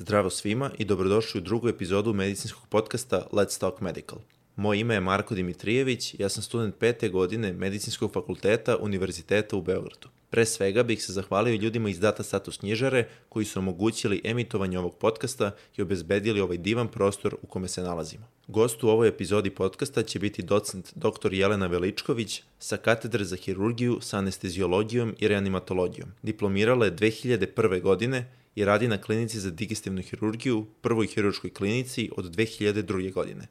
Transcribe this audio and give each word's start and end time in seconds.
Zdravo 0.00 0.30
svima 0.30 0.70
i 0.78 0.84
dobrodošli 0.84 1.38
u 1.38 1.44
drugu 1.44 1.68
epizodu 1.68 2.12
medicinskog 2.12 2.62
podcasta 2.68 3.26
Let's 3.32 3.60
Talk 3.60 3.80
Medical. 3.80 4.18
Moje 4.56 4.80
ime 4.80 4.94
je 4.94 5.00
Marko 5.00 5.34
Dimitrijević, 5.34 6.14
ja 6.18 6.28
sam 6.28 6.42
student 6.42 6.76
pete 6.78 7.08
godine 7.08 7.52
Medicinskog 7.52 8.12
fakulteta 8.12 8.76
Univerziteta 8.76 9.56
u 9.56 9.62
Beogradu. 9.62 10.08
Pre 10.30 10.44
svega 10.44 10.82
bih 10.82 11.04
se 11.04 11.12
zahvalio 11.12 11.54
ljudima 11.54 11.88
iz 11.90 12.00
Data 12.00 12.22
Status 12.22 12.56
knjižare 12.56 13.08
koji 13.28 13.44
su 13.44 13.58
omogućili 13.58 14.20
emitovanje 14.24 14.78
ovog 14.78 14.96
podcasta 14.96 15.50
i 15.76 15.82
obezbedili 15.82 16.40
ovaj 16.40 16.56
divan 16.56 16.88
prostor 16.88 17.36
u 17.42 17.46
kome 17.46 17.68
se 17.68 17.82
nalazimo. 17.82 18.26
Gost 18.48 18.84
u 18.84 18.88
ovoj 18.88 19.08
epizodi 19.08 19.50
podcasta 19.50 20.02
će 20.02 20.18
biti 20.18 20.42
docent 20.42 20.92
dr. 20.94 21.32
Jelena 21.32 21.66
Veličković 21.66 22.42
sa 22.58 22.76
katedre 22.76 23.24
za 23.24 23.36
hirurgiju 23.36 23.98
sa 24.00 24.18
anestezijologijom 24.18 25.14
i 25.18 25.28
reanimatologijom. 25.28 26.08
Diplomirala 26.22 26.84
je 26.84 26.96
2001. 26.96 27.80
godine 27.80 28.39
i 28.54 28.64
radi 28.64 28.88
na 28.88 28.98
klinici 28.98 29.40
za 29.40 29.50
digestivnu 29.50 30.02
hirurgiju, 30.02 30.66
prvoj 30.80 31.06
hirurškoj 31.06 31.50
klinici 31.50 32.10
od 32.16 32.36
2002. 32.36 33.12
godine. 33.12 33.48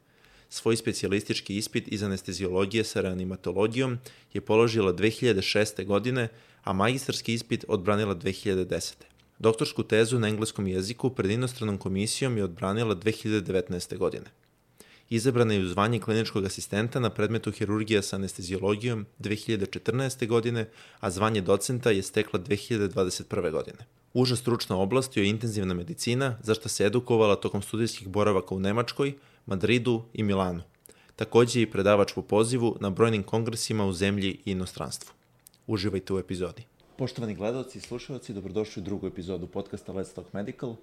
Svoj 0.49 0.75
specijalistički 0.75 1.57
ispit 1.57 1.87
iz 1.87 2.03
anestezijologije 2.03 2.83
sa 2.83 3.01
reanimatologijom 3.01 3.97
je 4.33 4.41
položila 4.41 4.93
2006. 4.93 5.85
godine, 5.85 6.27
a 6.63 6.73
magistarski 6.73 7.33
ispit 7.33 7.65
odbranila 7.67 8.15
2010. 8.15 8.93
Doktorsku 9.39 9.83
tezu 9.83 10.19
na 10.19 10.27
engleskom 10.27 10.67
jeziku 10.67 11.09
pred 11.09 11.31
inostranom 11.31 11.77
komisijom 11.77 12.37
je 12.37 12.43
odbranila 12.43 12.95
2019. 12.95 13.97
godine. 13.97 14.25
Izabrana 15.09 15.53
je 15.53 15.59
u 15.59 15.67
zvanje 15.67 15.99
kliničkog 15.99 16.45
asistenta 16.45 16.99
na 16.99 17.09
predmetu 17.09 17.51
hirurgija 17.51 18.01
sa 18.01 18.15
anestezijologijom 18.15 19.05
2014. 19.19 20.27
godine, 20.27 20.69
a 20.99 21.11
zvanje 21.11 21.41
docenta 21.41 21.91
je 21.91 22.03
stekla 22.03 22.39
2021. 22.39 23.51
godine. 23.51 23.98
Uža 24.13 24.35
stručna 24.35 24.77
oblast 24.77 25.17
je 25.17 25.29
intenzivna 25.29 25.73
medicina, 25.73 26.37
za 26.41 26.53
što 26.53 26.69
se 26.69 26.85
edukovala 26.85 27.35
tokom 27.35 27.61
studijskih 27.61 28.07
boravaka 28.07 28.55
u 28.55 28.59
Nemačkoj, 28.59 29.13
Madridu 29.45 30.01
i 30.13 30.23
Milanu. 30.23 30.61
Takođe 31.15 31.59
je 31.59 31.63
i 31.63 31.71
predavač 31.71 32.13
po 32.13 32.21
pozivu 32.21 32.77
na 32.79 32.89
brojnim 32.89 33.23
kongresima 33.23 33.85
u 33.85 33.93
zemlji 33.93 34.29
i 34.45 34.51
inostranstvu. 34.51 35.13
Uživajte 35.67 36.13
u 36.13 36.19
epizodi. 36.19 36.63
Poštovani 36.97 37.35
gledalci 37.35 37.77
i 37.77 37.81
slušalci, 37.81 38.33
dobrodošli 38.33 38.81
u 38.81 38.85
drugu 38.85 39.07
epizodu 39.07 39.47
podcasta 39.47 39.93
Let's 39.93 40.13
Talk 40.15 40.33
Medical. 40.33 40.75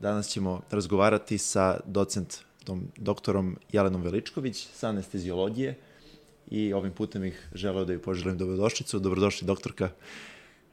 Danas 0.00 0.28
ćemo 0.28 0.60
razgovarati 0.70 1.38
sa 1.38 1.80
docentom 1.86 2.88
doktorom 2.96 3.58
Jelenom 3.72 4.02
Veličković 4.02 4.68
sa 4.72 4.88
anestezijologije 4.88 5.78
i 6.50 6.72
ovim 6.72 6.92
putem 6.92 7.24
ih 7.24 7.48
želeo 7.54 7.84
da 7.84 7.92
ju 7.92 8.02
poželim 8.02 8.38
dobrodošlicu. 8.38 8.98
Dobrodošli 8.98 9.46
doktorka. 9.46 9.90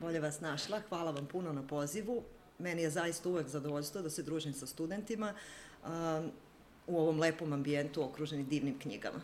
Bolje 0.03 0.19
vas 0.19 0.41
našla. 0.41 0.81
Hvala 0.89 1.11
vam 1.11 1.25
puno 1.25 1.53
na 1.53 1.61
pozivu. 1.67 2.23
Meni 2.59 2.81
je 2.81 2.89
zaista 2.89 3.29
uvek 3.29 3.47
zadovoljstvo 3.47 4.01
da 4.01 4.09
se 4.09 4.23
družim 4.23 4.53
sa 4.53 4.67
studentima 4.67 5.33
um, 5.33 6.31
u 6.87 6.99
ovom 6.99 7.19
lepom 7.19 7.53
ambijentu 7.53 8.03
okruženi 8.03 8.43
divnim 8.43 8.79
knjigama. 8.79 9.21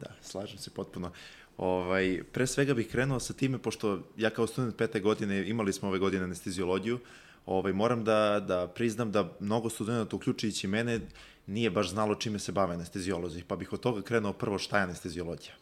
Da, 0.00 0.06
slažem 0.22 0.58
se 0.58 0.70
potpuno. 0.70 1.12
Ovaj, 1.58 2.22
pre 2.32 2.46
svega 2.46 2.74
bih 2.74 2.88
krenuo 2.88 3.20
sa 3.20 3.32
time, 3.32 3.58
pošto 3.58 3.98
ja 4.16 4.30
kao 4.30 4.46
student 4.46 4.76
pete 4.76 5.00
godine, 5.00 5.48
imali 5.48 5.72
smo 5.72 5.88
ove 5.88 5.98
godine 5.98 6.24
anestezijologiju, 6.24 6.98
ovaj, 7.46 7.72
moram 7.72 8.04
da, 8.04 8.40
da 8.40 8.66
priznam 8.66 9.12
da 9.12 9.28
mnogo 9.40 9.70
studenta, 9.70 10.16
uključujući 10.16 10.66
mene, 10.66 11.00
nije 11.46 11.70
baš 11.70 11.90
znalo 11.90 12.14
čime 12.14 12.38
se 12.38 12.52
bave 12.52 12.74
anestezijolozi, 12.74 13.44
pa 13.48 13.56
bih 13.56 13.72
od 13.72 13.80
toga 13.80 14.02
krenuo 14.02 14.32
prvo 14.32 14.58
šta 14.58 14.78
je 14.78 14.84
anestezijologija. 14.84 15.54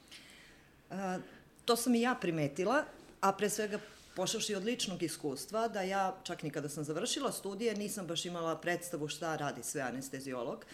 Uh, 0.91 0.97
to 1.65 1.77
sam 1.77 1.95
i 1.95 2.01
ja 2.01 2.15
primetila, 2.15 2.85
a 3.21 3.33
pre 3.33 3.51
svega 3.51 3.79
pošavši 4.17 4.55
od 4.55 4.65
ličnog 4.65 5.03
iskustva, 5.03 5.69
da 5.69 5.83
ja, 5.83 6.17
čak 6.23 6.43
ni 6.43 6.51
kada 6.51 6.69
sam 6.69 6.85
završila 6.85 7.33
studije, 7.33 7.75
nisam 7.75 8.07
baš 8.07 8.25
imala 8.25 8.57
predstavu 8.57 9.09
šta 9.09 9.37
radi 9.37 9.63
sve 9.63 9.83
anestezijolog. 9.83 10.65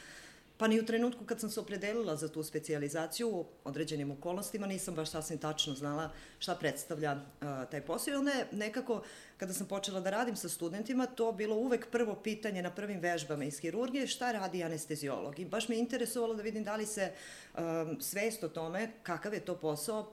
Pa 0.59 0.67
ni 0.67 0.81
u 0.81 0.87
trenutku 0.87 1.25
kad 1.25 1.41
sam 1.41 1.51
se 1.51 1.61
opredelila 1.61 2.17
za 2.17 2.29
tu 2.29 2.43
specijalizaciju 2.43 3.29
u 3.29 3.47
određenim 3.65 4.11
okolnostima 4.11 4.67
nisam 4.67 4.95
baš 4.95 5.11
sasvim 5.11 5.39
tačno 5.39 5.75
znala 5.75 6.11
šta 6.39 6.55
predstavlja 6.55 7.13
uh, 7.13 7.49
taj 7.71 7.81
posao. 7.81 8.13
I 8.13 8.17
onda 8.17 8.31
je 8.31 8.47
nekako, 8.53 9.03
kada 9.37 9.53
sam 9.53 9.67
počela 9.67 10.01
da 10.01 10.11
radim 10.11 10.37
sa 10.37 10.49
studentima, 10.49 11.07
to 11.07 11.33
bilo 11.33 11.57
uvek 11.57 11.91
prvo 11.91 12.15
pitanje 12.15 12.63
na 12.63 12.71
prvim 12.71 13.01
vežbama 13.01 13.45
iz 13.45 13.59
hirurgije, 13.59 14.07
šta 14.07 14.33
radi 14.33 14.65
anestezijolog. 14.65 15.39
I 15.39 15.45
baš 15.45 15.69
me 15.69 15.77
interesovalo 15.77 16.35
da 16.35 16.43
vidim 16.43 16.65
da 16.65 16.77
li 16.77 16.87
se 16.87 17.13
um, 17.13 18.01
svest 18.01 18.45
o 18.45 18.49
tome 18.49 18.93
kakav 19.03 19.35
je 19.35 19.41
to 19.41 19.57
posao 19.57 20.13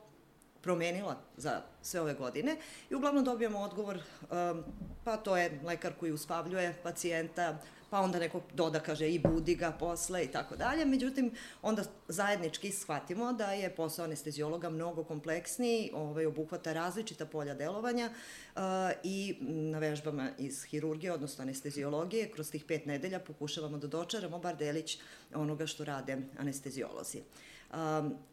promenila 0.64 1.18
za 1.38 1.62
sve 1.82 2.02
ove 2.02 2.14
godine 2.14 2.58
i 2.90 2.96
uglavnom 2.96 3.24
dobijamo 3.24 3.60
odgovor, 3.60 3.98
um, 3.98 4.64
pa 5.04 5.18
to 5.18 5.38
je 5.38 5.60
lekar 5.64 5.94
koji 6.00 6.12
uspavljuje 6.12 6.76
pacijenta, 6.84 7.58
pa 7.90 8.00
onda 8.00 8.20
neko 8.20 8.42
doda, 8.54 8.80
kaže, 8.80 9.10
i 9.10 9.20
budi 9.20 9.56
ga 9.56 9.72
posle 9.72 10.24
i 10.24 10.28
tako 10.28 10.56
dalje. 10.56 10.86
Međutim, 10.86 11.32
onda 11.62 11.84
zajednički 12.08 12.72
shvatimo 12.72 13.34
da 13.34 13.52
je 13.52 13.76
posao 13.76 14.06
anestezijologa 14.06 14.70
mnogo 14.70 15.04
kompleksniji, 15.04 15.92
ovaj, 15.94 16.26
obuhvata 16.26 16.74
različita 16.74 17.26
polja 17.26 17.54
delovanja 17.54 18.10
uh, 18.10 18.62
i 19.04 19.38
na 19.42 19.80
vežbama 19.80 20.30
iz 20.38 20.64
hirurgije, 20.64 21.14
odnosno 21.14 21.42
anestezijologije, 21.42 22.32
kroz 22.32 22.52
tih 22.52 22.66
pet 22.66 22.86
nedelja 22.86 23.20
pokušavamo 23.20 23.78
da 23.78 23.88
dočaramo 23.88 24.40
bar 24.40 24.56
delić 24.58 25.00
onoga 25.36 25.68
što 25.68 25.86
rade 25.86 26.18
anestezijolozi. 26.38 27.18
Um, 27.18 27.53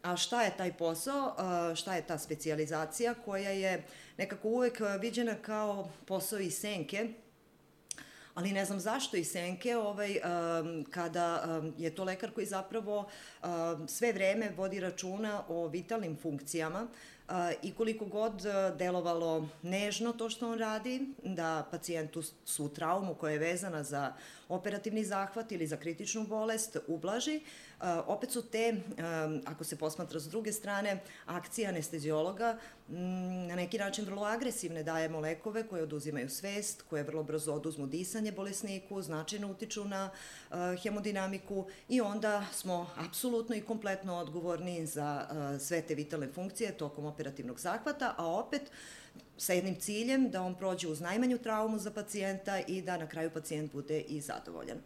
a 0.03 0.17
šta 0.17 0.43
je 0.43 0.57
taj 0.57 0.73
posao, 0.73 1.35
šta 1.75 1.95
je 1.95 2.07
ta 2.07 2.17
specijalizacija 2.17 3.13
koja 3.13 3.49
je 3.49 3.83
nekako 4.17 4.47
uvek 4.47 4.81
viđena 4.99 5.35
kao 5.35 5.89
posao 6.05 6.39
i 6.39 6.51
senke, 6.51 7.09
ali 8.33 8.51
ne 8.51 8.65
znam 8.65 8.79
zašto 8.79 9.17
i 9.17 9.23
senke 9.23 9.77
ovaj, 9.77 10.19
kada 10.91 11.61
je 11.77 11.95
to 11.95 12.03
lekar 12.03 12.31
koji 12.31 12.45
zapravo 12.45 13.09
sve 13.87 14.13
vreme 14.13 14.51
vodi 14.57 14.79
računa 14.79 15.43
o 15.47 15.67
vitalnim 15.67 16.17
funkcijama 16.21 16.87
i 17.61 17.73
koliko 17.73 18.05
god 18.05 18.33
uh, 18.33 18.77
delovalo 18.77 19.47
nežno 19.61 20.13
to 20.13 20.29
što 20.29 20.51
on 20.51 20.59
radi, 20.59 21.05
da 21.23 21.67
pacijentu 21.71 22.23
su 22.45 22.69
traumu 22.69 23.15
koja 23.15 23.33
je 23.33 23.39
vezana 23.39 23.83
za 23.83 24.13
operativni 24.49 25.03
zahvat 25.03 25.51
ili 25.51 25.67
za 25.67 25.77
kritičnu 25.77 26.23
bolest 26.27 26.77
ublaži, 26.87 27.35
uh, 27.35 27.43
opet 28.07 28.31
su 28.31 28.41
te, 28.41 28.75
ako 29.45 29.63
se 29.63 29.75
posmatra 29.75 30.19
s 30.19 30.29
druge 30.29 30.51
strane, 30.51 30.99
akcije 31.25 31.67
anestezijologa 31.67 32.57
na 33.47 33.55
neki 33.55 33.77
način 33.77 34.05
vrlo 34.05 34.23
agresivne. 34.23 34.83
Dajemo 34.83 35.19
lekove 35.19 35.67
koje 35.67 35.83
oduzimaju 35.83 36.29
svest, 36.29 36.81
koje 36.81 37.03
vrlo 37.03 37.23
brzo 37.23 37.53
oduzmu 37.53 37.87
disanje 37.87 38.31
bolesniku, 38.31 39.01
značajno 39.01 39.51
utiču 39.51 39.85
na 39.85 40.09
hemodinamiku 40.83 41.65
i 41.89 42.01
onda 42.01 42.45
smo 42.53 42.89
apsolutno 42.97 43.55
i 43.55 43.61
kompletno 43.61 44.17
odgovorni 44.17 44.85
za 44.85 45.27
sve 45.59 45.81
te 45.81 45.95
vitalne 45.95 46.27
funkcije 46.27 46.77
tokom 46.77 47.05
operativnog 47.05 47.59
zahvata, 47.59 48.15
a 48.17 48.25
opet 48.25 48.61
sa 49.37 49.53
jednim 49.53 49.75
ciljem 49.79 50.29
da 50.29 50.41
on 50.41 50.55
prođe 50.55 50.87
uz 50.87 51.01
najmanju 51.01 51.37
traumu 51.37 51.79
za 51.79 51.91
pacijenta 51.91 52.59
i 52.59 52.81
da 52.81 52.97
na 52.97 53.07
kraju 53.07 53.29
pacijent 53.29 53.71
bude 53.71 53.99
i 53.99 54.21
zadovoljan. 54.21 54.77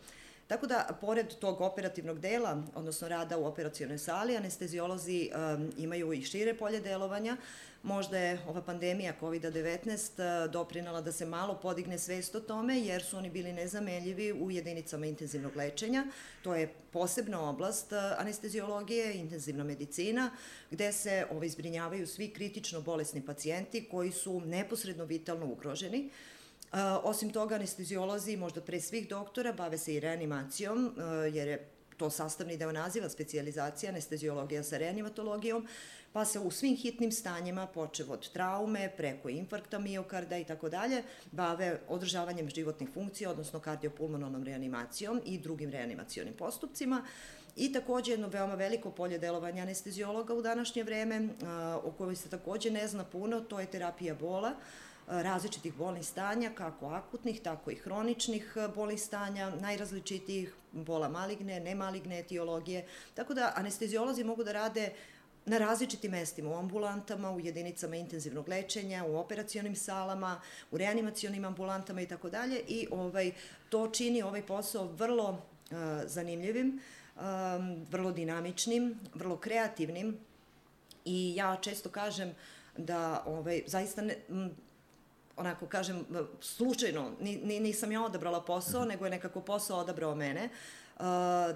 Tako 0.47 0.67
da, 0.67 0.97
pored 1.01 1.35
tog 1.35 1.61
operativnog 1.61 2.19
dela, 2.19 2.63
odnosno 2.75 3.07
rada 3.07 3.38
u 3.38 3.45
operacijonoj 3.45 3.97
sali, 3.97 4.38
anestezijolozi 4.38 5.29
um, 5.33 5.72
imaju 5.78 6.13
i 6.13 6.22
šire 6.22 6.53
polje 6.57 6.79
delovanja. 6.79 7.38
Možda 7.83 8.17
je 8.17 8.39
ova 8.47 8.61
pandemija 8.61 9.13
COVID-19 9.22 10.45
uh, 10.45 10.51
doprinala 10.51 11.01
da 11.01 11.11
se 11.11 11.25
malo 11.25 11.59
podigne 11.61 12.00
svest 12.00 12.35
o 12.35 12.39
tome, 12.39 12.79
jer 12.79 13.03
su 13.03 13.17
oni 13.17 13.29
bili 13.29 13.53
nezamenljivi 13.53 14.34
u 14.34 14.51
jedinicama 14.51 15.05
intenzivnog 15.05 15.55
lečenja. 15.55 16.05
To 16.41 16.55
je 16.55 16.73
posebna 16.91 17.50
oblast 17.50 17.91
uh, 17.91 17.97
anestezijologije, 18.17 19.13
intenzivna 19.13 19.63
medicina, 19.63 20.31
gde 20.72 20.91
se 20.91 21.25
ovaj, 21.31 21.47
izbrinjavaju 21.47 22.07
svi 22.07 22.29
kritično 22.29 22.81
bolesni 22.81 23.25
pacijenti 23.25 23.87
koji 23.91 24.11
su 24.11 24.41
neposredno 24.41 25.05
vitalno 25.05 25.46
ugroženi. 25.46 26.09
Osim 27.03 27.29
toga, 27.29 27.56
anestezijolozi, 27.56 28.38
možda 28.38 28.62
pre 28.62 28.82
svih 28.82 29.09
doktora, 29.09 29.53
bave 29.53 29.78
se 29.78 29.96
i 29.96 30.00
reanimacijom, 30.00 30.96
jer 31.34 31.47
je 31.47 31.70
to 31.97 32.09
sastavni 32.09 32.58
deo 32.58 32.72
naziva 32.72 33.09
specijalizacija 33.09 33.90
anestezijologija 33.90 34.64
sa 34.64 34.78
reanimatologijom, 34.78 35.67
pa 36.14 36.26
se 36.26 36.40
u 36.40 36.52
svim 36.52 36.76
hitnim 36.76 37.12
stanjima, 37.12 37.67
počev 37.67 38.12
od 38.12 38.32
traume, 38.32 38.91
preko 38.97 39.29
infarkta 39.29 39.79
miokarda 39.79 40.38
i 40.38 40.44
tako 40.44 40.70
dalje, 40.70 41.03
bave 41.32 41.79
održavanjem 41.88 42.50
životnih 42.50 42.90
funkcija, 42.94 43.32
odnosno 43.32 43.59
kardiopulmonalnom 43.59 44.44
reanimacijom 44.44 45.22
i 45.26 45.38
drugim 45.38 45.70
reanimacionim 45.70 46.34
postupcima. 46.34 47.03
I 47.56 47.73
takođe 47.73 48.12
jedno 48.12 48.28
veoma 48.28 48.56
veliko 48.56 48.91
polje 48.91 49.17
delovanja 49.17 49.64
anestezijologa 49.64 50.34
u 50.34 50.41
današnje 50.41 50.84
vreme, 50.84 51.29
o 51.84 51.91
kojoj 51.91 52.16
se 52.16 52.29
takođe 52.29 52.72
ne 52.72 52.88
zna 52.88 53.03
puno, 53.03 53.41
to 53.41 53.59
je 53.59 53.66
terapija 53.66 54.16
bola, 54.16 54.52
različitih 55.07 55.73
bolnih 55.73 56.05
stanja, 56.05 56.52
kako 56.55 56.87
akutnih, 56.87 57.41
tako 57.41 57.72
i 57.72 57.75
hroničnih 57.75 58.53
e, 58.55 58.67
bolnih 58.67 59.02
stanja, 59.02 59.49
najrazličitijih 59.49 60.53
bola 60.72 61.09
maligne, 61.09 61.59
nemaligne 61.59 62.19
etiologije. 62.19 62.85
Tako 63.13 63.34
da 63.34 63.53
anestezijolozi 63.55 64.23
mogu 64.23 64.43
da 64.43 64.52
rade 64.52 64.91
na 65.46 65.57
različitim 65.57 66.11
mestima, 66.11 66.49
u 66.49 66.57
ambulantama, 66.57 67.31
u 67.31 67.40
jedinicama 67.40 67.96
intenzivnog 67.96 68.49
lečenja, 68.49 69.05
u 69.05 69.16
operacionim 69.16 69.75
salama, 69.75 70.41
u 70.72 70.78
reanimacionim 70.78 71.46
ambulantama 71.46 72.02
i 72.02 72.07
tako 72.07 72.29
dalje 72.29 72.61
i 72.67 72.87
ovaj, 72.91 73.31
to 73.69 73.87
čini 73.87 74.22
ovaj 74.22 74.46
posao 74.46 74.87
vrlo 74.87 75.29
uh, 75.29 75.78
zanimljivim, 76.05 76.79
um, 77.16 77.85
vrlo 77.91 78.11
dinamičnim, 78.11 78.99
vrlo 79.13 79.37
kreativnim 79.37 80.17
i 81.05 81.34
ja 81.35 81.57
često 81.61 81.90
kažem 81.90 82.35
da 82.78 83.23
ovaj, 83.25 83.63
zaista 83.67 84.02
ne, 84.02 84.16
m, 84.29 84.55
onako 85.37 85.66
kažem, 85.66 86.05
slučajno, 86.41 87.11
ni, 87.22 87.35
ni, 87.37 87.59
nisam 87.59 87.91
ja 87.91 88.03
odabrala 88.03 88.41
posao, 88.41 88.82
mm 88.82 88.84
-hmm. 88.84 88.87
nego 88.87 89.05
je 89.05 89.11
nekako 89.11 89.41
posao 89.41 89.79
odabrao 89.79 90.16
mene, 90.16 90.49
uh, 90.96 91.02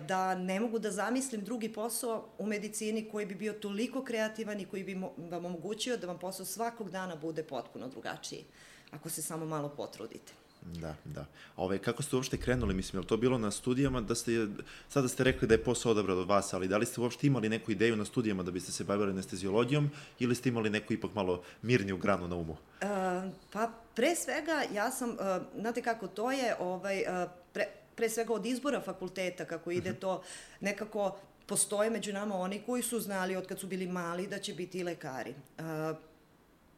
da 0.08 0.36
ne 0.36 0.60
mogu 0.60 0.80
da 0.80 0.92
zamislim 0.92 1.44
drugi 1.44 1.74
posao 1.74 2.30
u 2.38 2.46
medicini 2.46 3.10
koji 3.10 3.26
bi 3.26 3.36
bio 3.36 3.54
toliko 3.54 4.04
kreativan 4.04 4.60
i 4.60 4.66
koji 4.66 4.84
bi 4.84 5.02
vam 5.18 5.46
omogućio 5.46 5.98
da 5.98 6.08
vam 6.08 6.20
posao 6.20 6.46
svakog 6.46 6.90
dana 6.90 7.16
bude 7.16 7.44
potpuno 7.44 7.88
drugačiji, 7.88 8.46
ako 8.92 9.10
se 9.10 9.22
samo 9.22 9.46
malo 9.46 9.70
potrudite. 9.70 10.34
Da, 10.62 10.96
da. 11.06 11.26
Ove, 11.58 11.78
kako 11.78 12.04
ste 12.04 12.16
uopšte 12.16 12.38
krenuli, 12.38 12.74
mislim, 12.74 13.02
je 13.02 13.08
to 13.08 13.18
bilo 13.18 13.38
na 13.38 13.52
studijama 13.52 14.02
da 14.02 14.16
ste, 14.16 14.48
sada 14.90 15.08
ste 15.08 15.24
rekli 15.24 15.48
da 15.48 15.54
je 15.54 15.64
posao 15.64 15.92
odabran 15.92 16.18
od 16.18 16.28
vas, 16.28 16.54
ali 16.54 16.68
da 16.68 16.78
li 16.78 16.86
ste 16.86 17.02
uopšte 17.02 17.28
imali 17.28 17.50
neku 17.50 17.72
ideju 17.72 17.96
na 17.96 18.06
studijama 18.06 18.44
da 18.44 18.52
biste 18.52 18.72
se 18.72 18.84
bavili 18.84 19.12
anestezijologijom 19.12 19.90
ili 20.20 20.36
ste 20.36 20.50
imali 20.50 20.70
neku 20.70 20.94
ipak 20.94 21.16
malo 21.16 21.44
mirniju 21.62 21.98
granu 21.98 22.28
na 22.28 22.36
umu? 22.36 22.52
Uh, 22.52 23.32
pa, 23.52 23.72
pre 23.96 24.16
svega, 24.16 24.64
ja 24.74 24.92
sam, 24.92 25.10
uh, 25.10 25.18
znate 25.60 25.82
kako 25.82 26.08
to 26.08 26.32
je, 26.32 26.56
ovaj, 26.60 27.02
uh, 27.02 27.32
pre, 27.54 27.66
pre 27.96 28.10
svega 28.10 28.34
od 28.34 28.46
izbora 28.46 28.82
fakulteta, 28.82 29.46
kako 29.46 29.72
ide 29.72 29.90
mhm. 29.90 30.00
to, 30.00 30.24
nekako 30.60 31.18
postoje 31.46 31.90
među 31.90 32.14
nama 32.14 32.36
oni 32.36 32.62
koji 32.66 32.84
su 32.84 33.00
znali 33.00 33.36
od 33.36 33.48
kad 33.48 33.60
su 33.60 33.68
bili 33.68 33.88
mali 33.88 34.28
da 34.28 34.40
će 34.40 34.54
biti 34.54 34.84
lekari. 34.84 35.34
Uh, 35.58 35.66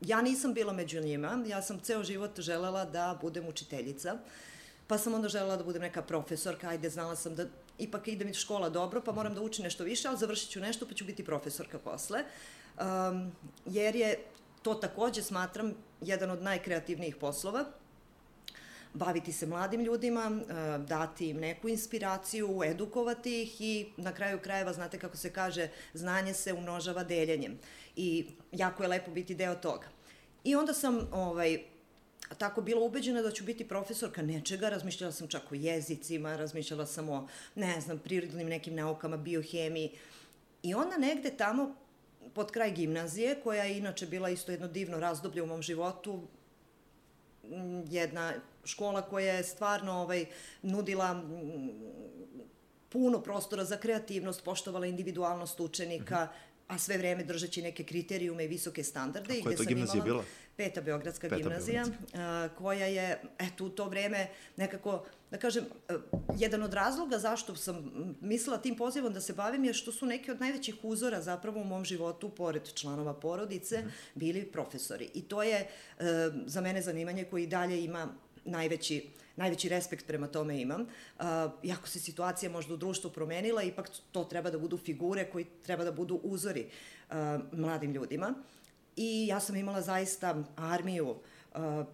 ja 0.01 0.21
nisam 0.21 0.53
bila 0.53 0.73
među 0.73 1.01
njima, 1.01 1.43
ja 1.47 1.61
sam 1.61 1.79
ceo 1.79 2.03
život 2.03 2.39
želela 2.39 2.85
da 2.85 3.17
budem 3.21 3.47
učiteljica, 3.47 4.17
pa 4.87 4.97
sam 4.97 5.13
onda 5.13 5.29
želela 5.29 5.57
da 5.57 5.63
budem 5.63 5.81
neka 5.81 6.01
profesorka, 6.01 6.69
ajde, 6.69 6.89
znala 6.89 7.15
sam 7.15 7.35
da 7.35 7.45
ipak 7.77 8.07
ide 8.07 8.25
mi 8.25 8.33
škola 8.33 8.69
dobro, 8.69 9.01
pa 9.01 9.11
moram 9.11 9.35
da 9.35 9.41
učim 9.41 9.63
nešto 9.63 9.83
više, 9.83 10.07
ali 10.07 10.17
završit 10.17 10.49
ću 10.49 10.59
nešto, 10.59 10.87
pa 10.87 10.93
ću 10.93 11.05
biti 11.05 11.25
profesorka 11.25 11.79
posle. 11.79 12.23
Um, 12.77 13.31
jer 13.65 13.95
je 13.95 14.17
to 14.61 14.73
takođe, 14.73 15.23
smatram, 15.23 15.73
jedan 16.01 16.31
od 16.31 16.41
najkreativnijih 16.41 17.15
poslova, 17.15 17.65
baviti 18.93 19.31
se 19.31 19.47
mladim 19.47 19.81
ljudima, 19.81 20.31
uh, 20.31 20.85
dati 20.85 21.29
im 21.29 21.37
neku 21.37 21.69
inspiraciju, 21.69 22.61
edukovati 22.65 23.41
ih 23.41 23.61
i 23.61 23.91
na 23.97 24.13
kraju 24.13 24.39
krajeva, 24.39 24.73
znate 24.73 24.99
kako 24.99 25.17
se 25.17 25.33
kaže, 25.33 25.69
znanje 25.93 26.33
se 26.33 26.53
umnožava 26.53 27.03
deljenjem 27.03 27.59
i 27.95 28.25
jako 28.51 28.83
je 28.83 28.89
lepo 28.89 29.11
biti 29.11 29.35
deo 29.35 29.55
toga. 29.55 29.87
I 30.43 30.55
onda 30.55 30.73
sam 30.73 31.07
ovaj, 31.11 31.63
tako 32.37 32.61
bila 32.61 32.85
ubeđena 32.85 33.21
da 33.21 33.31
ću 33.31 33.43
biti 33.43 33.67
profesorka 33.67 34.21
nečega, 34.21 34.69
razmišljala 34.69 35.11
sam 35.11 35.27
čak 35.27 35.51
o 35.51 35.55
jezicima, 35.55 36.35
razmišljala 36.35 36.85
sam 36.85 37.09
o, 37.09 37.27
ne 37.55 37.81
znam, 37.81 37.99
prirodnim 37.99 38.47
nekim 38.47 38.75
naukama, 38.75 39.17
biohemiji. 39.17 39.91
I 40.63 40.73
onda 40.73 40.97
negde 40.97 41.29
tamo, 41.37 41.75
pod 42.33 42.51
kraj 42.51 42.71
gimnazije, 42.71 43.41
koja 43.43 43.63
je 43.63 43.77
inače 43.77 44.05
bila 44.05 44.29
isto 44.29 44.51
jedno 44.51 44.67
divno 44.67 44.99
razdoblje 44.99 45.41
u 45.41 45.47
mom 45.47 45.61
životu, 45.61 46.27
jedna 47.89 48.33
škola 48.65 49.01
koja 49.01 49.33
je 49.33 49.43
stvarno 49.43 49.93
ovaj, 49.93 50.25
nudila 50.61 51.23
puno 52.89 53.21
prostora 53.21 53.65
za 53.65 53.77
kreativnost, 53.77 54.43
poštovala 54.43 54.85
individualnost 54.85 55.59
učenika, 55.59 56.25
mm 56.25 56.27
-hmm 56.27 56.50
a 56.71 56.77
sve 56.77 56.97
vreme 56.97 57.23
držeći 57.23 57.61
neke 57.61 57.83
kriterijume 57.83 58.45
i 58.45 58.47
visoke 58.47 58.83
standarde. 58.83 59.39
A 59.39 59.43
koja 59.43 59.51
je 59.51 59.57
to 59.57 59.63
gimnazija 59.63 60.03
bila? 60.03 60.23
Peta 60.55 60.81
Beogradska 60.81 61.29
Peta 61.29 61.37
gimnazija, 61.37 61.85
a, 62.13 62.49
koja 62.57 62.85
je, 62.85 63.21
eto, 63.39 63.65
u 63.65 63.69
to 63.69 63.89
vreme 63.89 64.27
nekako, 64.57 65.05
da 65.31 65.37
kažem, 65.37 65.65
jedan 66.37 66.63
od 66.63 66.73
razloga 66.73 67.19
zašto 67.19 67.55
sam 67.55 67.91
mislila 68.21 68.57
tim 68.57 68.75
pozivom 68.75 69.13
da 69.13 69.21
se 69.21 69.33
bavim 69.33 69.63
je 69.63 69.73
što 69.73 69.91
su 69.91 70.05
neki 70.05 70.31
od 70.31 70.39
najvećih 70.39 70.75
uzora 70.83 71.21
zapravo 71.21 71.61
u 71.61 71.63
mom 71.63 71.85
životu, 71.85 72.29
pored 72.29 72.73
članova 72.73 73.13
porodice, 73.13 73.81
mm. 73.81 73.91
bili 74.15 74.45
profesori. 74.45 75.09
I 75.13 75.21
to 75.21 75.43
je 75.43 75.57
e, 75.57 75.67
za 76.45 76.61
mene 76.61 76.81
zanimanje 76.81 77.23
koje 77.23 77.43
i 77.43 77.47
dalje 77.47 77.83
ima 77.83 78.07
najveći 78.45 79.09
najveći 79.35 79.69
respekt 79.69 80.07
prema 80.07 80.27
tome 80.27 80.61
imam. 80.61 80.81
Uh, 80.81 81.25
jako 81.63 81.87
se 81.87 81.99
situacija 81.99 82.51
možda 82.51 82.73
u 82.73 82.77
društvu 82.77 83.11
promenila, 83.11 83.63
ipak 83.63 83.89
to 84.11 84.23
treba 84.23 84.51
da 84.51 84.59
budu 84.59 84.77
figure 84.77 85.29
koji 85.31 85.45
treba 85.63 85.83
da 85.83 85.91
budu 85.91 86.19
uzori 86.23 86.65
uh, 86.65 87.15
mladim 87.51 87.91
ljudima. 87.91 88.33
I 88.95 89.27
ja 89.27 89.39
sam 89.39 89.55
imala 89.55 89.81
zaista 89.81 90.43
armiju 90.55 91.09
uh, 91.09 91.85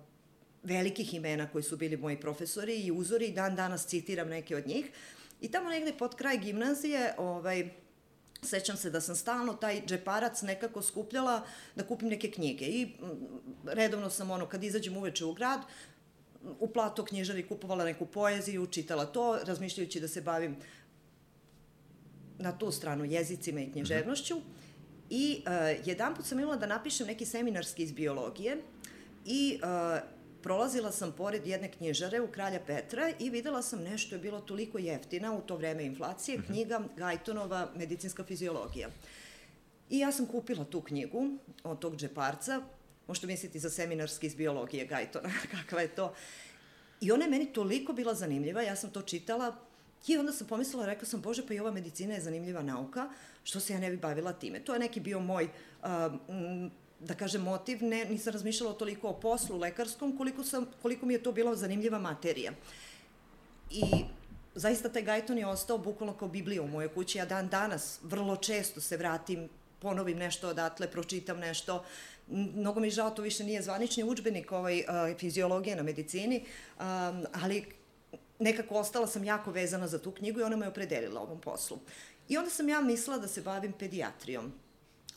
velikih 0.63 1.13
imena 1.13 1.47
koji 1.47 1.63
su 1.63 1.77
bili 1.77 1.97
moji 1.97 2.19
profesori 2.19 2.75
i 2.75 2.91
uzori 2.91 3.25
i 3.25 3.33
dan 3.33 3.55
danas 3.55 3.87
citiram 3.87 4.29
neke 4.29 4.55
od 4.55 4.67
njih. 4.67 4.91
I 5.41 5.51
tamo 5.51 5.69
negde 5.69 5.93
pod 5.97 6.15
kraj 6.15 6.37
gimnazije, 6.37 7.13
ovaj, 7.17 7.69
sećam 8.41 8.77
se 8.77 8.89
da 8.89 9.01
sam 9.01 9.15
stalno 9.15 9.53
taj 9.53 9.81
džeparac 9.85 10.41
nekako 10.41 10.81
skupljala 10.81 11.45
da 11.75 11.87
kupim 11.87 12.09
neke 12.09 12.31
knjige 12.31 12.65
i 12.65 12.87
redovno 13.65 14.09
sam 14.09 14.31
ono 14.31 14.45
kad 14.45 14.63
izađem 14.63 14.97
uveče 14.97 15.25
u 15.25 15.33
grad 15.33 15.59
u 16.59 16.67
plato 16.67 17.05
knjižari 17.05 17.47
kupovala 17.47 17.85
neku 17.85 18.05
poeziju, 18.05 18.67
čitala 18.67 19.05
to, 19.05 19.39
razmišljajući 19.43 19.99
da 19.99 20.07
se 20.07 20.21
bavim 20.21 20.55
na 22.39 22.57
tu 22.57 22.71
stranu 22.71 23.05
jezicima 23.05 23.61
i 23.61 23.71
književnošću. 23.71 24.35
Mm 24.35 24.39
-hmm. 24.39 24.67
I 25.09 25.43
uh, 25.45 25.87
jedan 25.87 26.15
put 26.15 26.25
sam 26.25 26.39
imala 26.39 26.55
da 26.55 26.65
napišem 26.65 27.07
neki 27.07 27.25
seminarski 27.25 27.83
iz 27.83 27.91
biologije 27.91 28.57
i 29.25 29.59
uh, 29.63 29.99
prolazila 30.43 30.91
sam 30.91 31.11
pored 31.11 31.47
jedne 31.47 31.71
knjižare 31.71 32.21
u 32.21 32.27
Kralja 32.27 32.59
Petra 32.67 33.11
i 33.19 33.29
videla 33.29 33.61
sam 33.61 33.83
nešto 33.83 34.15
je 34.15 34.19
bilo 34.19 34.41
toliko 34.41 34.77
jeftina 34.77 35.33
u 35.33 35.41
to 35.41 35.55
vreme 35.55 35.85
inflacije, 35.85 36.37
-hmm. 36.37 36.45
knjiga 36.45 36.81
Gajtonova 36.97 37.71
medicinska 37.75 38.23
fiziologija. 38.23 38.89
I 39.89 39.99
ja 39.99 40.11
sam 40.11 40.25
kupila 40.25 40.65
tu 40.65 40.81
knjigu 40.81 41.37
od 41.63 41.79
tog 41.79 41.95
džeparca, 41.95 42.61
možete 43.07 43.27
misliti 43.27 43.59
za 43.59 43.69
seminarski 43.69 44.27
iz 44.27 44.35
biologije 44.35 44.85
Gajtona, 44.85 45.29
kakva 45.55 45.81
je 45.81 45.87
to. 45.87 46.13
I 47.01 47.11
ona 47.11 47.23
je 47.23 47.31
meni 47.31 47.53
toliko 47.53 47.93
bila 47.93 48.13
zanimljiva, 48.13 48.61
ja 48.61 48.75
sam 48.75 48.89
to 48.89 49.01
čitala 49.01 49.55
i 50.07 50.17
onda 50.17 50.31
sam 50.31 50.47
pomislila, 50.47 50.85
rekla 50.85 51.07
sam, 51.07 51.21
bože, 51.21 51.47
pa 51.47 51.53
i 51.53 51.59
ova 51.59 51.71
medicina 51.71 52.13
je 52.13 52.21
zanimljiva 52.21 52.61
nauka, 52.61 53.09
što 53.43 53.59
se 53.59 53.73
ja 53.73 53.79
ne 53.79 53.89
bi 53.89 53.97
bavila 53.97 54.33
time. 54.33 54.59
To 54.59 54.73
je 54.73 54.79
neki 54.79 54.99
bio 54.99 55.19
moj, 55.19 55.43
uh, 55.43 55.89
da 56.99 57.13
kažem, 57.13 57.41
motiv, 57.41 57.83
ne, 57.83 58.05
nisam 58.05 58.33
razmišljala 58.33 58.73
toliko 58.73 59.09
o 59.09 59.19
poslu 59.19 59.57
lekarskom, 59.57 60.17
koliko, 60.17 60.43
sam, 60.43 60.65
koliko 60.81 61.05
mi 61.05 61.13
je 61.13 61.23
to 61.23 61.31
bila 61.31 61.55
zanimljiva 61.55 61.99
materija. 61.99 62.51
I 63.71 63.83
zaista 64.55 64.89
taj 64.89 65.01
Gajton 65.01 65.37
je 65.37 65.47
ostao 65.47 65.77
bukvalno 65.77 66.13
kao 66.13 66.27
Biblija 66.27 66.61
u 66.61 66.67
mojoj 66.67 66.93
kući. 66.93 67.17
Ja 67.17 67.25
dan 67.25 67.49
danas 67.49 67.99
vrlo 68.03 68.35
često 68.35 68.81
se 68.81 68.97
vratim, 68.97 69.49
ponovim 69.79 70.17
nešto 70.17 70.49
odatle, 70.49 70.91
pročitam 70.91 71.39
nešto, 71.39 71.83
mnogo 72.29 72.79
mi 72.79 72.89
žao, 72.89 73.09
to 73.09 73.21
više 73.21 73.43
nije 73.43 73.61
zvanični 73.61 74.03
učbenik 74.03 74.51
ovaj, 74.51 74.79
uh, 74.79 75.17
fiziologije 75.17 75.75
na 75.75 75.83
medicini, 75.83 76.43
um, 76.79 76.85
ali 77.43 77.65
nekako 78.39 78.75
ostala 78.75 79.07
sam 79.07 79.23
jako 79.23 79.51
vezana 79.51 79.87
za 79.87 79.99
tu 79.99 80.11
knjigu 80.11 80.39
i 80.39 80.43
ona 80.43 80.55
me 80.55 80.67
opredelila 80.67 81.21
ovom 81.21 81.41
poslu. 81.41 81.79
I 82.29 82.37
onda 82.37 82.49
sam 82.49 82.69
ja 82.69 82.81
mislila 82.81 83.17
da 83.17 83.27
se 83.27 83.41
bavim 83.41 83.71
pedijatrijom 83.71 84.53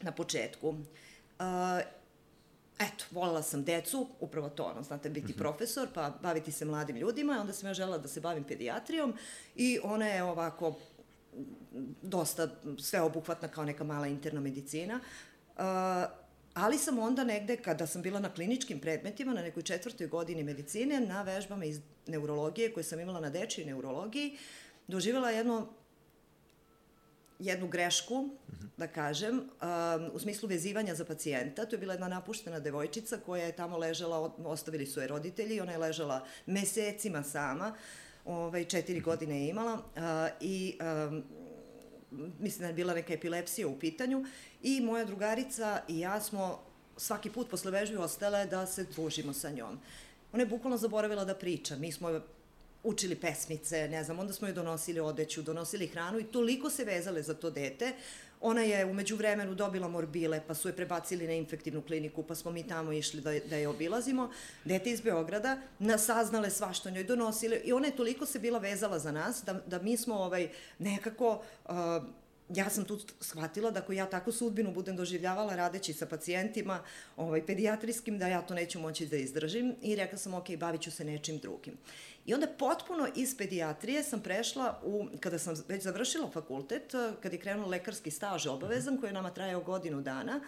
na 0.00 0.12
početku. 0.12 0.68
Uh, 0.68 0.76
eto, 2.78 3.04
volila 3.10 3.42
sam 3.42 3.64
decu, 3.64 4.06
upravo 4.20 4.48
to, 4.48 4.64
ono, 4.64 4.82
znate, 4.82 5.10
biti 5.10 5.26
mm 5.26 5.34
-hmm. 5.34 5.38
profesor, 5.38 5.88
pa 5.94 6.10
baviti 6.22 6.52
se 6.52 6.64
mladim 6.64 6.96
ljudima, 6.96 7.38
onda 7.40 7.52
sam 7.52 7.68
ja 7.68 7.74
žela 7.74 7.98
da 7.98 8.08
se 8.08 8.20
bavim 8.20 8.44
pedijatrijom 8.44 9.14
i 9.56 9.78
ona 9.82 10.06
je 10.06 10.22
ovako 10.22 10.74
dosta 12.02 12.48
sveobuhvatna 12.78 13.48
kao 13.48 13.64
neka 13.64 13.84
mala 13.84 14.06
interna 14.06 14.40
medicina. 14.40 15.00
Uh, 15.56 15.62
Ali 16.54 16.78
sam 16.78 16.98
onda 16.98 17.24
negde, 17.24 17.56
kada 17.56 17.86
sam 17.86 18.02
bila 18.02 18.20
na 18.20 18.34
kliničkim 18.34 18.80
predmetima, 18.80 19.34
na 19.34 19.42
nekoj 19.42 19.62
četvrtoj 19.62 20.06
godini 20.06 20.42
medicine, 20.42 21.00
na 21.00 21.22
vežbama 21.22 21.64
iz 21.64 21.80
neurologije, 22.06 22.72
koje 22.72 22.84
sam 22.84 23.00
imala 23.00 23.20
na 23.20 23.30
dečiji 23.30 23.64
neurologiji, 23.64 24.36
doživjela 24.88 25.30
jedno 25.30 25.68
jednu 27.40 27.68
grešku, 27.68 28.28
da 28.76 28.86
kažem, 28.86 29.38
um, 29.38 30.10
u 30.12 30.18
smislu 30.18 30.48
vezivanja 30.48 30.94
za 30.94 31.04
pacijenta. 31.04 31.64
To 31.64 31.76
je 31.76 31.80
bila 31.80 31.94
jedna 31.94 32.08
napuštena 32.08 32.60
devojčica 32.60 33.18
koja 33.26 33.44
je 33.44 33.56
tamo 33.56 33.78
ležala, 33.78 34.34
ostavili 34.44 34.86
su 34.86 35.00
je 35.00 35.06
roditelji, 35.06 35.60
ona 35.60 35.72
je 35.72 35.78
ležala 35.78 36.26
mesecima 36.46 37.22
sama, 37.22 37.74
ovaj, 38.24 38.64
četiri 38.64 38.96
mhm. 38.96 39.04
godine 39.04 39.40
je 39.40 39.48
imala 39.48 39.74
uh, 39.74 40.02
i 40.40 40.78
um, 41.08 41.24
mislim 42.40 42.60
da 42.60 42.66
je 42.66 42.72
bila 42.72 42.94
neka 42.94 43.12
epilepsija 43.12 43.68
u 43.68 43.78
pitanju 43.78 44.24
i 44.62 44.80
moja 44.80 45.04
drugarica 45.04 45.82
i 45.88 46.00
ja 46.00 46.20
smo 46.20 46.60
svaki 46.96 47.30
put 47.30 47.50
posle 47.50 47.70
vežbe 47.70 47.98
ostale 47.98 48.46
da 48.46 48.66
se 48.66 48.84
družimo 48.84 49.32
sa 49.32 49.50
njom. 49.50 49.78
Ona 50.32 50.42
je 50.42 50.46
bukvalno 50.46 50.76
zaboravila 50.76 51.24
da 51.24 51.34
priča. 51.34 51.76
Mi 51.76 51.92
smo 51.92 52.20
učili 52.82 53.14
pesmice, 53.14 53.88
ne 53.88 54.04
znam, 54.04 54.18
onda 54.18 54.32
smo 54.32 54.48
joj 54.48 54.54
donosili 54.54 55.00
odeću, 55.00 55.42
donosili 55.42 55.86
hranu 55.86 56.18
i 56.18 56.24
toliko 56.24 56.70
se 56.70 56.84
vezale 56.84 57.22
za 57.22 57.34
to 57.34 57.50
dete. 57.50 57.92
Ona 58.40 58.62
je 58.62 58.84
umeđu 58.84 59.16
vremenu 59.16 59.54
dobila 59.54 59.88
morbile, 59.88 60.40
pa 60.46 60.54
su 60.54 60.68
je 60.68 60.76
prebacili 60.76 61.26
na 61.26 61.32
infektivnu 61.32 61.82
kliniku, 61.82 62.22
pa 62.22 62.34
smo 62.34 62.50
mi 62.50 62.68
tamo 62.68 62.92
išli 62.92 63.20
da, 63.20 63.32
da 63.50 63.56
je 63.56 63.68
obilazimo. 63.68 64.30
Dete 64.64 64.90
iz 64.90 65.00
Beograda, 65.00 65.58
nas 65.78 66.04
saznale 66.04 66.50
sva 66.50 66.72
što 66.72 66.90
njoj 66.90 67.04
donosile 67.04 67.56
i 67.64 67.72
ona 67.72 67.86
je 67.86 67.96
toliko 67.96 68.26
se 68.26 68.38
bila 68.38 68.58
vezala 68.58 68.98
za 68.98 69.12
nas 69.12 69.42
da, 69.46 69.52
da 69.66 69.82
mi 69.82 69.96
smo 69.96 70.14
ovaj, 70.14 70.48
nekako 70.78 71.42
uh, 71.64 71.74
ja 72.54 72.70
sam 72.70 72.84
tu 72.84 72.98
shvatila 73.20 73.70
da 73.70 73.80
ako 73.80 73.92
ja 73.92 74.06
takvu 74.06 74.32
sudbinu 74.32 74.72
budem 74.72 74.96
doživljavala 74.96 75.56
radeći 75.56 75.92
sa 75.92 76.06
pacijentima 76.06 76.82
ovaj, 77.16 77.46
pedijatrijskim, 77.46 78.18
da 78.18 78.28
ja 78.28 78.42
to 78.42 78.54
neću 78.54 78.80
moći 78.80 79.06
da 79.06 79.16
izdržim 79.16 79.74
i 79.82 79.96
rekla 79.96 80.18
sam, 80.18 80.34
ok, 80.34 80.56
bavit 80.58 80.80
ću 80.80 80.90
se 80.90 81.04
nečim 81.04 81.38
drugim. 81.38 81.74
I 82.26 82.34
onda 82.34 82.46
potpuno 82.46 83.08
iz 83.16 83.36
pedijatrije 83.36 84.02
sam 84.02 84.20
prešla 84.20 84.80
u, 84.84 85.06
kada 85.20 85.38
sam 85.38 85.54
već 85.68 85.82
završila 85.82 86.30
fakultet, 86.30 86.92
kada 87.22 87.36
je 87.36 87.40
krenuo 87.40 87.68
lekarski 87.68 88.10
staž 88.10 88.46
obavezan, 88.46 88.98
koji 88.98 89.08
je 89.08 89.14
nama 89.14 89.30
trajao 89.30 89.60
godinu 89.60 90.02
dana 90.02 90.40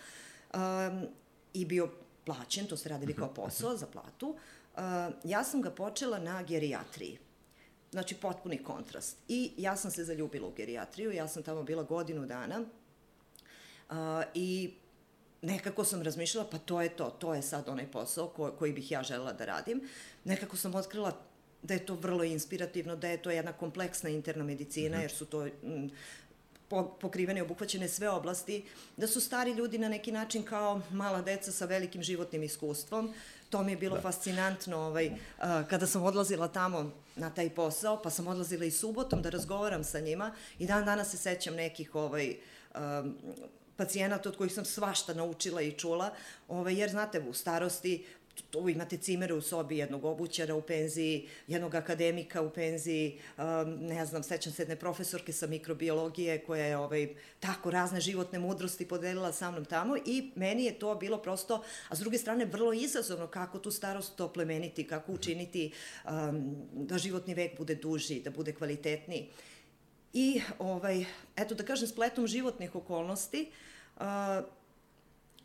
um, 0.54 1.06
i 1.54 1.64
bio 1.64 1.90
plaćen, 2.24 2.66
to 2.66 2.76
ste 2.76 2.88
radili 2.88 3.14
kao 3.14 3.34
posao 3.34 3.76
za 3.76 3.86
platu, 3.86 4.28
uh, 4.28 4.80
ja 5.24 5.44
sam 5.44 5.62
ga 5.62 5.70
počela 5.70 6.18
na 6.18 6.42
gerijatriji. 6.42 7.18
Znači, 7.92 8.14
potpuni 8.14 8.62
kontrast. 8.62 9.16
I 9.28 9.52
ja 9.56 9.76
sam 9.76 9.90
se 9.90 10.04
zaljubila 10.04 10.48
u 10.48 10.52
gerijatriju, 10.52 11.12
ja 11.12 11.28
sam 11.28 11.42
tamo 11.42 11.62
bila 11.62 11.82
godinu 11.82 12.26
dana 12.26 12.60
uh, 13.90 13.96
i 14.34 14.74
nekako 15.42 15.84
sam 15.84 16.02
razmišljala, 16.02 16.48
pa 16.50 16.58
to 16.58 16.82
je 16.82 16.88
to, 16.88 17.10
to 17.10 17.34
je 17.34 17.42
sad 17.42 17.68
onaj 17.68 17.90
posao 17.90 18.28
ko, 18.28 18.52
koji 18.58 18.72
bih 18.72 18.90
ja 18.90 19.02
želela 19.02 19.32
da 19.32 19.44
radim. 19.44 19.88
Nekako 20.24 20.56
sam 20.56 20.74
otkrila 20.74 21.18
da 21.62 21.74
je 21.74 21.86
to 21.86 21.94
vrlo 21.94 22.24
inspirativno, 22.24 22.96
da 22.96 23.08
je 23.08 23.22
to 23.22 23.30
jedna 23.30 23.52
kompleksna 23.52 24.10
interna 24.10 24.44
medicina, 24.44 24.96
mhm. 24.96 25.02
jer 25.02 25.10
su 25.10 25.26
to 25.26 25.46
m, 25.46 25.90
pokrivene 27.00 27.38
i 27.38 27.42
obuhvaćene 27.42 27.88
sve 27.88 28.08
oblasti, 28.08 28.64
da 28.96 29.06
su 29.06 29.20
stari 29.20 29.52
ljudi 29.52 29.78
na 29.78 29.88
neki 29.88 30.12
način 30.12 30.42
kao 30.42 30.80
mala 30.90 31.22
deca 31.22 31.52
sa 31.52 31.64
velikim 31.64 32.02
životnim 32.02 32.42
iskustvom. 32.42 33.14
To 33.50 33.62
mi 33.62 33.72
je 33.72 33.76
bilo 33.76 33.96
da. 33.96 34.02
fascinantno 34.02 34.76
ovaj, 34.78 35.10
kada 35.70 35.86
sam 35.86 36.02
odlazila 36.02 36.48
tamo 36.48 36.90
na 37.16 37.30
taj 37.30 37.50
posao, 37.50 38.02
pa 38.02 38.10
sam 38.10 38.26
odlazila 38.26 38.64
i 38.64 38.70
subotom 38.70 39.22
da 39.22 39.30
razgovaram 39.30 39.84
sa 39.84 40.00
njima 40.00 40.34
i 40.58 40.66
dan 40.66 40.84
danas 40.84 41.10
se 41.10 41.16
sećam 41.16 41.54
nekih 41.54 41.94
ovaj, 41.94 42.36
um, 42.74 43.14
pacijenata 43.76 44.28
od 44.28 44.36
kojih 44.36 44.52
sam 44.52 44.64
svašta 44.64 45.14
naučila 45.14 45.62
i 45.62 45.72
čula, 45.72 46.10
ovaj, 46.48 46.74
jer 46.74 46.90
znate, 46.90 47.20
u 47.20 47.34
starosti 47.34 48.06
tu 48.50 48.68
imate 48.68 48.96
cimere 48.96 49.34
u 49.34 49.40
sobi 49.40 49.78
jednog 49.78 50.04
obućara 50.04 50.54
u 50.54 50.62
penziji, 50.62 51.28
jednog 51.46 51.74
akademika 51.74 52.42
u 52.42 52.50
penziji, 52.50 53.18
um, 53.38 53.44
ne 53.80 54.06
znam, 54.06 54.22
sećam 54.22 54.52
se 54.52 54.62
jedne 54.62 54.76
profesorke 54.76 55.32
sa 55.32 55.46
mikrobiologije 55.46 56.38
koja 56.38 56.64
je 56.64 56.76
ovaj, 56.76 57.14
tako 57.40 57.70
razne 57.70 58.00
životne 58.00 58.38
mudrosti 58.38 58.88
podelila 58.88 59.32
sa 59.32 59.50
mnom 59.50 59.64
tamo 59.64 59.96
i 60.06 60.30
meni 60.34 60.64
je 60.64 60.78
to 60.78 60.94
bilo 60.94 61.18
prosto, 61.18 61.62
a 61.88 61.96
s 61.96 61.98
druge 61.98 62.18
strane 62.18 62.44
vrlo 62.44 62.72
izazovno 62.72 63.26
kako 63.26 63.58
tu 63.58 63.70
starost 63.70 64.16
to 64.16 64.32
plemeniti, 64.32 64.86
kako 64.86 65.12
učiniti 65.12 65.72
um, 66.04 66.56
da 66.72 66.98
životni 66.98 67.34
vek 67.34 67.58
bude 67.58 67.74
duži, 67.74 68.20
da 68.20 68.30
bude 68.30 68.52
kvalitetniji. 68.52 69.28
I, 70.12 70.40
ovaj, 70.58 71.04
eto 71.36 71.54
da 71.54 71.64
kažem, 71.64 71.88
spletom 71.88 72.26
životnih 72.26 72.74
okolnosti, 72.74 73.50
uh, 73.96 74.02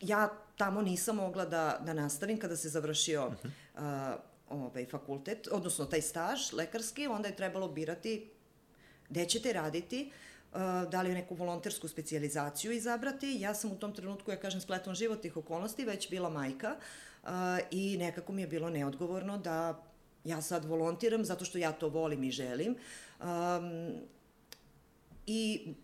ja 0.00 0.47
tamo 0.58 0.82
nisam 0.82 1.16
mogla 1.16 1.44
da, 1.44 1.80
da 1.86 1.92
nastavim 1.92 2.38
kada 2.38 2.56
se 2.56 2.68
završio 2.68 3.26
uh 3.26 3.32
-huh. 3.32 4.14
uh, 4.14 4.60
ovaj, 4.60 4.86
fakultet, 4.86 5.48
odnosno 5.52 5.84
taj 5.84 6.02
staž 6.02 6.52
lekarski, 6.52 7.06
onda 7.06 7.28
je 7.28 7.36
trebalo 7.36 7.68
birati 7.68 8.30
gde 9.08 9.24
ćete 9.24 9.52
raditi, 9.52 10.10
uh, 10.52 10.58
da 10.90 11.02
li 11.02 11.14
neku 11.14 11.34
volontersku 11.34 11.88
specializaciju 11.88 12.72
izabrati. 12.72 13.36
Ja 13.40 13.54
sam 13.54 13.72
u 13.72 13.76
tom 13.76 13.94
trenutku, 13.94 14.30
ja 14.30 14.40
kažem, 14.40 14.60
spletom 14.60 14.94
životnih 14.94 15.36
okolnosti, 15.36 15.84
već 15.84 16.10
bila 16.10 16.30
majka 16.30 16.76
uh, 17.22 17.28
i 17.70 17.96
nekako 17.98 18.32
mi 18.32 18.42
je 18.42 18.48
bilo 18.48 18.70
neodgovorno 18.70 19.38
da 19.38 19.84
ja 20.24 20.42
sad 20.42 20.64
volontiram 20.64 21.24
zato 21.24 21.44
što 21.44 21.58
ja 21.58 21.72
to 21.72 21.88
volim 21.88 22.24
i 22.24 22.30
želim. 22.30 22.76
Um, 23.20 23.92
I 25.26 25.74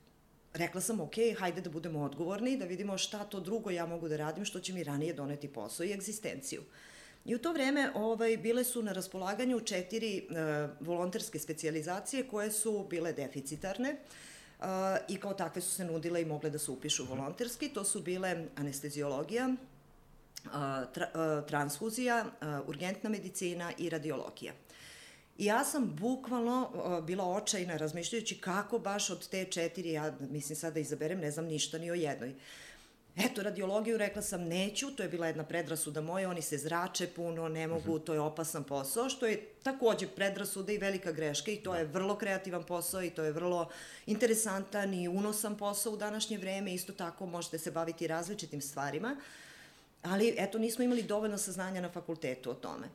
rekla 0.54 0.80
sam, 0.80 1.00
ok, 1.00 1.14
hajde 1.38 1.60
da 1.60 1.70
budemo 1.70 2.02
odgovorni, 2.02 2.56
da 2.56 2.64
vidimo 2.64 2.98
šta 2.98 3.24
to 3.24 3.40
drugo 3.40 3.70
ja 3.70 3.86
mogu 3.86 4.08
da 4.08 4.16
radim, 4.16 4.44
što 4.44 4.60
će 4.60 4.72
mi 4.72 4.84
ranije 4.84 5.12
doneti 5.12 5.48
posao 5.48 5.86
i 5.86 5.92
egzistenciju. 5.92 6.62
I 7.24 7.34
u 7.34 7.38
to 7.38 7.52
vreme 7.52 7.90
ovaj, 7.94 8.36
bile 8.36 8.64
su 8.64 8.82
na 8.82 8.92
raspolaganju 8.92 9.60
četiri 9.60 10.16
e, 10.18 10.22
volonterske 10.80 11.38
specializacije 11.38 12.28
koje 12.28 12.52
su 12.52 12.86
bile 12.90 13.12
deficitarne 13.12 13.88
e, 13.88 13.96
i 15.08 15.16
kao 15.16 15.34
takve 15.34 15.62
su 15.62 15.70
se 15.70 15.84
nudile 15.84 16.22
i 16.22 16.24
mogle 16.24 16.50
da 16.50 16.58
se 16.58 16.70
upišu 16.70 17.04
volonterski. 17.04 17.68
To 17.68 17.84
su 17.84 18.02
bile 18.02 18.46
anesteziologija, 18.56 19.48
e, 19.48 20.48
tra, 20.92 21.06
e, 21.06 21.46
transfuzija, 21.46 22.24
e, 22.24 22.46
urgentna 22.66 23.10
medicina 23.10 23.72
i 23.78 23.90
radiologija. 23.90 24.52
I 25.38 25.44
ja 25.44 25.64
sam 25.64 25.96
bukvalno 25.96 26.70
uh, 26.74 27.04
bila 27.04 27.24
očajna 27.24 27.76
razmišljajući 27.76 28.40
kako 28.40 28.78
baš 28.78 29.10
od 29.10 29.28
te 29.28 29.44
četiri, 29.44 29.92
ja 29.92 30.12
mislim 30.20 30.56
sad 30.56 30.74
da 30.74 30.80
izaberem, 30.80 31.20
ne 31.20 31.30
znam 31.30 31.44
ništa 31.44 31.78
ni 31.78 31.90
o 31.90 31.94
jednoj. 31.94 32.34
Eto, 33.16 33.42
radiologiju 33.42 33.98
rekla 33.98 34.22
sam 34.22 34.42
neću, 34.42 34.96
to 34.96 35.02
je 35.02 35.08
bila 35.08 35.26
jedna 35.26 35.44
predrasuda 35.44 36.00
moja, 36.00 36.30
oni 36.30 36.42
se 36.42 36.58
zrače 36.58 37.06
puno, 37.06 37.48
ne 37.48 37.66
mogu, 37.66 37.80
mhm. 37.80 37.90
-huh. 37.90 38.04
to 38.04 38.14
je 38.14 38.20
opasan 38.20 38.64
posao, 38.64 39.08
što 39.08 39.26
je 39.26 39.46
takođe 39.62 40.08
predrasuda 40.08 40.72
i 40.72 40.78
velika 40.78 41.12
greška 41.12 41.50
i 41.50 41.56
to 41.56 41.72
da. 41.72 41.78
je 41.78 41.84
vrlo 41.84 42.16
kreativan 42.16 42.62
posao 42.64 43.02
i 43.02 43.10
to 43.10 43.24
je 43.24 43.32
vrlo 43.32 43.68
interesantan 44.06 44.94
i 44.94 45.08
unosan 45.08 45.56
posao 45.56 45.92
u 45.92 45.96
današnje 45.96 46.38
vreme, 46.38 46.74
isto 46.74 46.92
tako 46.92 47.26
možete 47.26 47.58
se 47.58 47.70
baviti 47.70 48.06
različitim 48.06 48.60
stvarima, 48.60 49.16
ali 50.02 50.34
eto, 50.38 50.58
nismo 50.58 50.84
imali 50.84 51.02
dovoljno 51.02 51.38
saznanja 51.38 51.80
na 51.80 51.90
fakultetu 51.90 52.50
o 52.50 52.54
tome. 52.54 52.88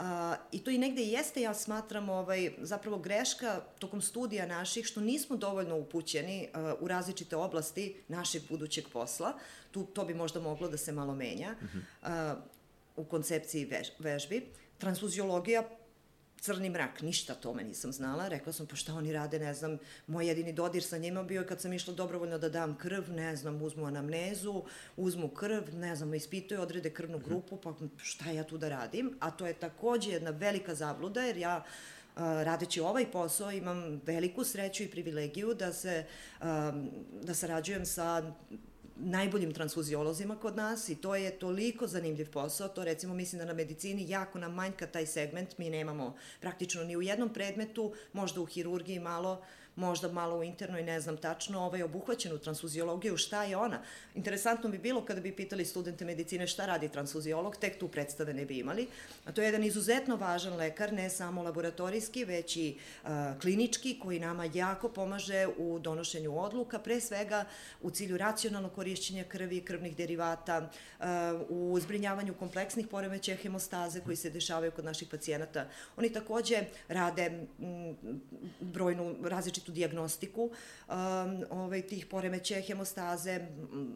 A, 0.00 0.36
I 0.52 0.58
to 0.64 0.70
i 0.70 0.78
negde 0.78 1.02
jeste, 1.02 1.40
ja 1.40 1.54
smatram, 1.54 2.08
ovaj, 2.08 2.50
zapravo 2.58 2.98
greška 2.98 3.60
tokom 3.78 4.00
studija 4.00 4.46
naših, 4.46 4.86
što 4.86 5.00
nismo 5.00 5.36
dovoljno 5.36 5.76
upućeni 5.76 6.48
uh, 6.54 6.82
u 6.82 6.88
različite 6.88 7.36
oblasti 7.36 7.96
našeg 8.08 8.42
budućeg 8.48 8.88
posla. 8.92 9.32
Tu, 9.70 9.84
to 9.84 10.04
bi 10.04 10.14
možda 10.14 10.40
moglo 10.40 10.68
da 10.68 10.76
se 10.76 10.92
malo 10.92 11.14
menja 11.14 11.54
uh 11.62 11.68
-huh. 11.68 12.32
uh, 12.32 12.42
u 12.96 13.04
koncepciji 13.04 13.64
vež, 13.64 13.88
vežbi. 13.98 14.46
Transfuziologija 14.78 15.68
crni 16.40 16.70
mrak, 16.70 17.02
ništa 17.02 17.34
tome 17.34 17.64
nisam 17.64 17.92
znala. 17.92 18.28
Rekla 18.28 18.52
sam, 18.52 18.66
pa 18.66 18.76
šta 18.76 18.94
oni 18.94 19.12
rade, 19.12 19.38
ne 19.38 19.54
znam, 19.54 19.78
moj 20.06 20.26
jedini 20.26 20.52
dodir 20.52 20.82
sa 20.82 20.98
njima 20.98 21.22
bio 21.22 21.44
kad 21.48 21.60
sam 21.60 21.72
išla 21.72 21.94
dobrovoljno 21.94 22.38
da 22.38 22.48
dam 22.48 22.76
krv, 22.78 23.12
ne 23.12 23.36
znam, 23.36 23.62
uzmu 23.62 23.86
anamnezu, 23.86 24.62
uzmu 24.96 25.28
krv, 25.28 25.74
ne 25.74 25.96
znam, 25.96 26.14
ispituju, 26.14 26.60
odrede 26.60 26.90
krvnu 26.90 27.18
mhm. 27.18 27.26
grupu, 27.26 27.56
pa 27.56 27.74
šta 27.96 28.30
ja 28.30 28.44
tu 28.44 28.58
da 28.58 28.68
radim? 28.68 29.16
A 29.20 29.30
to 29.30 29.46
je 29.46 29.52
takođe 29.52 30.10
jedna 30.10 30.30
velika 30.30 30.74
zabluda, 30.74 31.22
jer 31.22 31.36
ja 31.36 31.64
radeći 32.16 32.80
ovaj 32.80 33.10
posao 33.12 33.50
imam 33.52 34.00
veliku 34.06 34.44
sreću 34.44 34.82
i 34.82 34.90
privilegiju 34.90 35.54
da 35.54 35.72
se 35.72 36.04
da 37.22 37.34
sarađujem 37.34 37.86
sa 37.86 38.32
najboljim 39.00 39.52
transfuziolozima 39.52 40.36
kod 40.36 40.56
nas 40.56 40.88
i 40.88 40.94
to 40.94 41.16
je 41.16 41.38
toliko 41.38 41.86
zanimljiv 41.86 42.30
posao, 42.30 42.68
to 42.68 42.84
recimo 42.84 43.14
mislim 43.14 43.38
da 43.38 43.44
na 43.44 43.52
medicini 43.52 44.10
jako 44.10 44.38
nam 44.38 44.54
manjka 44.54 44.86
taj 44.86 45.06
segment, 45.06 45.58
mi 45.58 45.70
nemamo 45.70 46.16
praktično 46.40 46.84
ni 46.84 46.96
u 46.96 47.02
jednom 47.02 47.32
predmetu, 47.32 47.94
možda 48.12 48.40
u 48.40 48.46
hirurgiji 48.46 48.98
malo, 48.98 49.42
možda 49.76 50.12
malo 50.12 50.38
u 50.38 50.42
internoj, 50.42 50.82
ne 50.82 51.00
znam 51.00 51.16
tačno, 51.16 51.60
ovaj, 51.60 51.82
obuhvaćenu 51.82 52.38
transfuziologiju, 52.38 53.16
šta 53.16 53.44
je 53.44 53.56
ona. 53.56 53.82
Interesantno 54.14 54.70
bi 54.70 54.78
bilo 54.78 55.04
kada 55.04 55.20
bi 55.20 55.36
pitali 55.36 55.64
studente 55.64 56.04
medicine 56.04 56.46
šta 56.46 56.66
radi 56.66 56.88
transfuziolog, 56.88 57.56
tek 57.56 57.78
tu 57.78 57.88
predstave 57.88 58.34
ne 58.34 58.44
bi 58.44 58.58
imali. 58.58 58.88
A 59.24 59.32
to 59.32 59.40
je 59.40 59.46
jedan 59.46 59.64
izuzetno 59.64 60.16
važan 60.16 60.56
lekar, 60.56 60.92
ne 60.92 61.10
samo 61.10 61.42
laboratorijski, 61.42 62.24
već 62.24 62.56
i 62.56 62.76
uh, 63.02 63.10
klinički, 63.40 63.98
koji 63.98 64.20
nama 64.20 64.44
jako 64.54 64.88
pomaže 64.88 65.46
u 65.58 65.78
donošenju 65.78 66.38
odluka, 66.38 66.78
pre 66.78 67.00
svega 67.00 67.44
u 67.82 67.90
cilju 67.90 68.16
racionalnog 68.16 68.72
korišćenja 68.72 69.24
krvi 69.24 69.56
i 69.56 69.64
krvnih 69.64 69.96
derivata, 69.96 70.70
uh, 70.98 71.06
u 71.48 71.80
zbrinjavanju 71.80 72.34
kompleksnih 72.34 72.88
poremećaja 72.88 73.36
hemostaze 73.36 74.00
koji 74.00 74.16
se 74.16 74.30
dešavaju 74.30 74.72
kod 74.72 74.84
naših 74.84 75.08
pacijenata. 75.08 75.66
Oni 75.96 76.12
takođe 76.12 76.64
rade 76.88 77.46
m, 77.60 77.96
brojnu 78.60 79.16
različitu 79.22 79.59
različitu 79.60 79.72
diagnostiku 79.72 80.42
um, 80.42 81.44
ovaj, 81.50 81.82
tih 81.82 82.06
poremećaja 82.06 82.62
hemostaze, 82.62 83.40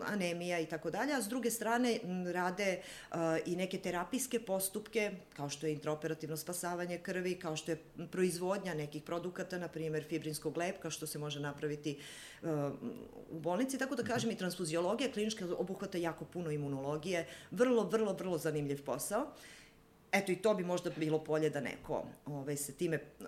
anemija 0.07 0.61
i 0.61 0.67
tako 0.67 0.91
dalje, 0.91 1.13
a 1.13 1.23
s 1.23 1.29
druge 1.29 1.51
strane 1.51 2.01
rade 2.33 2.81
uh, 3.11 3.17
i 3.47 3.57
neke 3.57 3.79
terapijske 3.79 4.41
postupke, 4.41 5.13
kao 5.37 5.49
što 5.49 5.67
je 5.67 5.73
intraoperativno 5.73 6.37
spasavanje 6.37 6.99
krvi, 6.99 7.39
kao 7.39 7.57
što 7.57 7.73
je 7.73 7.79
proizvodnja 8.11 8.75
nekih 8.75 9.03
produkata, 9.03 9.59
na 9.59 9.69
primjer 9.69 10.05
fibrinskog 10.05 10.57
lepka, 10.57 10.91
što 10.91 11.07
se 11.07 11.19
može 11.19 11.41
napraviti 11.41 11.99
uh, 12.43 12.49
u 13.31 13.41
bolnici, 13.41 13.79
tako 13.79 13.97
da 13.97 14.03
mhm. 14.03 14.13
kažem 14.13 14.31
i 14.31 14.37
transfuziologija 14.37 15.13
klinička 15.13 15.47
obuhvata 15.59 15.99
jako 15.99 16.25
puno 16.25 16.51
imunologije, 16.51 17.27
vrlo, 17.51 17.85
vrlo, 17.85 18.13
vrlo 18.13 18.39
zanimljiv 18.39 18.85
posao. 18.85 19.27
Eto 20.13 20.33
i 20.33 20.37
to 20.37 20.55
bi 20.55 20.65
možda 20.65 20.91
bilo 20.97 21.19
polje 21.19 21.51
da 21.51 21.61
neko 21.61 22.05
ovaj, 22.27 22.57
se 22.57 22.73
time 22.73 22.99
uh, 23.21 23.27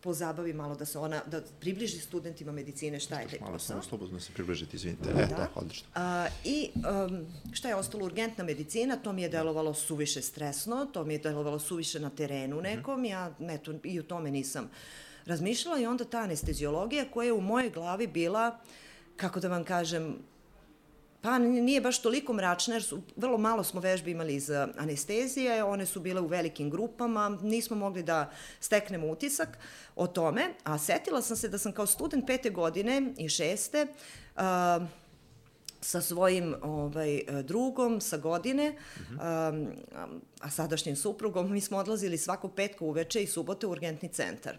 pozabavi 0.00 0.52
malo, 0.52 0.74
da 0.74 0.84
se 0.84 0.98
ona, 0.98 1.22
da 1.26 1.42
približi 1.60 1.98
studentima 1.98 2.52
medicine 2.52 3.00
šta 3.00 3.20
je 3.20 3.28
taj 3.28 3.38
Malo 3.40 3.52
posao. 3.52 3.66
samo 3.68 3.82
slobodno 3.82 4.20
se 4.20 4.32
približiti, 4.32 4.76
izvinite. 4.76 5.10
E, 5.10 5.26
da, 5.26 5.48
odlično. 5.54 5.88
A, 5.94 6.26
I 6.44 6.70
um, 6.74 7.26
šta 7.52 7.68
je 7.68 7.74
ostalo, 7.74 8.04
urgentna 8.04 8.44
medicina, 8.44 8.96
to 8.96 9.12
mi 9.12 9.22
je 9.22 9.28
delovalo 9.28 9.74
suviše 9.74 10.22
stresno, 10.22 10.86
to 10.92 11.04
mi 11.04 11.14
je 11.14 11.18
delovalo 11.18 11.58
suviše 11.58 12.00
na 12.00 12.10
terenu 12.10 12.60
nekom, 12.60 13.04
ja 13.04 13.32
eto, 13.40 13.74
i 13.84 14.00
o 14.00 14.02
tome 14.02 14.30
nisam 14.30 14.70
razmišljala 15.26 15.78
i 15.80 15.86
onda 15.86 16.04
ta 16.04 16.18
anesteziologija 16.18 17.10
koja 17.10 17.26
je 17.26 17.32
u 17.32 17.40
mojoj 17.40 17.70
glavi 17.70 18.06
bila, 18.06 18.58
kako 19.16 19.40
da 19.40 19.48
vam 19.48 19.64
kažem, 19.64 20.18
Pa 21.20 21.38
nije 21.38 21.80
baš 21.80 22.02
toliko 22.02 22.32
mračna, 22.32 22.74
jer 22.74 22.82
su, 22.82 23.02
vrlo 23.16 23.38
malo 23.38 23.64
smo 23.64 23.80
vežbi 23.80 24.10
imali 24.10 24.34
iz 24.34 24.50
eh, 24.50 24.66
anestezije, 24.78 25.64
one 25.64 25.86
su 25.86 26.00
bile 26.00 26.20
u 26.20 26.26
velikim 26.26 26.70
grupama, 26.70 27.38
nismo 27.42 27.76
mogli 27.76 28.02
da 28.02 28.30
steknemo 28.60 29.06
utisak 29.06 29.58
o 29.96 30.06
tome, 30.06 30.54
a 30.64 30.78
setila 30.78 31.22
sam 31.22 31.36
se 31.36 31.48
da 31.48 31.58
sam 31.58 31.72
kao 31.72 31.86
student 31.86 32.26
pete 32.26 32.50
godine 32.50 33.12
i 33.16 33.28
šeste, 33.28 33.86
uh, 34.36 34.42
sa 35.80 36.00
svojim 36.00 36.54
ovaj, 36.62 37.20
drugom 37.42 38.00
sa 38.00 38.16
godine, 38.16 38.74
uh 38.96 39.18
-huh. 39.18 39.50
um, 39.50 39.68
a 40.40 40.50
sadašnjim 40.50 40.96
suprugom, 40.96 41.52
mi 41.52 41.60
smo 41.60 41.78
odlazili 41.78 42.18
svakog 42.18 42.54
petka 42.54 42.84
uveče 42.84 43.22
i 43.22 43.26
subote 43.26 43.66
u 43.66 43.70
urgentni 43.70 44.08
centar. 44.08 44.58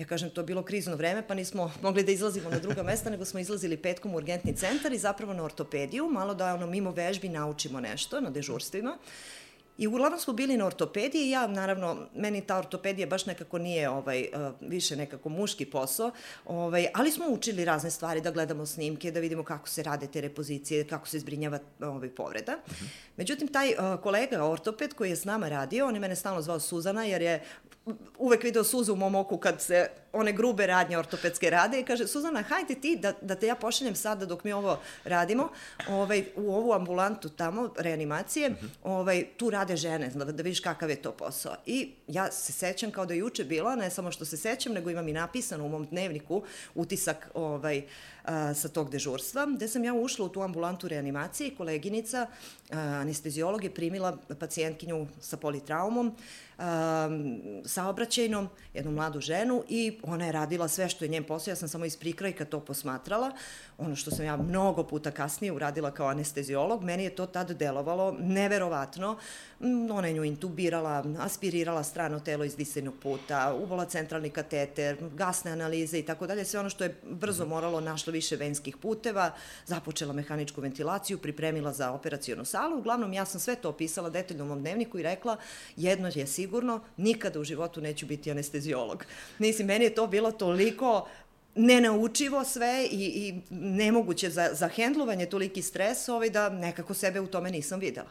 Ja 0.00 0.06
kažem, 0.06 0.30
to 0.30 0.40
je 0.40 0.44
bilo 0.44 0.62
krizno 0.62 0.96
vreme, 0.96 1.22
pa 1.28 1.34
nismo 1.34 1.72
mogli 1.82 2.02
da 2.02 2.12
izlazimo 2.12 2.50
na 2.50 2.58
druga 2.58 2.82
mesta, 2.82 3.10
nego 3.10 3.24
smo 3.24 3.40
izlazili 3.40 3.76
petkom 3.76 4.14
u 4.14 4.16
urgentni 4.16 4.56
centar 4.56 4.92
i 4.92 4.98
zapravo 4.98 5.34
na 5.34 5.44
ortopediju, 5.44 6.08
malo 6.08 6.34
da 6.34 6.54
ono 6.54 6.66
mimo 6.66 6.90
vežbi 6.90 7.28
naučimo 7.28 7.80
nešto 7.80 8.20
na 8.20 8.30
dežurstvima. 8.30 8.96
I 9.80 9.86
uglavnom 9.86 10.20
smo 10.20 10.32
bili 10.32 10.56
na 10.56 10.66
ortopediji 10.66 11.30
ja, 11.30 11.46
naravno, 11.46 11.96
meni 12.14 12.40
ta 12.40 12.58
ortopedija 12.58 13.06
baš 13.06 13.26
nekako 13.26 13.58
nije 13.58 13.88
ovaj, 13.90 14.28
uh, 14.34 14.68
više 14.68 14.96
nekako 14.96 15.28
muški 15.28 15.66
posao, 15.66 16.10
ovaj, 16.46 16.86
ali 16.94 17.10
smo 17.10 17.26
učili 17.28 17.64
razne 17.64 17.90
stvari, 17.90 18.20
da 18.20 18.30
gledamo 18.30 18.66
snimke, 18.66 19.10
da 19.10 19.20
vidimo 19.20 19.42
kako 19.44 19.68
se 19.68 19.82
rade 19.82 20.06
te 20.06 20.20
repozicije, 20.20 20.86
kako 20.86 21.08
se 21.08 21.18
zbrinjava 21.18 21.58
ovaj, 21.80 22.08
povreda. 22.08 22.58
Međutim, 23.16 23.48
taj 23.48 23.68
uh, 23.68 24.00
kolega 24.02 24.44
ortoped 24.44 24.94
koji 24.94 25.10
je 25.10 25.16
s 25.16 25.24
nama 25.24 25.48
radio, 25.48 25.86
on 25.86 25.94
je 25.94 26.00
mene 26.00 26.16
stalno 26.16 26.42
zvao 26.42 26.60
Suzana, 26.60 27.04
jer 27.04 27.22
je 27.22 27.42
uvek 28.18 28.42
video 28.42 28.64
suzu 28.64 28.92
u 28.92 28.96
mom 28.96 29.14
oku 29.14 29.38
kad 29.38 29.60
se 29.60 29.88
one 30.12 30.32
grube 30.32 30.66
radnje 30.66 30.98
ortopedske 30.98 31.50
rade 31.50 31.80
i 31.80 31.84
kaže, 31.84 32.06
Suzana, 32.06 32.42
hajde 32.42 32.74
ti 32.74 32.96
da, 32.96 33.12
da 33.20 33.34
te 33.34 33.46
ja 33.46 33.54
pošaljem 33.54 33.94
sada 33.94 34.26
dok 34.26 34.44
mi 34.44 34.52
ovo 34.52 34.78
radimo, 35.04 35.48
ovaj, 35.88 36.24
u 36.36 36.54
ovu 36.54 36.72
ambulantu 36.72 37.28
tamo, 37.28 37.70
reanimacije, 37.78 38.54
ovaj, 38.82 39.24
tu 39.36 39.50
rade 39.70 39.76
žene, 39.76 40.10
da, 40.14 40.24
da 40.24 40.42
vidiš 40.42 40.60
kakav 40.60 40.90
je 40.90 41.02
to 41.02 41.12
posao. 41.12 41.56
I 41.66 41.92
ja 42.08 42.32
se 42.32 42.52
sećam 42.52 42.90
kao 42.90 43.06
da 43.06 43.14
je 43.14 43.18
juče 43.18 43.44
bila, 43.44 43.76
ne 43.76 43.90
samo 43.90 44.12
što 44.12 44.24
se 44.24 44.36
sećam, 44.36 44.72
nego 44.72 44.90
imam 44.90 45.08
i 45.08 45.12
napisano 45.12 45.64
u 45.64 45.68
mom 45.68 45.86
dnevniku 45.86 46.42
utisak 46.74 47.30
ovaj, 47.34 47.82
a, 48.24 48.54
sa 48.54 48.68
tog 48.68 48.90
dežurstva, 48.90 49.46
gde 49.56 49.68
sam 49.68 49.84
ja 49.84 49.94
ušla 49.94 50.26
u 50.26 50.28
tu 50.28 50.42
ambulantu 50.42 50.88
reanimacije 50.88 51.48
i 51.48 51.54
koleginica, 51.54 52.26
a, 52.26 52.78
anestezijolog 52.78 53.64
je 53.64 53.74
primila 53.74 54.16
pacijentkinju 54.38 55.06
sa 55.20 55.36
politraumom, 55.36 56.16
um, 56.60 57.40
saobraćajnom, 57.64 58.48
jednu 58.74 58.90
mladu 58.92 59.20
ženu 59.20 59.64
i 59.68 59.98
ona 60.02 60.26
je 60.26 60.32
radila 60.32 60.68
sve 60.68 60.88
što 60.88 61.04
je 61.04 61.08
njen 61.08 61.24
posao, 61.24 61.52
ja 61.52 61.56
sam 61.56 61.68
samo 61.68 61.84
iz 61.84 61.96
prikrajka 61.96 62.44
to 62.44 62.60
posmatrala, 62.60 63.32
ono 63.78 63.96
što 63.96 64.10
sam 64.10 64.24
ja 64.24 64.36
mnogo 64.36 64.84
puta 64.84 65.10
kasnije 65.10 65.52
uradila 65.52 65.90
kao 65.90 66.08
anestezijolog, 66.08 66.84
meni 66.84 67.04
je 67.04 67.14
to 67.14 67.26
tad 67.26 67.50
delovalo 67.50 68.16
neverovatno, 68.20 69.18
mm, 69.60 69.90
ona 69.90 70.08
je 70.08 70.14
nju 70.14 70.24
intubirala, 70.24 71.04
aspirirala 71.18 71.82
strano 71.82 72.20
telo 72.20 72.44
iz 72.44 72.56
disajnog 72.56 72.94
puta, 73.02 73.54
uvola 73.54 73.84
centralni 73.84 74.30
kateter, 74.30 74.96
gasne 75.14 75.50
analize 75.50 75.98
i 75.98 76.02
tako 76.02 76.26
dalje, 76.26 76.44
sve 76.44 76.60
ono 76.60 76.70
što 76.70 76.84
je 76.84 77.00
brzo 77.10 77.46
moralo, 77.46 77.80
našlo 77.80 78.12
više 78.20 78.36
venskih 78.36 78.76
puteva, 78.76 79.30
započela 79.66 80.12
mehaničku 80.12 80.60
ventilaciju, 80.60 81.18
pripremila 81.18 81.72
za 81.72 81.92
operacijonu 81.92 82.44
salu, 82.44 82.78
uglavnom 82.78 83.12
ja 83.12 83.24
sam 83.24 83.40
sve 83.40 83.56
to 83.56 83.72
opisala 83.72 84.10
detaljno 84.10 84.44
u 84.44 84.48
mom 84.48 84.60
dnevniku 84.60 84.98
i 84.98 85.02
rekla, 85.02 85.36
jedno 85.76 86.10
je 86.14 86.26
sigurno, 86.26 86.80
nikada 86.96 87.40
u 87.40 87.44
životu 87.44 87.80
neću 87.80 88.06
biti 88.06 88.30
anestezijolog. 88.30 89.04
Mislim, 89.38 89.66
meni 89.66 89.84
je 89.84 89.94
to 89.94 90.06
bilo 90.06 90.32
toliko 90.32 91.08
nenaučivo 91.54 92.44
sve 92.44 92.86
i, 92.90 93.04
i 93.04 93.40
nemoguće 93.50 94.30
za, 94.30 94.50
za 94.52 94.68
hendlovanje 94.68 95.26
toliki 95.26 95.62
stres 95.62 96.08
ovaj, 96.08 96.30
da 96.30 96.48
nekako 96.48 96.94
sebe 96.94 97.20
u 97.20 97.26
tome 97.26 97.50
nisam 97.50 97.80
videla. 97.80 98.10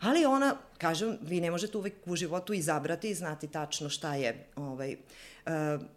Ali 0.00 0.24
ona, 0.24 0.56
kažem, 0.78 1.18
vi 1.22 1.40
ne 1.40 1.50
možete 1.50 1.78
uvek 1.78 1.94
u 2.06 2.16
životu 2.16 2.52
izabrati 2.52 3.10
i 3.10 3.14
znati 3.14 3.48
tačno 3.48 3.88
šta 3.88 4.14
je 4.14 4.46
ovaj, 4.56 4.96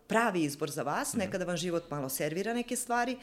pravi 0.08 0.44
izbor 0.44 0.72
za 0.72 0.84
vas. 0.84 1.14
Nekada 1.14 1.46
vam 1.46 1.58
život 1.58 1.90
malo 1.90 2.10
servira 2.10 2.54
neke 2.54 2.76
stvari. 2.76 3.18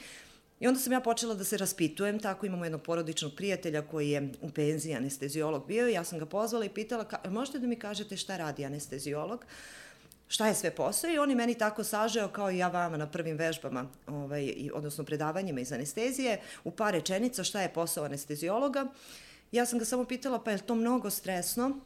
I 0.61 0.67
onda 0.67 0.81
sam 0.81 0.93
ja 0.93 1.01
počela 1.01 1.35
da 1.35 1.45
se 1.45 1.57
raspitujem, 1.57 2.19
tako 2.19 2.47
imamo 2.47 2.65
jednog 2.65 2.83
porodičnog 2.83 3.33
prijatelja 3.37 3.83
koji 3.83 4.11
je 4.11 4.33
u 4.41 4.51
penziji 4.51 4.95
anestezijolog 4.95 5.67
bio 5.67 5.89
i 5.89 5.93
ja 5.93 6.05
sam 6.05 6.19
ga 6.19 6.27
pozvala 6.27 6.65
i 6.65 6.69
pitala, 6.69 7.05
ka, 7.05 7.31
možete 7.31 7.59
da 7.59 7.67
mi 7.67 7.77
kažete 7.77 8.17
šta 8.17 8.37
radi 8.37 8.65
anestezijolog? 8.65 9.45
šta 10.29 10.47
je 10.47 10.55
sve 10.55 10.71
posao 10.71 11.11
i 11.11 11.19
on 11.19 11.31
je 11.31 11.37
meni 11.37 11.55
tako 11.55 11.85
sažeo 11.85 12.29
kao 12.29 12.51
i 12.51 12.59
ja 12.59 12.69
vama 12.69 12.97
na 12.97 13.07
prvim 13.07 13.37
vežbama, 13.37 13.87
ovaj, 14.07 14.71
odnosno 14.75 15.05
predavanjima 15.05 15.61
iz 15.61 15.73
anestezije, 15.73 16.41
u 16.65 16.71
par 16.71 16.95
rečenica 16.95 17.45
šta 17.45 17.63
je 17.63 17.73
posao 17.73 18.05
anestezijologa. 18.05 18.87
Ja 19.53 19.67
sam 19.67 19.79
ga 19.79 19.85
samo 19.85 20.05
pitala, 20.05 20.39
pa 20.45 20.51
je 20.51 20.59
to 20.59 20.75
mnogo 20.75 21.11
stresno? 21.11 21.81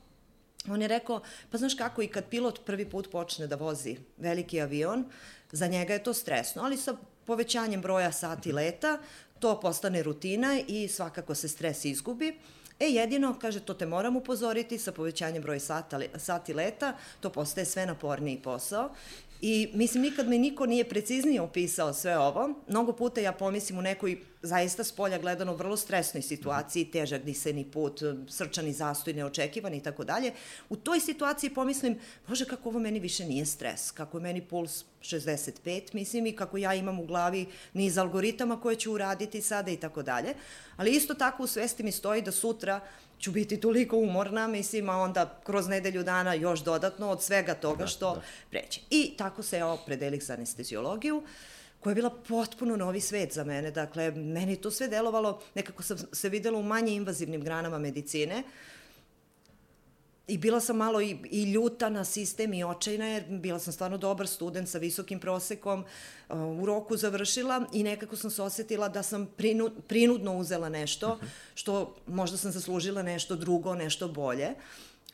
On 0.68 0.82
je 0.82 0.88
rekao, 0.88 1.20
pa 1.50 1.58
znaš 1.58 1.74
kako, 1.74 2.02
i 2.02 2.08
kad 2.08 2.24
pilot 2.28 2.64
prvi 2.64 2.90
put 2.90 3.10
počne 3.10 3.46
da 3.46 3.56
vozi 3.56 3.96
veliki 4.16 4.60
avion, 4.60 5.04
za 5.52 5.66
njega 5.66 5.92
je 5.92 6.02
to 6.02 6.14
stresno, 6.14 6.62
ali 6.62 6.76
sa 6.76 6.96
povećanjem 7.24 7.80
broja 7.80 8.12
sati 8.12 8.52
leta, 8.52 8.98
to 9.40 9.60
postane 9.60 10.02
rutina 10.02 10.60
i 10.68 10.88
svakako 10.88 11.34
se 11.34 11.48
stres 11.48 11.84
izgubi. 11.84 12.38
E, 12.80 12.86
jedino, 12.86 13.38
kaže, 13.40 13.60
to 13.60 13.74
te 13.74 13.86
moram 13.86 14.16
upozoriti, 14.16 14.78
sa 14.78 14.92
povećanjem 14.92 15.42
broja 15.42 15.60
sata, 15.60 16.00
sati 16.16 16.54
leta, 16.54 16.96
to 17.20 17.30
postaje 17.30 17.64
sve 17.64 17.86
naporniji 17.86 18.42
posao. 18.42 18.90
I 19.40 19.70
mislim, 19.74 20.02
nikad 20.02 20.28
me 20.28 20.38
niko 20.38 20.66
nije 20.66 20.88
preciznije 20.88 21.40
opisao 21.40 21.94
sve 21.94 22.18
ovo. 22.18 22.54
Mnogo 22.68 22.92
puta 22.92 23.20
ja 23.20 23.32
pomislim 23.32 23.78
u 23.78 23.82
nekoj 23.82 24.18
zaista 24.42 24.84
s 24.84 24.92
polja 24.92 25.18
gledano 25.18 25.54
vrlo 25.54 25.76
stresnoj 25.76 26.22
situaciji, 26.22 26.90
težak 26.90 27.22
disajni 27.24 27.64
put, 27.64 28.02
srčani 28.28 28.72
zastoj, 28.72 29.14
neočekivan 29.14 29.74
i 29.74 29.82
tako 29.82 30.04
dalje. 30.04 30.32
U 30.68 30.76
toj 30.76 31.00
situaciji 31.00 31.50
pomislim, 31.50 31.98
bože, 32.28 32.44
kako 32.44 32.68
ovo 32.68 32.78
meni 32.78 33.00
više 33.00 33.24
nije 33.24 33.46
stres, 33.46 33.90
kako 33.90 34.18
je 34.18 34.22
meni 34.22 34.42
puls 34.42 34.84
65, 35.02 35.94
mislim, 35.94 36.26
i 36.26 36.36
kako 36.36 36.58
ja 36.58 36.74
imam 36.74 37.00
u 37.00 37.06
glavi 37.06 37.46
niz 37.72 37.98
algoritama 37.98 38.60
koje 38.60 38.76
ću 38.76 38.92
uraditi 38.92 39.42
sada 39.42 39.70
i 39.70 39.76
tako 39.76 40.02
dalje. 40.02 40.34
Ali 40.76 40.90
isto 40.90 41.14
tako 41.14 41.42
u 41.42 41.46
svesti 41.46 41.82
mi 41.82 41.92
stoji 41.92 42.22
da 42.22 42.32
sutra 42.32 42.80
ću 43.18 43.32
biti 43.32 43.60
toliko 43.60 43.96
umorna, 43.96 44.46
mislim, 44.46 44.88
a 44.88 44.96
onda 44.96 45.40
kroz 45.44 45.68
nedelju 45.68 46.02
dana 46.02 46.34
još 46.34 46.64
dodatno 46.64 47.10
od 47.10 47.22
svega 47.22 47.54
toga 47.54 47.82
da, 47.82 47.86
što 47.86 48.14
da. 48.14 48.22
preće. 48.50 48.80
I 48.90 49.14
tako 49.16 49.42
se 49.42 49.58
ja 49.58 49.68
opredelih 49.68 50.24
za 50.24 50.32
anestezijologiju 50.34 51.22
koja 51.82 51.90
je 51.90 51.94
bila 51.94 52.10
potpuno 52.28 52.76
novi 52.76 53.00
svet 53.00 53.32
za 53.32 53.44
mene. 53.44 53.70
Dakle, 53.70 54.10
meni 54.10 54.56
to 54.56 54.70
sve 54.70 54.88
delovalo, 54.88 55.40
nekako 55.54 55.82
sam 55.82 55.98
se 56.12 56.28
videla 56.28 56.58
u 56.58 56.62
manje 56.62 56.94
invazivnim 56.94 57.40
granama 57.40 57.78
medicine, 57.78 58.42
I 60.26 60.38
bila 60.38 60.60
sam 60.60 60.76
malo 60.76 61.00
i, 61.00 61.16
i 61.30 61.52
ljuta 61.52 61.88
na 61.88 62.04
sistem 62.04 62.54
i 62.54 62.64
očajna 62.64 63.06
jer 63.06 63.24
bila 63.28 63.58
sam 63.58 63.72
stvarno 63.72 63.98
dobar 63.98 64.26
student 64.26 64.68
sa 64.68 64.78
visokim 64.78 65.20
prosekom, 65.20 65.84
uh, 66.28 66.36
u 66.62 66.66
roku 66.66 66.96
završila 66.96 67.64
i 67.72 67.82
nekako 67.82 68.16
sam 68.16 68.30
se 68.30 68.42
osetila 68.42 68.88
da 68.88 69.02
sam 69.02 69.26
prinu, 69.36 69.70
prinudno 69.88 70.38
uzela 70.38 70.68
nešto, 70.68 71.16
mhm. 71.16 71.26
što 71.54 71.96
možda 72.06 72.36
sam 72.36 72.52
zaslužila 72.52 73.02
nešto 73.02 73.36
drugo, 73.36 73.74
nešto 73.74 74.08
bolje. 74.08 74.54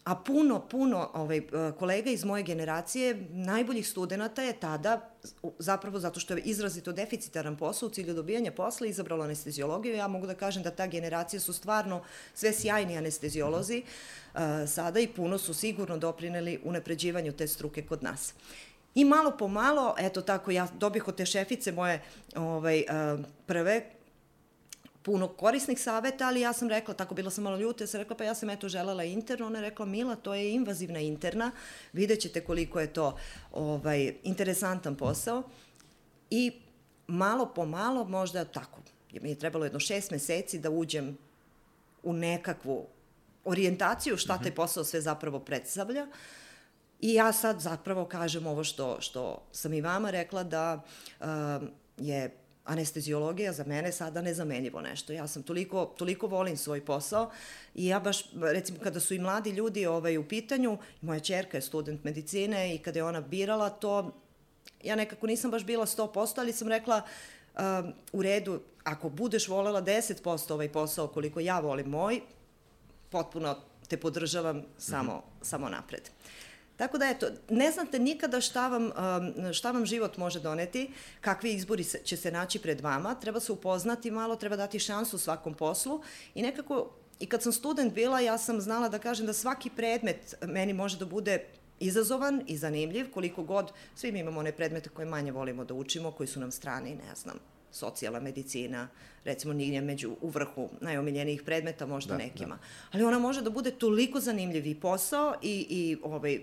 A 0.09 0.15
puno, 0.15 0.61
puno 0.69 1.11
ovaj, 1.15 1.43
kolega 1.79 2.11
iz 2.11 2.25
moje 2.25 2.43
generacije, 2.43 3.27
najboljih 3.31 3.89
studenta 3.89 4.43
je 4.43 4.53
tada, 4.53 5.11
zapravo 5.59 6.01
zato 6.01 6.21
što 6.21 6.35
je 6.35 6.41
izrazito 6.41 6.93
deficitaran 6.93 7.57
posao 7.57 7.87
u 7.87 7.91
cilju 7.91 8.15
dobijanja 8.15 8.53
posla, 8.53 8.87
izabralo 8.87 9.25
anestezijologiju. 9.25 9.95
Ja 9.95 10.09
mogu 10.09 10.27
da 10.27 10.35
kažem 10.35 10.63
da 10.63 10.71
ta 10.71 10.87
generacija 10.87 11.41
su 11.41 11.53
stvarno 11.53 12.03
sve 12.35 12.53
sjajni 12.53 12.97
anestezijolozi 12.99 13.83
uh, 13.83 14.41
sada 14.69 15.01
i 15.01 15.09
puno 15.09 15.39
su 15.39 15.55
sigurno 15.55 15.99
doprineli 15.99 16.61
unapređivanju 16.65 17.33
te 17.33 17.49
struke 17.49 17.83
kod 17.83 18.03
nas. 18.03 18.35
I 18.95 19.05
malo 19.05 19.37
po 19.39 19.49
malo, 19.49 19.95
eto 19.99 20.23
tako, 20.23 20.51
ja 20.51 20.69
dobih 20.79 21.09
od 21.09 21.17
te 21.17 21.27
šefice 21.27 21.73
moje 21.73 22.03
ovaj, 22.37 22.85
uh, 22.89 23.25
prve, 23.47 23.98
puno 25.03 25.29
korisnih 25.29 25.81
saveta, 25.81 26.27
ali 26.27 26.41
ja 26.41 26.53
sam 26.53 26.69
rekla, 26.69 26.95
tako 26.95 27.15
bila 27.15 27.31
sam 27.31 27.45
malo 27.45 27.57
ljuta, 27.57 27.85
ja 27.85 27.89
sam 27.89 28.01
rekla, 28.01 28.17
pa 28.17 28.25
ja 28.25 28.35
sam 28.35 28.51
eto 28.51 28.69
želela 28.69 29.05
interno, 29.05 29.47
ona 29.47 29.59
je 29.59 29.71
rekla, 29.71 29.87
Mila, 29.87 30.17
to 30.17 30.35
je 30.35 30.55
invazivna 30.55 31.01
interna, 31.01 31.51
vidjet 31.93 32.21
ćete 32.21 32.45
koliko 32.45 32.81
je 32.81 32.93
to 32.93 33.17
ovaj, 33.53 34.15
interesantan 34.23 34.97
posao. 34.97 35.43
I 36.31 36.53
malo 37.07 37.53
po 37.55 37.67
malo, 37.67 38.05
možda 38.05 38.45
tako, 38.45 38.81
mi 39.13 39.29
je 39.29 39.39
trebalo 39.39 39.65
jedno 39.65 39.81
šest 39.81 40.11
meseci 40.11 40.59
da 40.59 40.71
uđem 40.71 41.19
u 42.03 42.13
nekakvu 42.13 42.87
orijentaciju 43.45 44.17
šta 44.17 44.39
taj 44.39 44.51
mhm. 44.51 44.57
posao 44.57 44.85
sve 44.85 45.01
zapravo 45.01 45.41
predstavlja, 45.41 46.07
I 47.01 47.15
ja 47.15 47.33
sad 47.33 47.61
zapravo 47.61 48.05
kažem 48.05 48.47
ovo 48.47 48.65
što, 48.65 49.01
što 49.01 49.43
sam 49.53 49.73
i 49.73 49.81
vama 49.81 50.11
rekla 50.11 50.43
da 50.43 50.83
uh, 51.21 51.27
je 51.97 52.37
anesteziologija 52.69 53.53
za 53.53 53.65
mene 53.65 53.93
sada 53.93 54.23
nezamenljivo 54.23 54.81
nešto. 54.81 55.13
Ja 55.13 55.27
sam 55.27 55.43
toliko, 55.43 55.85
toliko 55.85 56.27
volim 56.27 56.57
svoj 56.57 56.85
posao 56.85 57.31
i 57.75 57.87
ja 57.87 58.01
baš, 58.01 58.25
recimo, 58.41 58.79
kada 58.83 59.01
su 59.01 59.15
i 59.15 59.19
mladi 59.19 59.51
ljudi 59.51 59.87
ovaj, 59.87 60.19
u 60.19 60.29
pitanju, 60.29 60.79
moja 61.01 61.21
čerka 61.21 61.57
je 61.57 61.63
student 61.63 62.05
medicine 62.05 62.75
i 62.75 62.79
kada 62.79 62.99
je 62.99 63.05
ona 63.05 63.21
birala 63.21 63.71
to, 63.71 64.13
ja 64.85 64.97
nekako 64.97 65.27
nisam 65.27 65.51
baš 65.51 65.65
bila 65.65 65.87
100%, 65.87 66.41
ali 66.41 66.53
sam 66.53 66.69
rekla, 66.69 67.03
um, 67.59 67.93
u 68.13 68.23
redu, 68.23 68.61
ako 68.85 69.09
budeš 69.09 69.49
volela 69.49 69.83
10% 69.83 70.53
ovaj 70.53 70.73
posao 70.73 71.09
koliko 71.09 71.41
ja 71.41 71.61
volim 71.61 71.87
moj, 71.87 72.21
potpuno 73.11 73.57
te 73.89 73.97
podržavam 73.97 74.63
samo, 74.79 75.13
mm 75.13 75.17
-hmm. 75.17 75.45
samo 75.45 75.69
napred. 75.69 76.11
Tako 76.79 76.99
da, 76.99 77.09
eto, 77.09 77.27
ne 77.49 77.71
znate 77.71 77.99
nikada 77.99 78.41
šta 78.41 78.69
vam, 78.69 78.85
um, 78.85 79.53
šta 79.53 79.71
vam 79.71 79.87
život 79.87 80.17
može 80.17 80.41
doneti, 80.41 80.91
kakvi 81.21 81.53
izbori 81.53 81.85
će 81.85 82.17
se 82.17 82.31
naći 82.31 82.59
pred 82.59 82.81
vama, 82.81 83.15
treba 83.15 83.41
se 83.41 83.53
upoznati 83.53 84.11
malo, 84.11 84.37
treba 84.37 84.57
dati 84.57 84.79
šansu 84.79 85.19
svakom 85.19 85.55
poslu 85.55 86.03
i 86.35 86.43
nekako, 86.43 86.91
i 87.21 87.27
kad 87.27 87.43
sam 87.43 87.53
student 87.53 87.95
bila, 87.95 88.21
ja 88.21 88.39
sam 88.39 88.61
znala 88.61 88.89
da 88.89 88.99
kažem 88.99 89.27
da 89.27 89.33
svaki 89.33 89.71
predmet 89.71 90.35
meni 90.43 90.73
može 90.73 90.99
da 90.99 91.07
bude 91.07 91.45
izazovan 91.81 92.43
i 92.47 92.57
zanimljiv, 92.57 93.11
koliko 93.11 93.43
god, 93.43 93.73
svi 93.95 94.13
mi 94.13 94.21
imamo 94.21 94.41
one 94.41 94.53
predmete 94.53 94.91
koje 94.91 95.07
manje 95.07 95.33
volimo 95.33 95.65
da 95.65 95.75
učimo, 95.75 96.11
koji 96.11 96.27
su 96.27 96.41
nam 96.41 96.53
strani, 96.53 96.95
ne 96.95 97.15
znam, 97.15 97.39
socijalna 97.73 98.21
medicina, 98.21 98.89
recimo 99.25 99.53
nije 99.53 99.81
među 99.81 100.17
u 100.21 100.29
vrhu 100.29 100.69
najomiljenijih 100.81 101.43
predmeta, 101.43 101.87
možda 101.87 102.17
da, 102.17 102.19
nekima. 102.19 102.55
Da. 102.55 102.63
Ali 102.93 103.05
ona 103.05 103.19
može 103.19 103.43
da 103.43 103.51
bude 103.51 103.71
toliko 103.71 104.21
zanimljiv 104.21 104.67
i 104.67 104.75
posao 104.75 105.35
i, 105.43 105.67
i 105.71 105.97
ovaj, 106.03 106.41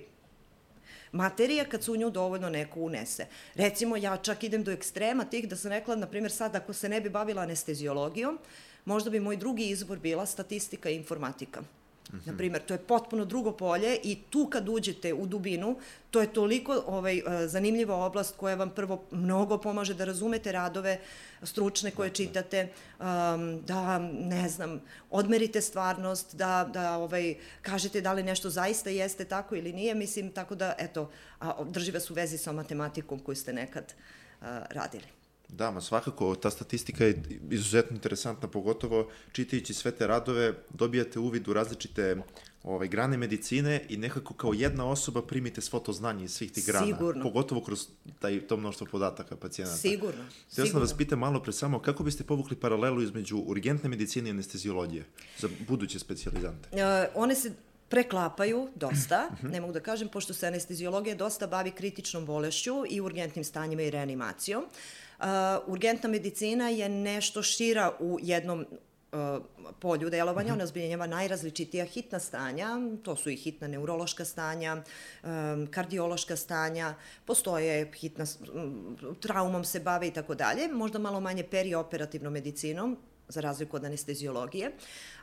materija 1.16 1.66
kad 1.66 1.84
se 1.84 1.92
u 1.92 1.96
nju 1.96 2.10
dovoljno 2.10 2.50
neko 2.50 2.80
unese. 2.80 3.28
Recimo, 3.56 3.98
ja 3.98 4.18
čak 4.18 4.44
idem 4.44 4.64
do 4.64 4.72
ekstrema 4.72 5.26
tih 5.26 5.50
da 5.50 5.56
sam 5.56 5.72
rekla, 5.72 5.96
na 5.96 6.08
primjer, 6.08 6.32
sad 6.32 6.56
ako 6.56 6.74
se 6.74 6.90
ne 6.90 7.02
bi 7.02 7.10
bavila 7.10 7.42
anestezijologijom, 7.42 8.40
možda 8.86 9.10
bi 9.10 9.20
moj 9.20 9.38
drugi 9.38 9.70
izbor 9.70 10.00
bila 10.00 10.26
statistika 10.26 10.90
i 10.90 10.96
informatika. 10.96 11.62
Mm 12.14 12.18
-hmm. 12.18 12.28
Na 12.32 12.38
primjer, 12.38 12.62
to 12.66 12.74
je 12.74 12.78
potpuno 12.78 13.26
drugo 13.26 13.52
polje 13.52 14.00
i 14.04 14.18
tu 14.30 14.48
kad 14.52 14.70
uđete 14.70 15.14
u 15.14 15.26
dubinu, 15.26 15.78
to 16.12 16.22
je 16.22 16.34
toliko 16.34 16.84
ovaj, 16.88 17.18
e, 17.18 17.48
zanimljiva 17.48 17.96
oblast 17.96 18.36
koja 18.38 18.56
vam 18.56 18.70
prvo 18.70 19.04
mnogo 19.12 19.58
pomaže 19.58 19.94
da 19.94 20.06
razumete 20.06 20.52
radove 20.52 21.00
stručne 21.44 21.92
koje 21.92 22.10
čitate, 22.10 22.70
um, 23.00 23.62
da, 23.62 24.00
ne 24.12 24.50
znam, 24.50 24.82
odmerite 25.10 25.62
stvarnost, 25.62 26.36
da, 26.36 26.70
da 26.74 26.98
ovaj, 26.98 27.36
kažete 27.62 28.02
da 28.02 28.14
li 28.14 28.24
nešto 28.24 28.50
zaista 28.50 28.90
jeste 28.90 29.26
tako 29.26 29.56
ili 29.56 29.74
nije, 29.74 29.96
mislim, 29.96 30.32
tako 30.32 30.56
da, 30.56 30.76
eto, 30.78 31.10
a, 31.40 31.64
držive 31.64 32.00
su 32.00 32.14
vezi 32.14 32.38
sa 32.38 32.52
matematikom 32.52 33.20
koju 33.20 33.36
ste 33.36 33.54
nekad 33.54 33.94
a, 34.42 34.66
radili. 34.70 35.15
Da, 35.50 35.72
ma 35.72 35.82
svakako, 35.82 36.36
ta 36.36 36.50
statistika 36.50 37.06
je 37.06 37.24
izuzetno 37.52 37.96
interesantna, 37.96 38.48
pogotovo 38.48 39.10
čitajući 39.32 39.74
sve 39.74 39.92
te 39.92 40.08
radove, 40.08 40.54
dobijate 40.70 41.20
uvid 41.20 41.48
u 41.48 41.54
različite 41.54 42.16
ovaj, 42.66 42.88
grane 42.88 43.18
medicine 43.18 43.86
i 43.90 43.98
nekako 43.98 44.34
kao 44.34 44.54
jedna 44.54 44.86
osoba 44.90 45.22
primite 45.22 45.62
svo 45.62 45.80
to 45.80 45.94
znanje 45.94 46.26
iz 46.26 46.34
svih 46.34 46.52
tih 46.52 46.66
grana. 46.66 46.86
Sigurno. 46.86 47.24
Pogotovo 47.24 47.62
kroz 47.62 47.88
taj, 48.20 48.48
to 48.48 48.58
mnoštvo 48.58 48.88
podataka 48.92 49.36
pacijenata. 49.36 49.78
Sigurno. 49.78 50.26
Htio 50.52 50.66
sam 50.66 50.82
vas 50.82 50.94
pitam 50.94 51.20
malo 51.20 51.44
pre 51.44 51.54
samo, 51.54 51.80
kako 51.80 52.04
biste 52.04 52.24
povukli 52.24 52.56
paralelu 52.56 53.02
između 53.02 53.38
urgentne 53.38 53.90
medicine 53.90 54.30
i 54.30 54.32
anestezijologije 54.32 55.06
za 55.38 55.50
buduće 55.68 56.00
specializante? 56.00 56.70
Uh, 56.72 56.80
one 57.16 57.36
se 57.36 57.52
preklapaju 57.90 58.70
dosta, 58.76 59.30
mhm. 59.34 59.48
ne 59.48 59.62
mogu 59.62 59.74
da 59.74 59.80
kažem, 59.80 60.08
pošto 60.08 60.34
se 60.34 60.48
anestezijologija 60.48 61.16
dosta 61.16 61.48
bavi 61.48 61.72
kritičnom 61.72 62.26
bolešću 62.26 62.84
i 62.90 63.02
urgentnim 63.02 63.44
stanjima 63.44 63.82
i 63.82 63.92
reanimacijom. 63.92 64.64
Uh, 64.64 64.70
Uh, 65.20 65.26
urgentna 65.68 66.10
medicina 66.10 66.70
je 66.70 66.90
nešto 66.90 67.44
šira 67.44 67.92
u 68.00 68.20
jednom 68.22 68.66
uh, 69.16 69.46
polju 69.80 70.10
delovanja, 70.10 70.54
ona 70.54 70.66
zbiljenjava 70.66 71.08
najrazličitija 71.08 71.86
hitna 71.86 72.20
stanja, 72.20 72.70
to 73.04 73.16
su 73.16 73.30
i 73.30 73.36
hitna 73.36 73.68
neurološka 73.68 74.26
stanja, 74.26 74.76
um, 75.24 75.68
kardiološka 75.72 76.36
stanja, 76.36 76.94
postoje 77.26 77.92
hitna, 77.96 78.26
traumom 79.20 79.64
se 79.64 79.80
bave 79.80 80.08
i 80.08 80.12
tako 80.12 80.36
dalje, 80.36 80.68
možda 80.68 81.00
malo 81.00 81.20
manje 81.20 81.44
perioperativnom 81.44 82.34
medicinom, 82.34 82.98
za 83.28 83.42
razliku 83.42 83.76
od 83.76 83.86
anestezijologije, 83.86 84.72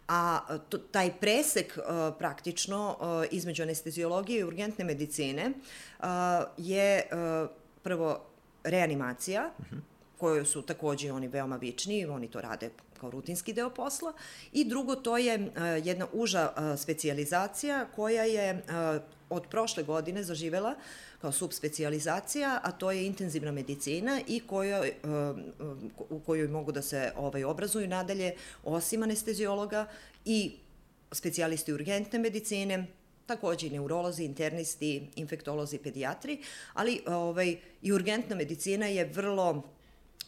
a 0.08 0.40
to, 0.68 0.78
taj 0.78 1.12
presek 1.20 1.78
uh, 1.78 2.14
praktično 2.18 2.96
uh, 3.00 3.06
između 3.30 3.62
anestezijologije 3.62 4.40
i 4.40 4.44
urgentne 4.44 4.84
medicine 4.84 5.50
uh, 5.50 6.06
je 6.56 7.02
uh, 7.12 7.50
prvo 7.82 8.31
reanimacija, 8.64 9.50
uh 9.58 9.64
-huh. 9.66 9.80
koju 10.18 10.44
su 10.44 10.62
takođe 10.62 11.12
oni 11.12 11.28
veoma 11.28 11.56
vični, 11.56 12.06
oni 12.06 12.28
to 12.28 12.40
rade 12.40 12.70
kao 13.00 13.10
rutinski 13.10 13.52
deo 13.52 13.70
posla. 13.70 14.12
I 14.52 14.64
drugo, 14.64 14.94
to 14.94 15.18
je 15.18 15.38
uh, 15.38 15.86
jedna 15.86 16.06
uža 16.12 16.52
uh, 16.56 16.80
specializacija 16.80 17.86
koja 17.96 18.24
je 18.24 18.54
uh, 18.54 19.02
od 19.30 19.46
prošle 19.50 19.82
godine 19.82 20.22
zaživela 20.22 20.74
kao 21.20 21.32
subspecializacija, 21.32 22.60
a 22.62 22.72
to 22.72 22.90
je 22.90 23.06
intenzivna 23.06 23.52
medicina 23.52 24.20
i 24.26 24.40
kojoj, 24.40 24.92
u 26.10 26.20
kojoj 26.20 26.48
mogu 26.48 26.72
da 26.72 26.82
se 26.82 27.12
ovaj, 27.16 27.44
obrazuju 27.44 27.88
nadalje 27.88 28.34
osim 28.64 29.02
anestezijologa 29.02 29.86
i 30.24 30.52
specijalisti 31.12 31.72
urgentne 31.72 32.18
medicine, 32.18 32.86
takođe 33.26 33.66
i 33.66 33.70
neurolozi, 33.70 34.24
internisti, 34.24 35.10
infektolozi, 35.16 35.78
pedijatri, 35.78 36.38
ali 36.74 37.00
ovaj, 37.06 37.56
i 37.82 37.92
urgentna 37.92 38.36
medicina 38.36 38.86
je 38.86 39.04
vrlo 39.04 39.62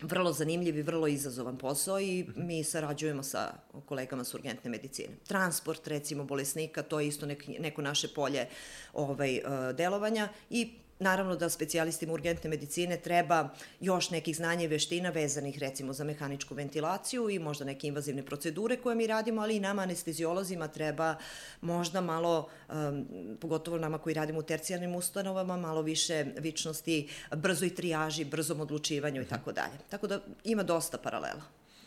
vrlo 0.01 0.33
zanimljiv 0.33 0.79
i 0.79 0.83
vrlo 0.83 1.07
izazovan 1.07 1.59
posao 1.59 2.01
i 2.01 2.27
mi 2.37 2.65
sarađujemo 2.65 3.23
sa 3.23 3.55
kolegama 3.87 4.25
s 4.25 4.35
urgentne 4.35 4.71
medicine. 4.71 5.09
Transport, 5.27 5.87
recimo, 5.87 6.25
bolesnika, 6.25 6.83
to 6.83 7.01
je 7.01 7.09
isto 7.09 7.27
nek, 7.27 7.45
neko 7.59 7.83
naše 7.83 8.09
polje 8.09 8.49
ovaj, 8.93 9.37
eh, 9.37 9.43
delovanja 9.73 10.29
i 10.51 10.73
Naravno 10.99 11.37
da 11.37 11.49
specijalistima 11.49 12.13
urgentne 12.13 12.51
medicine 12.51 12.97
treba 12.97 13.49
još 13.81 14.11
nekih 14.11 14.37
znanja 14.37 14.65
i 14.65 14.67
veština 14.67 15.11
vezanih 15.11 15.59
recimo 15.59 15.93
za 15.93 16.05
mehaničku 16.05 16.55
ventilaciju 16.55 17.31
i 17.31 17.39
možda 17.39 17.65
neke 17.65 17.87
invazivne 17.87 18.23
procedure 18.23 18.77
koje 18.77 18.97
mi 18.97 19.07
radimo, 19.07 19.43
ali 19.43 19.57
i 19.57 19.61
nama 19.61 19.83
anestezijolozima 19.83 20.69
treba 20.69 21.17
možda 21.61 22.01
malo, 22.01 22.49
um, 22.69 23.07
pogotovo 23.41 23.79
nama 23.79 23.99
koji 23.99 24.15
radimo 24.15 24.39
u 24.39 24.43
tercijarnim 24.43 24.95
ustanovama, 24.95 25.57
malo 25.57 25.83
više 25.83 26.27
vičnosti 26.39 27.09
brzoj 27.37 27.75
trijaži, 27.75 28.25
brzom 28.25 28.61
odlučivanju 28.61 29.23
i 29.23 29.27
tako 29.27 29.53
dalje. 29.53 29.75
Tako 29.91 30.07
da 30.07 30.21
ima 30.45 30.63
dosta 30.63 30.99
paralela 30.99 31.43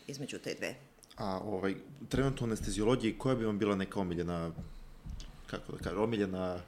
između 0.06 0.38
te 0.38 0.54
dve. 0.54 0.74
A 1.16 1.40
ovaj, 1.44 1.74
trenutno 2.08 2.46
u 2.46 2.48
anestezijologiji 2.48 3.18
koja 3.18 3.34
bi 3.34 3.44
vam 3.44 3.58
bila 3.58 3.76
neka 3.76 4.00
omiljena 4.00 4.50
kako 5.50 5.72
da 5.72 5.78
kažem, 5.78 6.00
omiljena 6.00 6.58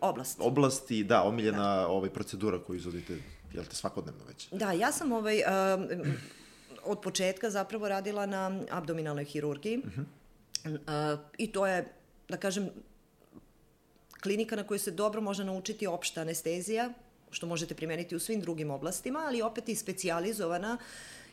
oblast. 0.00 0.38
Oblasti, 0.40 1.04
da, 1.04 1.22
omiljena 1.22 1.76
da. 1.76 1.88
ovaj, 1.88 2.10
procedura 2.10 2.58
koju 2.58 2.76
izvodite, 2.76 3.18
jel 3.52 3.64
te, 3.64 3.76
svakodnevno 3.76 4.24
već? 4.24 4.48
Da, 4.52 4.72
ja 4.72 4.92
sam 4.92 5.12
ovaj, 5.12 5.42
um, 5.42 5.88
od 6.84 7.00
početka 7.00 7.50
zapravo 7.50 7.88
radila 7.88 8.26
na 8.26 8.60
abdominalnoj 8.70 9.24
hirurgiji 9.24 9.78
uh 9.78 9.84
-huh. 9.84 11.14
uh, 11.14 11.20
i 11.38 11.52
to 11.52 11.66
je, 11.66 11.92
da 12.28 12.36
kažem, 12.36 12.70
klinika 14.22 14.56
na 14.56 14.66
kojoj 14.66 14.78
se 14.78 14.90
dobro 14.90 15.20
može 15.20 15.44
naučiti 15.44 15.86
opšta 15.86 16.20
anestezija, 16.20 16.92
što 17.30 17.46
možete 17.46 17.74
primeniti 17.74 18.16
u 18.16 18.20
svim 18.20 18.40
drugim 18.40 18.70
oblastima, 18.70 19.18
ali 19.26 19.42
opet 19.42 19.68
i 19.68 19.74
specializovana 19.74 20.78
uh, 20.80 20.86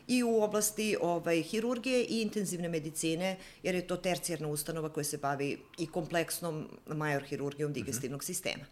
i 0.08 0.22
u 0.22 0.42
oblasti 0.42 0.96
ovaj, 1.00 1.42
hirurgije 1.42 2.04
i 2.04 2.22
intenzivne 2.22 2.68
medicine, 2.68 3.36
jer 3.62 3.74
je 3.74 3.86
to 3.86 3.96
tercijarna 3.96 4.48
ustanova 4.48 4.88
koja 4.88 5.04
se 5.04 5.18
bavi 5.18 5.58
i 5.78 5.86
kompleksnom 5.86 6.68
major 6.86 7.22
hirurgijom 7.22 7.72
digestivnog 7.72 8.18
mm 8.18 8.22
-hmm. 8.22 8.26
sistema. 8.26 8.64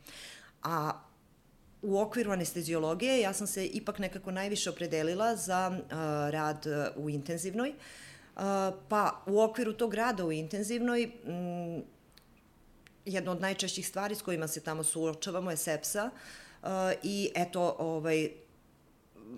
A 0.63 1.03
u 1.83 1.99
okviru 1.99 2.33
anestezijologije 2.33 3.21
ja 3.21 3.33
sam 3.33 3.47
se 3.47 3.67
ipak 3.67 3.99
nekako 3.99 4.31
najviše 4.31 4.71
opredelila 4.71 5.37
za 5.37 5.69
uh, 5.71 5.91
rad 6.31 6.67
uh, 6.67 7.05
u 7.05 7.11
intenzivnoj, 7.11 7.69
uh, 7.69 8.43
pa 8.89 9.23
u 9.27 9.41
okviru 9.41 9.73
tog 9.73 9.95
rada 9.95 10.25
u 10.25 10.33
intenzivnoj 10.33 11.11
um, 11.25 11.85
jedna 13.05 13.33
od 13.33 13.41
najčešćih 13.41 13.89
stvari 13.89 14.15
s 14.15 14.23
kojima 14.23 14.49
se 14.49 14.61
tamo 14.61 14.85
suočavamo 14.85 15.51
je 15.51 15.57
sepsa 15.57 16.11
uh, 16.63 16.69
i 17.03 17.31
eto, 17.35 17.77
ovaj, 17.79 18.31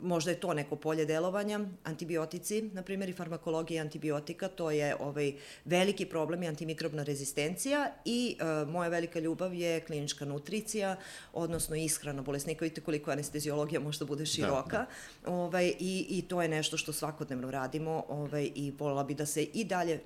možda 0.02 0.30
je 0.30 0.40
to 0.40 0.54
neko 0.54 0.76
polje 0.76 1.04
delovanja, 1.04 1.60
antibiotici, 1.84 2.62
na 2.62 2.82
primjer 2.82 3.08
i 3.08 3.12
farmakologija 3.12 3.82
antibiotika, 3.82 4.48
to 4.48 4.70
je 4.70 4.96
ovaj 5.00 5.32
veliki 5.64 6.06
problem 6.06 6.42
i 6.42 6.48
antimikrobna 6.48 7.02
rezistencija 7.02 7.92
i 8.04 8.36
e, 8.40 8.64
moja 8.64 8.88
velika 8.88 9.20
ljubav 9.20 9.54
je 9.54 9.80
klinička 9.80 10.24
nutricija, 10.24 10.96
odnosno 11.32 11.76
ishrana 11.76 12.22
bolesnika. 12.22 12.64
Vidite 12.64 12.80
koliko 12.80 13.10
anestezijologija 13.10 13.80
možda 13.80 14.04
bude 14.04 14.22
da, 14.22 14.26
široka. 14.26 14.76
Da, 14.76 14.86
da. 15.24 15.32
Ovaj, 15.32 15.72
i, 15.78 16.06
I 16.08 16.22
to 16.22 16.42
je 16.42 16.48
nešto 16.48 16.76
što 16.76 16.92
svakodnevno 16.92 17.50
radimo 17.50 18.04
ovaj, 18.08 18.50
i 18.54 18.72
volila 18.78 19.04
bi 19.04 19.14
da 19.14 19.26
se 19.26 19.42
i 19.42 19.64
dalje 19.64 20.00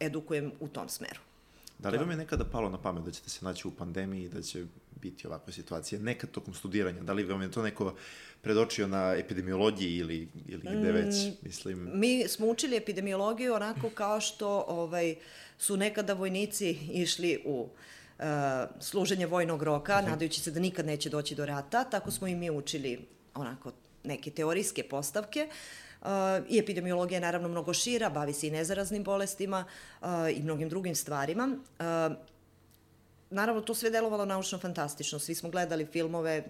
edukujem 0.00 0.52
u 0.60 0.68
tom 0.68 0.88
smeru. 0.88 1.29
Da 1.82 1.88
li 1.88 1.98
vam 1.98 2.10
je 2.10 2.16
nekada 2.16 2.44
palo 2.44 2.68
na 2.70 2.78
pamet 2.78 3.04
da 3.04 3.10
ćete 3.10 3.30
se 3.30 3.44
naći 3.44 3.68
u 3.68 3.70
pandemiji 3.70 4.24
i 4.24 4.28
da 4.28 4.42
će 4.42 4.64
biti 5.00 5.26
ovakva 5.26 5.52
situacija? 5.52 6.00
Nekad 6.00 6.30
tokom 6.30 6.54
studiranja, 6.54 7.02
da 7.02 7.12
li 7.12 7.24
vam 7.24 7.42
je 7.42 7.50
to 7.50 7.62
neko 7.62 7.94
predočio 8.42 8.88
na 8.88 9.14
epidemiologiji 9.14 9.96
ili, 9.96 10.28
ili 10.46 10.62
gde 10.62 10.92
već, 10.92 11.14
mm, 11.26 11.30
mislim? 11.42 11.90
Mi 11.94 12.28
smo 12.28 12.46
učili 12.46 12.76
epidemiologiju 12.76 13.54
onako 13.54 13.90
kao 13.90 14.20
što 14.20 14.64
ovaj, 14.68 15.14
su 15.58 15.76
nekada 15.76 16.12
vojnici 16.12 16.70
išli 16.92 17.42
u 17.44 17.60
uh, 17.60 18.24
služenje 18.80 19.26
vojnog 19.26 19.62
roka, 19.62 19.92
uh 19.92 19.98
mhm. 19.98 20.06
-huh. 20.06 20.10
nadajući 20.10 20.40
se 20.40 20.50
da 20.50 20.60
nikad 20.60 20.86
neće 20.86 21.10
doći 21.10 21.34
do 21.34 21.46
rata, 21.46 21.84
tako 21.84 22.10
smo 22.10 22.26
i 22.26 22.34
mi 22.34 22.50
učili 22.50 23.06
onako 23.34 23.72
neke 24.04 24.30
teorijske 24.30 24.82
postavke. 24.82 25.48
Uh, 25.48 25.54
I 26.48 26.58
epidemiologija 26.58 27.16
je 27.16 27.20
naravno 27.20 27.48
mnogo 27.48 27.74
šira, 27.74 28.10
bavi 28.10 28.32
se 28.32 28.48
i 28.48 28.50
nezaraznim 28.50 29.04
bolestima 29.04 29.64
uh, 30.00 30.08
i 30.36 30.42
mnogim 30.42 30.68
drugim 30.68 30.94
stvarima. 30.94 31.56
Uh, 31.78 32.16
naravno, 33.30 33.60
to 33.60 33.74
sve 33.74 33.90
delovalo 33.90 34.24
naučno 34.24 34.58
fantastično. 34.58 35.18
Svi 35.18 35.34
smo 35.34 35.50
gledali 35.50 35.86
filmove 35.86 36.44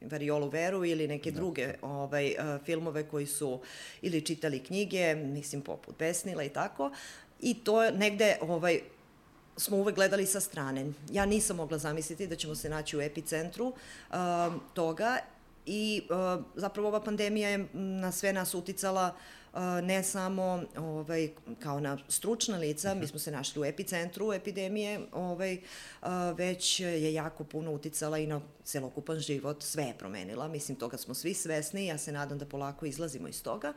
Variolu 0.00 0.48
Veru 0.48 0.84
ili 0.84 1.08
neke 1.08 1.30
da. 1.30 1.36
druge 1.36 1.74
ovaj, 1.82 2.34
uh, 2.38 2.64
filmove 2.64 3.08
koji 3.08 3.26
su 3.26 3.60
ili 4.02 4.20
čitali 4.20 4.62
knjige, 4.62 5.14
mislim 5.14 5.62
poput 5.62 5.98
Besnila 5.98 6.44
i 6.44 6.48
tako. 6.48 6.90
I 7.40 7.54
to 7.54 7.90
negde 7.90 8.36
ovaj, 8.40 8.80
smo 9.56 9.76
uvek 9.76 9.94
gledali 9.94 10.26
sa 10.26 10.40
strane. 10.40 10.92
Ja 11.12 11.26
nisam 11.26 11.56
mogla 11.56 11.78
zamisliti 11.78 12.26
da 12.26 12.36
ćemo 12.36 12.54
se 12.54 12.68
naći 12.68 12.96
u 12.96 13.00
epicentru 13.00 13.66
uh, 13.66 14.16
toga 14.74 15.18
i 15.66 16.02
uh, 16.10 16.44
zapravo 16.54 16.88
ova 16.88 17.00
pandemija 17.00 17.48
je 17.48 17.66
na 17.72 18.12
sve 18.12 18.32
nas 18.32 18.54
uticala 18.54 19.14
uh, 19.52 19.60
ne 19.82 20.02
samo 20.02 20.62
ovaj, 20.78 21.30
kao 21.58 21.80
na 21.80 21.98
stručna 22.08 22.56
lica, 22.56 22.94
mi 22.94 23.06
smo 23.06 23.18
se 23.18 23.30
našli 23.30 23.60
u 23.60 23.64
epicentru 23.64 24.32
epidemije, 24.32 25.00
ovaj, 25.12 25.54
uh, 26.02 26.08
već 26.36 26.80
je 26.80 27.14
jako 27.14 27.44
puno 27.44 27.72
uticala 27.72 28.18
i 28.18 28.26
na 28.26 28.40
celokupan 28.64 29.18
život, 29.18 29.62
sve 29.62 29.84
je 29.84 29.98
promenila, 29.98 30.48
mislim 30.48 30.78
toga 30.78 30.96
smo 30.96 31.14
svi 31.14 31.34
svesni, 31.34 31.86
ja 31.86 31.98
se 31.98 32.12
nadam 32.12 32.38
da 32.38 32.46
polako 32.46 32.86
izlazimo 32.86 33.28
iz 33.28 33.42
toga, 33.42 33.72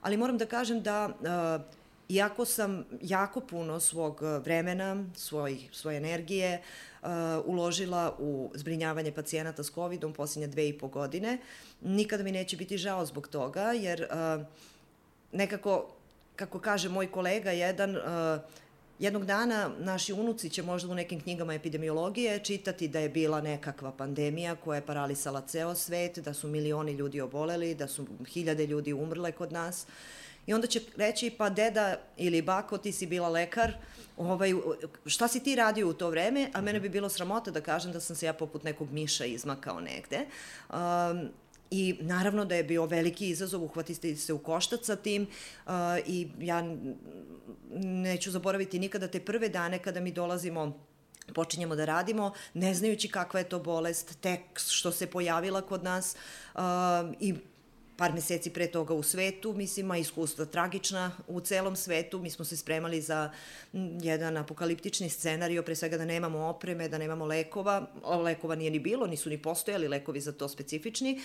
ali 0.00 0.16
moram 0.16 0.38
da 0.38 0.46
kažem 0.46 0.82
da 0.82 1.08
iako 2.08 2.44
sam 2.44 2.84
jako 3.02 3.40
puno 3.40 3.80
svog 3.80 4.22
vremena, 4.22 5.04
svoj, 5.14 5.58
svoje 5.72 5.96
energije 5.96 6.58
uh, 6.58 6.87
uložila 7.44 8.16
u 8.18 8.50
zbrinjavanje 8.54 9.12
pacijenata 9.12 9.62
s 9.62 9.70
COVID-om 9.70 10.12
posljednje 10.12 10.46
dve 10.46 10.68
i 10.68 10.78
po 10.78 10.88
godine, 10.88 11.38
nikada 11.80 12.22
mi 12.22 12.32
neće 12.32 12.56
biti 12.56 12.78
žao 12.78 13.06
zbog 13.06 13.28
toga, 13.28 13.62
jer 13.62 14.06
uh, 14.10 14.44
nekako, 15.32 15.86
kako 16.36 16.60
kaže 16.60 16.88
moj 16.88 17.10
kolega 17.10 17.50
jedan, 17.50 17.96
uh, 17.96 18.02
Jednog 18.98 19.24
dana 19.24 19.70
naši 19.78 20.12
unuci 20.12 20.50
će 20.50 20.62
možda 20.62 20.90
u 20.90 20.94
nekim 20.94 21.20
knjigama 21.20 21.54
epidemiologije 21.54 22.38
čitati 22.38 22.88
da 22.88 22.98
je 22.98 23.08
bila 23.08 23.40
nekakva 23.40 23.92
pandemija 23.92 24.56
koja 24.56 24.76
je 24.76 24.86
paralisala 24.86 25.40
ceo 25.40 25.74
svet, 25.74 26.18
da 26.18 26.34
su 26.34 26.48
milioni 26.48 26.92
ljudi 26.92 27.20
oboleli, 27.20 27.74
da 27.74 27.88
su 27.88 28.06
hiljade 28.26 28.66
ljudi 28.66 28.92
umrle 28.92 29.32
kod 29.32 29.52
nas. 29.52 29.82
Uh, 29.82 29.88
I 30.48 30.54
onda 30.54 30.66
će 30.66 30.80
reći, 30.96 31.30
pa 31.30 31.50
deda 31.50 31.96
ili 32.16 32.42
bako, 32.42 32.78
ti 32.78 32.92
si 32.92 33.06
bila 33.06 33.28
lekar, 33.28 33.72
ovaj, 34.16 34.54
šta 35.06 35.28
si 35.28 35.42
ti 35.42 35.56
radio 35.56 35.88
u 35.88 35.92
to 35.92 36.10
vreme, 36.10 36.50
a 36.54 36.60
mene 36.60 36.80
bi 36.80 36.88
bilo 36.88 37.08
sramota 37.08 37.50
da 37.50 37.60
kažem 37.60 37.92
da 37.92 38.00
sam 38.00 38.16
se 38.16 38.26
ja 38.26 38.32
poput 38.32 38.64
nekog 38.64 38.92
miša 38.92 39.24
izmakao 39.24 39.80
negde. 39.80 40.26
Um, 40.70 41.28
I 41.70 41.98
naravno 42.00 42.44
da 42.44 42.54
je 42.54 42.64
bio 42.64 42.86
veliki 42.86 43.28
izazov 43.28 43.64
uhvatiti 43.64 44.16
se 44.16 44.32
u 44.32 44.38
koštac 44.38 44.86
sa 44.86 44.96
tim 44.96 45.26
uh, 45.66 45.72
i 46.06 46.28
ja 46.40 46.64
neću 47.80 48.30
zaboraviti 48.30 48.78
nikada 48.78 49.08
te 49.08 49.20
prve 49.20 49.48
dane 49.48 49.78
kada 49.78 50.00
mi 50.00 50.12
dolazimo 50.12 50.72
počinjemo 51.34 51.76
da 51.76 51.84
radimo, 51.84 52.32
ne 52.54 52.74
znajući 52.74 53.08
kakva 53.08 53.40
je 53.40 53.48
to 53.48 53.58
bolest, 53.58 54.20
tek 54.20 54.40
što 54.56 54.92
se 54.92 55.06
pojavila 55.06 55.60
kod 55.60 55.84
nas 55.84 56.16
uh, 56.54 56.60
i 57.20 57.34
par 57.98 58.12
meseci 58.14 58.50
pre 58.50 58.66
toga 58.70 58.94
u 58.94 59.02
svetu, 59.02 59.52
mislim, 59.52 59.90
a 59.90 59.96
iskustva 59.98 60.44
tragična 60.44 61.10
u 61.26 61.40
celom 61.40 61.76
svetu. 61.76 62.18
Mi 62.18 62.30
smo 62.30 62.44
se 62.44 62.56
spremali 62.56 63.00
za 63.00 63.30
jedan 64.02 64.36
apokaliptični 64.36 65.08
scenario, 65.10 65.62
pre 65.62 65.74
svega 65.74 65.98
da 65.98 66.04
nemamo 66.04 66.38
opreme, 66.38 66.88
da 66.88 66.98
nemamo 66.98 67.26
lekova. 67.26 67.86
Lekova 68.22 68.54
nije 68.54 68.70
ni 68.70 68.78
bilo, 68.78 69.06
nisu 69.06 69.30
ni 69.30 69.42
postojali 69.42 69.88
lekovi 69.88 70.20
za 70.20 70.32
to 70.32 70.48
specifični. 70.48 71.20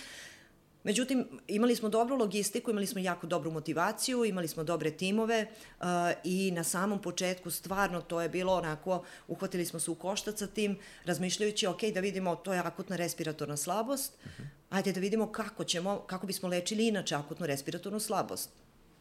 Međutim, 0.84 1.40
imali 1.48 1.76
smo 1.76 1.88
dobru 1.88 2.16
logistiku, 2.16 2.70
imali 2.70 2.86
smo 2.86 3.00
jako 3.00 3.26
dobru 3.26 3.50
motivaciju, 3.50 4.24
imali 4.24 4.48
smo 4.48 4.64
dobre 4.64 4.90
timove 4.90 5.46
uh, 5.80 5.86
i 6.24 6.50
na 6.50 6.64
samom 6.64 7.02
početku 7.02 7.50
stvarno 7.50 8.00
to 8.00 8.20
je 8.20 8.28
bilo 8.28 8.54
onako, 8.54 9.04
uhvatili 9.28 9.64
smo 9.64 9.80
se 9.80 9.90
u 9.90 9.94
koštac 9.94 10.38
sa 10.38 10.46
tim, 10.46 10.78
razmišljajući, 11.04 11.66
ok, 11.66 11.82
da 11.94 12.00
vidimo, 12.00 12.36
to 12.36 12.52
je 12.52 12.58
akutna 12.58 12.96
respiratorna 12.96 13.56
slabost, 13.56 14.12
uh 14.24 14.30
-huh 14.30 14.64
ajde 14.74 14.92
da 14.92 15.00
vidimo 15.00 15.32
kako 15.32 15.64
ćemo, 15.64 15.98
kako 16.06 16.26
bismo 16.26 16.48
lečili 16.48 16.88
inače 16.88 17.14
akutnu 17.14 17.46
respiratornu 17.46 18.00
slabost 18.00 18.50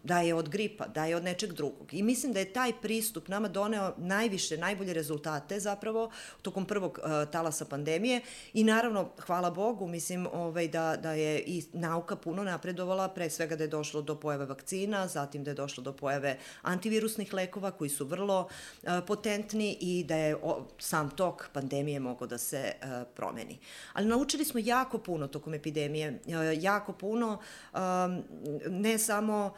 da 0.04 0.20
je 0.20 0.36
od 0.36 0.50
gripa, 0.50 0.88
da 0.88 1.06
je 1.06 1.16
od 1.16 1.24
nečeg 1.24 1.54
drugog. 1.54 1.94
I 1.94 2.04
mislim 2.04 2.34
da 2.34 2.40
je 2.40 2.54
taj 2.54 2.74
pristup 2.82 3.28
nama 3.28 3.48
doneo 3.48 3.94
najviše, 3.98 4.58
najbolje 4.58 4.94
rezultate 4.94 5.60
zapravo 5.60 6.12
tokom 6.42 6.66
prvog 6.66 7.00
uh, 7.04 7.32
talasa 7.32 7.66
pandemije 7.66 8.22
i 8.54 8.64
naravno, 8.64 9.10
hvala 9.20 9.52
Bogu, 9.52 9.88
mislim 9.88 10.28
ovaj, 10.34 10.68
da, 10.68 10.96
da 11.02 11.12
je 11.14 11.40
i 11.40 11.64
nauka 11.74 12.16
puno 12.16 12.44
napredovala, 12.44 13.08
pre 13.08 13.30
svega 13.30 13.56
da 13.56 13.64
je 13.64 13.68
došlo 13.68 14.02
do 14.02 14.16
pojave 14.20 14.46
vakcina, 14.46 15.08
zatim 15.08 15.44
da 15.44 15.52
je 15.52 15.56
došlo 15.56 15.84
do 15.84 15.94
pojave 15.94 16.38
antivirusnih 16.62 17.34
lekova 17.34 17.72
koji 17.72 17.90
su 17.90 18.06
vrlo 18.06 18.48
uh, 18.84 18.90
potentni 19.08 19.78
i 19.80 20.04
da 20.04 20.16
je 20.16 20.36
o, 20.36 20.66
sam 20.80 21.10
tok 21.10 21.50
pandemije 21.54 22.00
mogao 22.00 22.28
da 22.28 22.38
se 22.38 22.72
uh, 22.82 22.90
promeni. 23.16 23.60
Ali 23.94 24.08
naučili 24.08 24.46
smo 24.46 24.60
jako 24.64 24.98
puno 24.98 25.28
tokom 25.28 25.54
epidemije, 25.54 26.20
uh, 26.26 26.64
jako 26.64 26.94
puno, 26.94 27.40
um, 27.74 28.24
ne 28.70 28.98
samo 28.98 29.54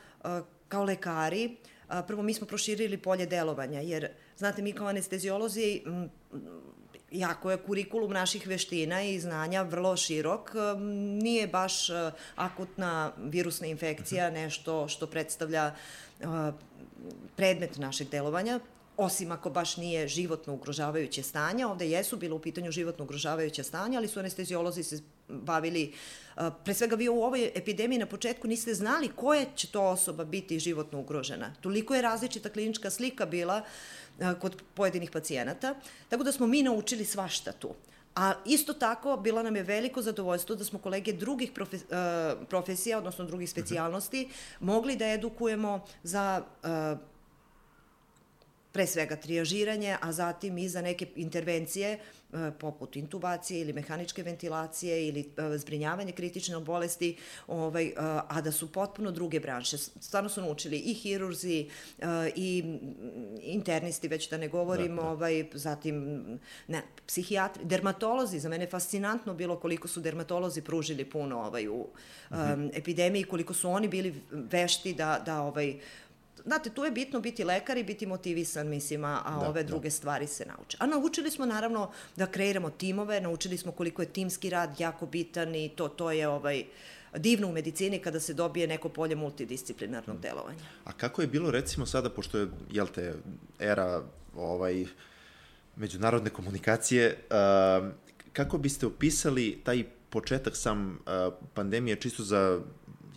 kao 0.67 0.83
lekari, 0.83 1.57
prvo 2.07 2.23
mi 2.23 2.33
smo 2.33 2.47
proširili 2.47 2.97
polje 2.97 3.25
delovanja, 3.25 3.81
jer, 3.81 4.09
znate, 4.38 4.61
mi 4.61 4.73
kao 4.73 4.88
anestezijolozi, 4.88 5.81
jako 7.11 7.51
je 7.51 7.57
kurikulum 7.57 8.11
naših 8.11 8.47
veština 8.47 9.03
i 9.03 9.19
znanja 9.19 9.61
vrlo 9.61 9.97
širok. 9.97 10.51
Nije 11.21 11.47
baš 11.47 11.88
akutna 12.35 13.11
virusna 13.17 13.67
infekcija 13.67 14.27
mhm. 14.27 14.35
nešto 14.35 14.88
što 14.88 15.07
predstavlja 15.07 15.75
predmet 17.35 17.77
našeg 17.77 18.09
delovanja 18.09 18.59
osim 18.97 19.31
ako 19.31 19.49
baš 19.49 19.77
nije 19.77 20.07
životno 20.07 20.53
ugrožavajuće 20.53 21.23
stanje. 21.23 21.65
Ovde 21.65 21.89
jesu 21.89 22.17
bilo 22.17 22.35
u 22.35 22.39
pitanju 22.39 22.71
životno 22.71 23.05
ugrožavajuće 23.05 23.63
stanje, 23.63 23.97
ali 23.97 24.07
su 24.07 24.19
anestezijolozi 24.19 24.83
se 24.83 24.99
bavili, 25.27 25.93
pre 26.63 26.73
svega 26.73 26.95
vi 26.95 27.09
u 27.09 27.23
ovoj 27.23 27.51
epidemiji 27.55 27.99
na 27.99 28.05
početku 28.05 28.47
niste 28.47 28.73
znali 28.73 29.09
koja 29.15 29.45
će 29.55 29.67
to 29.67 29.83
osoba 29.83 30.25
biti 30.25 30.59
životno 30.59 30.99
ugrožena. 30.99 31.53
Toliko 31.61 31.95
je 31.95 32.01
različita 32.01 32.49
klinička 32.49 32.89
slika 32.89 33.25
bila 33.25 33.61
kod 34.41 34.61
pojedinih 34.73 35.11
pacijenata, 35.11 35.75
tako 36.09 36.23
da 36.23 36.31
smo 36.31 36.47
mi 36.47 36.63
naučili 36.63 37.05
svašta 37.05 37.51
tu. 37.51 37.75
A 38.15 38.33
isto 38.45 38.73
tako, 38.73 39.17
bilo 39.17 39.43
nam 39.43 39.55
je 39.55 39.63
veliko 39.63 40.01
zadovoljstvo 40.01 40.55
da 40.55 40.63
smo 40.63 40.79
kolege 40.79 41.13
drugih 41.13 41.51
profe, 41.51 41.77
profesija, 42.49 42.97
odnosno 42.97 43.25
drugih 43.25 43.47
mhm. 43.47 43.51
specijalnosti, 43.51 44.29
mogli 44.59 44.95
da 44.95 45.07
edukujemo 45.07 45.85
za 46.03 46.43
pre 48.71 48.88
svega 48.88 49.15
trijažiranje, 49.15 49.97
a 50.01 50.11
zatim 50.11 50.57
i 50.57 50.69
za 50.69 50.81
neke 50.81 51.07
intervencije 51.15 51.99
poput 52.60 52.95
intubacije 52.95 53.62
ili 53.62 53.74
mehaničke 53.74 54.24
ventilacije 54.24 55.08
ili 55.08 55.19
e, 55.38 55.58
zbrinjavanje 55.58 56.12
kritične 56.12 56.60
bolesti, 56.60 57.15
ovaj, 57.48 57.86
e, 57.86 57.93
a 58.28 58.41
da 58.41 58.52
su 58.52 58.71
potpuno 58.71 59.12
druge 59.12 59.39
branše. 59.39 59.78
Stvarno 59.78 60.30
su 60.30 60.41
naučili 60.41 60.78
i 60.78 60.93
hirurzi 60.93 61.69
i 62.36 62.80
internisti, 63.41 64.08
već 64.08 64.30
da 64.30 64.38
ne 64.38 64.48
govorim, 64.48 64.95
da, 64.95 65.02
da. 65.02 65.10
Ovaj, 65.10 65.50
zatim 65.54 66.26
ne, 66.67 66.82
psihijatri, 67.08 67.65
dermatolozi, 67.65 68.39
za 68.39 68.50
mene 68.50 68.63
je 68.63 68.69
fascinantno 68.69 69.34
bilo 69.34 69.60
koliko 69.60 69.88
su 69.88 70.02
dermatolozi 70.02 70.62
pružili 70.62 71.06
puno 71.06 71.39
ovaj, 71.39 71.67
u 71.67 71.74
um, 71.76 72.71
epidemiji, 72.74 73.24
koliko 73.24 73.54
su 73.54 73.69
oni 73.69 73.88
bili 73.88 74.21
vešti 74.32 74.93
da, 74.93 75.21
da 75.26 75.41
ovaj, 75.41 75.80
znate, 76.45 76.69
tu 76.69 76.86
je 76.86 76.91
bitno 76.91 77.19
biti 77.19 77.43
lekar 77.43 77.77
i 77.77 77.84
biti 77.84 78.05
motivisan, 78.05 78.67
mislim, 78.67 79.03
a, 79.05 79.21
a 79.25 79.39
da, 79.39 79.49
ove 79.49 79.63
da. 79.63 79.67
druge 79.67 79.91
stvari 79.91 80.27
se 80.27 80.45
nauče. 80.45 80.77
A 80.79 80.86
naučili 80.86 81.31
smo 81.31 81.45
naravno 81.45 81.91
da 82.15 82.25
kreiramo 82.25 82.69
timove, 82.69 83.21
naučili 83.21 83.58
smo 83.58 83.71
koliko 83.71 84.01
je 84.01 84.13
timski 84.13 84.49
rad 84.49 84.79
jako 84.79 85.05
bitan 85.05 85.55
i 85.55 85.69
to, 85.69 85.88
to 85.88 86.12
je 86.12 86.27
ovaj, 86.27 86.63
divno 87.17 87.47
u 87.47 87.51
medicini 87.51 87.99
kada 87.99 88.19
se 88.19 88.34
dobije 88.34 88.67
neko 88.67 88.89
polje 88.89 89.15
multidisciplinarnog 89.15 90.19
delovanja. 90.19 90.63
A 90.86 90.91
kako 90.91 91.21
je 91.21 91.27
bilo 91.27 91.51
recimo 91.51 91.86
sada, 91.86 92.10
pošto 92.10 92.38
je, 92.38 92.47
jel 92.71 92.88
te, 92.88 93.13
era 93.60 94.01
ovaj, 94.36 94.86
međunarodne 95.75 96.29
komunikacije, 96.29 97.17
uh, 97.29 97.88
kako 98.34 98.58
biste 98.58 98.86
opisali 98.86 99.62
taj 99.63 99.84
početak 100.10 100.55
sam 100.55 100.89
uh, 100.89 101.34
pandemije 101.53 101.95
čisto 101.95 102.23
za 102.23 102.60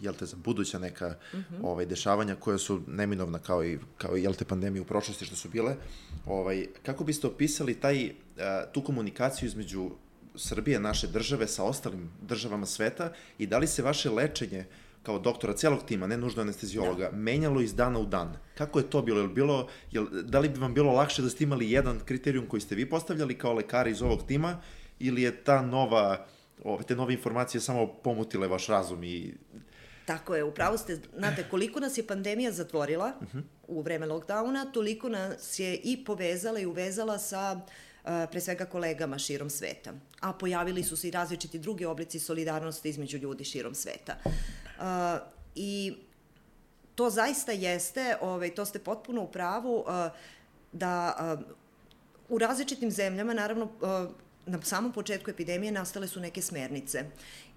jel 0.01 0.15
te, 0.15 0.27
za 0.27 0.37
buduća 0.37 0.79
neka 0.79 1.09
mm 1.09 1.37
-hmm. 1.37 1.61
ovaj, 1.63 1.87
dešavanja 1.87 2.35
koja 2.35 2.59
su 2.59 2.81
neminovna 2.87 3.39
kao 3.39 3.65
i, 3.65 3.79
kao 3.99 4.17
i, 4.17 4.23
jel 4.23 4.35
te, 4.35 4.45
pandemije 4.45 4.83
u 4.83 4.85
prošlosti 4.85 5.25
što 5.25 5.37
su 5.37 5.49
bile. 5.49 5.77
Ovaj, 6.27 6.67
kako 6.83 7.05
biste 7.05 7.27
opisali 7.27 7.75
taj, 7.75 8.13
tu 8.73 8.85
komunikaciju 8.85 9.47
između 9.47 9.91
Srbije, 10.35 10.81
naše 10.81 11.07
države, 11.07 11.47
sa 11.47 11.65
ostalim 11.65 12.11
državama 12.23 12.67
sveta 12.67 13.13
i 13.39 13.47
da 13.47 13.59
li 13.59 13.67
se 13.67 13.83
vaše 13.83 14.11
lečenje 14.11 14.65
kao 15.03 15.19
doktora 15.19 15.53
celog 15.53 15.83
tima, 15.87 16.07
ne 16.07 16.17
nužno 16.17 16.43
anestezijologa, 16.43 17.09
da. 17.11 17.17
menjalo 17.17 17.61
iz 17.61 17.75
dana 17.75 17.99
u 17.99 18.07
dan. 18.07 18.37
Kako 18.55 18.79
je 18.79 18.91
to 18.91 19.03
bilo? 19.03 19.21
Jel 19.21 19.29
bilo 19.29 19.69
jel, 19.93 20.07
da 20.23 20.39
li 20.39 20.49
bi 20.49 20.61
vam 20.61 20.75
bilo 20.75 20.93
lakše 20.93 21.23
da 21.23 21.31
ste 21.31 21.45
imali 21.45 21.71
jedan 21.71 22.01
kriterijum 22.05 22.47
koji 22.47 22.61
ste 22.61 22.75
vi 22.75 22.91
postavljali 22.91 23.39
kao 23.39 23.53
lekari 23.53 23.91
iz 23.91 24.03
ovog 24.03 24.27
tima 24.27 24.61
ili 24.99 25.23
je 25.23 25.45
ta 25.45 25.63
nova, 25.63 26.27
ove, 26.65 26.85
te 26.85 26.97
nove 26.97 27.15
informacije 27.15 27.61
samo 27.61 27.87
pomutile 27.87 28.49
vaš 28.49 28.67
razum 28.67 29.05
i 29.05 29.35
Tako 30.09 30.37
je, 30.37 30.45
upravo 30.45 30.79
ste, 30.79 30.99
znate, 31.17 31.45
koliko 31.51 31.81
nas 31.81 31.99
je 31.99 32.07
pandemija 32.07 32.53
zatvorila 32.53 33.13
uh 33.21 33.29
-huh. 33.35 33.43
u 33.67 33.83
vreme 33.83 34.07
lockdowna, 34.07 34.73
toliko 34.73 35.09
nas 35.09 35.59
je 35.59 35.77
i 35.77 36.05
povezala 36.05 36.59
i 36.59 36.67
uvezala 36.67 37.19
sa 37.19 37.61
pre 38.31 38.41
svega 38.41 38.65
kolegama 38.65 39.19
širom 39.19 39.51
sveta. 39.51 39.93
A 40.21 40.33
pojavili 40.33 40.83
su 40.83 40.97
se 40.97 41.09
i 41.09 41.11
različiti 41.11 41.59
drugi 41.59 41.85
oblici 41.85 42.19
solidarnosti 42.19 42.89
između 42.89 43.19
ljudi 43.19 43.45
širom 43.45 43.75
sveta. 43.75 44.17
I 45.55 45.97
to 46.95 47.11
zaista 47.11 47.53
jeste, 47.53 48.17
ovaj, 48.21 48.55
to 48.55 48.65
ste 48.65 48.79
potpuno 48.79 49.23
u 49.23 49.33
pravu, 49.33 49.85
da 50.73 51.17
u 52.29 52.39
različitim 52.39 52.91
zemljama, 52.91 53.35
naravno, 53.35 53.69
na 54.49 54.63
samom 54.63 54.93
početku 54.93 55.31
epidemije 55.31 55.73
nastale 55.73 56.09
su 56.09 56.21
neke 56.21 56.43
smernice. 56.43 57.05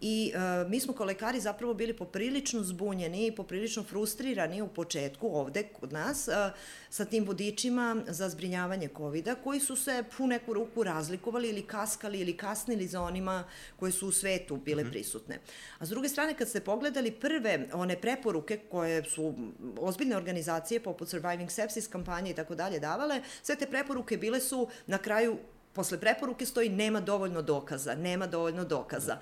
I 0.02 0.32
e, 0.36 0.70
mi 0.70 0.80
smo 0.80 0.94
kao 0.94 1.06
lekari 1.06 1.40
zapravo 1.40 1.74
bili 1.74 1.94
poprilično 1.94 2.64
zbunjeni 2.64 3.28
i 3.28 3.36
poprilično 3.36 3.84
frustrirani 3.84 4.62
u 4.62 4.68
početku 4.68 5.28
ovde 5.28 5.64
kod 5.64 5.94
nas 5.94 6.28
e, 6.28 6.52
sa 6.90 7.06
tim 7.06 7.26
vodičima 7.26 8.04
za 8.08 8.30
zbrinjavanje 8.30 8.90
covid 8.98 9.30
koji 9.44 9.60
su 9.60 9.76
se 9.76 10.04
u 10.20 10.28
neku 10.28 10.54
ruku 10.54 10.84
razlikovali 10.84 11.50
ili 11.50 11.62
kaskali 11.62 12.20
ili 12.20 12.38
kasnili 12.38 12.88
za 12.88 13.02
onima 13.02 13.44
koje 13.80 13.92
su 13.92 14.08
u 14.08 14.12
svetu 14.12 14.58
bile 14.58 14.84
mm 14.84 14.88
-hmm. 14.88 14.92
prisutne. 14.92 15.40
A 15.80 15.86
s 15.86 15.90
druge 15.90 16.10
strane, 16.10 16.34
kad 16.34 16.50
ste 16.50 16.60
pogledali 16.60 17.12
prve 17.12 17.68
one 17.74 18.02
preporuke 18.02 18.58
koje 18.58 19.04
su 19.04 19.34
ozbiljne 19.80 20.18
organizacije 20.18 20.80
poput 20.80 21.10
Surviving 21.10 21.52
Sepsis 21.52 21.88
kampanje 21.88 22.32
i 22.32 22.36
tako 22.36 22.56
dalje 22.56 22.80
davale, 22.80 23.22
sve 23.44 23.56
te 23.56 23.66
preporuke 23.66 24.18
bile 24.18 24.40
su 24.40 24.68
na 24.88 24.98
kraju 24.98 25.38
posle 25.74 26.00
preporuke 26.00 26.46
stoji 26.46 26.70
nema 26.70 27.00
dovoljno 27.00 27.42
dokaza, 27.42 27.96
nema 27.96 28.28
dovoljno 28.28 28.66
dokaza. 28.66 29.18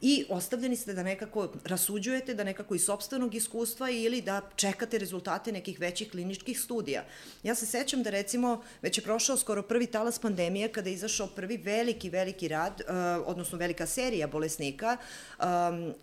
I 0.00 0.24
ostavljeni 0.28 0.76
ste 0.76 0.94
da 0.94 1.02
nekako 1.02 1.48
rasuđujete, 1.64 2.34
da 2.34 2.44
nekako 2.44 2.74
iz 2.74 2.84
sobstvenog 2.84 3.34
iskustva 3.34 3.90
ili 3.90 4.20
da 4.22 4.40
čekate 4.56 4.98
rezultate 4.98 5.52
nekih 5.52 5.80
većih 5.80 6.10
kliničkih 6.10 6.60
studija. 6.60 7.04
Ja 7.42 7.54
se 7.54 7.66
sećam 7.66 8.02
da 8.02 8.10
recimo 8.10 8.62
već 8.82 8.98
je 8.98 9.04
prošao 9.04 9.36
skoro 9.36 9.62
prvi 9.62 9.86
talas 9.86 10.18
pandemije 10.18 10.68
kada 10.72 10.88
je 10.88 10.94
izašao 10.94 11.26
prvi 11.26 11.56
veliki, 11.56 12.10
veliki 12.10 12.48
rad, 12.48 12.80
uh, 12.80 12.94
odnosno 13.26 13.58
velika 13.58 13.86
serija 13.86 14.26
bolesnika, 14.26 14.96
um, 15.38 15.46
uh, 15.86 15.94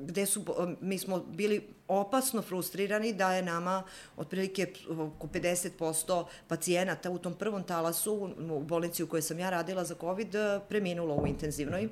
gde 0.00 0.26
su, 0.26 0.40
uh, 0.40 0.70
mi 0.80 0.98
smo 0.98 1.18
bili 1.18 1.68
opasno 1.88 2.42
frustrirani 2.42 3.12
da 3.12 3.32
je 3.32 3.42
nama 3.42 3.82
otprilike 4.16 4.72
oko 4.88 5.26
50% 5.26 6.24
pacijenata 6.48 7.10
u 7.10 7.18
tom 7.18 7.34
prvom 7.34 7.62
talasu 7.62 8.34
u 8.50 8.60
bolnici 8.60 9.02
u 9.02 9.06
kojoj 9.06 9.22
sam 9.22 9.38
ja 9.38 9.50
radila 9.50 9.84
za 9.84 9.94
COVID 10.00 10.34
preminulo 10.68 11.14
u 11.14 11.26
intenzivnoj 11.26 11.88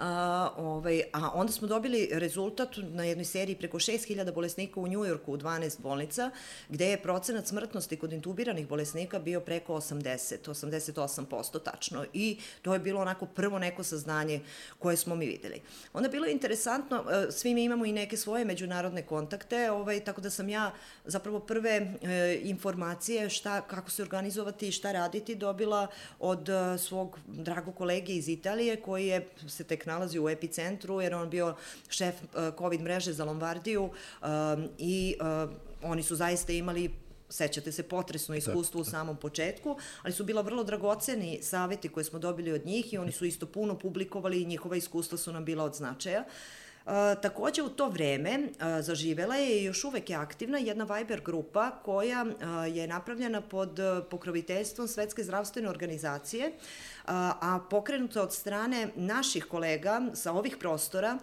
A, 0.00 0.50
ovaj, 0.56 1.02
a 1.12 1.30
onda 1.34 1.52
smo 1.52 1.68
dobili 1.68 2.08
rezultat 2.12 2.68
na 2.76 3.04
jednoj 3.04 3.24
seriji 3.24 3.56
preko 3.56 3.78
6000 3.78 4.34
bolesnika 4.34 4.80
u 4.80 4.88
Njujorku 4.88 5.32
u 5.32 5.36
12 5.36 5.80
bolnica, 5.80 6.30
gde 6.68 6.86
je 6.86 7.02
procenat 7.02 7.46
smrtnosti 7.46 7.96
kod 7.96 8.12
intubiranih 8.12 8.68
bolesnika 8.68 9.18
bio 9.18 9.40
preko 9.40 9.74
80, 9.74 10.36
88% 10.48 11.62
tačno. 11.62 12.04
I 12.12 12.38
to 12.62 12.72
je 12.72 12.78
bilo 12.78 13.00
onako 13.00 13.26
prvo 13.26 13.58
neko 13.58 13.82
saznanje 13.82 14.40
koje 14.78 14.96
smo 14.96 15.14
mi 15.14 15.26
videli. 15.26 15.62
Onda 15.92 16.06
je 16.06 16.10
bilo 16.10 16.26
interesantno, 16.26 17.04
e, 17.10 17.32
svi 17.32 17.54
mi 17.54 17.64
imamo 17.64 17.84
i 17.84 17.92
neke 17.92 18.16
svoje 18.16 18.44
međunarodne 18.44 19.02
kontakte, 19.02 19.70
ovaj, 19.70 20.00
tako 20.00 20.20
da 20.20 20.30
sam 20.30 20.48
ja 20.48 20.72
zapravo 21.04 21.40
prve 21.40 21.70
e, 21.70 22.40
informacije 22.42 23.30
šta, 23.30 23.60
kako 23.60 23.90
se 23.90 24.02
organizovati 24.02 24.68
i 24.68 24.72
šta 24.72 24.92
raditi 24.92 25.34
dobila 25.34 25.86
od 26.18 26.48
e, 26.48 26.78
svog 26.78 27.18
dragog 27.26 27.74
kolege 27.74 28.12
iz 28.12 28.28
Italije 28.28 28.76
koji 28.76 29.06
je 29.06 29.28
se 29.48 29.64
tek 29.64 29.89
nalazi 29.90 30.18
u 30.18 30.28
epicentru, 30.28 31.00
jer 31.00 31.14
on 31.14 31.30
bio 31.30 31.54
šef 31.88 32.14
uh, 32.22 32.54
COVID 32.58 32.80
mreže 32.80 33.12
za 33.12 33.24
Lombardiju 33.24 33.82
um, 33.90 34.68
i 34.78 35.16
uh, 35.20 35.50
oni 35.82 36.02
su 36.02 36.16
zaista 36.16 36.52
imali 36.52 36.90
sećate 37.30 37.72
se 37.72 37.82
potresno 37.82 38.34
iskustvo 38.34 38.78
da, 38.78 38.82
u 38.82 38.90
samom 38.90 39.16
početku, 39.16 39.76
ali 40.02 40.12
su 40.12 40.24
bila 40.24 40.42
vrlo 40.42 40.64
dragoceni 40.64 41.38
saveti 41.42 41.88
koje 41.88 42.04
smo 42.04 42.18
dobili 42.18 42.52
od 42.52 42.66
njih 42.66 42.92
i 42.92 42.98
oni 42.98 43.12
su 43.12 43.24
isto 43.24 43.46
puno 43.46 43.78
publikovali 43.78 44.42
i 44.42 44.46
njihova 44.46 44.76
iskustva 44.76 45.18
su 45.18 45.32
nam 45.32 45.44
bila 45.44 45.64
od 45.64 45.74
značaja. 45.74 46.24
Uh, 46.86 46.92
takođe 47.22 47.62
u 47.62 47.68
to 47.68 47.88
vreme 47.88 48.38
uh, 48.38 48.80
zaživela 48.80 49.36
je 49.36 49.60
i 49.60 49.64
još 49.64 49.84
uvek 49.84 50.10
je 50.10 50.16
aktivna 50.16 50.58
jedna 50.58 50.84
Viber 50.84 51.20
grupa 51.20 51.70
koja 51.70 52.24
uh, 52.24 52.76
je 52.76 52.86
napravljena 52.86 53.40
pod 53.40 53.78
pokroviteljstvom 54.10 54.88
Svetske 54.88 55.24
zdravstvene 55.24 55.68
organizacije 55.68 56.52
a 57.12 57.60
pokrenuta 57.70 58.22
od 58.22 58.32
strane 58.32 58.88
naših 58.96 59.44
kolega 59.44 60.00
sa 60.14 60.32
ovih 60.32 60.56
prostora 60.56 61.18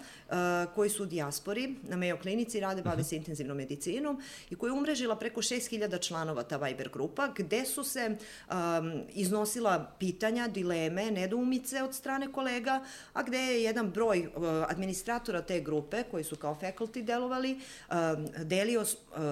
koji 0.75 0.89
su 0.89 1.03
u 1.03 1.05
dijaspori 1.05 1.75
na 1.83 1.97
Mayo 1.97 2.21
klinici, 2.21 2.59
rade, 2.59 2.81
bave 2.81 3.03
se 3.03 3.15
intenzivnom 3.15 3.57
medicinom 3.57 4.21
i 4.49 4.55
koja 4.55 4.69
je 4.69 4.73
umrežila 4.73 5.15
preko 5.15 5.41
6000 5.41 6.07
članova 6.07 6.43
ta 6.43 6.57
Viber 6.57 6.89
grupa, 6.89 7.27
gde 7.27 7.65
su 7.65 7.83
se 7.83 8.15
um, 8.49 8.55
iznosila 9.13 9.91
pitanja, 9.99 10.47
dileme, 10.47 11.11
nedoumice 11.11 11.83
od 11.83 11.95
strane 11.95 12.31
kolega, 12.31 12.83
a 13.13 13.23
gde 13.23 13.37
je 13.37 13.63
jedan 13.63 13.91
broj 13.91 14.27
uh, 14.27 14.43
administratora 14.69 15.41
te 15.41 15.61
grupe, 15.61 16.03
koji 16.11 16.23
su 16.23 16.35
kao 16.35 16.57
faculty 16.61 17.03
delovali, 17.03 17.59
um, 17.89 18.27
delio 18.43 18.81
uh, 18.81 18.87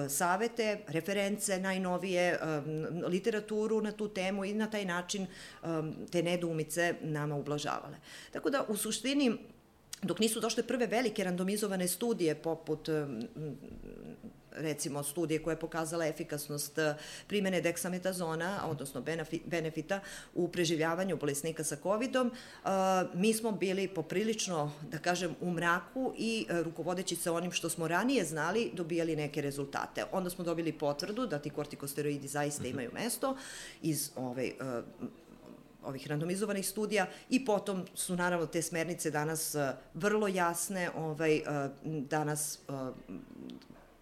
savete, 0.08 0.80
reference, 0.86 1.58
najnovije, 1.58 2.38
um, 2.38 3.02
literaturu 3.06 3.80
na 3.80 3.92
tu 3.92 4.08
temu 4.08 4.44
i 4.44 4.54
na 4.54 4.70
taj 4.70 4.84
način 4.84 5.26
um, 5.62 5.94
te 6.10 6.22
nedoumice 6.22 6.45
nedoumice 6.46 6.94
nama 7.02 7.36
ublažavale. 7.36 7.96
Tako 8.32 8.50
da, 8.50 8.64
u 8.68 8.76
suštini, 8.76 9.36
dok 10.02 10.18
nisu 10.18 10.40
došle 10.40 10.62
prve 10.62 10.86
velike 10.86 11.24
randomizovane 11.24 11.88
studije 11.88 12.34
poput 12.34 12.88
recimo 14.56 15.02
studije 15.02 15.42
koja 15.42 15.52
je 15.52 15.60
pokazala 15.60 16.06
efikasnost 16.06 16.78
eh, 16.78 16.94
primene 17.26 17.60
deksametazona, 17.60 18.60
odnosno 18.66 19.02
benefita 19.44 20.00
u 20.34 20.48
preživljavanju 20.48 21.16
bolesnika 21.16 21.64
sa 21.64 21.76
COVID-om, 21.82 22.30
eh, 22.30 22.68
mi 23.14 23.34
smo 23.34 23.52
bili 23.52 23.88
poprilično, 23.88 24.72
da 24.90 24.98
kažem, 24.98 25.36
u 25.40 25.50
mraku 25.50 26.12
i 26.18 26.46
eh, 26.48 26.62
rukovodeći 26.62 27.16
se 27.16 27.30
onim 27.30 27.52
što 27.52 27.68
smo 27.68 27.88
ranije 27.88 28.24
znali, 28.24 28.70
dobijali 28.74 29.16
neke 29.16 29.42
rezultate. 29.42 30.04
Onda 30.12 30.30
smo 30.30 30.44
dobili 30.44 30.72
potvrdu 30.72 31.26
da 31.26 31.38
ti 31.38 31.50
kortikosteroidi 31.50 32.28
zaista 32.28 32.62
mhm. 32.62 32.70
imaju 32.70 32.90
mesto 32.94 33.36
iz 33.82 34.10
ovaj, 34.16 34.52
ovih 35.86 36.06
randomizovanih 36.06 36.68
studija 36.68 37.06
i 37.30 37.44
potom 37.44 37.84
su 37.94 38.16
naravno 38.16 38.46
te 38.46 38.62
smernice 38.62 39.10
danas 39.10 39.54
uh, 39.54 39.62
vrlo 39.94 40.28
jasne, 40.28 40.90
ovaj, 40.96 41.36
uh, 41.36 41.70
danas 41.84 42.58
uh, 42.68 42.94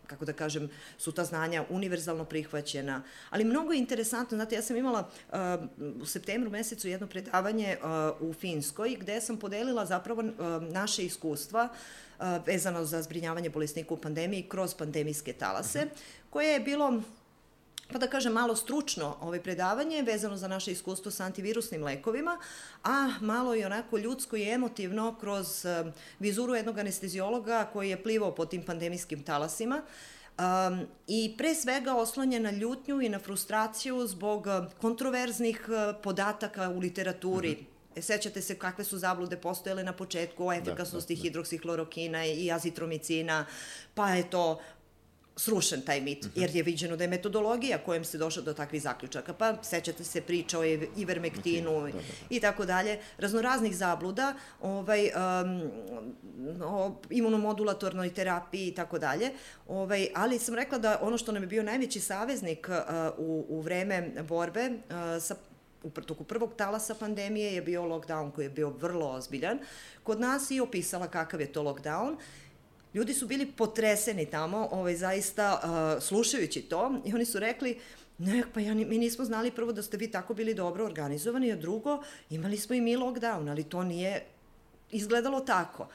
kako 0.07 0.25
da 0.25 0.33
kažem, 0.33 0.69
su 0.99 1.13
ta 1.13 1.25
znanja 1.25 1.65
univerzalno 1.71 2.25
prihvaćena. 2.25 3.03
Ali 3.31 3.45
mnogo 3.45 3.73
je 3.73 3.79
interesantno, 3.79 4.37
znate, 4.37 4.55
ja 4.55 4.63
sam 4.63 4.77
imala 4.77 5.09
uh, 5.33 5.39
u 6.03 6.07
septembru 6.07 6.51
mesecu 6.51 6.89
jedno 6.89 7.07
predavanje 7.07 7.77
uh, 7.77 8.29
u 8.31 8.33
Finskoj 8.33 8.97
gde 9.01 9.21
sam 9.21 9.37
podelila 9.37 9.87
zapravo 9.87 10.23
uh, 10.23 10.63
naše 10.73 11.05
iskustva 11.05 11.69
vezano 12.47 12.85
za 12.85 13.03
zbrinjavanje 13.03 13.51
bolesnika 13.51 13.95
u 13.95 13.97
pandemiji 13.97 14.47
kroz 14.49 14.75
pandemijske 14.75 15.33
talase, 15.33 15.87
koje 16.31 16.53
je 16.53 16.61
bilo 16.61 17.03
pa 17.93 17.99
da 17.99 18.07
kažem 18.07 18.33
malo 18.33 18.57
stručno 18.57 19.17
ovaj 19.21 19.43
predavanje 19.43 20.03
vezano 20.03 20.37
za 20.37 20.49
naše 20.49 20.73
iskustvo 20.73 21.11
sa 21.11 21.25
antivirusnim 21.25 21.85
lekovima, 21.85 22.39
a 22.85 23.11
malo 23.21 23.55
i 23.55 23.65
onako 23.65 23.99
ljudsko 23.99 24.37
i 24.37 24.49
emotivno 24.49 25.17
kroz 25.21 25.65
uh, 25.65 25.93
vizuru 26.19 26.55
jednog 26.55 26.79
anestezijologa 26.79 27.69
koji 27.73 27.91
je 27.91 28.03
plivao 28.03 28.35
po 28.35 28.47
tim 28.47 28.63
pandemijskim 28.63 29.23
talasima. 29.23 29.83
Um, 30.39 30.87
I 31.07 31.35
pre 31.39 31.55
svega 31.55 31.95
oslonje 31.95 32.41
na 32.41 32.51
ljutnju 32.51 33.03
i 33.03 33.09
na 33.09 33.19
frustraciju 33.19 34.07
zbog 34.07 34.47
kontroverznih 34.81 35.69
uh, 35.69 36.03
podataka 36.03 36.69
u 36.69 36.79
literaturi, 36.79 37.51
mm 37.51 37.55
-hmm. 37.55 37.75
Sećate 38.01 38.43
se 38.43 38.55
kakve 38.55 38.85
su 38.85 38.99
zablude 38.99 39.37
postojele 39.37 39.85
na 39.85 39.93
početku 39.93 40.47
o 40.47 40.53
efikasnosti 40.53 41.15
da, 41.15 41.17
da, 41.17 41.21
da. 41.21 41.23
hidroksihlorokina 41.23 42.27
i 42.27 42.53
azitromicina, 42.53 43.47
pa 43.95 44.11
je 44.11 44.31
to 44.31 44.61
srušen 45.37 45.83
taj 45.83 46.01
mit, 46.01 46.27
jer 46.35 46.57
je 46.57 46.63
viđeno 46.63 46.97
da 46.97 47.05
je 47.05 47.09
metodologija 47.09 47.79
kojom 47.79 48.05
se 48.05 48.19
došlo 48.19 48.43
do 48.43 48.55
takvih 48.55 48.83
zaključaka. 48.83 49.33
Pa 49.33 49.63
sećate 49.63 50.05
se 50.05 50.21
priča 50.21 50.59
o 50.59 50.65
ivermektinu 50.97 51.81
da, 51.81 51.87
da, 51.87 51.93
da. 51.93 51.99
i 52.31 52.41
tako 52.41 52.65
dalje, 52.65 52.99
raznoraznih 53.19 53.77
zabluda, 53.77 54.35
ovaj, 54.61 55.11
um, 55.15 55.71
o 56.63 57.01
imunomodulatornoj 57.11 58.15
terapiji 58.15 58.69
i 58.69 58.75
tako 58.75 58.99
dalje. 58.99 59.31
Ovaj, 59.69 60.09
ali 60.15 60.39
sam 60.39 60.55
rekla 60.55 60.79
da 60.79 60.99
ono 61.03 61.19
što 61.19 61.33
nam 61.33 61.43
je 61.43 61.47
bio 61.47 61.63
najveći 61.63 62.01
saveznik 62.01 62.69
uh, 62.69 62.75
u, 63.19 63.47
u 63.49 63.61
vreme 63.61 64.13
borbe 64.29 64.71
uh, 64.71 65.23
sa 65.23 65.35
u 65.85 65.91
toku 65.91 66.25
prvog 66.25 66.55
talasa 66.57 66.95
pandemije 66.95 67.55
je 67.55 67.63
bio 67.63 67.83
lockdown 67.83 68.31
koji 68.31 68.45
je 68.45 68.51
bio 68.51 68.71
vrlo 68.71 69.11
ozbiljan. 69.11 69.59
Kod 70.03 70.21
nas 70.21 70.51
i 70.51 70.61
opisala 70.61 71.09
kakav 71.09 71.41
je 71.41 71.53
to 71.53 71.63
lockdown 71.63 72.17
ljudi 72.95 73.15
su 73.15 73.27
bili 73.27 73.53
potreseni 73.53 74.27
tamo, 74.27 74.69
ovaj, 74.71 74.97
zaista 74.97 75.61
uh, 75.63 76.03
slušajući 76.03 76.63
to 76.63 77.01
i 77.05 77.15
oni 77.15 77.25
su 77.25 77.39
rekli, 77.39 77.79
ne, 78.19 78.45
pa 78.55 78.61
ja, 78.61 78.75
mi 78.75 78.99
nismo 78.99 79.25
znali 79.25 79.51
prvo 79.51 79.73
da 79.73 79.83
ste 79.83 79.97
vi 79.97 80.11
tako 80.11 80.35
bili 80.35 80.55
dobro 80.55 80.85
organizovani, 80.85 81.53
a 81.53 81.57
drugo, 81.57 82.03
imali 82.31 82.57
smo 82.57 82.75
i 82.75 82.81
mi 82.81 82.97
lockdown, 82.97 83.51
ali 83.51 83.65
to 83.65 83.85
nije 83.85 84.25
izgledalo 84.91 85.41
tako. 85.41 85.89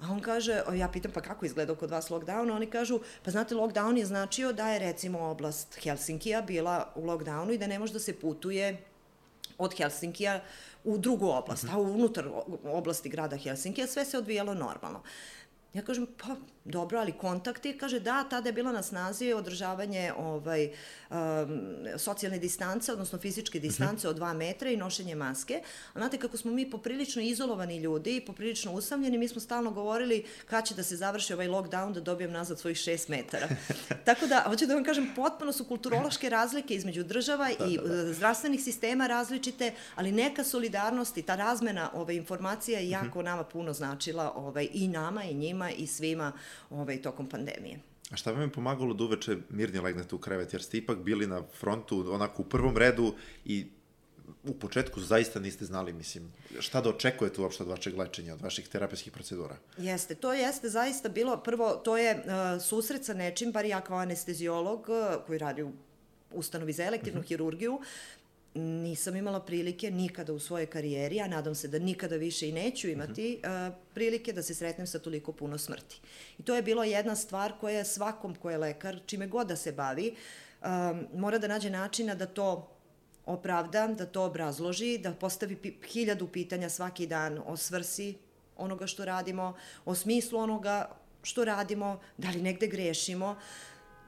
A 0.00 0.12
on 0.12 0.20
kaže, 0.20 0.62
ja 0.74 0.88
pitam 0.88 1.12
pa 1.12 1.20
kako 1.20 1.46
izgledao 1.46 1.76
kod 1.76 1.90
vas 1.90 2.10
lockdown, 2.10 2.52
oni 2.52 2.66
kažu, 2.66 3.00
pa 3.22 3.30
znate, 3.30 3.54
lockdown 3.54 3.96
je 3.96 4.06
značio 4.06 4.52
da 4.52 4.68
je 4.68 4.78
recimo 4.78 5.18
oblast 5.20 5.78
Helsinkija 5.82 6.42
bila 6.42 6.92
u 6.94 7.06
lockdownu 7.06 7.52
i 7.52 7.58
da 7.58 7.66
ne 7.66 7.78
može 7.78 7.92
da 7.92 7.98
se 7.98 8.12
putuje 8.12 8.76
od 9.58 9.74
Helsinkija 9.76 10.40
u 10.84 10.98
drugu 10.98 11.28
oblast, 11.28 11.64
-hmm. 11.64 11.74
a 11.74 11.78
unutar 11.78 12.28
oblasti 12.64 13.08
grada 13.08 13.36
Helsinkija 13.36 13.86
sve 13.86 14.04
se 14.04 14.18
odvijalo 14.18 14.54
normalno. 14.54 15.02
Ja 15.76 15.82
kažem, 15.84 16.06
pa 16.16 16.38
dobro, 16.66 16.98
ali 16.98 17.12
kontakti, 17.12 17.78
kaže 17.78 18.00
da, 18.00 18.24
tada 18.30 18.48
je 18.48 18.52
bila 18.52 18.72
na 18.72 18.82
snazi 18.82 19.32
održavanje 19.32 20.12
ovaj, 20.18 20.70
um, 21.10 21.16
socijalne 21.98 22.38
distance, 22.38 22.92
odnosno 22.92 23.18
fizičke 23.18 23.60
distance 23.60 24.08
uh 24.08 24.14
-huh. 24.14 24.22
od 24.22 24.22
2 24.22 24.34
metra 24.34 24.70
i 24.70 24.76
nošenje 24.76 25.14
maske. 25.14 25.62
A 25.94 25.98
znate 25.98 26.18
kako 26.18 26.36
smo 26.36 26.52
mi 26.52 26.70
poprilično 26.70 27.22
izolovani 27.22 27.76
ljudi, 27.78 28.22
poprilično 28.26 28.72
usamljeni, 28.72 29.18
mi 29.18 29.28
smo 29.28 29.40
stalno 29.40 29.70
govorili 29.70 30.24
kad 30.46 30.66
će 30.66 30.74
da 30.74 30.82
se 30.82 30.96
završi 30.96 31.32
ovaj 31.32 31.48
lockdown 31.48 31.92
da 31.92 32.00
dobijem 32.00 32.32
nazad 32.32 32.58
svojih 32.58 32.76
6 32.76 33.10
metara. 33.10 33.48
Tako 34.06 34.26
da, 34.26 34.42
hoću 34.46 34.66
da 34.66 34.74
vam 34.74 34.84
kažem, 34.84 35.12
potpuno 35.16 35.52
su 35.52 35.64
kulturološke 35.64 36.28
razlike 36.28 36.74
između 36.74 37.04
država 37.04 37.48
da, 37.58 37.66
i 37.66 37.76
da, 37.76 37.82
da. 37.82 38.12
zdravstvenih 38.12 38.62
sistema 38.62 39.06
različite, 39.06 39.72
ali 39.94 40.12
neka 40.12 40.44
solidarnost 40.44 41.16
i 41.16 41.22
ta 41.22 41.36
razmena 41.36 41.90
ove 41.94 42.16
informacija 42.16 42.78
je 42.78 42.90
jako 42.90 43.18
uh 43.18 43.24
-huh. 43.24 43.24
nama 43.24 43.44
puno 43.44 43.72
značila 43.72 44.32
ovaj, 44.36 44.68
i 44.72 44.88
nama 44.88 45.24
i 45.24 45.34
njima 45.34 45.70
i 45.70 45.86
svima 45.86 46.32
ovaj, 46.70 47.02
tokom 47.02 47.26
pandemije. 47.26 47.78
A 48.10 48.16
šta 48.16 48.32
vam 48.32 48.42
je 48.42 48.52
pomagalo 48.52 48.94
da 48.94 49.04
uveče 49.04 49.36
mirnije 49.50 49.82
legnete 49.82 50.14
u 50.14 50.18
krevet, 50.18 50.52
jer 50.52 50.62
ste 50.62 50.78
ipak 50.78 50.98
bili 50.98 51.26
na 51.26 51.42
frontu, 51.60 52.04
onako 52.12 52.42
u 52.42 52.44
prvom 52.44 52.76
redu 52.76 53.14
i 53.44 53.66
u 54.44 54.54
početku 54.54 55.00
zaista 55.00 55.40
niste 55.40 55.64
znali, 55.64 55.92
mislim, 55.92 56.32
šta 56.60 56.80
da 56.80 56.90
očekujete 56.90 57.40
uopšte 57.40 57.62
od 57.62 57.68
vašeg 57.68 57.98
lečenja, 57.98 58.34
od 58.34 58.40
vaših 58.40 58.68
terapijskih 58.68 59.12
procedura? 59.12 59.56
Jeste, 59.78 60.14
to 60.14 60.32
jeste 60.32 60.68
zaista 60.68 61.08
bilo, 61.08 61.36
prvo, 61.36 61.74
to 61.74 61.96
je 61.96 62.14
uh, 62.14 62.62
susret 62.62 63.04
sa 63.04 63.14
nečim, 63.14 63.52
bar 63.52 63.64
ja 63.64 63.80
kao 63.80 63.98
anestezijolog 63.98 64.88
uh, 64.88 65.26
koji 65.26 65.38
radi 65.38 65.62
u 65.62 65.72
ustanovi 66.30 66.72
za 66.72 66.84
elektivnu 66.84 67.20
mhm. 67.20 67.24
-huh. 67.24 67.28
hirurgiju, 67.28 67.80
nisam 68.56 69.16
imala 69.16 69.40
prilike 69.40 69.90
nikada 69.90 70.32
u 70.32 70.38
svojoj 70.38 70.66
karijeri, 70.66 71.20
a 71.20 71.28
nadam 71.28 71.54
se 71.54 71.68
da 71.68 71.78
nikada 71.78 72.16
više 72.16 72.48
i 72.48 72.52
neću 72.52 72.88
imati 72.88 73.40
uh 73.44 73.50
-huh. 73.50 73.68
uh, 73.68 73.74
prilike 73.94 74.32
da 74.32 74.42
se 74.42 74.54
sretnem 74.54 74.86
sa 74.86 74.98
toliko 74.98 75.32
puno 75.32 75.58
smrti. 75.58 76.00
I 76.38 76.42
to 76.42 76.56
je 76.56 76.62
bilo 76.62 76.84
jedna 76.84 77.16
stvar 77.16 77.52
koja 77.60 77.78
je 77.78 77.84
svakom 77.84 78.34
ko 78.34 78.50
je 78.50 78.58
lekar, 78.58 79.00
čime 79.06 79.26
god 79.26 79.46
da 79.46 79.56
se 79.56 79.72
bavi, 79.72 80.14
um, 80.62 81.06
mora 81.14 81.38
da 81.38 81.48
nađe 81.48 81.70
načina 81.70 82.14
da 82.14 82.26
to 82.26 82.76
opravda, 83.26 83.86
da 83.86 84.06
to 84.06 84.22
obrazloži, 84.22 84.98
da 84.98 85.12
postavi 85.12 85.56
pi 85.56 85.72
hiljadu 85.88 86.28
pitanja 86.28 86.68
svaki 86.68 87.06
dan 87.06 87.42
o 87.46 87.56
svrsi 87.56 88.14
onoga 88.56 88.86
što 88.86 89.04
radimo, 89.04 89.54
o 89.84 89.94
smislu 89.94 90.38
onoga 90.38 90.90
što 91.22 91.44
radimo, 91.44 92.00
da 92.18 92.30
li 92.30 92.42
negde 92.42 92.66
grešimo. 92.66 93.36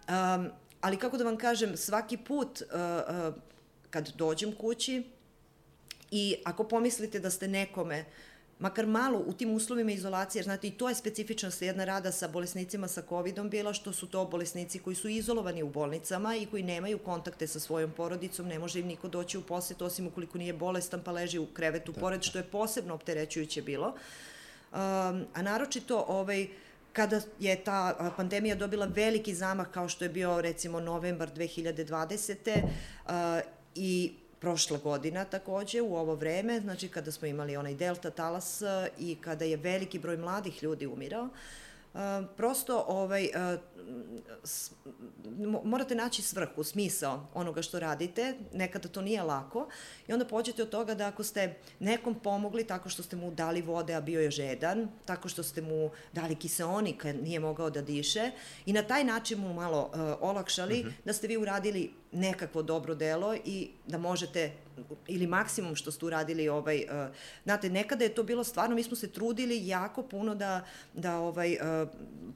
Um, 0.09 0.51
ali 0.81 0.97
kako 0.97 1.17
da 1.17 1.25
vam 1.25 1.37
kažem, 1.37 1.77
svaki 1.77 2.17
put 2.17 2.63
uh, 2.63 2.69
uh, 3.29 3.35
kad 3.91 4.13
dođem 4.17 4.53
kući 4.53 5.03
i 6.11 6.37
ako 6.45 6.65
pomislite 6.65 7.21
da 7.21 7.31
ste 7.31 7.49
nekome 7.49 8.05
makar 8.59 8.87
malo 8.87 9.19
u 9.27 9.33
tim 9.33 9.55
uslovima 9.55 9.93
izolacije, 9.93 10.41
jer 10.41 10.45
znate 10.45 10.69
i 10.69 10.71
to 10.71 10.89
je 10.89 10.95
specifičnost 10.95 11.63
jedna 11.63 11.85
rada 11.85 12.13
sa 12.13 12.29
bolesnicima 12.29 12.89
sa 12.89 13.03
COVID-om 13.09 13.51
bila, 13.51 13.73
što 13.73 13.93
su 13.93 14.07
to 14.07 14.25
bolesnici 14.25 14.79
koji 14.79 14.97
su 14.97 15.09
izolovani 15.09 15.63
u 15.63 15.69
bolnicama 15.69 16.37
i 16.37 16.47
koji 16.47 16.63
nemaju 16.63 16.99
kontakte 16.99 17.47
sa 17.47 17.61
svojom 17.61 17.93
porodicom, 17.93 18.47
ne 18.47 18.59
može 18.59 18.81
im 18.81 18.87
niko 18.87 19.09
doći 19.09 19.39
u 19.39 19.43
poset, 19.43 19.83
osim 19.83 20.07
ukoliko 20.07 20.39
nije 20.39 20.53
bolestan 20.53 21.03
pa 21.05 21.13
leži 21.13 21.39
u 21.39 21.47
krevetu 21.47 21.93
da. 21.93 22.01
pored, 22.01 22.23
što 22.23 22.39
je 22.39 22.45
posebno 22.45 22.95
opterećujuće 22.95 23.63
bilo. 23.63 23.87
Um, 23.87 24.79
a 25.35 25.43
naročito 25.43 26.05
ovaj, 26.09 26.47
kada 26.93 27.21
je 27.41 27.65
ta 27.65 28.13
pandemija 28.17 28.55
dobila 28.55 28.87
veliki 28.87 29.35
zamah 29.35 29.71
kao 29.71 29.89
što 29.89 30.05
je 30.05 30.09
bio 30.09 30.41
recimo 30.41 30.81
novembar 30.81 31.31
2020. 31.37 32.63
I 33.75 34.13
prošla 34.41 34.79
godina 34.79 35.25
takođe 35.25 35.83
u 35.83 35.97
ovo 35.97 36.15
vreme, 36.15 36.61
znači 36.61 36.89
kada 36.89 37.13
smo 37.13 37.29
imali 37.29 37.57
onaj 37.57 37.75
delta 37.75 38.11
talas 38.11 38.63
e, 38.63 38.89
i 38.99 39.17
kada 39.21 39.45
je 39.45 39.57
veliki 39.57 39.99
broj 39.99 40.17
mladih 40.17 40.63
ljudi 40.63 40.87
umirao, 40.87 41.25
uh, 41.25 41.31
prosto 42.37 42.85
ovaj, 42.89 43.29
morate 45.65 45.95
naći 45.95 46.23
svrhu, 46.23 46.65
smisao 46.65 47.27
onoga 47.35 47.63
što 47.63 47.81
radite, 47.81 48.35
nekada 48.53 48.89
to 48.89 49.03
nije 49.03 49.23
lako 49.23 49.69
i 50.09 50.13
onda 50.13 50.25
pođete 50.25 50.63
od 50.63 50.69
toga 50.69 50.95
da 50.95 51.09
ako 51.09 51.23
ste 51.23 51.55
nekom 51.81 52.15
pomogli 52.15 52.65
tako 52.65 52.89
što 52.89 53.03
ste 53.03 53.17
mu 53.17 53.31
dali 53.31 53.63
vode, 53.63 53.95
a 53.95 54.01
bio 54.01 54.21
je 54.21 54.31
žedan, 54.31 54.89
tako 55.05 55.29
što 55.29 55.43
ste 55.43 55.63
mu 55.63 55.91
dali 56.13 56.35
kiseonik, 56.35 57.05
nije 57.23 57.41
mogao 57.41 57.71
da 57.71 57.83
diše 57.83 58.31
i 58.67 58.73
na 58.73 58.83
taj 58.83 59.05
način 59.05 59.39
mu 59.41 59.55
malo 59.55 59.91
uh, 59.93 60.01
olakšali 60.21 60.81
uh 60.81 60.87
mhm. 60.87 60.95
-huh. 60.95 61.05
da 61.05 61.13
ste 61.13 61.27
vi 61.27 61.37
uradili 61.37 61.93
nekakvo 62.13 62.63
dobro 62.63 62.95
delo 62.95 63.35
i 63.45 63.71
da 63.87 63.99
možete 63.99 64.53
ili 65.07 65.27
maksimum 65.27 65.75
što 65.75 65.91
ste 65.91 66.07
uradili 66.07 66.49
ovaj 66.49 66.77
uh, 66.85 67.15
znate 67.45 67.71
nekada 67.71 68.05
je 68.05 68.15
to 68.15 68.23
bilo 68.23 68.45
stvarno 68.45 68.77
mi 68.77 68.83
smo 68.83 68.97
se 68.97 69.11
trudili 69.11 69.67
jako 69.67 70.03
puno 70.03 70.35
da 70.35 70.65
da 70.95 71.19
ovaj 71.19 71.53
uh, 71.53 71.89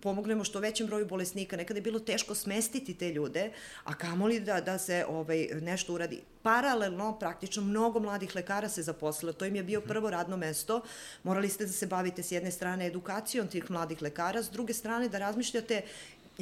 pomognemo 0.03 0.45
što 0.45 0.61
većem 0.61 0.86
broju 0.86 1.07
bolesnika. 1.07 1.57
Nekada 1.57 1.78
je 1.78 1.82
bilo 1.82 1.99
teško 1.99 2.34
smestiti 2.34 2.95
te 2.95 3.12
ljude 3.12 3.51
a 3.84 3.95
kamoli 3.95 4.40
da 4.40 4.61
da 4.61 4.78
se 4.78 5.05
ovaj 5.09 5.49
nešto 5.61 5.95
uradi. 5.95 6.20
Paralelno 6.43 7.18
praktično 7.18 7.62
mnogo 7.62 8.01
mladih 8.01 8.36
lekara 8.36 8.68
se 8.68 8.82
zaposlilo. 8.82 9.32
To 9.32 9.45
im 9.45 9.57
je 9.57 9.62
bio 9.62 9.80
mhm. 9.80 9.88
prvo 9.88 10.11
radno 10.11 10.36
mesto. 10.36 10.82
Morali 11.22 11.49
ste 11.49 11.66
da 11.66 11.72
se 11.72 11.86
bavite 11.86 12.22
s 12.22 12.32
jedne 12.32 12.51
strane 12.51 12.86
edukacijom 12.86 13.49
tih 13.49 13.70
mladih 13.70 14.03
lekara 14.03 14.43
s 14.43 14.51
druge 14.51 14.74
strane 14.74 15.09
da 15.09 15.18
razmišljate 15.18 15.82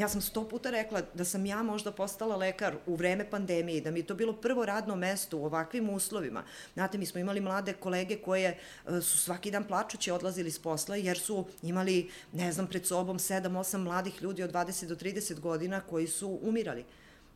ja 0.00 0.08
sam 0.08 0.20
sto 0.20 0.48
puta 0.48 0.70
rekla 0.70 1.02
da 1.14 1.24
sam 1.24 1.46
ja 1.46 1.62
možda 1.62 1.92
postala 1.92 2.36
lekar 2.36 2.76
u 2.86 2.96
vreme 2.96 3.30
pandemije 3.30 3.78
i 3.78 3.80
da 3.80 3.90
mi 3.90 4.02
to 4.02 4.14
bilo 4.14 4.32
prvo 4.32 4.66
radno 4.66 4.96
mesto 4.96 5.38
u 5.38 5.44
ovakvim 5.44 5.90
uslovima. 5.90 6.44
Znate, 6.74 6.98
mi 6.98 7.06
smo 7.06 7.20
imali 7.20 7.40
mlade 7.40 7.72
kolege 7.72 8.16
koje 8.16 8.48
e, 8.48 9.00
su 9.00 9.18
svaki 9.18 9.50
dan 9.50 9.64
plačući 9.64 10.10
odlazili 10.10 10.50
s 10.50 10.58
posla 10.58 10.96
jer 10.96 11.18
su 11.18 11.46
imali, 11.62 12.10
ne 12.32 12.52
znam, 12.52 12.66
pred 12.66 12.86
sobom 12.86 13.18
7-8 13.18 13.76
mladih 13.76 14.22
ljudi 14.22 14.42
od 14.42 14.52
20 14.52 14.86
do 14.86 14.94
30 14.94 15.40
godina 15.40 15.80
koji 15.80 16.06
su 16.06 16.38
umirali. 16.42 16.84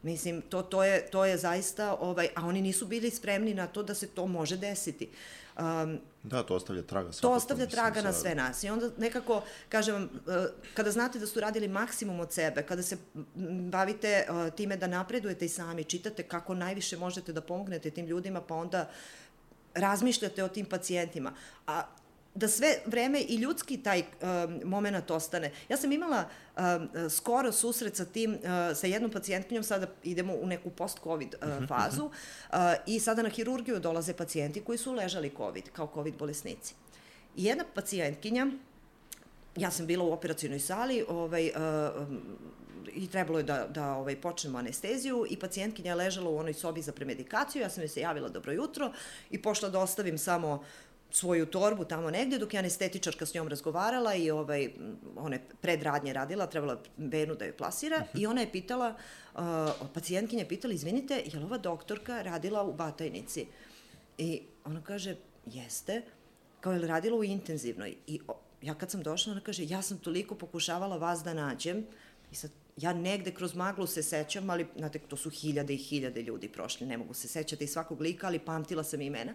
Mislim, 0.04 0.42
to, 0.42 0.62
to, 0.62 0.84
je, 0.84 1.06
to 1.10 1.24
je 1.24 1.36
zaista, 1.38 1.94
ovaj, 1.94 2.28
a 2.36 2.46
oni 2.46 2.62
nisu 2.62 2.86
bili 2.86 3.10
spremni 3.10 3.54
na 3.54 3.66
to 3.66 3.82
da 3.82 3.94
se 3.94 4.06
to 4.06 4.26
može 4.26 4.56
desiti. 4.56 5.08
Um, 5.58 5.98
da, 6.22 6.42
to 6.42 6.54
ostavlja 6.54 6.82
traga. 6.82 7.10
To 7.20 7.32
ostavlja 7.32 7.66
traga 7.66 8.02
na 8.02 8.12
sve 8.12 8.34
nas. 8.34 8.64
I 8.64 8.70
onda 8.70 8.90
nekako, 8.98 9.42
kažem 9.68 9.94
vam, 9.94 10.02
uh, 10.04 10.34
kada 10.74 10.90
znate 10.90 11.18
da 11.18 11.26
su 11.26 11.40
radili 11.40 11.68
maksimum 11.68 12.20
od 12.20 12.32
sebe, 12.32 12.62
kada 12.62 12.82
se 12.82 12.96
bavite 13.70 14.26
uh, 14.28 14.54
time 14.54 14.76
da 14.76 14.86
napredujete 14.86 15.44
i 15.44 15.48
sami, 15.48 15.84
čitate 15.84 16.22
kako 16.22 16.54
najviše 16.54 16.96
možete 16.96 17.32
da 17.32 17.40
pomognete 17.40 17.90
tim 17.90 18.06
ljudima, 18.06 18.40
pa 18.40 18.54
onda 18.54 18.90
razmišljate 19.74 20.44
o 20.44 20.48
tim 20.48 20.66
pacijentima. 20.66 21.32
A 21.66 21.82
da 22.34 22.48
sve 22.48 22.78
vreme 22.86 23.20
i 23.20 23.36
ljudski 23.36 23.82
taj 23.82 24.00
um, 24.00 24.60
moment 24.64 25.10
ostane. 25.10 25.50
Ja 25.68 25.76
sam 25.76 25.92
imala 25.92 26.24
um, 26.56 26.88
skoro 27.10 27.52
susret 27.52 27.96
sa 27.96 28.04
tim, 28.04 28.32
uh, 28.32 28.76
sa 28.76 28.86
jednom 28.86 29.10
pacijentkinjom, 29.10 29.64
sada 29.64 29.86
idemo 30.02 30.34
u 30.34 30.46
neku 30.46 30.70
post-covid 30.70 31.34
uh, 31.42 31.48
mhm, 31.48 31.66
fazu 31.66 32.04
uh, 32.04 32.56
i 32.86 33.00
sada 33.00 33.22
na 33.22 33.28
hirurgiju 33.28 33.80
dolaze 33.80 34.14
pacijenti 34.14 34.60
koji 34.60 34.78
su 34.78 34.92
ležali 34.92 35.32
covid, 35.36 35.64
kao 35.72 35.90
covid 35.94 36.14
bolesnici. 36.18 36.74
I 37.36 37.44
jedna 37.44 37.64
pacijentkinja, 37.74 38.46
ja 39.56 39.70
sam 39.70 39.86
bila 39.86 40.04
u 40.04 40.12
operacijnoj 40.12 40.58
sali, 40.58 41.04
ovaj, 41.08 41.46
uh, 41.46 42.08
i 42.94 43.08
trebalo 43.08 43.38
je 43.38 43.42
da, 43.42 43.66
da 43.70 43.92
ovaj, 43.92 44.16
počnemo 44.16 44.58
anesteziju 44.58 45.26
i 45.30 45.36
pacijentkinja 45.36 45.90
je 45.90 45.94
ležala 45.94 46.30
u 46.30 46.38
onoj 46.38 46.54
sobi 46.54 46.82
za 46.82 46.92
premedikaciju, 46.92 47.62
ja 47.62 47.70
sam 47.70 47.82
joj 47.82 47.88
se 47.88 48.00
javila 48.00 48.28
dobro 48.28 48.52
jutro 48.52 48.92
i 49.30 49.42
pošla 49.42 49.68
da 49.68 49.80
ostavim 49.80 50.18
samo 50.18 50.64
svoju 51.14 51.46
torbu 51.46 51.84
tamo 51.84 52.10
negde, 52.10 52.38
dok 52.38 52.54
je 52.54 52.58
anestetičarka 52.58 53.26
s 53.26 53.34
njom 53.34 53.48
razgovarala 53.48 54.14
i 54.14 54.30
ovaj, 54.30 54.68
one 55.16 55.40
predradnje 55.60 56.12
radila, 56.12 56.46
trebala 56.46 56.80
venu 56.96 57.34
da 57.34 57.44
joj 57.44 57.56
plasira, 57.56 58.02
uh 58.02 58.20
i 58.20 58.26
ona 58.26 58.40
je 58.40 58.52
pitala, 58.52 58.94
uh, 59.34 59.40
pacijentkinja 59.94 60.42
je 60.42 60.48
pitala, 60.48 60.74
izvinite, 60.74 61.22
je 61.24 61.38
li 61.38 61.44
ova 61.44 61.58
doktorka 61.58 62.22
radila 62.22 62.62
u 62.62 62.72
Batajnici? 62.72 63.46
I 64.18 64.42
ona 64.64 64.82
kaže, 64.82 65.16
jeste, 65.46 66.02
kao 66.60 66.72
je 66.72 66.78
li 66.78 66.86
radila 66.86 67.16
u 67.16 67.24
intenzivnoj? 67.24 67.94
I 68.06 68.20
o, 68.28 68.34
ja 68.62 68.74
kad 68.74 68.90
sam 68.90 69.02
došla, 69.02 69.32
ona 69.32 69.40
kaže, 69.40 69.64
ja 69.68 69.82
sam 69.82 69.98
toliko 69.98 70.34
pokušavala 70.34 70.96
vas 70.96 71.22
da 71.22 71.34
nađem, 71.34 71.86
i 72.32 72.34
sad 72.34 72.50
ja 72.76 72.92
negde 72.92 73.30
kroz 73.30 73.54
maglu 73.54 73.86
se 73.86 74.02
sećam, 74.02 74.50
ali, 74.50 74.66
znate, 74.76 74.98
to 74.98 75.16
su 75.16 75.30
hiljade 75.30 75.74
i 75.74 75.76
hiljade 75.76 76.22
ljudi 76.22 76.48
prošli, 76.48 76.86
ne 76.86 76.98
mogu 76.98 77.14
se 77.14 77.28
sećati 77.28 77.66
svakog 77.66 78.00
lika, 78.00 78.26
ali 78.26 78.38
pamtila 78.38 78.84
sam 78.84 79.00
imena. 79.00 79.34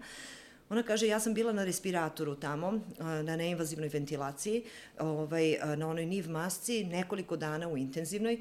Ona 0.70 0.84
kaže, 0.84 1.08
ja 1.08 1.20
sam 1.20 1.34
bila 1.34 1.54
na 1.54 1.64
respiratoru 1.64 2.36
tamo, 2.36 2.80
na 3.00 3.36
neinvazivnoj 3.36 3.90
ventilaciji, 3.90 4.64
ovaj, 5.00 5.58
na 5.76 5.88
onoj 5.88 6.06
niv 6.06 6.30
masci, 6.30 6.84
nekoliko 6.84 7.38
dana 7.38 7.68
u 7.70 7.78
intenzivnoj 7.78 8.38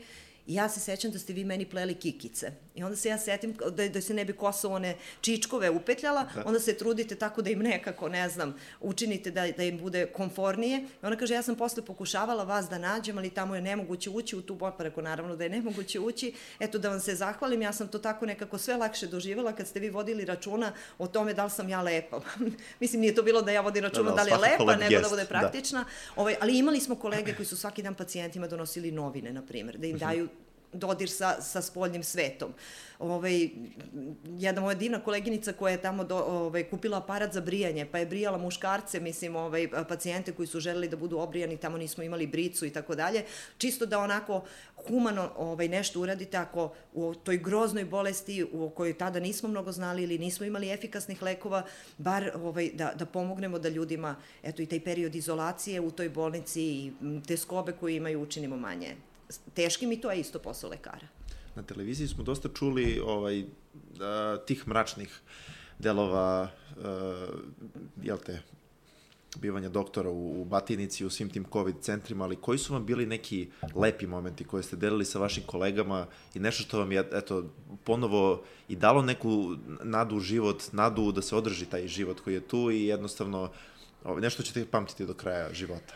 I 0.48 0.54
ja 0.54 0.68
se 0.68 0.80
sećam 0.80 1.10
da 1.10 1.18
ste 1.18 1.32
vi 1.32 1.44
meni 1.44 1.66
pleli 1.66 1.94
kikice. 1.94 2.52
I 2.74 2.82
onda 2.82 2.96
se 2.96 3.08
ja 3.08 3.18
setim 3.18 3.54
da, 3.70 3.88
da 3.88 4.00
se 4.00 4.14
ne 4.14 4.24
bi 4.24 4.32
kosa 4.32 4.68
one 4.68 4.96
čičkove 5.20 5.70
upetljala, 5.70 6.26
da. 6.34 6.42
onda 6.46 6.60
se 6.60 6.76
trudite 6.78 7.14
tako 7.14 7.42
da 7.42 7.50
im 7.50 7.58
nekako, 7.58 8.08
ne 8.08 8.28
znam, 8.28 8.54
učinite 8.80 9.30
da, 9.30 9.46
da 9.56 9.62
im 9.62 9.78
bude 9.78 10.06
konfornije. 10.06 10.78
I 11.02 11.06
ona 11.06 11.16
kaže, 11.16 11.34
ja 11.34 11.42
sam 11.42 11.56
posle 11.56 11.84
pokušavala 11.84 12.44
vas 12.44 12.68
da 12.68 12.78
nađem, 12.78 13.18
ali 13.18 13.30
tamo 13.30 13.54
je 13.54 13.60
nemoguće 13.62 14.10
ući 14.10 14.36
u 14.36 14.42
tu 14.42 14.54
bopareku, 14.54 15.02
naravno 15.02 15.36
da 15.36 15.44
je 15.44 15.50
nemoguće 15.50 16.00
ući. 16.00 16.32
Eto, 16.60 16.78
da 16.78 16.88
vam 16.88 17.00
se 17.00 17.14
zahvalim, 17.14 17.62
ja 17.62 17.72
sam 17.72 17.88
to 17.88 17.98
tako 17.98 18.26
nekako 18.26 18.58
sve 18.58 18.76
lakše 18.76 19.06
doživjela 19.06 19.52
kad 19.52 19.66
ste 19.68 19.80
vi 19.80 19.90
vodili 19.90 20.24
računa 20.24 20.72
o 20.98 21.06
tome 21.06 21.34
da 21.34 21.44
li 21.44 21.50
sam 21.50 21.68
ja 21.68 21.82
lepa. 21.82 22.20
Mislim, 22.80 23.00
nije 23.00 23.14
to 23.14 23.22
bilo 23.22 23.42
da 23.42 23.52
ja 23.52 23.60
vodim 23.60 23.84
računa 23.84 24.10
da, 24.10 24.16
da, 24.16 24.16
da 24.16 24.22
li 24.22 24.30
je 24.30 24.50
lepa, 24.50 24.76
nego 24.76 24.92
jest. 24.92 25.02
da 25.02 25.08
bude 25.08 25.22
da. 25.22 25.28
praktična. 25.28 25.80
Da. 25.80 26.22
Ovaj, 26.22 26.36
ali 26.40 26.58
imali 26.58 26.80
smo 26.80 26.94
kolege 26.94 27.34
koji 27.34 27.46
su 27.46 27.56
svaki 27.56 27.82
dan 27.82 27.94
pacijentima 27.94 28.46
donosili 28.46 28.90
novine, 28.90 29.32
na 29.32 29.42
primjer, 29.42 29.78
da 29.78 29.86
im 29.86 29.96
mhm. 29.96 30.04
daju 30.04 30.28
dodir 30.72 31.10
sa, 31.10 31.40
sa 31.40 31.62
spoljnim 31.62 32.04
svetom. 32.04 32.52
Ovaj, 32.98 33.48
jedna 34.24 34.60
moja 34.60 34.74
divna 34.74 35.00
koleginica 35.00 35.52
koja 35.52 35.72
je 35.72 35.82
tamo 35.82 36.04
do, 36.04 36.16
ovaj, 36.16 36.64
kupila 36.64 36.98
aparat 36.98 37.32
za 37.32 37.40
brijanje, 37.40 37.86
pa 37.86 37.98
je 37.98 38.06
brijala 38.06 38.38
muškarce, 38.38 39.00
mislim, 39.00 39.36
ovaj, 39.36 39.68
pacijente 39.88 40.32
koji 40.32 40.46
su 40.46 40.60
želeli 40.60 40.88
da 40.88 40.96
budu 40.96 41.18
obrijani, 41.18 41.56
tamo 41.56 41.78
nismo 41.78 42.02
imali 42.02 42.26
bricu 42.26 42.66
i 42.66 42.70
tako 42.70 42.94
dalje, 42.94 43.24
čisto 43.58 43.86
da 43.86 43.98
onako 43.98 44.44
humano 44.88 45.30
ovaj, 45.36 45.68
nešto 45.68 46.00
uradite 46.00 46.36
ako 46.36 46.72
u 46.94 47.14
toj 47.14 47.36
groznoj 47.36 47.84
bolesti 47.84 48.44
u 48.52 48.70
kojoj 48.70 48.98
tada 48.98 49.20
nismo 49.20 49.48
mnogo 49.48 49.72
znali 49.72 50.02
ili 50.02 50.18
nismo 50.18 50.46
imali 50.46 50.70
efikasnih 50.70 51.22
lekova, 51.22 51.62
bar 51.98 52.30
ovaj, 52.34 52.70
da, 52.74 52.92
da 52.94 53.06
pomognemo 53.06 53.58
da 53.58 53.68
ljudima, 53.68 54.16
eto 54.42 54.62
i 54.62 54.66
taj 54.66 54.80
period 54.80 55.14
izolacije 55.14 55.80
u 55.80 55.90
toj 55.90 56.08
bolnici 56.08 56.62
i 56.62 56.92
te 57.26 57.36
skobe 57.36 57.72
koje 57.72 57.96
imaju 57.96 58.22
učinimo 58.22 58.56
manje 58.56 58.96
teškim 59.54 59.92
i 59.92 60.00
to 60.00 60.10
je 60.10 60.20
isto 60.20 60.38
posao 60.38 60.70
lekara. 60.70 61.06
Na 61.54 61.62
televiziji 61.62 62.08
smo 62.08 62.24
dosta 62.24 62.48
čuli 62.54 63.00
ovaj, 63.04 63.44
da, 63.98 64.38
tih 64.46 64.68
mračnih 64.68 65.20
delova, 65.78 66.50
uh, 66.76 66.84
jel 68.02 68.18
te, 68.18 68.42
bivanja 69.36 69.68
doktora 69.68 70.10
u, 70.10 70.40
u 70.40 70.44
Batinici, 70.44 71.04
u 71.04 71.10
svim 71.10 71.30
tim 71.30 71.44
COVID 71.52 71.76
centrima, 71.80 72.24
ali 72.24 72.36
koji 72.36 72.58
su 72.58 72.72
vam 72.72 72.86
bili 72.86 73.06
neki 73.06 73.48
lepi 73.74 74.06
momenti 74.06 74.44
koje 74.44 74.62
ste 74.62 74.76
delili 74.76 75.04
sa 75.04 75.18
vašim 75.18 75.42
kolegama 75.46 76.06
i 76.34 76.38
nešto 76.38 76.62
što 76.62 76.78
vam 76.78 76.92
je, 76.92 77.08
eto, 77.12 77.44
ponovo 77.84 78.42
i 78.68 78.76
dalo 78.76 79.02
neku 79.02 79.56
nadu 79.82 80.16
u 80.16 80.20
život, 80.20 80.62
nadu 80.72 81.12
da 81.12 81.22
se 81.22 81.36
održi 81.36 81.66
taj 81.66 81.88
život 81.88 82.20
koji 82.20 82.34
je 82.34 82.48
tu 82.48 82.70
i 82.70 82.84
jednostavno 82.84 83.50
ovaj, 84.04 84.20
nešto 84.20 84.42
ćete 84.42 84.66
pamtiti 84.66 85.06
do 85.06 85.14
kraja 85.14 85.52
života? 85.52 85.94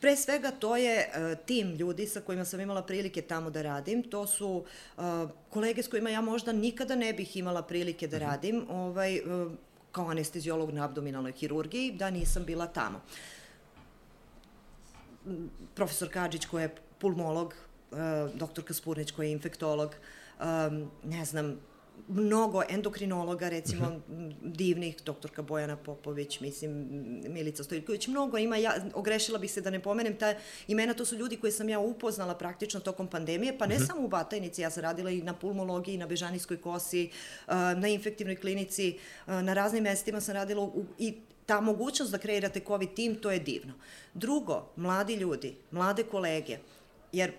Pre 0.00 0.16
svega 0.16 0.50
to 0.50 0.76
je 0.76 1.10
tim 1.46 1.74
ljudi 1.74 2.06
sa 2.06 2.20
kojima 2.20 2.44
sam 2.44 2.60
imala 2.60 2.82
prilike 2.82 3.22
tamo 3.22 3.50
da 3.50 3.62
radim. 3.62 4.02
To 4.02 4.26
su 4.26 4.64
kolege 5.50 5.82
s 5.82 5.88
kojima 5.88 6.10
ja 6.10 6.20
možda 6.20 6.52
nikada 6.52 6.94
ne 6.94 7.12
bih 7.12 7.36
imala 7.36 7.62
prilike 7.62 8.06
da 8.06 8.16
mhm. 8.16 8.26
radim 8.26 8.66
ovaj, 8.70 9.20
kao 9.92 10.08
anestezijolog 10.10 10.70
na 10.70 10.84
abdominalnoj 10.84 11.32
hirurgiji, 11.32 11.92
da 11.92 12.10
nisam 12.10 12.44
bila 12.44 12.66
tamo. 12.66 13.00
Profesor 15.74 16.08
Kadžić 16.12 16.46
koja 16.46 16.62
je 16.62 16.74
pulmolog, 16.98 17.54
uh, 17.90 17.98
doktor 18.34 18.64
Kaspurnić 18.64 19.10
koja 19.10 19.26
je 19.26 19.32
infektolog, 19.32 19.94
ne 21.04 21.24
znam, 21.24 21.56
mnogo 22.08 22.62
endokrinologa, 22.68 23.48
recimo 23.48 23.86
uh. 23.86 23.92
-huh. 23.92 24.34
divnih, 24.42 24.96
doktorka 25.04 25.42
Bojana 25.42 25.76
Popović, 25.76 26.40
mislim, 26.40 26.72
Milica 27.28 27.64
Stojković, 27.64 28.06
mnogo 28.06 28.38
ima, 28.38 28.56
ja 28.56 28.74
ogrešila 28.94 29.38
bih 29.38 29.52
se 29.52 29.60
da 29.60 29.70
ne 29.70 29.80
pomenem 29.80 30.16
ta 30.16 30.34
imena, 30.68 30.94
to 30.94 31.04
su 31.04 31.16
ljudi 31.16 31.36
koje 31.36 31.52
sam 31.52 31.68
ja 31.68 31.78
upoznala 31.78 32.34
praktično 32.34 32.80
tokom 32.80 33.08
pandemije, 33.08 33.58
pa 33.58 33.66
ne 33.66 33.74
uh 33.74 33.80
mhm. 33.80 33.84
-huh. 33.84 33.86
samo 33.86 34.04
u 34.04 34.08
Batajnici, 34.08 34.62
ja 34.62 34.70
sam 34.70 34.82
radila 34.82 35.10
i 35.10 35.22
na 35.22 35.34
pulmologiji, 35.34 35.96
na 35.96 36.06
Bežanijskoj 36.06 36.60
kosi, 36.60 37.10
na 37.76 37.88
infektivnoj 37.88 38.36
klinici, 38.36 38.98
na 39.26 39.54
raznim 39.54 39.82
mestima 39.82 40.20
sam 40.20 40.34
radila 40.34 40.62
u, 40.62 40.84
i 40.98 41.14
ta 41.46 41.60
mogućnost 41.60 42.12
da 42.12 42.18
kreirate 42.18 42.60
COVID 42.60 42.94
tim, 42.94 43.14
to 43.14 43.30
je 43.30 43.38
divno. 43.38 43.72
Drugo, 44.14 44.72
mladi 44.76 45.14
ljudi, 45.14 45.56
mlade 45.70 46.02
kolege, 46.02 46.58
jer 47.12 47.32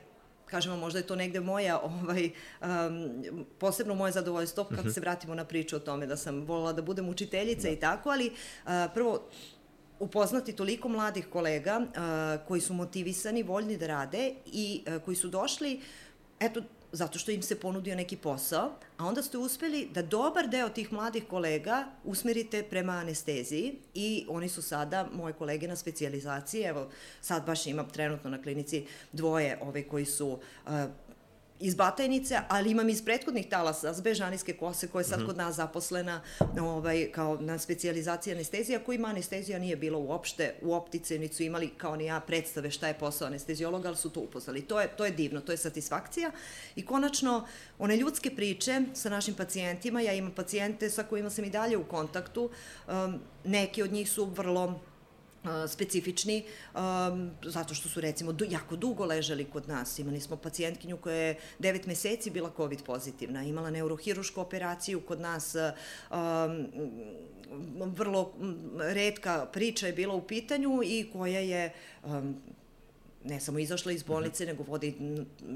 kažemo, 0.54 0.78
možda 0.78 1.00
je 1.00 1.08
to 1.08 1.16
negde 1.16 1.40
moja, 1.40 1.80
ovaj, 1.90 2.30
um, 2.30 3.46
posebno 3.58 3.96
moje 3.96 4.12
zadovoljstvo 4.12 4.64
kad 4.64 4.74
uh 4.74 4.80
mhm. 4.80 4.90
-huh. 4.90 4.94
se 4.94 5.02
vratimo 5.02 5.36
na 5.36 5.46
priču 5.46 5.76
o 5.76 5.80
tome 5.80 6.06
da 6.06 6.18
sam 6.18 6.46
volila 6.46 6.74
da 6.74 6.82
budem 6.82 7.10
učiteljica 7.10 7.68
da. 7.68 7.74
i 7.74 7.80
tako, 7.80 8.10
ali 8.10 8.30
uh, 8.30 8.72
prvo, 8.94 9.30
upoznati 10.00 10.54
toliko 10.54 10.90
mladih 10.90 11.28
kolega 11.30 11.80
uh, 11.82 12.48
koji 12.48 12.62
su 12.62 12.74
motivisani, 12.74 13.44
voljni 13.44 13.78
da 13.78 13.88
rade 13.88 14.34
i 14.46 14.84
uh, 14.88 15.02
koji 15.04 15.16
su 15.18 15.30
došli, 15.30 15.82
eto, 16.40 16.62
zato 16.94 17.20
što 17.20 17.32
im 17.32 17.42
se 17.42 17.60
ponudio 17.60 17.96
neki 17.96 18.18
posao, 18.18 18.72
a 18.98 19.06
onda 19.06 19.24
ste 19.24 19.38
uspeli 19.38 19.90
da 19.94 20.02
dobar 20.02 20.48
deo 20.48 20.70
tih 20.70 20.94
mladih 20.94 21.24
kolega 21.30 21.86
usmerite 22.04 22.64
prema 22.64 22.94
anesteziji 22.94 23.76
i 23.94 24.26
oni 24.30 24.50
su 24.50 24.62
sada 24.62 25.08
moje 25.14 25.34
kolege 25.34 25.68
na 25.68 25.76
specijalizaciji, 25.76 26.62
evo 26.62 26.90
sad 27.22 27.46
baš 27.46 27.68
imam 27.68 27.90
trenutno 27.90 28.30
na 28.30 28.42
klinici 28.42 28.86
dvoje 29.12 29.60
ove 29.62 29.88
koji 29.88 30.06
su 30.06 30.28
uh, 30.28 30.72
iz 31.64 31.76
Batajnice, 31.76 32.40
ali 32.48 32.72
imam 32.72 32.90
iz 32.90 33.02
prethodnih 33.06 33.48
talasa 33.50 33.94
Bežanijske 34.04 34.54
kose 34.54 34.88
koja 34.88 35.00
je 35.00 35.04
sad 35.04 35.20
-hmm. 35.20 35.26
kod 35.26 35.38
nas 35.38 35.56
zaposlena 35.56 36.22
ovaj, 36.62 37.12
kao 37.12 37.38
na 37.42 37.60
specijalizaciji 37.60 38.34
anestezija, 38.34 38.80
ima 38.94 39.08
anestezija 39.08 39.60
nije 39.60 39.76
bilo 39.76 40.00
uopšte 40.00 40.56
u 40.62 40.74
optice, 40.74 41.20
niti 41.20 41.36
su 41.36 41.44
imali 41.44 41.70
kao 41.78 41.96
ni 41.96 42.06
ja 42.06 42.20
predstave 42.20 42.72
šta 42.72 42.88
je 42.88 42.94
posao 42.94 43.28
anestezijologa, 43.28 43.88
ali 43.88 43.98
su 43.98 44.10
to 44.10 44.20
upoznali. 44.20 44.62
To 44.62 44.82
je, 44.82 44.88
to 44.88 45.06
je 45.06 45.12
divno, 45.12 45.42
to 45.42 45.52
je 45.52 45.58
satisfakcija. 45.58 46.32
I 46.76 46.86
konačno, 46.86 47.48
one 47.80 47.98
ljudske 47.98 48.36
priče 48.36 48.82
sa 48.94 49.10
našim 49.10 49.34
pacijentima, 49.34 50.02
ja 50.02 50.14
imam 50.14 50.32
pacijente 50.32 50.90
sa 50.90 51.04
kojima 51.04 51.30
sam 51.30 51.46
i 51.46 51.50
dalje 51.50 51.78
u 51.78 51.84
kontaktu, 51.84 52.50
um, 52.88 53.20
neki 53.44 53.84
od 53.84 53.92
njih 53.92 54.10
su 54.10 54.26
vrlo 54.26 54.80
specifični, 55.68 56.44
um, 56.74 57.32
zato 57.44 57.74
što 57.74 57.90
su 57.90 58.02
recimo 58.02 58.32
du, 58.32 58.46
jako 58.50 58.76
dugo 58.76 59.06
ležali 59.06 59.46
kod 59.46 59.68
nas. 59.68 60.00
Imali 60.00 60.22
smo 60.22 60.38
pacijentkinju 60.38 60.98
koja 60.98 61.16
je 61.16 61.40
9 61.60 61.88
meseci 61.88 62.30
bila 62.30 62.52
COVID 62.58 62.84
pozitivna, 62.84 63.44
imala 63.44 63.70
neurohirušku 63.70 64.42
operaciju 64.42 65.02
kod 65.02 65.22
nas, 65.22 65.56
um, 65.56 66.68
vrlo 67.96 68.34
redka 68.80 69.46
priča 69.54 69.88
je 69.88 69.94
bila 69.94 70.16
u 70.16 70.22
pitanju 70.22 70.82
i 70.84 71.10
koja 71.14 71.40
je 71.40 71.74
um, 72.04 72.36
ne 73.24 73.40
samo 73.40 73.60
izašla 73.60 73.92
iz 73.92 74.04
bolnice, 74.04 74.44
mm 74.44 74.48
-hmm. 74.48 74.52
nego 74.52 74.64
vodi 74.64 74.96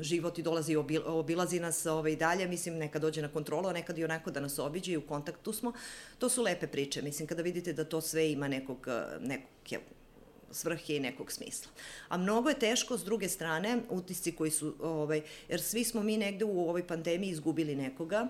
život 0.01 0.39
i 0.39 0.43
dolazi 0.43 0.73
i 0.73 0.77
obilazi 1.05 1.59
nas 1.59 1.85
ovaj, 1.85 2.15
dalje, 2.15 2.47
mislim, 2.47 2.77
neka 2.77 2.99
dođe 2.99 3.21
na 3.21 3.27
kontrolu, 3.27 3.67
a 3.67 3.73
nekad 3.73 3.97
i 3.97 4.03
onako 4.03 4.31
da 4.31 4.39
nas 4.39 4.59
obiđe 4.59 4.91
i 4.91 4.97
u 4.97 5.07
kontaktu 5.07 5.53
smo. 5.53 5.73
To 6.17 6.29
su 6.29 6.41
lepe 6.41 6.67
priče, 6.67 7.01
mislim, 7.01 7.27
kada 7.27 7.41
vidite 7.41 7.73
da 7.73 7.85
to 7.85 8.01
sve 8.01 8.31
ima 8.31 8.47
nekog, 8.47 8.87
nekog 9.21 9.97
svrhe 10.51 10.95
i 10.95 10.99
nekog 10.99 11.31
smisla. 11.31 11.71
A 12.07 12.17
mnogo 12.17 12.49
je 12.49 12.59
teško 12.59 12.97
s 12.97 13.03
druge 13.03 13.29
strane, 13.29 13.79
utisci 13.89 14.31
koji 14.31 14.51
su, 14.51 14.75
ovaj, 14.81 15.21
jer 15.49 15.61
svi 15.61 15.83
smo 15.83 16.03
mi 16.03 16.17
negde 16.17 16.45
u 16.45 16.69
ovoj 16.69 16.87
pandemiji 16.87 17.29
izgubili 17.29 17.75
nekoga. 17.75 18.21
Um, 18.21 18.29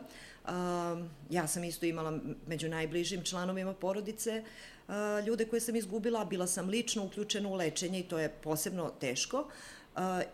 ja 1.29 1.47
sam 1.47 1.63
isto 1.63 1.85
imala 1.85 2.19
među 2.47 2.69
najbližim 2.69 3.23
članovima 3.23 3.73
porodice 3.73 4.43
ljude 5.27 5.45
koje 5.45 5.59
sam 5.59 5.75
izgubila, 5.75 6.25
bila 6.25 6.47
sam 6.47 6.69
lično 6.69 7.05
uključena 7.05 7.49
u 7.49 7.55
lečenje 7.55 7.99
i 7.99 8.03
to 8.03 8.19
je 8.19 8.29
posebno 8.29 8.91
teško. 8.99 9.47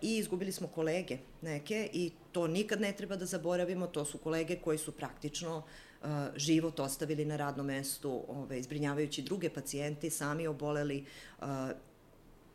I 0.01 0.17
izgubili 0.17 0.51
smo 0.51 0.67
kolege 0.67 1.17
neke 1.41 1.89
i 1.93 2.11
to 2.31 2.47
nikad 2.47 2.81
ne 2.81 2.91
treba 2.91 3.15
da 3.15 3.25
zaboravimo, 3.25 3.87
to 3.87 4.05
su 4.05 4.17
kolege 4.17 4.55
koji 4.55 4.77
su 4.77 4.91
praktično 4.91 5.63
život 6.35 6.79
ostavili 6.79 7.25
na 7.25 7.35
radnom 7.35 7.65
mestu, 7.65 8.23
ove, 8.27 8.59
izbrinjavajući 8.59 9.21
druge 9.21 9.49
pacijente, 9.49 10.09
sami 10.09 10.47
oboleli, 10.47 11.05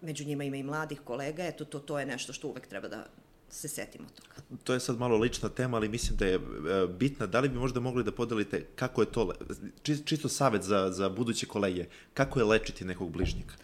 među 0.00 0.24
njima 0.24 0.44
ima 0.44 0.56
i 0.56 0.62
mladih 0.62 1.00
kolega, 1.00 1.44
eto, 1.44 1.64
to, 1.64 1.78
to 1.78 1.98
je 1.98 2.06
nešto 2.06 2.32
što 2.32 2.48
uvek 2.48 2.66
treba 2.66 2.88
da 2.88 3.06
se 3.50 3.68
setimo 3.68 4.08
toga. 4.08 4.58
To 4.64 4.72
je 4.72 4.80
sad 4.80 4.98
malo 4.98 5.16
lična 5.16 5.48
tema, 5.48 5.76
ali 5.76 5.88
mislim 5.88 6.16
da 6.16 6.26
je 6.26 6.34
e, 6.34 6.40
bitna. 6.86 7.26
Da 7.26 7.40
li 7.40 7.48
bi 7.48 7.58
možda 7.58 7.80
mogli 7.80 8.04
da 8.04 8.12
podelite 8.12 8.66
kako 8.76 9.02
je 9.02 9.12
to, 9.12 9.32
čisto 10.04 10.28
savet 10.28 10.62
za, 10.62 10.90
za 10.90 11.08
buduće 11.08 11.46
kolege, 11.46 11.86
kako 12.14 12.38
je 12.38 12.44
lečiti 12.44 12.84
nekog 12.84 13.10
bližnjika? 13.10 13.54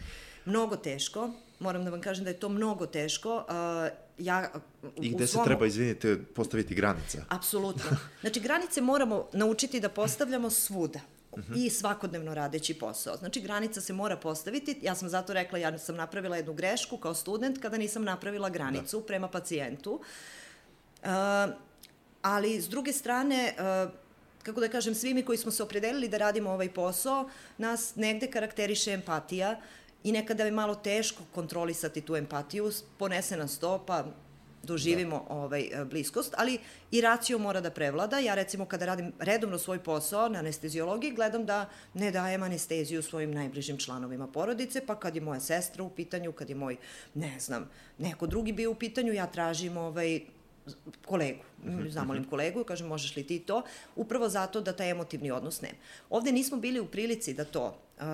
Mnogo 0.44 0.76
teško, 0.76 1.30
moram 1.60 1.84
da 1.84 1.90
vam 1.90 2.00
kažem 2.00 2.24
da 2.24 2.30
je 2.30 2.40
to 2.40 2.48
mnogo 2.48 2.86
teško. 2.86 3.36
Uh, 3.36 3.44
ja, 4.18 4.52
I 4.96 5.14
gde 5.14 5.26
svom... 5.26 5.44
se 5.44 5.48
treba, 5.48 5.66
izvinite, 5.66 6.18
postaviti 6.34 6.74
granice? 6.74 7.22
Apsolutno. 7.28 7.96
Znači, 8.20 8.40
granice 8.40 8.80
moramo 8.80 9.28
naučiti 9.32 9.80
da 9.80 9.88
postavljamo 9.88 10.50
svuda. 10.50 11.00
-huh. 11.36 11.66
i 11.66 11.70
svakodnevno 11.70 12.34
radeći 12.34 12.74
posao. 12.74 13.16
Znači, 13.16 13.40
granica 13.40 13.80
se 13.80 13.92
mora 13.92 14.16
postaviti. 14.16 14.78
Ja 14.82 14.94
sam 14.94 15.08
zato 15.08 15.32
rekla, 15.32 15.58
ja 15.58 15.78
sam 15.78 15.96
napravila 15.96 16.36
jednu 16.36 16.52
grešku 16.52 16.96
kao 16.96 17.14
student 17.14 17.58
kada 17.58 17.76
nisam 17.76 18.04
napravila 18.04 18.50
granicu 18.50 19.00
da. 19.00 19.06
prema 19.06 19.28
pacijentu. 19.28 20.00
Uh, 21.02 21.08
ali, 22.22 22.60
s 22.60 22.68
druge 22.68 22.92
strane, 22.92 23.54
uh, 23.58 23.92
kako 24.42 24.60
da 24.60 24.68
kažem, 24.68 24.94
svi 24.94 25.14
mi 25.14 25.22
koji 25.22 25.38
smo 25.38 25.50
se 25.50 25.62
opredelili 25.62 26.08
da 26.08 26.18
radimo 26.18 26.50
ovaj 26.50 26.72
posao, 26.72 27.28
nas 27.58 27.96
negde 27.96 28.30
karakteriše 28.30 28.92
empatija 28.92 29.60
i 30.04 30.12
nekada 30.12 30.44
je 30.44 30.50
malo 30.50 30.74
teško 30.74 31.22
kontrolisati 31.34 32.00
tu 32.00 32.16
empatiju, 32.16 32.72
ponese 32.98 33.36
nas 33.36 33.58
to, 33.58 33.84
pa 33.86 34.04
doživimo 34.64 35.26
da. 35.28 35.34
ovaj, 35.34 35.70
bliskost, 35.90 36.34
ali 36.36 36.58
i 36.90 37.00
racio 37.00 37.38
mora 37.38 37.60
da 37.60 37.70
prevlada. 37.70 38.18
Ja 38.18 38.34
recimo 38.34 38.66
kada 38.66 38.86
radim 38.86 39.12
redovno 39.18 39.58
svoj 39.58 39.78
posao 39.78 40.28
na 40.28 40.38
anestezijologiji, 40.38 41.12
gledam 41.12 41.46
da 41.46 41.68
ne 41.94 42.10
dajem 42.10 42.42
anesteziju 42.42 43.02
svojim 43.02 43.34
najbližim 43.34 43.78
članovima 43.78 44.26
porodice, 44.26 44.86
pa 44.86 44.98
kad 45.00 45.14
je 45.14 45.20
moja 45.20 45.40
sestra 45.40 45.84
u 45.84 45.90
pitanju, 45.90 46.32
kad 46.32 46.48
je 46.48 46.54
moj, 46.54 46.76
ne 47.14 47.40
znam, 47.40 47.70
neko 47.98 48.26
drugi 48.26 48.52
bio 48.52 48.70
u 48.70 48.74
pitanju, 48.74 49.12
ja 49.12 49.26
tražim 49.26 49.76
ovaj, 49.76 50.20
kolegu, 51.06 51.42
mhm, 51.64 51.88
zamolim 51.88 52.22
mhm. 52.22 52.30
kolegu, 52.30 52.64
kažem 52.64 52.86
možeš 52.86 53.16
li 53.16 53.26
ti 53.26 53.38
to, 53.38 53.62
upravo 53.96 54.28
zato 54.28 54.60
da 54.60 54.72
taj 54.72 54.90
emotivni 54.90 55.30
odnos 55.30 55.60
nema. 55.60 55.74
Ovde 56.10 56.32
nismo 56.32 56.56
bili 56.56 56.80
u 56.80 56.86
prilici 56.86 57.34
da 57.34 57.44
to 57.44 57.78
uh, 57.98 58.04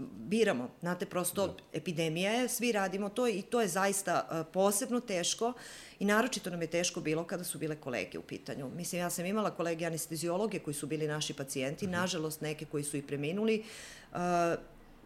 biramo, 0.00 0.70
znate, 0.80 1.06
prosto 1.06 1.46
da. 1.46 1.54
epidemija 1.72 2.32
je, 2.32 2.48
svi 2.48 2.72
radimo 2.72 3.08
to 3.08 3.28
i 3.28 3.42
to 3.42 3.60
je 3.60 3.68
zaista 3.68 4.28
uh, 4.30 4.46
posebno 4.52 5.00
teško 5.00 5.52
i 5.98 6.04
naročito 6.04 6.50
nam 6.50 6.62
je 6.62 6.70
teško 6.70 7.00
bilo 7.00 7.24
kada 7.24 7.44
su 7.44 7.58
bile 7.58 7.76
kolege 7.76 8.18
u 8.18 8.22
pitanju. 8.22 8.70
Mislim, 8.76 9.00
ja 9.00 9.10
sam 9.10 9.26
imala 9.26 9.50
kolege 9.50 9.86
anestezijologe 9.86 10.58
koji 10.58 10.74
su 10.74 10.86
bili 10.86 11.06
naši 11.06 11.34
pacijenti, 11.34 11.86
mm 11.86 11.92
nažalost 11.92 12.40
neke 12.40 12.64
koji 12.64 12.84
su 12.84 12.96
i 12.96 13.02
preminuli, 13.02 13.64
uh, 14.12 14.18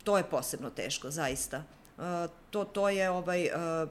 to 0.05 0.17
je 0.17 0.25
posebno 0.25 0.71
teško, 0.71 1.11
zaista. 1.11 1.63
Uh, 1.99 2.05
to, 2.51 2.65
to 2.65 2.89
je 2.89 3.11
ovaj, 3.11 3.45
uh, 3.45 3.91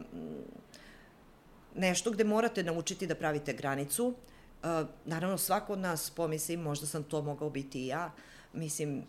nešto 1.76 2.12
gde 2.12 2.24
morate 2.24 2.64
naučiti 2.64 3.08
da 3.08 3.16
pravite 3.16 3.54
granicu. 3.54 4.06
Uh, 4.08 4.88
naravno, 5.06 5.38
svako 5.38 5.74
od 5.74 5.80
nas 5.80 6.10
pomisli, 6.10 6.58
možda 6.58 6.88
sam 6.88 7.04
to 7.04 7.22
mogao 7.22 7.50
biti 7.50 7.84
i 7.84 7.88
ja. 7.88 8.12
Mislim, 8.54 9.04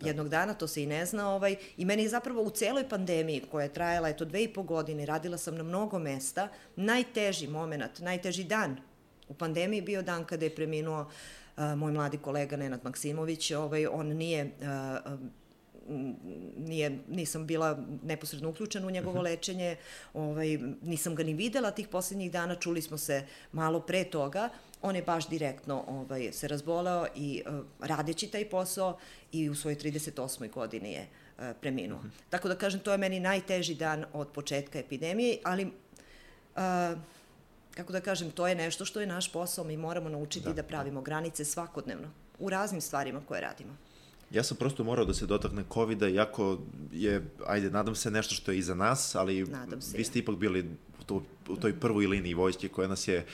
Da. 0.00 0.08
jednog 0.08 0.28
dana, 0.28 0.54
to 0.54 0.66
se 0.66 0.82
i 0.82 0.86
ne 0.86 1.06
zna. 1.06 1.28
Ovaj, 1.30 1.56
I 1.76 1.84
meni 1.84 2.02
je 2.02 2.08
zapravo 2.08 2.42
u 2.42 2.50
celoj 2.50 2.88
pandemiji 2.88 3.42
koja 3.50 3.64
je 3.64 3.72
trajala 3.72 4.08
eto 4.08 4.24
dve 4.24 4.42
i 4.44 4.52
po 4.52 4.62
godine, 4.62 5.06
radila 5.06 5.38
sam 5.38 5.54
na 5.54 5.62
mnogo 5.62 5.98
mesta, 5.98 6.48
najteži 6.76 7.46
moment, 7.46 8.00
najteži 8.00 8.44
dan 8.44 8.76
u 9.28 9.34
pandemiji 9.34 9.82
bio 9.82 10.02
dan 10.02 10.24
kada 10.24 10.44
je 10.44 10.54
preminuo 10.54 11.00
uh, 11.00 11.64
moj 11.76 11.92
mladi 11.92 12.18
kolega 12.18 12.56
Nenad 12.56 12.80
Maksimović. 12.84 13.50
Ovaj, 13.50 13.86
on 13.86 14.06
nije 14.06 14.44
uh, 14.44 15.20
nije, 16.56 16.98
nisam 17.08 17.46
bila 17.46 17.78
neposredno 18.02 18.48
uključena 18.48 18.86
u 18.86 18.90
njegovo 18.90 19.16
mhm. 19.16 19.24
lečenje, 19.24 19.76
ovaj, 20.14 20.58
nisam 20.82 21.14
ga 21.14 21.22
ni 21.22 21.34
videla 21.34 21.70
tih 21.70 21.88
poslednjih 21.88 22.32
dana, 22.32 22.54
čuli 22.54 22.82
smo 22.82 22.98
se 22.98 23.26
malo 23.52 23.80
pre 23.80 24.04
toga, 24.04 24.48
on 24.82 24.96
je 24.96 25.02
baš 25.02 25.28
direktno 25.28 25.84
ovaj, 25.88 26.32
se 26.32 26.48
razboleo 26.48 27.06
i 27.16 27.42
uh, 27.46 27.64
radeći 27.80 28.26
taj 28.26 28.48
posao 28.48 28.98
i 29.32 29.50
u 29.50 29.54
svojoj 29.54 29.76
38. 29.76 30.50
godini 30.50 30.92
je 30.92 31.06
uh, 31.38 31.44
preminuo. 31.60 31.98
Mm 31.98 32.02
-hmm. 32.02 32.30
Tako 32.30 32.48
da 32.48 32.54
kažem, 32.54 32.80
to 32.80 32.92
je 32.92 32.98
meni 32.98 33.20
najteži 33.20 33.74
dan 33.74 34.04
od 34.12 34.28
početka 34.28 34.78
epidemije, 34.78 35.38
ali 35.44 35.64
uh, 35.64 35.70
kako 37.74 37.92
da 37.92 38.00
kažem, 38.00 38.30
to 38.30 38.46
je 38.46 38.54
nešto 38.54 38.84
što 38.84 39.00
je 39.00 39.06
naš 39.06 39.32
posao, 39.32 39.64
mi 39.64 39.76
moramo 39.76 40.08
naučiti 40.08 40.46
da, 40.46 40.52
da 40.52 40.62
pravimo 40.62 41.02
granice 41.02 41.44
svakodnevno 41.44 42.08
u 42.38 42.50
raznim 42.50 42.80
stvarima 42.80 43.20
koje 43.28 43.40
radimo. 43.40 43.76
Ja 44.34 44.42
sam 44.42 44.56
prosto 44.56 44.84
morao 44.84 45.04
da 45.04 45.14
se 45.14 45.26
dotakne 45.26 45.64
COVID-a, 45.72 46.08
iako 46.08 46.58
je, 46.92 47.24
ajde, 47.46 47.70
nadam 47.70 47.94
se 47.94 48.10
nešto 48.10 48.34
što 48.34 48.52
je 48.52 48.58
iza 48.58 48.74
nas, 48.74 49.14
ali 49.14 49.46
vi 49.96 50.04
ste 50.04 50.18
ipak 50.18 50.36
bili 50.36 50.64
u, 51.00 51.04
to, 51.04 51.22
u 51.48 51.56
toj 51.56 51.80
prvoj 51.80 52.06
liniji 52.06 52.34
vojske 52.34 52.68
koja 52.68 52.88
nas 52.88 53.08
je 53.08 53.26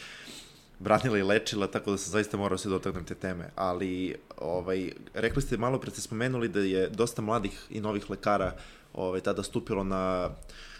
branila 0.78 1.18
i 1.18 1.22
lečila, 1.22 1.66
tako 1.66 1.90
da 1.90 1.98
sam 1.98 2.12
zaista 2.12 2.36
morao 2.36 2.56
da 2.56 2.62
se 2.62 2.68
dotaknem 2.68 3.04
te 3.04 3.14
teme. 3.14 3.50
Ali, 3.56 4.14
ovaj, 4.36 4.92
rekli 5.14 5.42
ste, 5.42 5.56
malo 5.56 5.80
pre 5.80 5.90
ste 5.90 6.00
spomenuli 6.00 6.48
da 6.48 6.60
je 6.60 6.88
dosta 6.88 7.22
mladih 7.22 7.66
i 7.70 7.80
novih 7.80 8.10
lekara 8.10 8.56
ovaj, 8.92 9.20
tada 9.20 9.42
stupilo 9.42 9.84
na, 9.84 10.30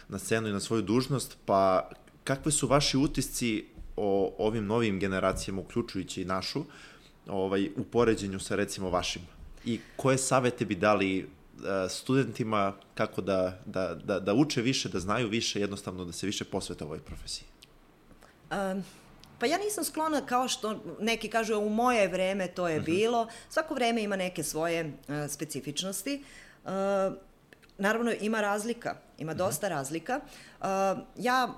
na 0.09 0.19
scenu 0.19 0.47
i 0.47 0.53
na 0.53 0.59
svoju 0.59 0.81
dužnost, 0.81 1.37
pa 1.45 1.89
kakve 2.23 2.51
su 2.51 2.67
vaši 2.67 2.97
utisci 2.97 3.65
o 3.97 4.35
ovim 4.37 4.65
novim 4.65 4.99
generacijama, 4.99 5.61
uključujući 5.61 6.21
i 6.21 6.25
našu, 6.25 6.63
ovaj, 7.27 7.69
u 7.77 7.83
poređenju 7.83 8.39
sa 8.39 8.55
recimo 8.55 8.89
vašim? 8.89 9.21
I 9.65 9.79
koje 9.95 10.17
savete 10.17 10.65
bi 10.65 10.75
dali 10.75 11.19
e, 11.19 11.25
studentima 11.89 12.73
kako 12.95 13.21
da, 13.21 13.59
da, 13.65 13.95
da, 13.95 14.19
da 14.19 14.33
uče 14.33 14.61
više, 14.61 14.89
da 14.89 14.99
znaju 14.99 15.27
više, 15.27 15.59
jednostavno 15.59 16.05
da 16.05 16.11
se 16.11 16.25
više 16.25 16.45
posvete 16.45 16.83
ovoj 16.83 16.99
profesiji? 16.99 17.45
Um, 18.51 18.83
pa 19.39 19.45
ja 19.45 19.57
nisam 19.57 19.83
sklona 19.83 20.25
kao 20.25 20.47
što 20.47 20.79
neki 20.99 21.29
kažu 21.29 21.57
u 21.57 21.69
moje 21.69 22.07
vreme 22.07 22.47
to 22.47 22.67
je 22.67 22.75
uh 22.75 22.81
mhm. 22.81 22.91
-huh. 22.91 22.95
bilo. 22.95 23.27
Svako 23.49 23.73
vreme 23.73 24.03
ima 24.03 24.15
neke 24.15 24.43
svoje 24.43 24.85
uh, 24.85 25.15
specifičnosti. 25.29 26.23
Uh, 26.63 26.71
naravno 27.77 28.11
ima 28.21 28.41
razlika, 28.41 28.95
ima 29.17 29.31
mhm. 29.31 29.37
dosta 29.37 29.67
uh 29.67 29.71
-huh. 29.71 29.75
razlika. 29.75 30.19
Uh, 30.59 30.67
ja 31.17 31.55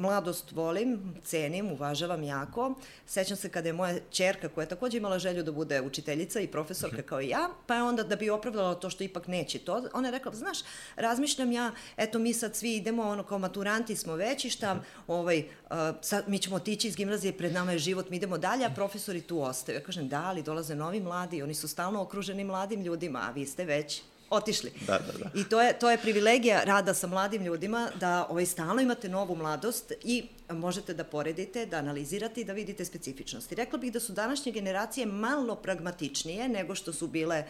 mladost 0.00 0.52
volim, 0.52 1.14
cenim, 1.24 1.72
uvažavam 1.72 2.22
jako. 2.22 2.74
Sećam 3.06 3.36
se 3.36 3.48
kada 3.48 3.68
je 3.68 3.72
moja 3.72 3.98
čerka, 4.10 4.48
koja 4.48 4.62
je 4.62 4.68
takođe 4.68 4.98
imala 4.98 5.18
želju 5.18 5.42
da 5.42 5.52
bude 5.52 5.80
učiteljica 5.80 6.40
i 6.40 6.46
profesorka 6.46 7.02
kao 7.02 7.20
i 7.20 7.28
ja, 7.28 7.48
pa 7.66 7.74
je 7.74 7.82
onda 7.82 8.02
da 8.02 8.16
bi 8.16 8.30
opravdala 8.30 8.74
to 8.74 8.90
što 8.90 9.04
ipak 9.04 9.26
neće 9.26 9.58
to, 9.58 9.88
ona 9.92 10.08
je 10.08 10.12
rekla, 10.12 10.32
znaš, 10.32 10.58
razmišljam 10.96 11.52
ja, 11.52 11.72
eto 11.96 12.18
mi 12.18 12.32
sad 12.34 12.56
svi 12.56 12.76
idemo, 12.76 13.02
ono 13.02 13.22
kao 13.22 13.38
maturanti 13.38 13.96
smo 13.96 14.16
veći, 14.16 14.50
šta, 14.50 14.82
ovaj, 15.06 15.38
uh, 15.38 15.76
sad 16.00 16.28
mi 16.28 16.38
ćemo 16.38 16.56
otići 16.56 16.88
iz 16.88 16.96
gimnazije, 16.96 17.32
pred 17.32 17.52
nama 17.52 17.72
je 17.72 17.78
život, 17.78 18.10
mi 18.10 18.16
idemo 18.16 18.38
dalje, 18.38 18.64
a 18.64 18.70
profesori 18.70 19.20
tu 19.20 19.42
ostaju. 19.42 19.78
Ja 19.78 19.84
kažem, 19.84 20.08
da, 20.08 20.22
ali 20.24 20.42
dolaze 20.42 20.74
novi 20.74 21.00
mladi, 21.00 21.42
oni 21.42 21.54
su 21.54 21.68
stalno 21.68 22.02
okruženi 22.02 22.44
mladim 22.44 22.82
ljudima, 22.82 23.18
a 23.28 23.30
vi 23.30 23.46
ste 23.46 23.64
već 23.64 24.02
otišli. 24.30 24.72
Da, 24.86 24.98
da, 24.98 25.18
da. 25.18 25.30
I 25.34 25.44
to 25.44 25.60
je, 25.60 25.78
to 25.78 25.90
je 25.90 25.98
privilegija 25.98 26.64
rada 26.64 26.94
sa 26.94 27.06
mladim 27.06 27.42
ljudima, 27.42 27.88
da 28.00 28.26
ovaj, 28.30 28.46
stalno 28.46 28.82
imate 28.82 29.08
novu 29.08 29.36
mladost 29.36 29.92
i 30.04 30.28
možete 30.50 30.94
da 30.94 31.04
poredite, 31.04 31.66
da 31.66 31.76
analizirate 31.76 32.40
i 32.40 32.44
da 32.44 32.52
vidite 32.52 32.84
specifičnosti. 32.84 33.54
Rekla 33.54 33.78
bih 33.78 33.92
da 33.92 34.00
su 34.00 34.12
današnje 34.12 34.52
generacije 34.52 35.06
malo 35.06 35.54
pragmatičnije 35.54 36.48
nego 36.48 36.74
što 36.74 36.92
su 36.92 37.06
bile 37.06 37.44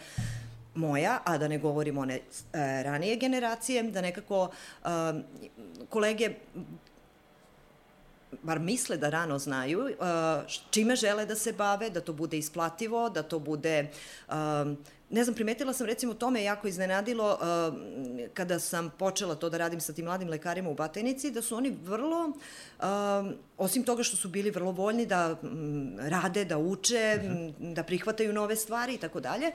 moja, 0.75 1.19
a 1.25 1.37
da 1.37 1.47
ne 1.47 1.57
govorim 1.57 1.97
one 1.97 2.15
e, 2.15 2.21
ranije 2.83 3.15
generacije, 3.15 3.83
da 3.83 4.01
nekako 4.01 4.49
e, 4.83 4.87
kolege 5.89 6.29
bar 8.43 8.59
misle 8.59 8.97
da 8.97 9.09
rano 9.09 9.39
znaju 9.39 9.79
uh, 9.79 10.51
čime 10.69 10.95
žele 10.95 11.25
da 11.25 11.35
se 11.35 11.53
bave, 11.53 11.89
da 11.89 12.01
to 12.01 12.13
bude 12.13 12.37
isplativo, 12.37 13.09
da 13.09 13.23
to 13.23 13.39
bude 13.39 13.89
ne 15.11 15.23
znam, 15.23 15.35
primetila 15.35 15.73
sam 15.73 15.87
recimo 15.87 16.13
to 16.13 16.29
me 16.29 16.43
jako 16.43 16.67
iznenadilo 16.67 17.37
uh, 17.41 17.75
kada 18.33 18.59
sam 18.59 18.89
počela 18.99 19.35
to 19.35 19.49
da 19.49 19.57
radim 19.57 19.79
sa 19.79 19.93
tim 19.93 20.05
mladim 20.05 20.29
lekarima 20.29 20.69
u 20.69 20.73
Batajnici, 20.73 21.31
da 21.31 21.41
su 21.41 21.55
oni 21.55 21.77
vrlo, 21.83 22.27
uh, 22.79 22.85
osim 23.57 23.83
toga 23.83 24.03
što 24.03 24.17
su 24.17 24.29
bili 24.29 24.51
vrlo 24.51 24.71
voljni 24.71 25.05
da 25.05 25.35
um, 25.41 25.97
rade, 25.99 26.45
da 26.45 26.57
uče, 26.57 27.19
uh 27.19 27.25
mhm. 27.25 27.37
-huh. 27.37 27.73
da 27.73 27.83
prihvataju 27.83 28.33
nove 28.33 28.55
stvari 28.55 28.93
i 28.93 28.97
tako 28.97 29.19
dalje, 29.19 29.51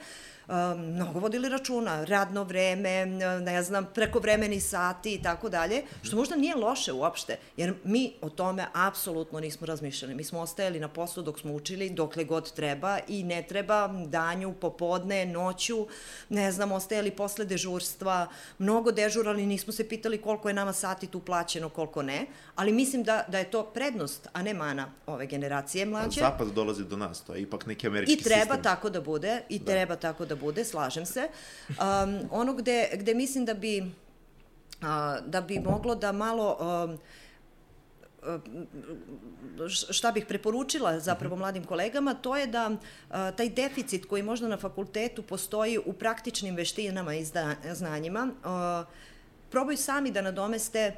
mnogo 0.76 1.18
vodili 1.18 1.48
računa, 1.48 2.04
radno 2.04 2.44
vreme, 2.44 3.06
ne 3.40 3.62
znam, 3.62 3.86
prekovremeni 3.94 4.60
sati 4.60 5.14
i 5.14 5.22
tako 5.22 5.48
dalje, 5.48 5.82
što 6.02 6.16
možda 6.16 6.36
nije 6.36 6.54
loše 6.54 6.92
uopšte, 6.92 7.36
jer 7.56 7.74
mi 7.84 8.12
o 8.22 8.28
tome 8.28 8.66
apsolutno 8.72 9.40
nismo 9.40 9.66
razmišljali. 9.66 10.14
Mi 10.14 10.24
smo 10.24 10.40
ostajali 10.40 10.80
na 10.80 10.88
poslu 10.88 11.22
dok 11.22 11.40
smo 11.40 11.52
učili, 11.52 11.90
dokle 11.90 12.24
god 12.24 12.52
treba 12.52 12.98
i 13.08 13.22
ne 13.22 13.42
treba 13.42 13.88
danju, 14.06 14.54
popodne, 14.60 15.26
noću, 15.46 15.86
ne 16.28 16.52
znam, 16.52 16.72
ostajali 16.72 17.10
posle 17.10 17.44
dežurstva, 17.44 18.26
mnogo 18.58 18.92
dežurali, 18.92 19.46
nismo 19.46 19.72
se 19.72 19.88
pitali 19.88 20.18
koliko 20.18 20.48
je 20.48 20.54
nama 20.54 20.72
sati 20.72 21.06
tu 21.06 21.20
plaćeno, 21.20 21.68
koliko 21.68 22.02
ne, 22.02 22.26
ali 22.54 22.72
mislim 22.72 23.02
da, 23.02 23.24
da 23.28 23.38
je 23.38 23.50
to 23.50 23.64
prednost, 23.64 24.28
a 24.32 24.42
ne 24.42 24.54
mana 24.54 24.90
ove 25.06 25.26
generacije 25.26 25.86
mlađe. 25.86 26.20
Zapad 26.20 26.52
dolazi 26.52 26.84
do 26.84 26.96
nas, 26.96 27.22
to 27.24 27.34
je 27.34 27.42
ipak 27.42 27.66
neki 27.66 27.86
američki 27.86 28.16
sistem. 28.16 28.32
I 28.32 28.34
treba 28.34 28.54
sistem. 28.54 28.62
tako 28.62 28.90
da 28.90 29.00
bude, 29.00 29.42
i 29.48 29.58
da. 29.58 29.72
treba 29.72 29.96
tako 29.96 30.26
da 30.26 30.36
bude, 30.36 30.64
slažem 30.64 31.06
se. 31.06 31.28
Um, 31.68 32.18
ono 32.30 32.54
gde, 32.54 32.90
gde 32.94 33.14
mislim 33.14 33.44
da 33.44 33.54
bi, 33.54 33.80
uh, 33.80 35.26
da 35.26 35.40
bi 35.40 35.60
moglo 35.60 35.94
da 35.94 36.12
malo... 36.12 36.56
Um, 36.60 36.98
šta 39.90 40.12
bih 40.12 40.26
preporučila 40.28 41.00
zapravo 41.00 41.36
mladim 41.36 41.64
kolegama, 41.64 42.14
to 42.14 42.36
je 42.36 42.46
da 42.46 42.70
taj 43.08 43.48
deficit 43.48 44.04
koji 44.04 44.22
možda 44.22 44.48
na 44.48 44.56
fakultetu 44.56 45.22
postoji 45.22 45.78
u 45.78 45.92
praktičnim 45.92 46.56
veštinama 46.56 47.14
i 47.14 47.26
znanjima, 47.72 48.30
probaju 49.50 49.76
sami 49.76 50.10
da 50.10 50.22
nadomeste 50.22 50.94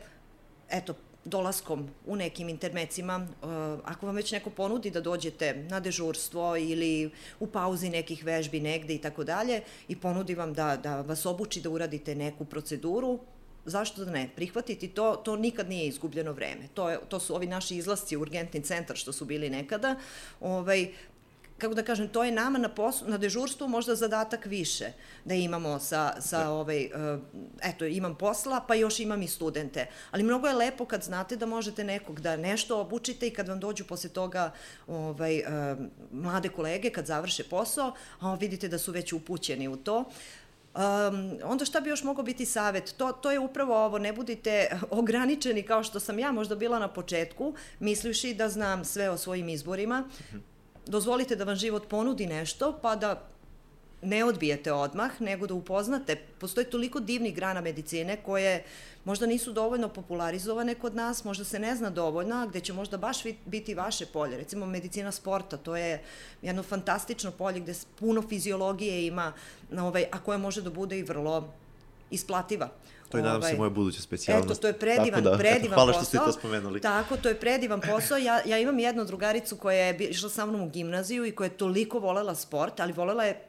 eto, 0.70 0.94
dolaskom 1.24 1.88
u 2.06 2.16
nekim 2.16 2.48
intermecima, 2.48 3.26
ako 3.84 4.06
vam 4.06 4.16
već 4.16 4.32
neko 4.32 4.50
ponudi 4.50 4.90
da 4.90 5.00
dođete 5.00 5.54
na 5.54 5.80
dežurstvo 5.80 6.56
ili 6.56 7.10
u 7.40 7.46
pauzi 7.46 7.90
nekih 7.90 8.24
vežbi 8.24 8.60
negde 8.60 8.94
i 8.94 8.98
tako 8.98 9.24
dalje 9.24 9.62
i 9.88 9.96
ponudi 9.96 10.34
vam 10.34 10.54
da, 10.54 10.76
da 10.76 11.00
vas 11.00 11.26
obuči 11.26 11.60
da 11.60 11.70
uradite 11.70 12.14
neku 12.14 12.44
proceduru, 12.44 13.18
zašto 13.70 14.04
da 14.04 14.10
ne, 14.10 14.28
prihvatiti 14.36 14.88
to, 14.88 15.16
to 15.24 15.36
nikad 15.36 15.68
nije 15.68 15.88
izgubljeno 15.88 16.32
vreme. 16.32 16.68
To, 16.74 16.90
je, 16.90 16.98
to 17.08 17.20
su 17.20 17.34
ovi 17.34 17.46
naši 17.46 17.76
izlasci 17.76 18.16
u 18.16 18.20
urgentni 18.20 18.62
centar 18.62 18.96
što 18.96 19.12
su 19.12 19.24
bili 19.24 19.50
nekada, 19.50 19.96
ovaj, 20.40 20.88
kako 21.58 21.74
da 21.74 21.82
kažem, 21.82 22.08
to 22.08 22.24
je 22.24 22.32
nama 22.32 22.58
na, 22.58 22.68
poslu, 22.68 23.08
na 23.08 23.18
dežurstvu 23.18 23.68
možda 23.68 23.94
zadatak 23.94 24.46
više 24.46 24.92
da 25.24 25.34
imamo 25.34 25.78
sa, 25.78 26.20
sa 26.20 26.38
da. 26.38 26.50
ovaj, 26.50 26.84
uh, 26.84 27.20
eto, 27.62 27.84
imam 27.84 28.14
posla, 28.14 28.60
pa 28.68 28.74
još 28.74 29.00
imam 29.00 29.22
i 29.22 29.28
studente. 29.28 29.86
Ali 30.10 30.22
mnogo 30.22 30.46
je 30.46 30.54
lepo 30.54 30.84
kad 30.84 31.02
znate 31.02 31.36
da 31.36 31.46
možete 31.46 31.84
nekog 31.84 32.20
da 32.20 32.36
nešto 32.36 32.80
obučite 32.80 33.26
i 33.26 33.30
kad 33.30 33.48
vam 33.48 33.60
dođu 33.60 33.84
posle 33.84 34.10
toga 34.10 34.52
ovaj, 34.86 35.38
uh, 35.38 35.78
mlade 36.12 36.48
kolege 36.48 36.90
kad 36.90 37.06
završe 37.06 37.44
posao, 37.44 37.92
a 38.20 38.34
vidite 38.34 38.68
da 38.68 38.78
su 38.78 38.92
već 38.92 39.12
upućeni 39.12 39.68
u 39.68 39.76
to. 39.76 40.04
Um, 40.78 41.38
onda 41.44 41.64
šta 41.64 41.80
bi 41.80 41.90
još 41.90 42.02
mogao 42.02 42.24
biti 42.24 42.46
savet? 42.46 42.94
To, 42.96 43.12
to 43.12 43.30
je 43.30 43.38
upravo 43.38 43.84
ovo, 43.84 43.98
ne 43.98 44.12
budite 44.12 44.78
ograničeni 44.90 45.62
kao 45.62 45.82
što 45.82 46.00
sam 46.00 46.18
ja 46.18 46.32
možda 46.32 46.56
bila 46.56 46.78
na 46.78 46.88
početku, 46.88 47.54
mislivši 47.80 48.34
da 48.34 48.48
znam 48.48 48.84
sve 48.84 49.10
o 49.10 49.16
svojim 49.16 49.48
izborima. 49.48 50.04
-hmm 50.32 50.58
dozvolite 50.88 51.36
da 51.36 51.44
vam 51.44 51.56
život 51.56 51.88
ponudi 51.88 52.26
nešto, 52.26 52.78
pa 52.82 52.96
da 52.96 53.28
ne 54.02 54.24
odbijete 54.24 54.72
odmah, 54.72 55.20
nego 55.20 55.46
da 55.46 55.54
upoznate. 55.54 56.16
Postoje 56.16 56.70
toliko 56.70 57.00
divnih 57.00 57.34
grana 57.34 57.60
medicine 57.60 58.16
koje 58.16 58.64
možda 59.04 59.26
nisu 59.26 59.52
dovoljno 59.52 59.88
popularizovane 59.88 60.74
kod 60.74 60.94
nas, 60.94 61.24
možda 61.24 61.44
se 61.44 61.58
ne 61.58 61.76
zna 61.76 61.90
dovoljno, 61.90 62.46
gde 62.48 62.60
će 62.60 62.72
možda 62.72 62.96
baš 62.96 63.18
biti 63.46 63.74
vaše 63.74 64.06
polje. 64.06 64.36
Recimo 64.36 64.66
medicina 64.66 65.12
sporta, 65.12 65.56
to 65.56 65.76
je 65.76 66.02
jedno 66.42 66.62
fantastično 66.62 67.30
polje 67.30 67.60
gde 67.60 67.74
puno 67.98 68.22
fiziologije 68.28 69.06
ima, 69.06 69.32
ovaj, 69.72 70.06
a 70.12 70.20
koje 70.20 70.38
može 70.38 70.62
da 70.62 70.70
bude 70.70 70.98
i 70.98 71.02
vrlo 71.02 71.52
isplativa. 72.10 72.68
To 73.08 73.16
je, 73.16 73.22
nadam 73.22 73.40
ovaj, 73.40 73.52
se, 73.52 73.58
moja 73.58 73.70
buduća 73.70 74.02
specijalnost. 74.02 74.50
Eto, 74.50 74.60
to 74.60 74.66
je 74.66 74.72
predivan, 74.72 75.22
da, 75.24 75.38
predivan 75.38 75.66
eto, 75.66 75.74
hvala 75.74 75.92
posao. 75.92 76.04
što 76.04 76.08
ste 76.08 76.18
to 76.18 76.32
spomenuli. 76.32 76.80
Tako, 76.80 77.16
to 77.16 77.28
je 77.28 77.40
predivan 77.40 77.80
posao. 77.80 78.18
Ja, 78.18 78.40
ja 78.44 78.58
imam 78.58 78.78
jednu 78.78 79.04
drugaricu 79.04 79.56
koja 79.56 79.76
je 79.76 79.96
išla 79.98 80.30
sa 80.30 80.46
mnom 80.46 80.60
u 80.60 80.68
gimnaziju 80.68 81.26
i 81.26 81.32
koja 81.32 81.46
je 81.46 81.56
toliko 81.56 81.98
volela 81.98 82.34
sport, 82.34 82.80
ali 82.80 82.92
volela 82.92 83.24
je 83.24 83.47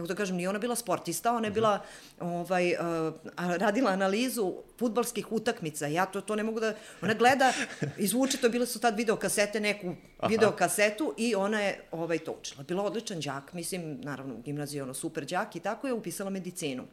kako 0.00 0.08
da 0.08 0.14
kažem, 0.14 0.36
nije 0.36 0.48
ona 0.48 0.58
bila 0.58 0.76
sportista, 0.76 1.32
ona 1.32 1.46
je 1.46 1.50
bila, 1.50 1.80
ovaj, 2.20 2.72
uh, 2.72 3.14
radila 3.36 3.90
analizu 3.90 4.54
futbalskih 4.78 5.32
utakmica. 5.32 5.86
Ja 5.86 6.06
to, 6.06 6.20
to 6.20 6.36
ne 6.36 6.42
mogu 6.42 6.60
da... 6.60 6.74
Ona 7.02 7.14
gleda, 7.14 7.52
izvuče, 7.98 8.38
to 8.38 8.48
bile 8.48 8.66
su 8.66 8.80
tad 8.80 8.96
videokasete, 8.96 9.60
neku 9.60 9.94
Aha. 10.18 10.28
videokasetu 10.28 11.14
i 11.16 11.34
ona 11.34 11.60
je 11.60 11.84
ovaj, 11.90 12.18
to 12.18 12.36
učila. 12.40 12.64
Bila 12.64 12.84
odličan 12.84 13.20
đak, 13.20 13.52
mislim, 13.52 14.00
naravno, 14.02 14.34
gimnazija, 14.44 14.84
ono, 14.84 14.94
super 14.94 15.24
đak 15.24 15.56
i 15.56 15.60
tako 15.60 15.86
je 15.86 15.92
upisala 15.92 16.30
medicinu. 16.30 16.84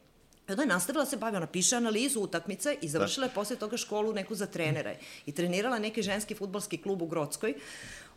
I 0.48 0.52
onda 0.52 0.64
je 0.64 0.68
nastavila 0.68 1.04
da 1.04 1.10
se 1.10 1.18
bavi, 1.18 1.38
ona 1.38 1.48
piše 1.48 1.76
analizu 1.76 2.20
utakmice 2.20 2.78
i 2.82 2.90
završila 2.90 3.26
je 3.26 3.34
posle 3.34 3.56
toga 3.56 3.78
školu 3.78 4.14
neku 4.14 4.36
za 4.36 4.46
trenera 4.46 4.94
i 5.26 5.32
trenirala 5.32 5.80
neki 5.80 6.02
ženski 6.02 6.36
futbalski 6.36 6.78
klub 6.78 7.02
u 7.02 7.08
Grodskoj. 7.08 7.54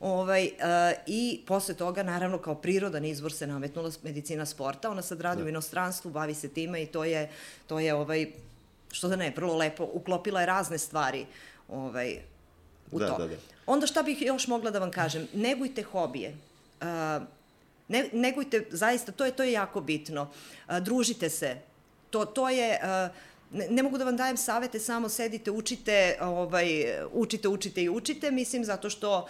Ovaj, 0.01 0.45
uh, 0.45 0.51
I 1.07 1.41
posle 1.47 1.75
toga, 1.75 2.03
naravno, 2.03 2.39
kao 2.39 2.55
prirodan 2.55 3.05
izvor 3.05 3.33
se 3.33 3.47
nametnula 3.47 3.91
medicina 4.03 4.47
sporta. 4.47 4.91
Ona 4.91 5.03
sad 5.03 5.21
radi 5.21 5.41
da. 5.41 5.47
u 5.47 5.49
inostranstvu, 5.49 6.11
bavi 6.11 6.35
se 6.35 6.49
time 6.49 6.83
i 6.83 6.87
to 6.87 7.05
je, 7.05 7.31
to 7.67 7.79
je 7.79 7.95
ovaj, 7.95 8.33
što 8.93 9.09
da 9.09 9.17
ne, 9.17 9.33
vrlo 9.37 9.57
lepo, 9.57 9.89
uklopila 9.93 10.41
je 10.41 10.47
razne 10.47 10.79
stvari 10.79 11.27
ovaj, 11.69 12.19
u 12.91 12.99
da, 12.99 13.07
to. 13.07 13.19
Da, 13.19 13.27
da. 13.27 13.37
Onda 13.67 13.87
šta 13.87 14.03
bih 14.03 14.23
još 14.23 14.47
mogla 14.47 14.71
da 14.71 14.79
vam 14.79 14.91
kažem? 14.91 15.29
Negujte 15.33 15.83
hobije. 15.83 16.37
Uh, 16.81 16.87
ne, 17.89 18.09
negujte, 18.13 18.67
zaista, 18.71 19.13
to 19.13 19.25
je, 19.25 19.33
to 19.33 19.43
je 19.43 19.53
jako 19.53 19.81
bitno. 19.81 20.23
Uh, 20.23 20.79
družite 20.79 21.31
se, 21.31 21.57
To, 22.11 22.25
to 22.25 22.49
je... 22.49 22.79
Uh, 22.83 23.31
ne, 23.53 23.83
mogu 23.83 23.99
da 23.99 24.05
vam 24.05 24.17
dajem 24.17 24.37
savete, 24.37 24.79
samo 24.79 25.09
sedite, 25.09 25.51
učite, 25.51 26.17
ovaj, 26.21 26.85
učite, 27.13 27.49
učite 27.49 27.83
i 27.83 27.89
učite, 27.89 28.31
mislim, 28.31 28.65
zato 28.65 28.91
što 28.91 29.27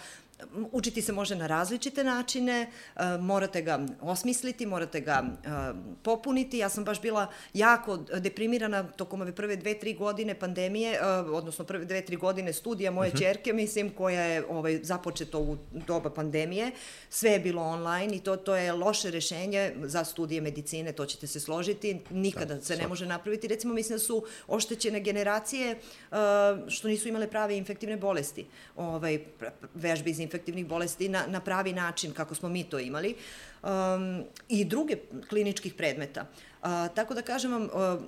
Učiti 0.71 1.01
se 1.01 1.11
može 1.11 1.35
na 1.35 1.47
različite 1.47 2.03
načine, 2.03 2.61
e, 2.95 3.17
morate 3.19 3.61
ga 3.61 3.79
osmisliti, 4.01 4.65
morate 4.65 4.99
ga 5.01 5.23
e, 5.23 5.47
popuniti. 6.03 6.57
Ja 6.57 6.69
sam 6.69 6.83
baš 6.83 7.01
bila 7.01 7.27
jako 7.53 7.97
deprimirana 7.97 8.83
tokom 8.83 9.21
ove 9.21 9.35
prve 9.35 9.55
dve, 9.55 9.79
tri 9.79 9.93
godine 9.93 10.39
pandemije, 10.39 10.93
e, 10.93 11.05
odnosno 11.09 11.65
prve 11.65 11.85
dve, 11.85 12.01
tri 12.05 12.15
godine 12.15 12.53
studija 12.53 12.91
moje 12.91 13.07
uh 13.07 13.13
mhm. 13.13 13.23
-huh. 13.23 13.27
čerke, 13.27 13.53
mislim, 13.53 13.89
koja 13.89 14.21
je 14.21 14.45
ovaj, 14.49 14.79
započeto 14.83 15.39
u 15.39 15.57
doba 15.71 16.09
pandemije. 16.09 16.71
Sve 17.09 17.31
je 17.31 17.39
bilo 17.39 17.61
online 17.61 18.15
i 18.15 18.19
to, 18.19 18.35
to 18.35 18.55
je 18.55 18.73
loše 18.73 19.11
rešenje 19.11 19.73
za 19.83 20.03
studije 20.03 20.41
medicine, 20.41 20.91
to 20.91 21.05
ćete 21.05 21.27
se 21.27 21.39
složiti. 21.39 21.99
Nikada 22.09 22.55
da, 22.55 22.61
se 22.61 22.75
ne 22.75 22.87
može 22.87 23.05
napraviti. 23.05 23.47
Recimo, 23.47 23.73
mislim 23.73 23.95
da 23.95 24.03
su 24.03 24.25
oštećene 24.47 24.99
generacije 24.99 25.79
što 26.67 26.87
nisu 26.87 27.07
imale 27.07 27.27
prave 27.27 27.57
infektivne 27.57 27.97
bolesti. 27.97 28.45
Ovaj, 28.75 29.19
vežbe 29.73 30.09
iz 30.09 30.19
infektivnih 30.31 30.67
bolesti 30.67 31.09
na, 31.09 31.25
na 31.27 31.39
pravi 31.39 31.73
način, 31.73 32.13
kako 32.13 32.35
smo 32.35 32.49
mi 32.49 32.63
to 32.63 32.79
imali, 32.79 33.15
um, 33.63 34.23
i 34.49 34.65
druge 34.65 34.95
kliničkih 35.29 35.73
predmeta. 35.73 36.25
Uh, 36.61 36.69
tako 36.95 37.13
da 37.13 37.21
kažem 37.21 37.51
vam, 37.51 37.63
uh, 37.63 38.01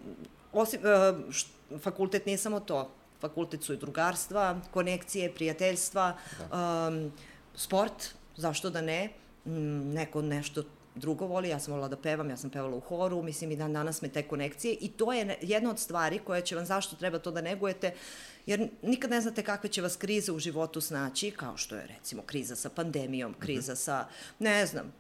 osim, 0.54 0.80
uh, 0.82 1.34
št, 1.34 1.48
fakultet 1.80 2.26
nije 2.26 2.38
samo 2.38 2.60
to, 2.60 2.92
fakultet 3.22 3.64
su 3.64 3.74
i 3.74 3.78
drugarstva, 3.78 4.60
konekcije, 4.72 5.34
prijateljstva, 5.34 6.16
da. 6.40 6.88
um, 6.88 7.12
sport, 7.56 8.16
zašto 8.36 8.70
da 8.70 8.82
ne, 8.82 9.10
um, 9.46 9.94
neko 9.94 10.22
nešto 10.22 10.64
drugo 10.96 11.26
voli, 11.26 11.50
ja 11.50 11.60
sam 11.60 11.74
volila 11.74 11.88
da 11.88 11.98
pevam, 11.98 12.30
ja 12.30 12.38
sam 12.38 12.50
pevala 12.50 12.76
u 12.76 12.80
horu, 12.80 13.24
mislim 13.24 13.52
i 13.52 13.56
dan 13.56 13.74
danas 13.74 14.02
me 14.02 14.10
te 14.10 14.24
konekcije 14.24 14.78
i 14.82 14.90
to 14.90 15.14
je 15.14 15.38
jedna 15.42 15.70
od 15.70 15.80
stvari 15.80 16.20
koja 16.20 16.42
će 16.42 16.56
vam, 16.56 16.66
zašto 16.66 16.96
treba 16.96 17.20
to 17.20 17.32
da 17.32 17.42
negujete, 17.42 17.94
jer 18.46 18.70
nikad 18.82 19.12
ne 19.12 19.22
znate 19.22 19.44
kakve 19.44 19.70
će 19.70 19.82
vas 19.82 19.96
krize 19.96 20.32
u 20.32 20.40
životu 20.40 20.82
snaći, 20.82 21.32
kao 21.32 21.58
što 21.58 21.76
je 21.76 21.88
recimo 21.88 22.22
kriza 22.22 22.56
sa 22.56 22.70
pandemijom, 22.70 23.32
mhm. 23.32 23.42
kriza 23.42 23.76
sa, 23.76 24.08
ne 24.40 24.66
znam, 24.66 24.94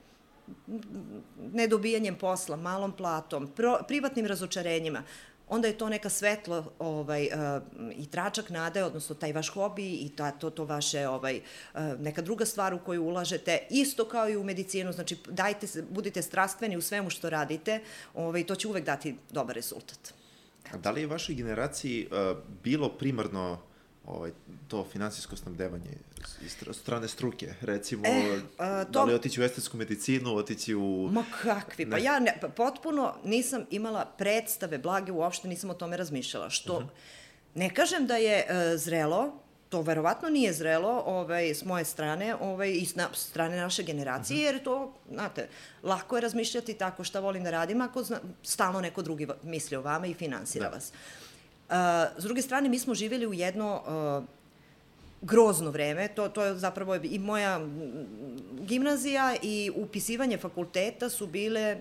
nedobijanjem 1.53 2.15
posla, 2.15 2.55
malom 2.55 2.91
platom, 2.91 3.47
pro, 3.55 3.79
privatnim 3.87 4.25
razočarenjima 4.25 5.03
onda 5.49 5.67
je 5.67 5.77
to 5.77 5.89
neka 5.89 6.09
svetlo 6.09 6.71
ovaj, 6.79 7.27
uh, 7.27 7.91
i 7.97 8.05
tračak 8.05 8.49
nade, 8.49 8.83
odnosno 8.83 9.15
taj 9.15 9.33
vaš 9.33 9.49
hobi 9.49 9.93
i 9.93 10.09
ta, 10.15 10.31
to, 10.31 10.49
to 10.49 10.65
vaše 10.65 11.07
ovaj, 11.07 11.41
uh, 11.73 11.81
neka 11.99 12.21
druga 12.21 12.45
stvar 12.45 12.73
u 12.73 12.79
koju 12.79 13.03
ulažete, 13.03 13.67
isto 13.69 14.05
kao 14.05 14.29
i 14.29 14.37
u 14.37 14.43
medicinu, 14.43 14.91
znači 14.91 15.17
dajte, 15.27 15.67
budite 15.89 16.21
strastveni 16.21 16.77
u 16.77 16.81
svemu 16.81 17.09
što 17.09 17.29
radite, 17.29 17.79
ovaj, 18.13 18.45
to 18.45 18.55
će 18.55 18.67
uvek 18.67 18.85
dati 18.85 19.15
dobar 19.31 19.55
rezultat. 19.55 20.22
A 20.71 20.77
da 20.77 20.91
li 20.91 21.01
je 21.01 21.07
vašoj 21.07 21.35
generaciji 21.35 22.07
uh, 22.11 22.37
bilo 22.63 22.89
primarno 22.89 23.59
ovaj, 24.05 24.31
to 24.67 24.85
finansijsko 24.91 25.35
snabdevanje 25.35 25.89
iz 26.45 26.57
strane 26.71 27.07
struke, 27.07 27.53
recimo, 27.61 28.03
e, 28.07 28.39
a, 28.57 28.83
to... 28.83 28.91
da 28.91 29.03
li 29.03 29.13
otići 29.13 29.41
u 29.41 29.43
estetsku 29.43 29.77
medicinu, 29.77 30.35
otići 30.35 30.75
u... 30.75 31.09
Ma 31.11 31.23
kakvi, 31.41 31.85
pa 31.85 31.89
ne. 31.89 31.91
pa 31.91 31.97
ja 31.97 32.19
ne, 32.19 32.37
pa 32.41 32.47
potpuno 32.47 33.15
nisam 33.23 33.65
imala 33.69 34.05
predstave 34.17 34.77
blage, 34.77 35.11
uopšte 35.11 35.47
nisam 35.47 35.69
o 35.69 35.73
tome 35.73 35.97
razmišljala, 35.97 36.49
što 36.49 36.73
uh 36.73 36.79
mhm. 36.79 36.89
-huh. 36.89 37.59
ne 37.59 37.73
kažem 37.73 38.07
da 38.07 38.15
je 38.15 38.45
uh, 38.45 38.79
zrelo, 38.79 39.42
to 39.73 39.81
verovatno 39.81 40.29
nije 40.29 40.53
zrelo 40.53 41.03
ovaj, 41.05 41.49
s 41.49 41.65
moje 41.65 41.85
strane 41.85 42.35
ovaj, 42.35 42.71
i 42.71 42.85
s, 42.85 42.95
na, 42.95 43.07
strane 43.13 43.57
naše 43.57 43.83
generacije, 43.83 44.37
mhm. 44.37 44.45
jer 44.45 44.63
to, 44.63 44.93
znate, 45.11 45.47
lako 45.83 46.17
je 46.17 46.21
razmišljati 46.21 46.73
tako 46.73 47.03
šta 47.03 47.19
volim 47.19 47.43
da 47.43 47.51
radim 47.51 47.81
ako 47.81 48.03
zna, 48.03 48.19
stalno 48.43 48.81
neko 48.81 49.01
drugi 49.01 49.27
misli 49.43 49.77
o 49.77 49.81
vama 49.81 50.07
i 50.07 50.13
finansira 50.13 50.69
da. 50.69 50.75
vas. 50.75 50.91
Uh, 50.93 52.21
s 52.21 52.23
druge 52.23 52.41
strane, 52.41 52.69
mi 52.69 52.79
smo 52.79 52.93
živjeli 52.93 53.27
u 53.27 53.33
jedno 53.33 53.81
uh, 53.81 54.23
grozno 55.21 55.71
vreme, 55.71 56.07
to, 56.07 56.29
to 56.29 56.43
je 56.43 56.55
zapravo 56.55 56.95
i 56.95 57.19
moja 57.19 57.59
gimnazija 58.61 59.35
i 59.41 59.71
upisivanje 59.75 60.37
fakulteta 60.37 61.09
su 61.09 61.27
bile 61.27 61.77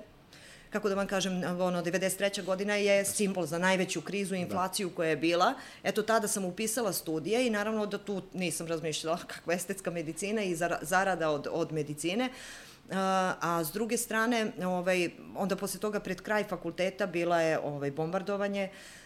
kako 0.72 0.88
da 0.88 0.94
vam 0.94 1.06
kažem, 1.06 1.42
ono, 1.60 1.82
93. 1.82 2.44
godina 2.44 2.74
je 2.74 3.04
simbol 3.04 3.46
za 3.46 3.58
najveću 3.58 4.00
krizu 4.00 4.34
i 4.34 4.38
da. 4.38 4.42
inflaciju 4.42 4.88
da. 4.88 4.94
koja 4.94 5.08
je 5.08 5.16
bila. 5.16 5.54
Eto, 5.82 6.02
tada 6.02 6.28
sam 6.28 6.44
upisala 6.44 6.92
studije 6.92 7.46
i 7.46 7.50
naravno 7.50 7.86
da 7.86 7.98
tu 7.98 8.22
nisam 8.32 8.66
razmišljala 8.66 9.18
kakva 9.34 9.54
estetska 9.54 9.90
medicina 9.90 10.42
i 10.42 10.56
zarada 10.80 11.30
od, 11.30 11.48
od 11.50 11.72
medicine. 11.72 12.24
Uh, 12.24 12.96
a 12.96 13.62
s 13.64 13.72
druge 13.72 13.96
strane, 13.96 14.52
ovaj, 14.64 15.10
onda 15.36 15.56
posle 15.56 15.80
toga 15.80 16.00
pred 16.00 16.20
kraj 16.20 16.44
fakulteta 16.44 17.06
bila 17.06 17.40
je 17.40 17.58
ovaj, 17.58 17.90
bombardovanje 17.90 18.68
uh, 18.72 19.01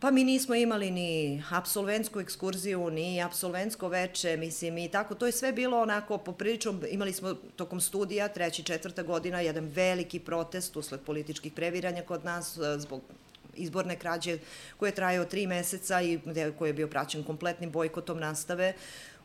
Pa 0.00 0.10
mi 0.10 0.24
nismo 0.24 0.54
imali 0.54 0.90
ni 0.90 1.42
absolventsku 1.50 2.20
ekskurziju, 2.20 2.90
ni 2.90 3.22
absolventsko 3.22 3.88
veče, 3.88 4.36
mislim 4.36 4.78
i 4.78 4.88
tako. 4.88 5.14
To 5.14 5.26
je 5.26 5.32
sve 5.32 5.52
bilo 5.52 5.80
onako 5.80 6.18
poprilično, 6.18 6.80
imali 6.90 7.12
smo 7.12 7.34
tokom 7.34 7.80
studija, 7.80 8.28
treći, 8.28 8.62
četvrta 8.62 9.02
godina, 9.02 9.40
jedan 9.40 9.64
veliki 9.64 10.18
protest 10.20 10.76
usled 10.76 11.00
političkih 11.00 11.52
previranja 11.52 12.02
kod 12.02 12.24
nas 12.24 12.56
e, 12.56 12.78
zbog 12.78 13.00
izborne 13.54 13.96
krađe 13.96 14.38
koje 14.76 14.88
je 14.88 14.94
trajao 14.94 15.24
tri 15.24 15.46
meseca 15.46 16.02
i 16.02 16.20
koji 16.58 16.68
je 16.68 16.74
bio 16.74 16.88
praćen 16.88 17.24
kompletnim 17.24 17.70
bojkotom 17.70 18.18
nastave. 18.18 18.74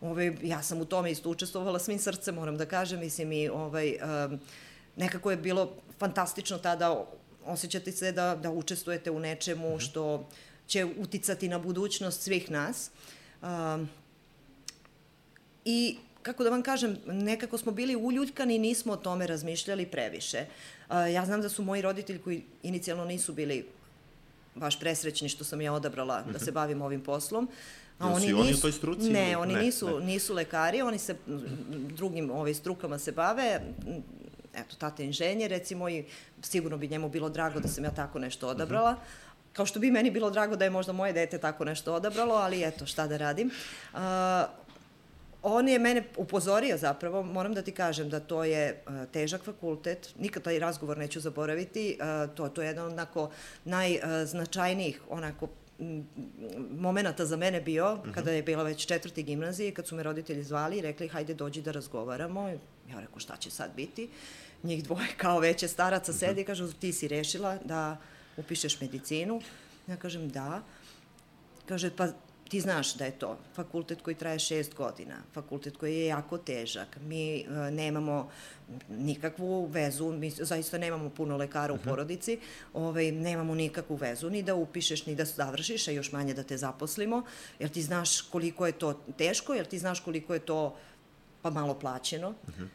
Ovaj, 0.01 0.33
ja 0.41 0.63
sam 0.63 0.81
u 0.81 0.85
tome 0.85 1.11
isto 1.11 1.29
učestvovala 1.29 1.79
svim 1.79 1.99
srcem, 1.99 2.35
moram 2.35 2.57
da 2.57 2.65
kažem, 2.65 2.99
mislim 2.99 3.31
i 3.31 3.49
ovaj, 3.49 3.97
um, 4.01 4.39
nekako 4.95 5.31
je 5.31 5.37
bilo 5.37 5.75
fantastično 5.99 6.57
tada 6.57 7.05
osjećati 7.45 7.91
se 7.91 8.11
da, 8.11 8.35
da 8.35 8.51
učestvujete 8.51 9.11
u 9.11 9.19
nečemu 9.19 9.69
mhm. 9.69 9.79
što 9.79 10.27
će 10.71 10.85
uticati 10.85 11.49
na 11.49 11.59
budućnost 11.59 12.21
svih 12.21 12.51
nas. 12.51 12.89
Um, 13.41 13.89
I 15.65 15.97
kako 16.21 16.43
da 16.43 16.49
vam 16.49 16.63
kažem, 16.63 16.97
nekako 17.05 17.57
smo 17.57 17.71
bili 17.71 17.95
uljuljkani 17.95 18.55
i 18.55 18.59
nismo 18.59 18.93
o 18.93 18.97
tome 18.97 19.27
razmišljali 19.27 19.85
previše. 19.85 20.45
Uh, 20.89 20.95
ja 21.13 21.25
znam 21.25 21.41
da 21.41 21.49
su 21.49 21.63
moji 21.63 21.81
roditelji 21.81 22.19
koji 22.19 22.43
inicijalno 22.63 23.05
nisu 23.05 23.33
bili 23.33 23.65
baš 24.55 24.79
presrećni 24.79 25.29
što 25.29 25.43
sam 25.43 25.61
ja 25.61 25.73
odabrala 25.73 26.21
da 26.21 26.39
se 26.39 26.51
mhm. 26.51 26.53
bavim 26.53 26.81
ovim 26.81 27.01
poslom. 27.01 27.49
A 27.99 28.07
oni 28.07 28.25
nisu, 28.25 28.39
oni 28.39 28.53
u 28.53 28.57
toj 28.57 28.71
struci? 28.71 29.09
Ne, 29.09 29.37
oni 29.37 29.53
ne, 29.53 29.61
nisu, 29.61 29.99
ne. 29.99 30.05
nisu 30.05 30.33
lekari, 30.33 30.81
oni 30.81 30.97
se 30.97 31.15
drugim 31.97 32.31
ovaj, 32.31 32.53
strukama 32.53 32.99
se 32.99 33.11
bave, 33.11 33.61
eto, 34.53 34.75
tata 34.77 35.03
inženjer, 35.03 35.51
recimo, 35.51 35.89
i 35.89 36.03
sigurno 36.41 36.77
bi 36.77 36.87
njemu 36.87 37.09
bilo 37.09 37.29
drago 37.29 37.59
da 37.59 37.67
sam 37.67 37.83
ja 37.83 37.91
tako 37.91 38.19
nešto 38.19 38.47
odabrala. 38.47 38.95
Kao 39.53 39.65
što 39.65 39.79
bi 39.79 39.91
meni 39.91 40.11
bilo 40.11 40.29
drago 40.29 40.55
da 40.55 40.63
je 40.63 40.69
možda 40.69 40.93
moje 40.93 41.13
dete 41.13 41.37
tako 41.37 41.65
nešto 41.65 41.93
odabralo, 41.93 42.35
ali 42.35 42.63
eto, 42.63 42.85
šta 42.85 43.07
da 43.07 43.17
radim. 43.17 43.51
Uh, 43.93 43.99
on 45.43 45.67
je 45.67 45.79
mene 45.79 46.03
upozorio 46.17 46.77
zapravo, 46.77 47.23
moram 47.23 47.53
da 47.53 47.61
ti 47.61 47.71
kažem 47.71 48.09
da 48.09 48.19
to 48.19 48.43
je 48.43 48.83
uh, 48.87 49.11
težak 49.11 49.43
fakultet, 49.43 50.09
nikad 50.19 50.43
taj 50.43 50.59
razgovor 50.59 50.97
neću 50.97 51.19
zaboraviti, 51.19 51.97
uh, 51.99 52.35
to, 52.35 52.49
to 52.49 52.61
je 52.61 52.67
jedan 52.67 52.85
onako 52.85 53.29
najznačajnijih 53.65 55.01
onako 55.09 55.47
momenta 56.77 57.25
za 57.25 57.37
mene 57.37 57.61
bio, 57.61 57.93
uh 57.93 57.99
mhm. 57.99 58.09
-huh. 58.09 58.13
kada 58.13 58.31
je 58.31 58.43
bila 58.43 58.63
već 58.63 58.85
četvrti 58.85 59.23
gimnazije, 59.23 59.73
kad 59.73 59.87
su 59.87 59.95
me 59.95 60.03
roditelji 60.03 60.43
zvali 60.43 60.77
i 60.77 60.81
rekli 60.81 61.07
hajde 61.07 61.33
dođi 61.33 61.61
da 61.61 61.71
razgovaramo. 61.71 62.49
Ja 62.89 62.99
rekao 62.99 63.19
šta 63.19 63.37
će 63.37 63.51
sad 63.51 63.71
biti? 63.75 64.09
Njih 64.63 64.83
dvoje 64.83 65.07
kao 65.17 65.39
veće 65.39 65.67
staraca 65.67 66.13
sedi 66.13 66.41
i 66.41 66.43
mhm. 66.43 66.47
kažu 66.47 66.73
ti 66.73 66.93
si 66.93 67.07
rešila 67.07 67.57
da 67.65 67.97
upišeš 68.41 68.81
medicinu. 68.81 69.41
Ja 69.87 69.97
kažem 69.97 70.29
da. 70.29 70.61
Kaže 71.65 71.91
pa 71.95 72.07
ti 72.51 72.59
znaš 72.59 72.93
da 72.93 73.05
je 73.05 73.11
to 73.11 73.37
fakultet 73.55 74.01
koji 74.01 74.15
traje 74.15 74.39
šest 74.39 74.73
godina, 74.75 75.15
fakultet 75.33 75.77
koji 75.77 75.95
je 75.95 76.05
jako 76.05 76.37
težak. 76.37 76.97
Mi 77.01 77.39
e, 77.39 77.45
nemamo 77.71 78.29
nikakvu 78.89 79.65
vezu, 79.65 80.11
mi 80.11 80.29
zaista 80.29 80.77
nemamo 80.77 81.09
puno 81.09 81.37
lekara 81.37 81.73
u 81.73 81.75
mhm. 81.75 81.89
porodici, 81.89 82.39
ovaj, 82.73 83.11
nemamo 83.11 83.55
nikakvu 83.55 83.95
vezu 83.95 84.29
ni 84.29 84.43
da 84.43 84.55
upišeš, 84.55 85.05
ni 85.05 85.15
da 85.15 85.25
završiš, 85.25 85.87
a 85.87 85.91
još 85.91 86.11
manje 86.11 86.33
da 86.33 86.43
te 86.43 86.57
zaposlimo, 86.57 87.23
jer 87.59 87.69
ti 87.69 87.81
znaš 87.81 88.21
koliko 88.21 88.65
je 88.65 88.71
to 88.71 88.93
teško, 89.17 89.53
jer 89.53 89.65
ti 89.65 89.79
znaš 89.79 89.99
koliko 89.99 90.33
je 90.33 90.39
to 90.39 90.75
pa 91.41 91.49
malo 91.49 91.73
plaćeno. 91.79 92.29
Uh 92.29 92.49
mhm. 92.49 92.63
-huh. 92.63 92.67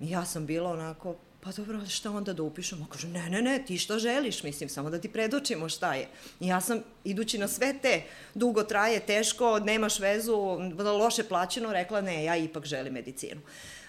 Ja 0.00 0.24
sam 0.24 0.46
bila 0.46 0.70
onako, 0.70 1.14
pa 1.44 1.52
dobro, 1.52 1.86
šta 1.88 2.10
onda 2.10 2.32
da 2.32 2.42
upišemo? 2.42 2.86
Kaže, 2.90 3.08
ne, 3.08 3.30
ne, 3.30 3.42
ne, 3.42 3.64
ti 3.66 3.78
šta 3.78 3.98
želiš, 3.98 4.42
mislim, 4.42 4.68
samo 4.68 4.90
da 4.90 5.00
ti 5.00 5.08
predočimo 5.08 5.68
šta 5.68 5.94
je. 5.94 6.08
I 6.40 6.46
ja 6.46 6.60
sam, 6.60 6.80
idući 7.04 7.38
na 7.38 7.48
sve 7.48 7.74
te, 7.82 8.02
dugo 8.34 8.62
traje, 8.62 9.00
teško, 9.00 9.58
nemaš 9.58 9.98
vezu, 9.98 10.36
loše 10.78 11.24
plaćeno, 11.24 11.72
rekla, 11.72 12.00
ne, 12.00 12.24
ja 12.24 12.36
ipak 12.36 12.66
želim 12.66 12.92
medicinu. 12.92 13.40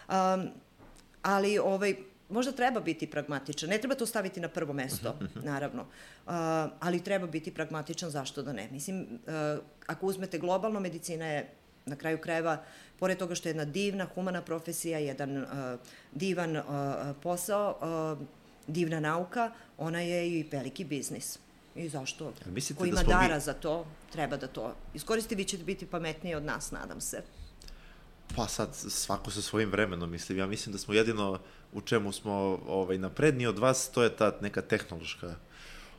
Um, 0.10 0.50
ali, 1.22 1.60
ovaj, 1.60 1.96
možda 2.30 2.52
treba 2.52 2.80
biti 2.80 3.08
pragmatičan. 3.08 3.70
Ne 3.70 3.78
treba 3.78 3.96
to 3.96 4.06
staviti 4.06 4.40
na 4.40 4.48
prvo 4.48 4.74
mesto, 4.74 5.20
naravno. 5.52 5.82
Uh, 5.82 6.34
ali 6.80 7.04
treba 7.04 7.28
biti 7.28 7.54
pragmatičan, 7.54 8.10
zašto 8.10 8.42
da 8.42 8.54
ne? 8.54 8.68
Mislim, 8.72 9.02
uh, 9.02 9.64
ako 9.88 10.06
uzmete 10.06 10.40
globalno, 10.40 10.80
medicina 10.80 11.26
je 11.26 11.50
na 11.86 11.96
kraju 11.96 12.18
krajeva 12.18 12.64
pored 13.04 13.18
toga 13.18 13.36
što 13.36 13.50
je 13.50 13.52
jedna 13.52 13.66
divna, 13.66 14.08
humana 14.16 14.42
profesija, 14.42 15.00
jedan 15.00 15.38
uh, 15.38 15.48
divan 16.12 16.58
uh, 16.58 16.64
posao, 17.24 17.76
uh, 17.82 18.28
divna 18.68 19.00
nauka, 19.00 19.52
ona 19.78 20.00
je 20.02 20.40
i 20.40 20.44
veliki 20.52 20.86
biznis. 20.86 21.40
I 21.76 21.90
zašto? 21.90 22.34
Mislite 22.46 22.80
Ko 22.80 22.84
da 22.84 22.90
ima 22.90 23.04
da 23.04 23.08
dara 23.08 23.36
mi... 23.36 23.42
za 23.42 23.54
to, 23.54 23.86
treba 24.12 24.38
da 24.38 24.48
to 24.48 24.76
iskoristi, 24.94 25.36
vi 25.36 25.46
ćete 25.46 25.64
biti 25.64 25.86
pametniji 25.86 26.36
od 26.36 26.44
nas, 26.44 26.72
nadam 26.72 27.02
se. 27.02 27.22
Pa 28.36 28.48
sad, 28.48 28.76
svako 28.76 29.32
sa 29.32 29.42
svojim 29.42 29.72
vremenom, 29.72 30.12
mislim. 30.12 30.38
Ja 30.38 30.48
mislim 30.48 30.74
da 30.74 30.80
smo 30.80 30.94
jedino 30.94 31.40
u 31.74 31.82
čemu 31.82 32.12
smo 32.12 32.34
ovaj, 32.68 32.98
napredniji 32.98 33.48
od 33.48 33.60
vas, 33.60 33.90
to 33.92 34.04
je 34.04 34.16
ta 34.16 34.32
neka 34.42 34.62
tehnološka 34.62 35.36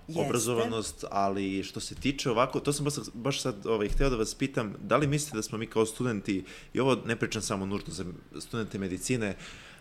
Jeste. 0.08 0.22
obrazovanost, 0.22 1.04
ali 1.10 1.62
što 1.62 1.80
se 1.80 1.94
tiče 1.94 2.30
ovako, 2.30 2.60
to 2.60 2.72
sam 2.72 2.84
baš, 2.84 2.94
baš 3.14 3.40
sad 3.40 3.66
ovaj, 3.66 3.88
hteo 3.88 4.10
da 4.10 4.16
vas 4.16 4.34
pitam, 4.34 4.74
da 4.80 4.96
li 4.96 5.06
mislite 5.06 5.36
da 5.36 5.42
smo 5.42 5.58
mi 5.58 5.66
kao 5.66 5.86
studenti, 5.86 6.44
i 6.72 6.80
ovo 6.80 6.96
ne 7.06 7.16
pričam 7.16 7.42
samo 7.42 7.66
nužno 7.66 7.92
za 7.92 8.04
studente 8.40 8.78
medicine, 8.78 9.36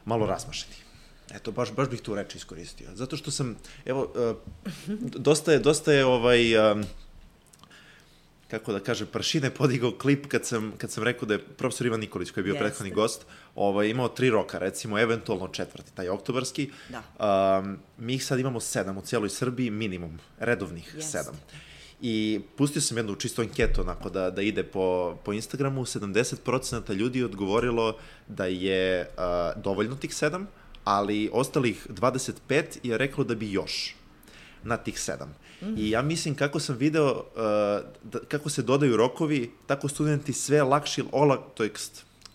malo 0.05 0.26
razmašeni? 0.26 0.76
Eto, 1.32 1.51
baš, 1.51 1.71
baš 1.71 1.89
bih 1.89 2.01
tu 2.01 2.15
reč 2.15 2.36
iskoristio. 2.36 2.89
Zato 2.95 3.17
što 3.17 3.32
sam, 3.32 3.55
evo, 3.86 4.11
uh, 4.15 4.95
dosta 4.97 5.51
je, 5.51 5.59
dosta 5.59 5.93
je 5.93 6.05
ovaj, 6.05 6.71
um, 6.71 6.84
kako 8.53 8.73
da 8.73 8.79
kažem, 8.79 9.07
prašine 9.07 9.49
podigao 9.49 9.91
klip 9.91 10.27
kad 10.27 10.45
sam, 10.45 10.73
kad 10.77 10.91
sam 10.91 11.03
rekao 11.03 11.25
da 11.27 11.33
je 11.33 11.39
profesor 11.39 11.87
Ivan 11.87 11.99
Nikolić, 11.99 12.31
koji 12.31 12.41
je 12.41 12.43
bio 12.43 12.53
Jeste. 12.53 12.63
prethodni 12.63 12.91
gost, 12.93 13.25
ovaj, 13.55 13.89
imao 13.89 14.07
tri 14.07 14.29
roka, 14.29 14.59
recimo, 14.59 14.99
eventualno 14.99 15.47
četvrti, 15.47 15.95
taj 15.95 16.09
oktobarski. 16.09 16.69
Da. 16.89 17.01
Um, 17.59 17.77
mi 17.97 18.13
ih 18.13 18.25
sad 18.25 18.39
imamo 18.39 18.59
sedam 18.59 18.97
u 18.97 19.01
cijeloj 19.01 19.29
Srbiji, 19.29 19.69
minimum, 19.69 20.19
redovnih 20.39 20.93
Jeste. 20.95 21.17
sedam. 21.17 21.39
I 22.01 22.41
pustio 22.57 22.81
sam 22.81 22.97
jednu 22.97 23.15
čisto 23.15 23.41
anketu 23.41 23.81
onako 23.81 24.09
da, 24.09 24.29
da 24.29 24.41
ide 24.41 24.63
po, 24.63 25.17
po 25.25 25.33
Instagramu, 25.33 25.85
70% 25.85 26.93
ljudi 26.93 27.19
je 27.19 27.25
odgovorilo 27.25 27.97
da 28.27 28.45
je 28.45 29.01
uh, 29.01 29.63
dovoljno 29.63 29.95
tih 29.95 30.15
sedam, 30.15 30.47
ali 30.83 31.29
ostalih 31.33 31.87
25 31.89 32.63
je 32.83 32.97
reklo 32.97 33.23
da 33.23 33.35
bi 33.35 33.51
još 33.51 33.95
na 34.63 34.77
tih 34.77 34.99
sedam. 34.99 35.35
-hmm. 35.64 35.78
I 35.78 35.89
ja 35.89 36.01
mislim 36.01 36.36
kako 36.36 36.59
sam 36.59 36.78
video 36.78 37.11
uh, 37.11 37.22
da, 38.11 38.20
kako 38.28 38.49
se 38.49 38.61
dodaju 38.61 38.97
rokovi, 38.97 39.51
tako 39.68 39.88
studenti 39.88 40.34
sve 40.34 40.64
lakše, 40.64 41.03
olak, 41.11 41.39
to 41.53 41.64
je, 41.64 41.72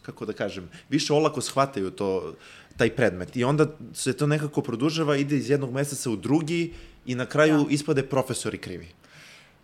kako 0.02 0.26
da 0.26 0.32
kažem, 0.32 0.68
više 0.88 1.12
olako 1.12 1.40
shvataju 1.40 1.90
to, 1.90 2.34
taj 2.76 2.90
predmet. 2.96 3.36
I 3.36 3.44
onda 3.44 3.66
se 3.94 4.12
to 4.12 4.26
nekako 4.26 4.62
produžava, 4.62 5.16
ide 5.16 5.36
iz 5.36 5.50
jednog 5.50 5.72
meseca 5.72 6.10
u 6.10 6.16
drugi 6.16 6.72
i 7.06 7.14
na 7.14 7.26
kraju 7.26 7.64
da. 7.64 7.74
ispade 7.74 8.02
profesori 8.02 8.58
krivi. 8.58 8.88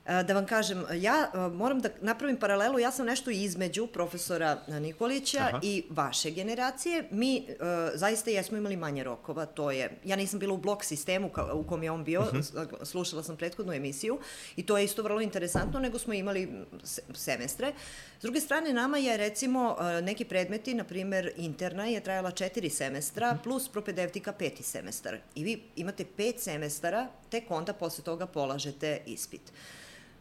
E, 0.07 0.23
da 0.23 0.35
vam 0.35 0.47
kažem, 0.47 0.85
ja 0.95 1.31
e, 1.35 1.39
moram 1.39 1.81
da 1.81 1.89
napravim 2.01 2.37
paralelu, 2.37 2.79
ja 2.79 2.91
sam 2.91 3.07
nešto 3.07 3.31
između 3.31 3.87
profesora 3.87 4.59
Nikolića 4.69 5.39
Aha. 5.39 5.61
i 5.63 5.85
vaše 5.91 6.31
generacije. 6.31 7.05
Mi 7.11 7.47
zaista 7.95 8.31
jesmo 8.31 8.57
imali 8.57 8.77
manje 8.77 9.05
rokova, 9.05 9.47
to 9.47 9.71
je, 9.71 9.99
ja 10.05 10.17
nisam 10.17 10.39
bila 10.39 10.55
u 10.55 10.57
blok 10.57 10.85
sistemu 10.85 11.29
ka, 11.29 11.53
u 11.53 11.65
kom 11.65 11.83
je 11.83 11.91
on 11.91 12.05
bio, 12.05 12.21
uh 12.21 12.27
mhm. 12.27 12.39
-huh. 12.39 12.85
slušala 12.85 13.23
sam 13.23 13.37
prethodnu 13.37 13.73
emisiju 13.73 14.19
i 14.57 14.67
to 14.67 14.79
je 14.79 14.85
isto 14.85 15.03
vrlo 15.03 15.21
interesantno, 15.21 15.81
nego 15.81 15.99
smo 15.99 16.15
imali 16.15 16.65
se, 16.85 17.03
semestre. 17.15 17.73
S 18.19 18.23
druge 18.23 18.41
strane, 18.41 18.73
nama 18.73 18.99
je 18.99 19.17
recimo 19.17 19.77
neki 20.03 20.25
predmeti, 20.25 20.75
na 20.75 20.85
primer 20.85 21.33
interna 21.37 21.87
je 21.87 22.01
trajala 22.01 22.31
četiri 22.31 22.71
semestra, 22.71 23.27
uh 23.27 23.33
mhm. 23.33 23.41
-huh. 23.41 23.45
plus 23.45 23.69
propedevtika 23.69 24.33
peti 24.33 24.63
semestar. 24.63 25.19
I 25.35 25.45
vi 25.45 25.63
imate 25.77 26.05
pet 26.17 26.41
semestara, 26.41 27.09
tek 27.31 27.45
onda 27.49 27.73
posle 27.73 28.05
toga 28.05 28.27
polažete 28.27 29.01
ispit. 29.07 29.53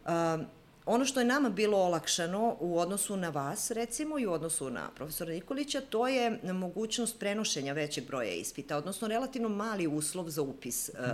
Um, 0.06 0.46
ono 0.86 1.06
što 1.06 1.20
je 1.20 1.26
nama 1.26 1.50
bilo 1.50 1.78
olakšano 1.78 2.58
u 2.60 2.80
odnosu 2.80 3.18
na 3.18 3.30
vas, 3.30 3.72
recimo, 3.72 4.20
i 4.20 4.26
u 4.26 4.32
odnosu 4.32 4.70
na 4.70 4.90
profesora 4.96 5.32
Nikolića, 5.32 5.82
to 5.82 6.08
je 6.08 6.40
mogućnost 6.54 7.20
prenošenja 7.20 7.74
većeg 7.74 8.08
broja 8.08 8.34
ispita, 8.34 8.78
odnosno 8.78 9.08
relativno 9.08 9.50
mali 9.50 9.88
uslov 9.88 10.30
za 10.30 10.42
upis 10.42 10.90
uh, 10.90 11.06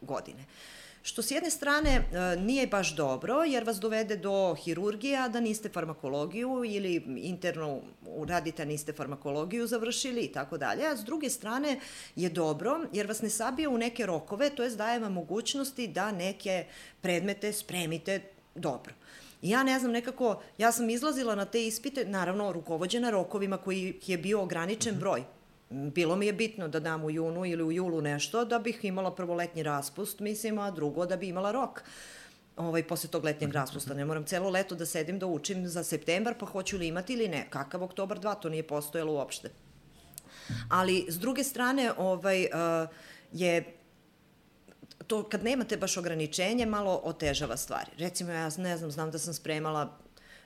godine. 0.00 0.44
Što 1.02 1.22
s 1.22 1.30
jedne 1.30 1.50
strane 1.50 1.98
uh, 1.98 2.42
nije 2.42 2.66
baš 2.66 2.96
dobro, 2.96 3.44
jer 3.44 3.64
vas 3.64 3.76
dovede 3.76 4.16
do 4.16 4.54
hirurgije, 4.54 5.18
a 5.18 5.28
da 5.28 5.40
niste 5.40 5.68
farmakologiju 5.68 6.62
ili 6.66 7.02
interno 7.16 7.80
radite, 8.26 8.66
niste 8.66 8.92
farmakologiju 8.92 9.66
završili 9.66 10.20
i 10.20 10.32
tako 10.32 10.58
dalje, 10.58 10.86
a 10.86 10.96
s 10.96 11.04
druge 11.04 11.30
strane 11.30 11.80
je 12.16 12.28
dobro, 12.28 12.80
jer 12.92 13.06
vas 13.06 13.22
ne 13.22 13.30
sabije 13.30 13.68
u 13.68 13.78
neke 13.78 14.06
rokove, 14.06 14.50
to 14.50 14.62
je 14.62 14.70
daje 14.70 14.98
vam 14.98 15.12
mogućnosti 15.12 15.86
da 15.86 16.12
neke 16.12 16.66
predmete 17.00 17.52
spremite 17.52 18.20
dobro. 18.54 18.94
I 19.42 19.50
ja 19.50 19.62
ne 19.62 19.78
znam, 19.78 19.92
nekako, 19.92 20.42
ja 20.58 20.72
sam 20.72 20.90
izlazila 20.90 21.34
na 21.34 21.44
te 21.44 21.66
ispite, 21.66 22.04
naravno, 22.04 22.52
rukovođena 22.52 23.10
rokovima 23.10 23.56
koji 23.56 23.94
je 24.06 24.18
bio 24.18 24.42
ograničen 24.42 24.92
mhm. 24.92 25.00
broj. 25.00 25.22
Bilo 25.70 26.16
mi 26.16 26.26
je 26.26 26.32
bitno 26.32 26.68
da 26.68 26.80
dam 26.80 27.04
u 27.04 27.10
junu 27.10 27.44
ili 27.44 27.62
u 27.62 27.72
julu 27.72 28.00
nešto, 28.00 28.44
da 28.44 28.58
bih 28.58 28.84
imala 28.84 29.14
prvo 29.14 29.34
letnji 29.34 29.62
raspust, 29.62 30.20
mislim, 30.20 30.58
a 30.58 30.70
drugo 30.70 31.06
da 31.06 31.16
bi 31.16 31.28
imala 31.28 31.52
rok. 31.52 31.82
ovaj, 32.56 32.82
posle 32.82 33.10
tog 33.10 33.24
letnjeg 33.24 33.52
raspusta. 33.52 33.94
Ne 33.94 34.04
moram 34.04 34.24
celo 34.24 34.50
leto 34.50 34.74
da 34.74 34.86
sedim 34.86 35.18
da 35.18 35.26
učim 35.26 35.68
za 35.68 35.84
septembar, 35.84 36.34
pa 36.38 36.46
hoću 36.46 36.76
li 36.76 36.86
imati 36.86 37.12
ili 37.12 37.28
ne. 37.28 37.46
Kakav 37.50 37.82
oktobar 37.82 38.20
2, 38.20 38.40
to 38.40 38.48
nije 38.48 38.66
postojalo 38.66 39.12
uopšte. 39.12 39.50
Ali, 40.68 41.06
s 41.08 41.18
druge 41.18 41.44
strane, 41.44 41.92
ovaj, 41.96 42.44
uh, 42.44 42.88
je 43.32 43.78
to 45.06 45.28
kad 45.28 45.44
nemate 45.44 45.76
baš 45.76 45.96
ograničenje, 45.96 46.66
malo 46.66 47.00
otežava 47.04 47.56
stvari. 47.56 47.90
Recimo, 47.98 48.32
ja 48.32 48.50
ne 48.56 48.76
znam, 48.76 48.90
znam 48.90 49.10
da 49.10 49.18
sam 49.18 49.34
spremala 49.34 49.98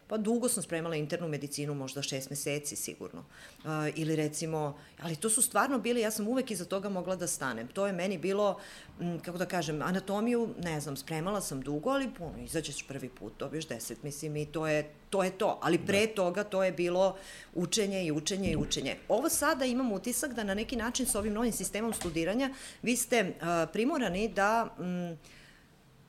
Pa 0.06 0.16
dugo 0.16 0.48
sam 0.48 0.62
spremala 0.62 0.96
internu 0.96 1.28
medicinu, 1.28 1.74
možda 1.74 2.02
šest 2.02 2.30
meseci 2.30 2.76
sigurno. 2.76 3.20
Uh, 3.20 3.70
ili 3.94 4.16
recimo, 4.16 4.78
ali 5.02 5.16
to 5.16 5.30
su 5.30 5.42
stvarno 5.42 5.78
bili, 5.78 6.00
ja 6.00 6.10
sam 6.10 6.28
uvek 6.28 6.50
iza 6.50 6.64
toga 6.64 6.88
mogla 6.88 7.16
da 7.16 7.26
stanem. 7.26 7.68
To 7.68 7.86
je 7.86 7.92
meni 7.92 8.18
bilo, 8.18 8.58
m, 9.00 9.20
kako 9.20 9.38
da 9.38 9.46
kažem, 9.46 9.82
anatomiju, 9.82 10.54
ne 10.62 10.80
znam, 10.80 10.96
spremala 10.96 11.40
sam 11.40 11.60
dugo, 11.60 11.90
ali 11.90 12.14
puno, 12.18 12.38
izađeš 12.44 12.86
prvi 12.86 13.08
put, 13.08 13.32
dobiješ 13.38 13.66
deset, 13.66 14.02
mislim, 14.02 14.36
i 14.36 14.46
to 14.46 14.66
je 14.66 14.90
to 15.12 15.22
je 15.22 15.30
to. 15.30 15.58
Ali 15.62 15.78
pre 15.78 16.06
da. 16.06 16.14
toga 16.14 16.44
to 16.44 16.64
je 16.64 16.72
bilo 16.72 17.16
učenje 17.54 18.04
i 18.04 18.12
učenje 18.12 18.52
i 18.52 18.56
učenje. 18.56 18.96
Ovo 19.08 19.28
sada 19.28 19.64
imam 19.64 19.92
utisak 19.92 20.32
da 20.32 20.44
na 20.44 20.54
neki 20.54 20.76
način 20.76 21.06
sa 21.06 21.18
ovim 21.18 21.32
novim 21.32 21.52
sistemom 21.52 21.92
studiranja 21.92 22.50
vi 22.82 22.96
ste 22.96 23.20
uh, 23.20 23.46
primorani 23.72 24.28
da 24.28 24.74
um, 24.78 25.18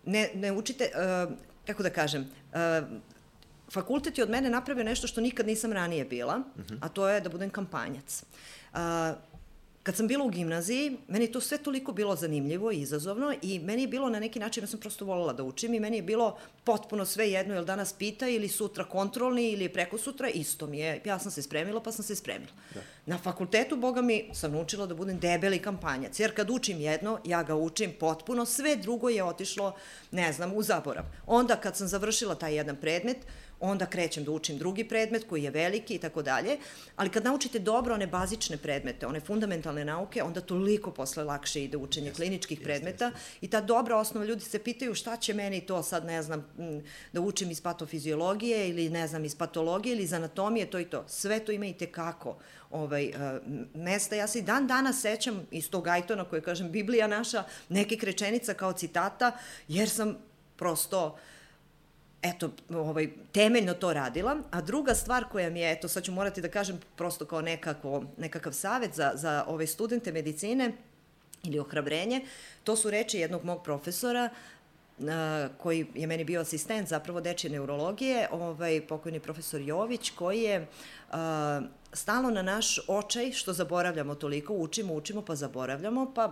ne, 0.06 0.30
ne 0.34 0.52
učite, 0.52 0.92
uh, 0.96 1.34
kako 1.66 1.84
da 1.84 1.90
kažem, 1.90 2.22
uh, 2.22 2.88
fakultet 3.74 4.18
je 4.18 4.24
od 4.24 4.30
mene 4.30 4.50
napravio 4.50 4.84
nešto 4.84 5.08
što 5.08 5.22
nikad 5.22 5.48
nisam 5.48 5.74
ranije 5.74 6.06
bila, 6.06 6.42
uh 6.56 6.66
-huh. 6.66 6.78
a 6.82 6.90
to 6.90 7.10
je 7.10 7.22
da 7.22 7.30
budem 7.30 7.50
kampanjac. 7.50 8.24
Uh, 8.74 8.80
kad 9.84 9.96
sam 9.96 10.08
bila 10.08 10.26
u 10.26 10.30
gimnaziji, 10.30 10.98
meni 11.08 11.32
to 11.32 11.42
sve 11.42 11.58
toliko 11.58 11.92
bilo 11.92 12.16
zanimljivo 12.16 12.72
i 12.72 12.82
izazovno 12.82 13.34
i 13.42 13.60
meni 13.60 13.82
je 13.82 13.88
bilo 13.88 14.10
na 14.10 14.20
neki 14.20 14.40
način, 14.40 14.64
ja 14.64 14.68
sam 14.68 14.80
prosto 14.80 15.06
voljela 15.06 15.34
da 15.34 15.44
učim 15.44 15.74
i 15.74 15.80
meni 15.80 15.98
je 15.98 16.04
bilo 16.04 16.38
potpuno 16.64 17.06
sve 17.06 17.32
jedno, 17.32 17.54
jel 17.54 17.66
danas 17.66 17.94
pita 17.94 18.28
ili 18.28 18.48
sutra 18.48 18.86
kontrolni 18.86 19.52
ili 19.52 19.70
preko 19.70 19.98
sutra, 19.98 20.30
isto 20.30 20.68
mi 20.68 20.80
je. 20.80 21.02
Ja 21.06 21.20
sam 21.20 21.32
se 21.32 21.42
spremila 21.42 21.84
pa 21.84 21.92
sam 21.92 22.06
se 22.06 22.16
spremila. 22.16 22.52
Da. 22.74 22.82
Na 23.06 23.18
fakultetu, 23.18 23.76
boga 23.76 24.02
mi, 24.02 24.30
sam 24.34 24.52
naučila 24.52 24.86
da 24.86 24.96
budem 24.96 25.20
debeli 25.20 25.60
kampanjac, 25.60 26.20
jer 26.20 26.36
kad 26.36 26.50
učim 26.50 26.80
jedno, 26.80 27.20
ja 27.26 27.44
ga 27.44 27.56
učim 27.56 27.94
potpuno, 28.00 28.46
sve 28.46 28.76
drugo 28.76 29.10
je 29.10 29.24
otišlo, 29.24 29.76
ne 30.12 30.34
znam, 30.34 30.54
u 30.54 30.64
zaborav. 30.64 31.04
Onda 31.28 31.56
kad 31.56 31.78
sam 31.78 31.88
završila 31.88 32.36
taj 32.36 32.56
jedan 32.56 32.76
predmet, 32.76 33.18
onda 33.64 33.86
krećem 33.86 34.24
da 34.24 34.32
učim 34.32 34.58
drugi 34.58 34.84
predmet 34.84 35.24
koji 35.30 35.44
je 35.44 35.52
veliki 35.52 35.96
i 35.96 35.98
tako 35.98 36.22
dalje, 36.22 36.58
ali 36.96 37.10
kad 37.10 37.24
naučite 37.24 37.60
dobro 37.60 37.94
one 37.94 38.08
bazične 38.08 38.58
predmete, 38.58 39.08
one 39.08 39.20
fundamentalne 39.20 39.86
nauke, 39.86 40.24
onda 40.24 40.42
toliko 40.42 40.92
posle 40.92 41.24
lakše 41.24 41.64
ide 41.64 41.78
učenje 41.78 42.08
jest, 42.08 42.18
kliničkih 42.18 42.58
jest, 42.58 42.64
predmeta 42.64 43.06
jest. 43.06 43.18
i 43.42 43.48
ta 43.48 43.62
dobra 43.62 43.98
osnova, 43.98 44.26
ljudi 44.26 44.42
se 44.42 44.60
pitaju 44.60 44.96
šta 44.96 45.18
će 45.18 45.34
meni 45.34 45.62
to 45.62 45.84
sad, 45.84 46.06
ne 46.06 46.24
znam, 46.24 46.46
da 47.14 47.22
učim 47.22 47.52
iz 47.52 47.62
patofiziologije 47.62 48.70
ili 48.70 48.90
ne 48.90 49.08
znam, 49.08 49.26
iz 49.26 49.36
patologije 49.36 49.94
ili 49.94 50.04
iz 50.04 50.14
anatomije, 50.14 50.66
to 50.66 50.80
i 50.80 50.86
to. 50.86 51.06
Sve 51.08 51.40
to 51.40 51.52
ima 51.52 51.66
i 51.66 51.74
tekako 51.74 52.38
ovaj, 52.72 53.10
uh, 53.10 53.14
mesta. 53.76 54.16
Ja 54.16 54.28
se 54.28 54.40
i 54.40 54.42
dan 54.42 54.68
danas 54.68 55.02
sećam 55.02 55.48
iz 55.52 55.70
tog 55.70 55.88
Ajtona 55.88 56.26
koje, 56.26 56.42
kažem, 56.42 56.72
Biblija 56.72 57.08
naša, 57.08 57.44
nekih 57.70 58.04
rečenica 58.04 58.54
kao 58.54 58.74
citata, 58.74 59.32
jer 59.68 59.90
sam 59.90 60.18
prosto 60.58 61.06
uh, 61.06 61.33
eto, 62.24 62.52
ovaj, 62.70 63.10
temeljno 63.32 63.74
to 63.74 63.94
radila. 63.94 64.38
A 64.52 64.62
druga 64.62 64.96
stvar 64.96 65.26
koja 65.32 65.50
mi 65.50 65.60
je, 65.60 65.72
eto, 65.72 65.88
sad 65.88 66.04
ću 66.04 66.12
morati 66.12 66.42
da 66.42 66.50
kažem 66.50 66.80
prosto 66.96 67.26
kao 67.26 67.42
nekako, 67.42 68.04
nekakav 68.18 68.54
savet 68.54 68.94
za, 68.94 69.12
za 69.16 69.44
ove 69.48 69.68
studente 69.68 70.12
medicine 70.12 70.72
ili 71.44 71.60
ohrabrenje, 71.60 72.22
to 72.64 72.76
su 72.76 72.90
reči 72.90 73.18
jednog 73.18 73.44
mog 73.44 73.64
profesora, 73.64 74.30
koji 75.58 75.88
je 75.96 76.08
meni 76.08 76.24
bio 76.24 76.42
asistent 76.42 76.88
zapravo 76.88 77.22
dečje 77.22 77.50
neurologije, 77.50 78.28
ovaj, 78.32 78.82
pokojni 78.88 79.20
profesor 79.20 79.62
Jović, 79.62 80.10
koji 80.10 80.42
je 80.42 80.60
uh, 80.62 81.16
stalno 81.94 82.30
na 82.30 82.42
naš 82.42 82.80
očaj, 82.88 83.32
što 83.32 83.54
zaboravljamo 83.54 84.16
toliko, 84.16 84.54
učimo, 84.54 84.94
učimo, 84.94 85.22
pa 85.22 85.36
zaboravljamo, 85.36 86.12
pa 86.16 86.32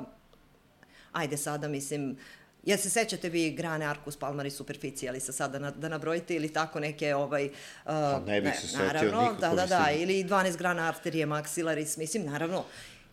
ajde 1.11 1.37
sada, 1.37 1.67
mislim, 1.67 2.17
Ja 2.63 2.77
se 2.77 2.89
sećate 2.89 3.29
vi 3.29 3.51
grane 3.51 3.85
Arcus 3.85 4.17
palmari 4.17 4.49
superficialis 4.49 5.29
sada 5.29 5.59
na, 5.59 5.71
da 5.71 5.89
nabrojite 5.89 6.35
ili 6.35 6.53
tako 6.53 6.79
neke 6.79 7.15
ovaj 7.15 7.45
uh, 7.45 7.51
pa 7.85 8.21
ne 8.27 8.41
bih 8.41 8.53
se 8.61 8.67
setio 8.67 8.85
naravno, 8.85 9.21
nikako. 9.21 9.55
Da, 9.55 9.55
da, 9.55 9.65
da, 9.65 9.91
ili 9.91 10.23
12 10.23 10.57
grana 10.57 10.87
arterije 10.87 11.25
maxillaris, 11.25 11.97
mislim 11.97 12.25
naravno 12.25 12.63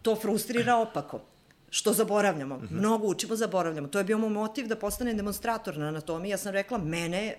to 0.02 0.16
frustrira 0.16 0.76
opako 0.76 1.20
što 1.70 1.92
zaboravljamo. 1.92 2.56
Mm 2.56 2.60
-hmm. 2.60 2.78
Mnogo 2.78 3.06
učimo, 3.06 3.36
zaboravljamo. 3.36 3.88
To 3.88 3.98
je 3.98 4.04
bio 4.04 4.18
moj 4.18 4.30
motiv 4.30 4.66
da 4.66 4.76
postane 4.76 5.14
demonstrator 5.14 5.78
na 5.78 5.88
anatomiji. 5.88 6.30
Ja 6.30 6.38
sam 6.38 6.52
rekla, 6.52 6.78
mene 6.78 7.36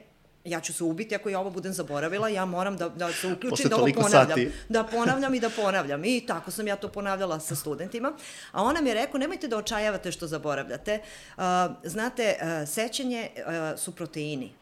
ja 0.49 0.61
ću 0.61 0.73
se 0.73 0.83
ubiti 0.83 1.15
ako 1.15 1.29
ja 1.29 1.39
ovo 1.39 1.49
budem 1.49 1.73
zaboravila, 1.73 2.29
ja 2.29 2.45
moram 2.45 2.77
da, 2.77 2.89
da 2.89 3.11
se 3.13 3.27
uključim, 3.27 3.69
da 3.69 3.75
ovo 3.75 3.87
ponavljam. 3.95 4.29
Sati. 4.29 4.51
Da 4.69 4.83
ponavljam 4.83 5.33
i 5.33 5.39
da 5.39 5.49
ponavljam. 5.49 6.05
I 6.05 6.25
tako 6.25 6.51
sam 6.51 6.67
ja 6.67 6.75
to 6.75 6.87
ponavljala 6.87 7.39
sa 7.39 7.55
studentima. 7.55 8.13
A 8.51 8.63
ona 8.63 8.81
mi 8.81 8.89
je 8.89 8.93
rekao, 8.93 9.19
nemojte 9.19 9.47
da 9.47 9.57
očajavate 9.57 10.11
što 10.11 10.27
zaboravljate. 10.27 10.99
Uh, 11.37 11.43
znate, 11.83 12.35
uh, 12.41 12.69
sećanje 12.69 13.29
uh, 13.35 13.79
su 13.79 13.95
proteini 13.95 14.53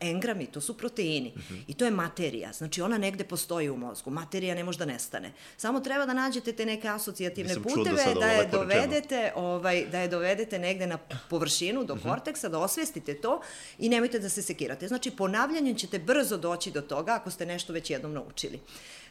engrami, 0.00 0.46
to 0.46 0.60
su 0.60 0.76
proteini. 0.76 1.32
Mm 1.36 1.40
-hmm. 1.40 1.62
I 1.68 1.74
to 1.74 1.84
je 1.84 1.90
materija. 1.90 2.52
Znači, 2.52 2.82
ona 2.82 2.98
negde 2.98 3.24
postoji 3.24 3.70
u 3.70 3.76
mozgu. 3.76 4.10
Materija 4.10 4.54
ne 4.54 4.64
može 4.64 4.78
da 4.78 4.84
nestane. 4.84 5.32
Samo 5.56 5.80
treba 5.80 6.06
da 6.06 6.14
nađete 6.14 6.52
te 6.52 6.66
neke 6.66 6.88
asocijativne 6.88 7.54
Nisam 7.54 7.62
puteve, 7.62 8.14
da 8.20 8.26
je 8.26 8.46
dovedete, 8.46 9.32
ovaj, 9.36 9.86
da 9.86 9.98
je 9.98 10.08
dovedete 10.08 10.58
negde 10.58 10.86
na 10.86 10.98
površinu, 11.30 11.84
do 11.84 11.94
mm 11.94 11.98
-hmm. 11.98 12.10
korteksa, 12.10 12.48
da 12.48 12.58
osvestite 12.58 13.14
to 13.14 13.40
i 13.78 13.88
nemojte 13.88 14.18
da 14.18 14.28
se 14.28 14.42
sekirate. 14.42 14.88
Znači, 14.88 15.10
ponavljanjem 15.10 15.76
ćete 15.76 15.98
brzo 15.98 16.36
doći 16.36 16.70
do 16.70 16.80
toga 16.80 17.12
ako 17.14 17.30
ste 17.30 17.46
nešto 17.46 17.72
već 17.72 17.90
jednom 17.90 18.12
naučili. 18.12 18.60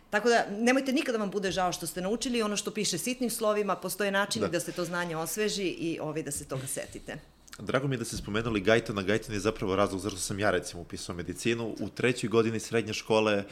Tako 0.10 0.30
da, 0.30 0.46
nemojte 0.50 0.94
nikada 0.94 1.18
vam 1.18 1.30
bude 1.30 1.52
žao 1.52 1.72
što 1.72 1.88
ste 1.88 2.02
naučili 2.02 2.42
ono 2.42 2.58
što 2.58 2.72
piše 2.72 2.98
sitnim 2.98 3.30
slovima, 3.30 3.76
postoje 3.76 4.12
načini 4.12 4.46
da, 4.46 4.52
da 4.52 4.60
se 4.60 4.72
to 4.72 4.86
znanje 4.86 5.18
osveži 5.18 5.68
i 5.68 6.00
ovaj, 6.02 6.24
da 6.24 6.32
se 6.32 6.46
toga 6.46 6.68
setite. 6.68 7.18
Drago 7.62 7.88
mi 7.88 7.96
je 7.96 8.00
da 8.00 8.06
ste 8.06 8.18
spomenuli 8.18 8.62
Gajtona. 8.62 9.02
Gajton 9.02 9.34
je 9.34 9.40
zapravo 9.40 9.76
razlog 9.76 10.02
zašto 10.02 10.20
sam 10.20 10.40
ja 10.40 10.52
recimo 10.52 10.82
upisao 10.82 11.16
medicinu. 11.16 11.76
U 11.80 11.90
trećoj 11.90 12.30
godini 12.30 12.60
srednje 12.60 12.94
škole 12.94 13.44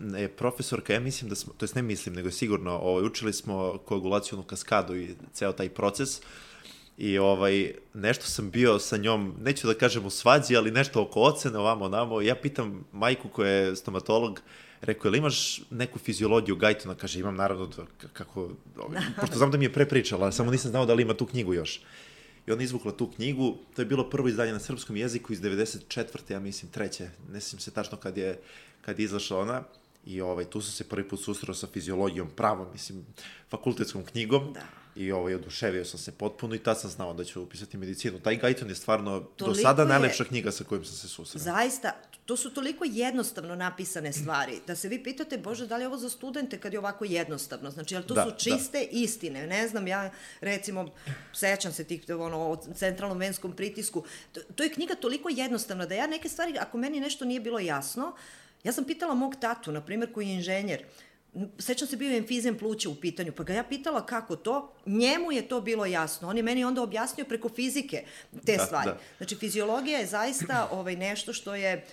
je 0.00 0.28
profesorka, 0.28 0.92
ja 0.92 1.00
mislim 1.00 1.28
da 1.28 1.34
smo, 1.34 1.52
to 1.52 1.64
jest 1.64 1.74
ne 1.74 1.82
mislim, 1.82 2.14
nego 2.14 2.30
sigurno, 2.30 2.78
ovaj, 2.78 3.04
učili 3.04 3.32
smo 3.32 3.78
koagulacijonu 3.84 4.42
kaskadu 4.42 4.96
i 4.96 5.14
ceo 5.32 5.52
taj 5.52 5.68
proces 5.68 6.20
i 6.98 7.18
ovaj, 7.18 7.72
nešto 7.94 8.24
sam 8.24 8.50
bio 8.50 8.78
sa 8.78 8.96
njom, 8.96 9.34
neću 9.40 9.66
da 9.66 9.74
kažem 9.74 10.06
u 10.06 10.10
svađi, 10.10 10.56
ali 10.56 10.70
nešto 10.70 11.02
oko 11.02 11.20
ocene, 11.20 11.58
ovamo, 11.58 11.88
namo. 11.88 12.20
Ja 12.20 12.34
pitam 12.34 12.84
majku 12.92 13.28
koja 13.28 13.50
je 13.50 13.76
stomatolog, 13.76 14.40
rekao, 14.80 15.08
ili 15.08 15.18
imaš 15.18 15.60
neku 15.70 15.98
fiziologiju 15.98 16.56
Gajtona? 16.56 16.94
Kaže, 16.94 17.20
imam 17.20 17.34
naravno, 17.34 17.70
kako, 18.12 18.50
ovaj, 18.78 19.00
pošto 19.20 19.38
znam 19.38 19.50
da 19.50 19.58
mi 19.58 19.64
je 19.64 19.72
prepričala, 19.72 20.32
samo 20.32 20.50
nisam 20.50 20.70
znao 20.70 20.86
da 20.86 20.94
li 20.94 21.02
ima 21.02 21.14
tu 21.14 21.26
knjigu 21.26 21.54
još 21.54 21.80
i 22.46 22.52
ona 22.52 22.62
izvukla 22.62 22.92
tu 22.92 23.10
knjigu, 23.10 23.56
to 23.76 23.82
je 23.82 23.86
bilo 23.86 24.10
prvo 24.10 24.28
izdanje 24.28 24.52
na 24.52 24.58
srpskom 24.58 24.96
jeziku 24.96 25.32
iz 25.32 25.40
94. 25.40 26.32
ja 26.32 26.40
mislim, 26.40 26.70
treće, 26.70 27.10
ne 27.32 27.40
sjećam 27.40 27.60
se 27.60 27.70
tačno 27.70 27.98
kad 27.98 28.16
je, 28.16 28.38
kad 28.80 28.98
je 28.98 29.04
izašla 29.04 29.38
ona, 29.38 29.62
i 30.06 30.20
ovaj, 30.20 30.44
tu 30.44 30.60
sam 30.60 30.72
se 30.72 30.88
prvi 30.88 31.08
put 31.08 31.20
susreo 31.20 31.54
sa 31.54 31.66
fiziologijom 31.66 32.28
pravo, 32.36 32.68
mislim, 32.72 33.06
fakultetskom 33.50 34.04
knjigom. 34.04 34.52
Da 34.52 34.85
i 34.96 35.12
ovaj, 35.12 35.34
oduševio 35.34 35.84
sam 35.84 35.98
se 35.98 36.12
potpuno 36.12 36.54
i 36.54 36.58
tad 36.58 36.80
sam 36.80 36.90
znao 36.90 37.14
da 37.14 37.24
ću 37.24 37.42
upisati 37.42 37.76
medicinu. 37.76 38.18
Taj 38.18 38.36
Gajton 38.36 38.68
je 38.68 38.74
stvarno 38.74 39.20
toliko 39.20 39.56
do 39.56 39.62
sada 39.62 39.82
je, 39.82 39.88
najlepša 39.88 40.24
knjiga 40.24 40.52
sa 40.52 40.64
kojim 40.64 40.84
sam 40.84 40.96
se 40.96 41.08
susreo. 41.08 41.42
Zaista, 41.42 41.92
to 42.26 42.36
su 42.36 42.50
toliko 42.50 42.84
jednostavno 42.88 43.54
napisane 43.54 44.12
stvari, 44.12 44.60
da 44.66 44.76
se 44.76 44.88
vi 44.88 45.02
pitate, 45.02 45.38
Bože, 45.38 45.66
da 45.66 45.76
li 45.76 45.82
je 45.82 45.86
ovo 45.86 45.96
za 45.96 46.10
studente 46.10 46.58
kad 46.58 46.72
je 46.72 46.78
ovako 46.78 47.04
jednostavno? 47.04 47.70
Znači, 47.70 47.96
ali 47.96 48.06
to 48.06 48.14
da, 48.14 48.24
su 48.24 48.30
da. 48.30 48.36
čiste 48.36 48.78
da. 48.78 48.86
istine. 48.90 49.46
Ne 49.46 49.68
znam, 49.68 49.86
ja, 49.86 50.10
recimo, 50.40 50.88
sećam 51.32 51.72
se 51.72 51.84
tih, 51.84 52.04
ono, 52.08 52.38
o 52.38 52.56
centralnom 52.74 53.18
venskom 53.18 53.52
pritisku. 53.52 54.04
To, 54.32 54.40
to 54.54 54.62
je 54.62 54.72
knjiga 54.72 54.94
toliko 54.94 55.28
jednostavna 55.28 55.86
da 55.86 55.94
ja 55.94 56.06
neke 56.06 56.28
stvari, 56.28 56.58
ako 56.60 56.78
meni 56.78 57.00
nešto 57.00 57.24
nije 57.24 57.40
bilo 57.40 57.58
jasno, 57.58 58.14
ja 58.64 58.72
sam 58.72 58.84
pitala 58.84 59.14
mog 59.14 59.36
tatu, 59.40 59.72
na 59.72 59.80
primjer, 59.80 60.12
koji 60.12 60.28
je 60.28 60.34
inženjer, 60.34 60.84
sećam 61.58 61.88
se 61.88 61.96
bio 61.96 62.16
enfizem 62.16 62.58
pluća 62.58 62.88
u 62.88 62.94
pitanju, 62.94 63.32
pa 63.32 63.42
ga 63.42 63.52
ja 63.52 63.64
pitala 63.64 64.06
kako 64.06 64.36
to, 64.36 64.72
njemu 64.86 65.32
je 65.32 65.48
to 65.48 65.60
bilo 65.60 65.86
jasno, 65.86 66.28
on 66.28 66.36
je 66.36 66.42
meni 66.42 66.64
onda 66.64 66.82
objasnio 66.82 67.24
preko 67.24 67.48
fizike 67.48 68.04
te 68.46 68.56
da, 68.56 68.64
stvari. 68.64 68.90
Da. 68.90 68.98
Znači, 69.16 69.36
fiziologija 69.36 69.98
je 69.98 70.06
zaista 70.06 70.68
ovaj, 70.72 70.96
nešto 70.96 71.32
što 71.32 71.54
je 71.54 71.84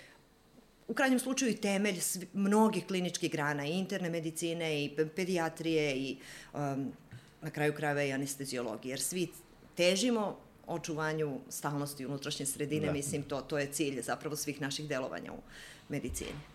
u 0.88 0.94
krajnjem 0.94 1.20
slučaju 1.20 1.52
i 1.52 1.56
temelj 1.56 2.00
mnogih 2.34 2.86
kliničkih 2.88 3.32
grana, 3.32 3.66
i 3.66 3.72
interne 3.72 4.10
medicine, 4.10 4.84
i 4.84 4.96
pedijatrije, 5.16 5.96
i 5.96 6.18
um, 6.54 6.92
na 7.42 7.50
kraju 7.50 7.74
krajeva 7.74 8.04
i 8.04 8.14
anesteziologije, 8.14 8.92
jer 8.92 9.02
svi 9.02 9.28
težimo 9.76 10.40
očuvanju 10.68 11.40
stalnosti 11.50 12.06
unutrašnje 12.06 12.46
sredine, 12.46 12.86
da. 12.86 12.94
mislim, 12.94 13.24
to, 13.24 13.42
to 13.42 13.58
je 13.58 13.72
cilj 13.72 14.02
zapravo 14.02 14.36
svih 14.36 14.62
naših 14.62 14.88
delovanja 14.88 15.32
u 15.32 15.38
medicini. 15.90 16.53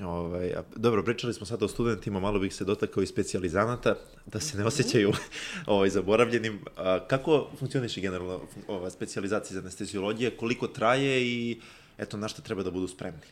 Ovaj, 0.00 0.52
a, 0.52 0.62
dobro, 0.76 1.02
pričali 1.02 1.34
smo 1.34 1.46
sad 1.46 1.62
o 1.62 1.68
studentima, 1.68 2.20
malo 2.20 2.38
bih 2.38 2.54
se 2.54 2.64
dotakao 2.64 3.02
i 3.02 3.06
specializanata, 3.06 3.94
da 4.26 4.40
se 4.40 4.58
ne 4.58 4.64
osjećaju 4.64 5.12
ovaj, 5.66 5.90
zaboravljenim. 5.90 6.64
A, 6.76 7.06
kako 7.08 7.48
funkcioniše 7.58 8.00
generalno 8.00 8.40
ova 8.68 8.90
specializacija 8.90 9.54
za 9.54 9.60
anestezijologije, 9.60 10.30
koliko 10.30 10.66
traje 10.66 11.26
i 11.26 11.60
eto, 11.98 12.16
na 12.16 12.28
šta 12.28 12.42
treba 12.42 12.62
da 12.62 12.70
budu 12.70 12.88
spremni? 12.88 13.26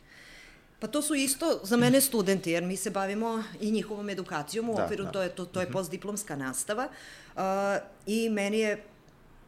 Pa 0.79 0.87
to 0.87 1.01
su 1.01 1.15
isto 1.15 1.59
za 1.63 1.77
mene 1.77 2.01
studenti, 2.01 2.51
jer 2.51 2.63
mi 2.63 2.77
se 2.77 2.89
bavimo 2.89 3.43
i 3.59 3.71
njihovom 3.71 4.09
edukacijom 4.09 4.69
u 4.69 4.75
da, 4.75 4.83
okviru, 4.83 5.03
da. 5.03 5.11
to 5.11 5.21
je, 5.21 5.29
to, 5.29 5.45
to 5.45 5.59
je 5.59 5.65
mhm. 5.65 5.73
postdiplomska 5.73 6.35
nastava. 6.35 6.87
Uh, 7.35 7.41
I 8.05 8.29
meni 8.29 8.59
je 8.59 8.83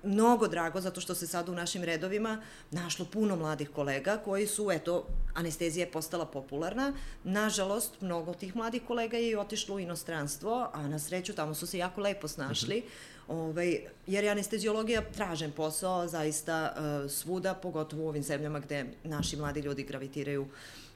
mnogo 0.03 0.47
drago 0.47 0.81
zato 0.81 1.01
što 1.01 1.15
se 1.15 1.27
sada 1.27 1.51
u 1.51 1.55
našim 1.55 1.83
redovima 1.83 2.41
našlo 2.71 3.05
puno 3.05 3.35
mladih 3.35 3.69
kolega 3.69 4.17
koji 4.25 4.47
su, 4.47 4.71
eto, 4.71 5.07
anestezija 5.33 5.85
je 5.85 5.91
postala 5.91 6.25
popularna. 6.25 6.93
Nažalost, 7.23 8.01
mnogo 8.01 8.33
tih 8.33 8.55
mladih 8.55 8.81
kolega 8.87 9.17
je 9.17 9.39
otišlo 9.39 9.75
u 9.75 9.79
inostranstvo, 9.79 10.69
a 10.73 10.87
na 10.87 10.99
sreću 10.99 11.33
tamo 11.33 11.55
su 11.55 11.67
se 11.67 11.77
jako 11.77 12.01
lepo 12.01 12.27
snašli. 12.27 12.77
Mm 12.77 12.83
-hmm. 12.83 13.13
Ovaj, 13.27 13.79
jer 14.07 14.23
je 14.23 14.29
anestezijologija 14.29 15.01
tražen 15.01 15.51
posao 15.51 16.07
zaista 16.07 16.73
uh, 16.75 17.11
svuda, 17.11 17.53
pogotovo 17.53 18.03
u 18.03 18.07
ovim 18.07 18.23
zemljama 18.23 18.59
gde 18.59 18.85
naši 19.03 19.37
mladi 19.37 19.59
ljudi 19.59 19.83
gravitiraju 19.83 20.47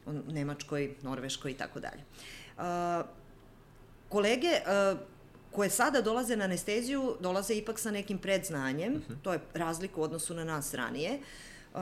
u 0.06 0.12
Nemačkoj, 0.32 0.96
Norveškoj 1.02 1.52
i 1.52 1.54
tako 1.54 1.80
dalje. 1.80 2.04
Kolege 4.10 4.48
uh, 4.48 5.00
koje 5.58 5.70
sada 5.70 6.02
dolaze 6.02 6.36
na 6.36 6.46
anesteziju, 6.46 7.16
dolaze 7.20 7.56
ipak 7.58 7.80
sa 7.80 7.92
nekim 7.92 8.18
predznanjem, 8.18 8.94
uh 8.94 9.02
mhm. 9.02 9.14
-huh. 9.14 9.22
to 9.22 9.34
je 9.34 9.40
razlika 9.54 10.02
u 10.02 10.04
odnosu 10.04 10.34
na 10.34 10.44
nas 10.44 10.74
ranije. 10.74 11.20
Uh, 11.74 11.80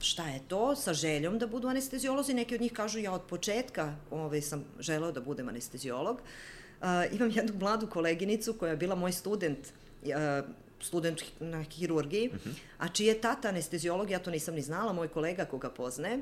šta 0.00 0.28
je 0.28 0.40
to? 0.48 0.76
Sa 0.76 0.94
željom 0.94 1.38
da 1.38 1.46
budu 1.46 1.68
anestezijolozi. 1.68 2.34
Neki 2.34 2.54
od 2.54 2.60
njih 2.60 2.72
kažu 2.72 2.98
ja 2.98 3.12
od 3.12 3.22
početka 3.22 3.94
ovaj, 4.10 4.40
sam 4.40 4.64
želeo 4.78 5.12
da 5.12 5.20
budem 5.20 5.48
anestezijolog. 5.48 6.20
Uh, 6.20 6.86
imam 7.12 7.30
jednu 7.30 7.54
mladu 7.60 7.86
koleginicu 7.86 8.52
koja 8.52 8.70
je 8.70 8.76
bila 8.76 8.94
moj 8.94 9.12
student 9.12 9.58
uh, 10.02 10.48
student 10.80 11.22
na 11.40 11.62
hirurgiji, 11.62 12.28
uh 12.28 12.34
mhm. 12.34 12.50
-huh. 12.50 12.54
a 12.78 12.88
čiji 12.88 13.06
je 13.06 13.20
tata 13.20 13.48
anestezijolog, 13.48 14.10
ja 14.10 14.18
to 14.18 14.30
nisam 14.30 14.54
ni 14.54 14.62
znala, 14.62 14.92
moj 14.92 15.08
kolega 15.08 15.44
koga 15.44 15.70
poznaje, 15.70 16.18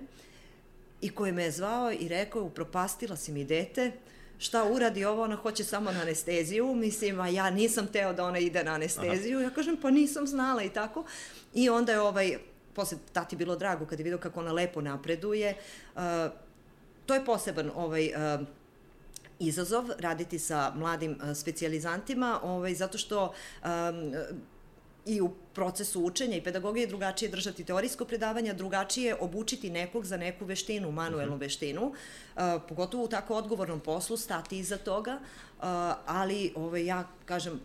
i 1.01 1.11
koji 1.11 1.33
me 1.33 1.45
je 1.45 1.51
zvao 1.51 1.93
i 1.93 2.09
rekao, 2.09 2.43
upropastila 2.43 3.17
si 3.17 3.33
mi 3.33 3.45
dete, 3.45 3.93
šta 4.39 4.65
uradi 4.65 5.05
ovo, 5.05 5.23
ona 5.23 5.37
hoće 5.37 5.65
samo 5.65 5.93
na 5.93 6.01
anesteziju, 6.01 6.75
mislim, 6.75 7.21
a 7.21 7.29
ja 7.29 7.51
nisam 7.51 7.87
teo 7.87 8.13
da 8.13 8.25
ona 8.25 8.39
ide 8.39 8.65
na 8.65 8.73
anesteziju, 8.73 9.39
Aha. 9.39 9.45
ja 9.45 9.51
kažem, 9.51 9.77
pa 9.83 9.91
nisam 9.91 10.27
znala 10.27 10.63
i 10.63 10.69
tako. 10.69 11.05
I 11.55 11.69
onda 11.69 11.93
je 11.93 12.01
ovaj, 12.01 12.39
posle 12.75 12.99
tati 13.13 13.37
bilo 13.37 13.57
drago 13.57 13.87
kad 13.87 13.99
je 13.99 14.05
vidio 14.05 14.19
kako 14.19 14.41
ona 14.41 14.53
lepo 14.53 14.81
napreduje. 14.81 15.55
Uh, 15.95 16.03
to 17.07 17.15
je 17.15 17.25
poseban 17.25 17.71
ovaj, 17.75 18.07
uh, 18.07 18.47
izazov 19.39 19.91
raditi 19.99 20.39
sa 20.39 20.73
mladim 20.75 21.11
uh, 21.11 21.37
specijalizantima, 21.37 22.41
ovaj, 22.43 22.75
zato 22.75 22.99
što 22.99 23.25
um, 23.25 24.15
i 25.07 25.21
u 25.21 25.31
procesu 25.55 26.05
učenja 26.05 26.37
i 26.37 26.41
pedagogije 26.41 26.87
drugačije 26.87 27.31
držati 27.31 27.65
teorijsko 27.65 28.05
predavanje, 28.05 28.55
drugačije 28.55 29.17
obučiti 29.21 29.71
nekog 29.71 30.05
za 30.05 30.17
neku 30.17 30.45
veštinu, 30.45 30.93
manuelnu 30.93 31.37
mhm. 31.37 31.41
veštinu, 31.41 31.87
uh, 31.87 32.43
pogotovo 32.69 33.05
u 33.05 33.09
tako 33.09 33.35
odgovornom 33.35 33.81
poslu, 33.81 34.17
stati 34.17 34.59
iza 34.59 34.77
toga, 34.77 35.19
uh, 35.19 35.65
ali 36.07 36.53
ovaj, 36.57 36.87
ja 36.87 37.05
kažem, 37.25 37.61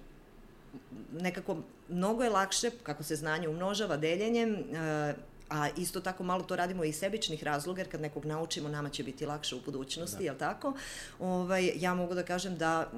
nekako 1.11 1.57
mnogo 1.89 2.23
je 2.23 2.29
lakše, 2.29 2.71
kako 2.83 3.03
se 3.03 3.15
znanje 3.15 3.47
umnožava 3.47 3.97
deljenjem, 3.97 4.53
uh, 4.53 5.15
a 5.49 5.69
isto 5.77 5.99
tako 5.99 6.23
malo 6.23 6.43
to 6.43 6.55
radimo 6.55 6.83
i 6.83 6.93
sebičnih 6.93 7.43
razloga, 7.43 7.81
jer 7.81 7.91
kad 7.91 8.01
nekog 8.01 8.25
naučimo, 8.25 8.69
nama 8.69 8.89
će 8.89 9.03
biti 9.03 9.25
lakše 9.25 9.55
u 9.55 9.61
budućnosti, 9.65 10.17
da. 10.17 10.23
jel 10.23 10.35
tako? 10.35 10.73
Ovaj, 11.19 11.71
ja 11.75 11.93
mogu 11.93 12.13
da 12.13 12.23
kažem 12.23 12.57
da 12.57 12.91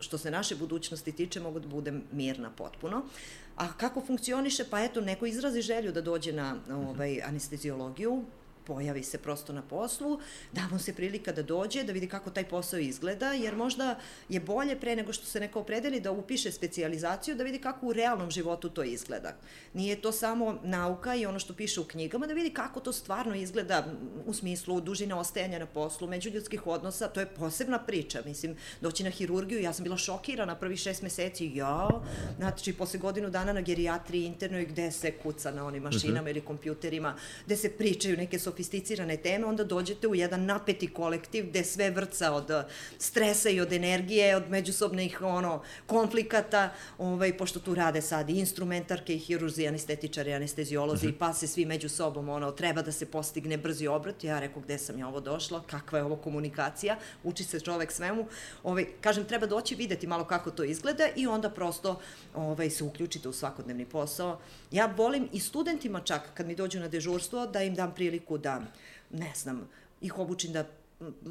što 0.00 0.18
se 0.18 0.30
naše 0.30 0.56
budućnosti 0.56 1.12
tiče, 1.12 1.40
mogu 1.40 1.60
da 1.60 1.68
budem 1.68 2.02
mirna 2.12 2.50
potpuno. 2.50 3.02
A 3.56 3.72
kako 3.72 4.00
funkcioniše? 4.00 4.64
Pa 4.70 4.84
eto, 4.84 5.00
neko 5.00 5.26
izrazi 5.26 5.62
želju 5.62 5.92
da 5.92 6.00
dođe 6.00 6.32
na 6.32 6.56
ovaj, 6.70 7.22
anestezijologiju, 7.22 8.22
pojavi 8.68 9.02
se 9.02 9.18
prosto 9.18 9.52
na 9.52 9.62
poslu, 9.62 10.20
da 10.52 10.68
mu 10.70 10.78
se 10.78 10.94
prilika 10.94 11.32
da 11.32 11.42
dođe, 11.42 11.84
da 11.84 11.92
vidi 11.92 12.08
kako 12.08 12.30
taj 12.30 12.44
posao 12.48 12.78
izgleda, 12.78 13.32
jer 13.32 13.56
možda 13.56 13.98
je 14.28 14.40
bolje 14.40 14.80
pre 14.80 14.96
nego 14.96 15.12
što 15.12 15.26
se 15.26 15.40
neko 15.40 15.60
opredeli 15.60 16.00
da 16.00 16.10
upiše 16.12 16.52
specijalizaciju, 16.52 17.36
da 17.36 17.44
vidi 17.44 17.58
kako 17.58 17.86
u 17.86 17.92
realnom 17.92 18.30
životu 18.30 18.68
to 18.68 18.82
izgleda. 18.82 19.32
Nije 19.74 20.00
to 20.00 20.12
samo 20.12 20.58
nauka 20.62 21.14
i 21.14 21.26
ono 21.26 21.38
što 21.38 21.54
piše 21.54 21.80
u 21.80 21.84
knjigama, 21.84 22.26
da 22.26 22.34
vidi 22.34 22.50
kako 22.50 22.80
to 22.80 22.92
stvarno 22.92 23.34
izgleda 23.34 23.86
u 24.26 24.34
smislu 24.34 24.80
dužine 24.80 25.14
ostajanja 25.14 25.58
na 25.58 25.66
poslu, 25.66 26.08
međuljudskih 26.08 26.66
odnosa, 26.66 27.08
to 27.08 27.20
je 27.20 27.26
posebna 27.26 27.78
priča. 27.78 28.22
Mislim, 28.24 28.56
doći 28.80 29.04
na 29.04 29.10
hirurgiju, 29.10 29.60
ja 29.62 29.72
sam 29.72 29.84
bila 29.84 29.96
šokirana 29.96 30.56
prvi 30.56 30.76
šest 30.76 31.02
meseci, 31.02 31.50
ja, 31.54 31.88
znači, 32.36 32.72
posle 32.72 32.98
godinu 32.98 33.30
dana 33.30 33.52
na 33.52 33.60
gerijatriji 33.60 34.26
internoj, 34.26 34.66
gde 34.66 34.90
se 34.90 35.12
kuca 35.12 35.50
na 35.50 35.66
onim 35.66 35.82
mašinama 35.82 36.20
uh 36.20 36.22
mhm. 36.22 36.26
-huh. 36.26 36.30
ili 36.30 36.40
kompjuterima, 36.40 37.16
gde 37.46 37.56
se 37.56 37.70
pričaju 37.70 38.16
neke 38.16 38.38
sofisticirane 38.58 39.16
teme, 39.16 39.46
onda 39.46 39.64
dođete 39.64 40.08
u 40.08 40.14
jedan 40.14 40.44
napeti 40.44 40.86
kolektiv 40.92 41.46
gde 41.48 41.64
sve 41.64 41.90
vrca 41.90 42.32
od 42.32 42.50
uh, 42.50 42.62
stresa 42.98 43.50
i 43.50 43.60
od 43.60 43.72
energije, 43.72 44.36
od 44.36 44.50
međusobnih 44.50 45.22
ono, 45.22 45.62
konflikata, 45.86 46.70
ovaj, 46.98 47.36
pošto 47.36 47.60
tu 47.60 47.74
rade 47.74 48.02
sad 48.02 48.30
i 48.30 48.38
instrumentarke 48.38 49.14
i 49.14 49.18
hirurzi, 49.18 49.66
anestetičari, 49.68 50.32
anestezijolozi, 50.34 51.06
uh 51.06 51.12
mhm. 51.12 51.16
-huh. 51.16 51.18
pa 51.18 51.32
se 51.32 51.46
svi 51.46 51.64
među 51.64 51.88
sobom, 51.88 52.28
ono, 52.28 52.50
treba 52.50 52.82
da 52.82 52.92
se 52.92 53.06
postigne 53.06 53.56
brzi 53.56 53.86
obrat. 53.86 54.24
Ja 54.24 54.40
rekao, 54.40 54.62
gde 54.62 54.78
sam 54.78 54.98
ja 54.98 55.08
ovo 55.08 55.20
došla, 55.20 55.62
kakva 55.70 55.98
je 55.98 56.04
ovo 56.04 56.16
komunikacija, 56.16 56.96
uči 57.24 57.44
se 57.44 57.60
čovek 57.60 57.92
svemu. 57.92 58.26
Ovaj, 58.62 58.86
kažem, 59.00 59.24
treba 59.24 59.46
doći 59.46 59.74
videti 59.74 60.06
malo 60.06 60.24
kako 60.24 60.50
to 60.50 60.64
izgleda 60.64 61.08
i 61.16 61.26
onda 61.26 61.50
prosto 61.50 62.00
ovaj, 62.34 62.70
se 62.70 62.84
uključite 62.84 63.28
u 63.28 63.32
svakodnevni 63.32 63.84
posao. 63.84 64.38
Ja 64.70 64.86
volim 64.96 65.28
i 65.32 65.40
studentima 65.40 66.00
čak, 66.00 66.30
kad 66.34 66.46
mi 66.46 66.54
dođu 66.54 66.80
na 66.80 66.88
dežurstvo, 66.88 67.46
da 67.46 67.62
im 67.62 67.74
dam 67.74 67.94
priliku 67.94 68.38
da 68.38 68.47
da, 68.48 68.62
ne 69.10 69.32
znam, 69.36 69.68
ih 70.00 70.18
obučim 70.18 70.52
da 70.52 70.64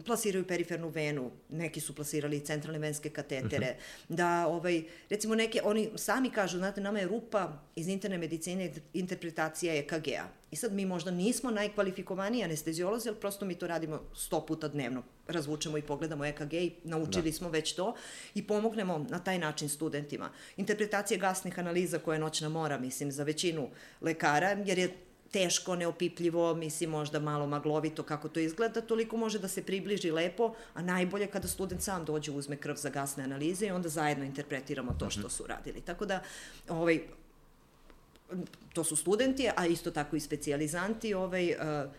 plasiraju 0.06 0.48
perifernu 0.48 0.90
venu, 0.90 1.32
neki 1.50 1.80
su 1.80 1.96
plasirali 1.96 2.40
centralne 2.40 2.80
venske 2.80 3.10
katetere, 3.10 3.68
uh 3.70 3.76
mhm. 3.76 4.14
-huh. 4.14 4.16
da, 4.16 4.48
ovaj, 4.48 4.84
recimo 5.10 5.36
neke, 5.36 5.62
oni 5.64 5.90
sami 5.96 6.30
kažu, 6.30 6.58
znate, 6.58 6.82
nama 6.82 7.00
je 7.00 7.08
rupa 7.08 7.62
iz 7.76 7.88
interne 7.88 8.18
medicine 8.18 8.74
interpretacija 8.94 9.76
EKG-a. 9.76 10.28
I 10.52 10.56
sad 10.56 10.74
mi 10.74 10.86
možda 10.86 11.12
nismo 11.12 11.52
najkvalifikovaniji 11.52 12.44
anestezijolozi, 12.44 13.10
ali 13.10 13.18
prosto 13.20 13.46
mi 13.46 13.56
to 13.56 13.68
radimo 13.68 14.02
sto 14.16 14.46
puta 14.46 14.68
dnevno. 14.68 15.04
Razvučemo 15.28 15.78
i 15.78 15.82
pogledamo 15.82 16.26
EKG 16.26 16.54
i 16.54 16.72
naučili 16.84 17.32
da. 17.32 17.38
smo 17.38 17.50
već 17.50 17.74
to 17.74 17.96
i 18.36 18.48
pomognemo 18.48 19.06
na 19.10 19.20
taj 19.20 19.40
način 19.40 19.70
studentima. 19.70 20.30
Interpretacija 20.58 21.20
gasnih 21.20 21.60
analiza 21.60 22.00
koja 22.00 22.16
je 22.16 22.20
noćna 22.20 22.50
mora, 22.50 22.80
mislim, 22.80 23.12
za 23.12 23.24
većinu 23.24 23.70
lekara, 24.02 24.50
jer 24.66 24.78
je 24.80 25.07
teško, 25.38 25.76
neopipljivo, 25.76 26.54
mislim 26.56 26.90
možda 26.90 27.20
malo 27.20 27.48
maglovito 27.48 28.04
kako 28.04 28.30
to 28.30 28.40
izgleda, 28.40 28.82
toliko 28.82 29.18
može 29.18 29.40
da 29.40 29.48
se 29.48 29.64
približi 29.64 30.12
lepo, 30.12 30.54
a 30.74 30.82
najbolje 30.82 31.28
kada 31.28 31.48
student 31.48 31.82
sam 31.82 32.06
dođe 32.06 32.32
uzme 32.32 32.58
krv 32.58 32.76
za 32.76 32.90
gasne 32.90 33.24
analize 33.24 33.68
i 33.68 33.72
onda 33.72 33.90
zajedno 33.90 34.26
interpretiramo 34.26 34.96
to 35.00 35.10
što 35.10 35.28
mhm. 35.28 35.30
su 35.30 35.48
radili. 35.48 35.82
Tako 35.82 36.06
da, 36.06 36.24
ovaj, 36.70 37.02
to 38.74 38.84
su 38.84 38.96
studenti, 38.96 39.50
a 39.56 39.66
isto 39.66 39.92
tako 39.92 40.16
i 40.16 40.20
specijalizanti, 40.20 41.14
ovaj, 41.14 41.52
uh, 41.52 41.92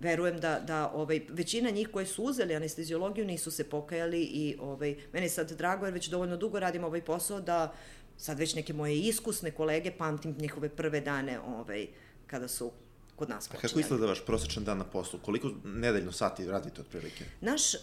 verujem 0.00 0.40
da, 0.40 0.60
da 0.60 0.92
ovaj, 0.94 1.20
većina 1.28 1.70
njih 1.70 1.88
koji 1.88 2.06
su 2.06 2.22
uzeli 2.22 2.54
anestezijologiju 2.54 3.26
nisu 3.26 3.50
se 3.50 3.64
pokajali 3.64 4.22
i 4.22 4.56
ovaj, 4.60 4.96
meni 5.12 5.26
je 5.26 5.30
sad 5.30 5.52
drago 5.52 5.86
jer 5.86 5.94
već 5.94 6.08
dovoljno 6.08 6.36
dugo 6.36 6.60
radim 6.60 6.84
ovaj 6.84 7.04
posao 7.04 7.40
da 7.40 7.72
sad 8.16 8.38
već 8.38 8.54
neke 8.54 8.72
moje 8.72 8.98
iskusne 8.98 9.50
kolege 9.50 9.90
pamtim 9.90 10.34
njihove 10.38 10.68
prve 10.68 11.00
dane 11.00 11.40
ovaj, 11.40 11.86
kada 12.32 12.48
su 12.48 12.70
kod 13.16 13.28
nas 13.28 13.48
počinjali. 13.48 13.66
A 13.66 13.68
kako 13.68 13.80
izgleda 13.80 14.06
vaš 14.06 14.24
prosječan 14.26 14.64
dan 14.64 14.78
na 14.78 14.84
poslu? 14.84 15.18
Koliko 15.22 15.50
nedeljno 15.64 16.12
sati 16.12 16.46
radite 16.46 16.80
otprilike? 16.80 17.24
Naš, 17.40 17.74
uh, 17.74 17.80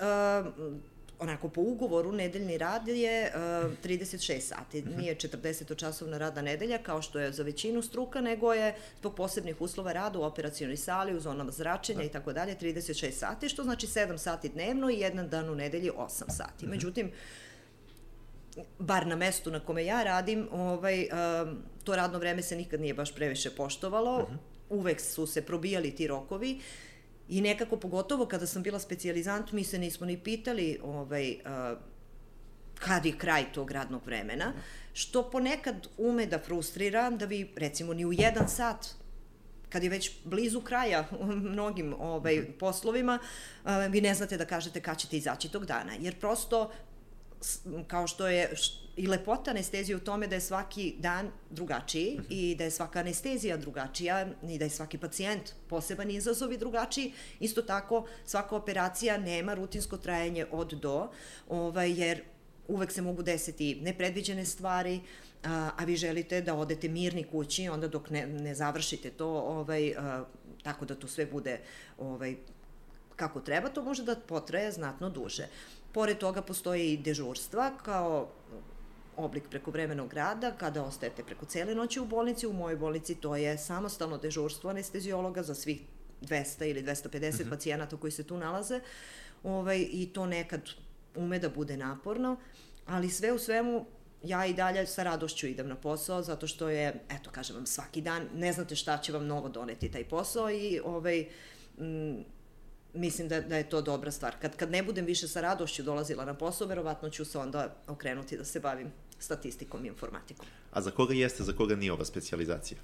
onako 1.19 1.49
po 1.49 1.61
ugovoru 1.61 2.11
nedeljni 2.11 2.57
rad 2.57 2.87
je 2.87 3.31
uh, 3.35 3.71
36 3.83 4.39
sati. 4.39 4.81
Mhm. 4.81 4.97
Nije 4.97 5.15
40 5.15 5.75
časovna 5.75 6.17
rada 6.17 6.41
nedelja 6.41 6.77
kao 6.77 7.01
što 7.01 7.19
je 7.19 7.31
za 7.31 7.43
većinu 7.43 7.81
struka, 7.81 8.21
nego 8.21 8.53
je 8.53 8.75
zbog 8.99 9.15
posebnih 9.15 9.61
uslova 9.61 9.93
rada 9.93 10.19
u 10.19 10.23
operacijonoj 10.23 10.77
sali, 10.77 11.17
u 11.17 11.19
zonama 11.19 11.51
zračenja 11.51 11.99
da. 11.99 12.05
i 12.05 12.09
tako 12.09 12.33
dalje 12.33 12.55
36 12.61 13.11
sati, 13.11 13.49
što 13.49 13.63
znači 13.63 13.87
7 13.87 14.17
sati 14.17 14.49
dnevno 14.49 14.89
i 14.89 14.99
jedan 14.99 15.29
dan 15.29 15.49
u 15.49 15.55
nedelji 15.55 15.91
8 15.97 16.09
sati. 16.09 16.65
Mhm. 16.65 16.69
Međutim, 16.69 17.11
bar 18.79 19.07
na 19.07 19.15
mestu 19.15 19.51
na 19.51 19.59
kome 19.59 19.85
ja 19.85 20.03
radim, 20.03 20.47
ovaj, 20.51 21.07
um, 21.11 21.57
to 21.83 21.95
radno 21.95 22.19
vreme 22.19 22.41
se 22.41 22.55
nikad 22.55 22.81
nije 22.81 22.93
baš 22.93 23.15
previše 23.15 23.49
poštovalo, 23.49 24.17
uh 24.17 24.29
mhm. 24.29 24.33
-huh. 24.33 24.39
uvek 24.69 25.01
su 25.01 25.27
se 25.27 25.41
probijali 25.41 25.95
ti 25.95 26.07
rokovi 26.07 26.59
i 27.29 27.41
nekako 27.41 27.77
pogotovo 27.77 28.25
kada 28.25 28.47
sam 28.47 28.63
bila 28.63 28.79
specijalizant, 28.79 29.51
mi 29.51 29.63
se 29.63 29.79
nismo 29.79 30.05
ni 30.05 30.17
pitali 30.17 30.79
ovaj, 30.83 31.31
uh, 31.31 31.77
kad 32.79 33.05
je 33.05 33.17
kraj 33.17 33.53
tog 33.53 33.71
radnog 33.71 34.05
vremena, 34.05 34.53
-huh. 34.55 34.61
što 34.93 35.29
ponekad 35.29 35.87
ume 35.97 36.25
da 36.25 36.39
frustrira 36.39 37.09
da 37.09 37.25
vi 37.25 37.51
recimo 37.55 37.93
ni 37.93 38.05
u 38.05 38.13
jedan 38.13 38.49
sat 38.49 38.85
kad 39.69 39.83
je 39.83 39.89
već 39.89 40.11
blizu 40.23 40.61
kraja 40.61 41.07
mnogim 41.51 41.95
ovaj, 41.99 42.39
mhm. 42.39 42.51
poslovima, 42.59 43.19
vi 43.89 44.01
ne 44.01 44.13
znate 44.15 44.37
da 44.37 44.45
kažete 44.45 44.81
kad 44.81 44.97
ćete 44.97 45.17
izaći 45.17 45.49
tog 45.49 45.65
dana. 45.65 45.93
Jer 45.99 46.19
prosto, 46.19 46.71
kao 47.87 48.07
što 48.07 48.27
je 48.27 48.53
i 48.95 49.07
lepota 49.07 49.51
anestezije 49.51 49.95
u 49.95 49.99
tome 49.99 50.27
da 50.27 50.35
je 50.35 50.41
svaki 50.41 50.95
dan 50.99 51.31
drugačiji 51.49 52.17
mm 52.19 52.21
-hmm. 52.21 52.25
i 52.29 52.55
da 52.55 52.63
je 52.63 52.71
svaka 52.71 52.99
anestezija 52.99 53.57
drugačija 53.57 54.27
i 54.49 54.57
da 54.57 54.65
je 54.65 54.69
svaki 54.69 54.97
pacijent 54.97 55.53
poseban 55.67 56.11
izazov 56.11 56.53
i 56.53 56.57
drugačiji. 56.57 57.13
Isto 57.39 57.61
tako, 57.61 58.05
svaka 58.25 58.55
operacija 58.55 59.17
nema 59.17 59.53
rutinsko 59.53 59.97
trajanje 59.97 60.45
od 60.51 60.73
do, 60.73 61.11
ovaj, 61.49 61.91
jer 61.91 62.21
uvek 62.67 62.91
se 62.91 63.01
mogu 63.01 63.23
desiti 63.23 63.75
nepredviđene 63.81 64.45
stvari, 64.45 64.99
a, 65.43 65.69
a 65.77 65.83
vi 65.83 65.95
želite 65.95 66.41
da 66.41 66.55
odete 66.55 66.89
mirni 66.89 67.23
kući, 67.23 67.69
onda 67.69 67.87
dok 67.87 68.09
ne, 68.09 68.27
ne 68.27 68.55
završite 68.55 69.09
to, 69.09 69.27
ovaj, 69.27 69.95
a, 69.97 70.25
tako 70.63 70.85
da 70.85 70.95
to 70.95 71.07
sve 71.07 71.25
bude 71.25 71.59
ovaj, 71.97 72.35
kako 73.15 73.39
treba, 73.39 73.69
to 73.69 73.83
može 73.83 74.03
da 74.03 74.15
potraje 74.15 74.71
znatno 74.71 75.09
duže. 75.09 75.47
Pored 75.93 76.17
toga 76.17 76.41
postoje 76.41 76.93
i 76.93 76.97
dežurstva 76.97 77.71
kao 77.83 78.29
oblik 79.17 79.49
prekovremenog 79.49 80.13
rada, 80.13 80.51
kada 80.51 80.83
ostajete 80.83 81.23
preko 81.23 81.45
cele 81.45 81.75
noći 81.75 81.99
u 81.99 82.05
bolnici. 82.05 82.47
U 82.47 82.53
mojoj 82.53 82.75
bolnici 82.75 83.15
to 83.15 83.35
je 83.35 83.57
samostalno 83.57 84.17
dežurstvo 84.17 84.69
anestezijologa 84.69 85.43
za 85.43 85.55
svih 85.55 85.81
200 86.21 86.69
ili 86.69 86.83
250 86.83 87.11
mm 87.11 87.19
-hmm. 87.19 87.49
pacijenata 87.49 87.97
koji 87.97 88.11
se 88.11 88.23
tu 88.23 88.37
nalaze. 88.37 88.81
Ovaj, 89.43 89.87
I 89.91 90.09
to 90.13 90.25
nekad 90.25 90.61
ume 91.15 91.39
da 91.39 91.49
bude 91.49 91.77
naporno, 91.77 92.37
ali 92.85 93.09
sve 93.09 93.31
u 93.31 93.39
svemu 93.39 93.85
ja 94.23 94.45
i 94.45 94.53
dalje 94.53 94.87
sa 94.87 95.03
radošću 95.03 95.47
idem 95.47 95.67
na 95.67 95.75
posao 95.75 96.21
zato 96.21 96.47
što 96.47 96.69
je, 96.69 96.99
eto 97.09 97.29
kažem 97.31 97.55
vam, 97.55 97.65
svaki 97.65 98.01
dan 98.01 98.27
ne 98.35 98.53
znate 98.53 98.75
šta 98.75 98.97
će 98.97 99.11
vam 99.11 99.27
novo 99.27 99.49
doneti 99.49 99.91
taj 99.91 100.03
posao 100.03 100.51
i 100.51 100.79
ovaj, 100.85 101.25
m, 101.79 102.25
mislim 102.93 103.27
da, 103.27 103.41
da 103.41 103.57
je 103.57 103.69
to 103.69 103.81
dobra 103.81 104.11
stvar. 104.11 104.35
Kad, 104.41 104.55
kad 104.55 104.71
ne 104.71 104.83
budem 104.83 105.05
više 105.05 105.27
sa 105.27 105.41
radošću 105.41 105.83
dolazila 105.83 106.25
na 106.25 106.33
posao, 106.33 106.67
verovatno 106.67 107.09
ću 107.09 107.25
se 107.25 107.39
onda 107.39 107.75
okrenuti 107.87 108.37
da 108.37 108.45
se 108.45 108.59
bavim 108.59 108.91
statistikom 109.19 109.85
i 109.85 109.87
informatikom. 109.87 110.45
A 110.71 110.81
za 110.81 110.91
koga 110.91 111.13
jeste, 111.13 111.43
za 111.43 111.53
koga 111.53 111.75
nije 111.75 111.91
ova 111.91 112.05
specializacija? 112.05 112.79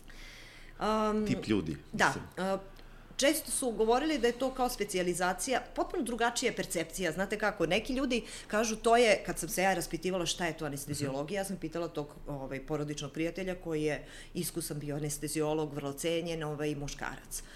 Um, 0.79 1.27
Tip 1.27 1.47
ljudi. 1.47 1.77
Da. 1.93 2.13
Uh, 2.37 2.59
često 3.17 3.51
su 3.51 3.71
govorili 3.71 4.17
da 4.19 4.27
je 4.27 4.39
to 4.39 4.53
kao 4.53 4.69
specijalizacija, 4.69 5.61
potpuno 5.75 6.03
drugačija 6.03 6.53
percepcija. 6.53 7.11
Znate 7.11 7.39
kako, 7.39 7.65
neki 7.65 7.93
ljudi 7.93 8.23
kažu 8.47 8.75
to 8.75 8.97
je, 8.97 9.23
kad 9.25 9.39
sam 9.39 9.49
se 9.49 9.63
ja 9.63 9.73
raspitivala 9.73 10.25
šta 10.25 10.45
je 10.45 10.57
to 10.57 10.65
anestezijologija, 10.65 11.41
ja 11.41 11.45
sam 11.45 11.57
pitala 11.57 11.87
tog 11.87 12.15
ovaj, 12.27 12.65
porodičnog 12.65 13.11
prijatelja 13.11 13.55
koji 13.55 13.83
je 13.83 14.05
iskusan 14.33 14.79
bio 14.79 14.95
anestezijolog, 14.95 15.73
vrlo 15.73 15.93
cenjen 15.93 16.43
ovaj, 16.43 16.75
muškarac. 16.75 17.41
Uh, 17.41 17.47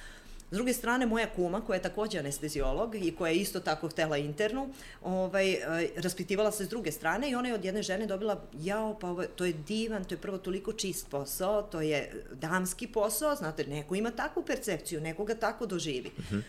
S 0.52 0.56
druge 0.56 0.74
strane, 0.74 1.06
moja 1.06 1.28
kuma, 1.36 1.62
koja 1.62 1.76
je 1.76 1.82
takođe 1.82 2.20
anestezijolog 2.20 2.96
i 2.96 3.16
koja 3.16 3.32
je 3.32 3.38
isto 3.38 3.60
tako 3.60 3.88
htela 3.88 4.18
internu, 4.18 4.70
ovaj, 5.04 5.52
eh, 5.52 5.90
raspitivala 5.96 6.52
se 6.52 6.66
s 6.66 6.70
druge 6.70 6.92
strane 6.92 7.30
i 7.30 7.36
ona 7.36 7.48
je 7.48 7.54
od 7.54 7.66
jedne 7.66 7.84
žene 7.84 8.06
dobila, 8.06 8.42
jao, 8.60 9.00
pa 9.00 9.10
ovo, 9.10 9.24
to 9.24 9.46
je 9.46 9.54
divan, 9.54 10.06
to 10.06 10.16
je 10.16 10.22
prvo 10.22 10.38
toliko 10.38 10.74
čist 10.74 11.10
posao, 11.10 11.62
to 11.62 11.82
je 11.82 12.24
damski 12.34 12.88
posao, 12.88 13.36
znate, 13.36 13.66
neko 13.68 13.96
ima 13.96 14.12
takvu 14.12 14.44
percepciju, 14.44 15.02
neko 15.02 15.26
ga 15.26 15.36
tako 15.36 15.66
doživi. 15.66 16.12
Uh. 16.18 16.24
-huh 16.32 16.42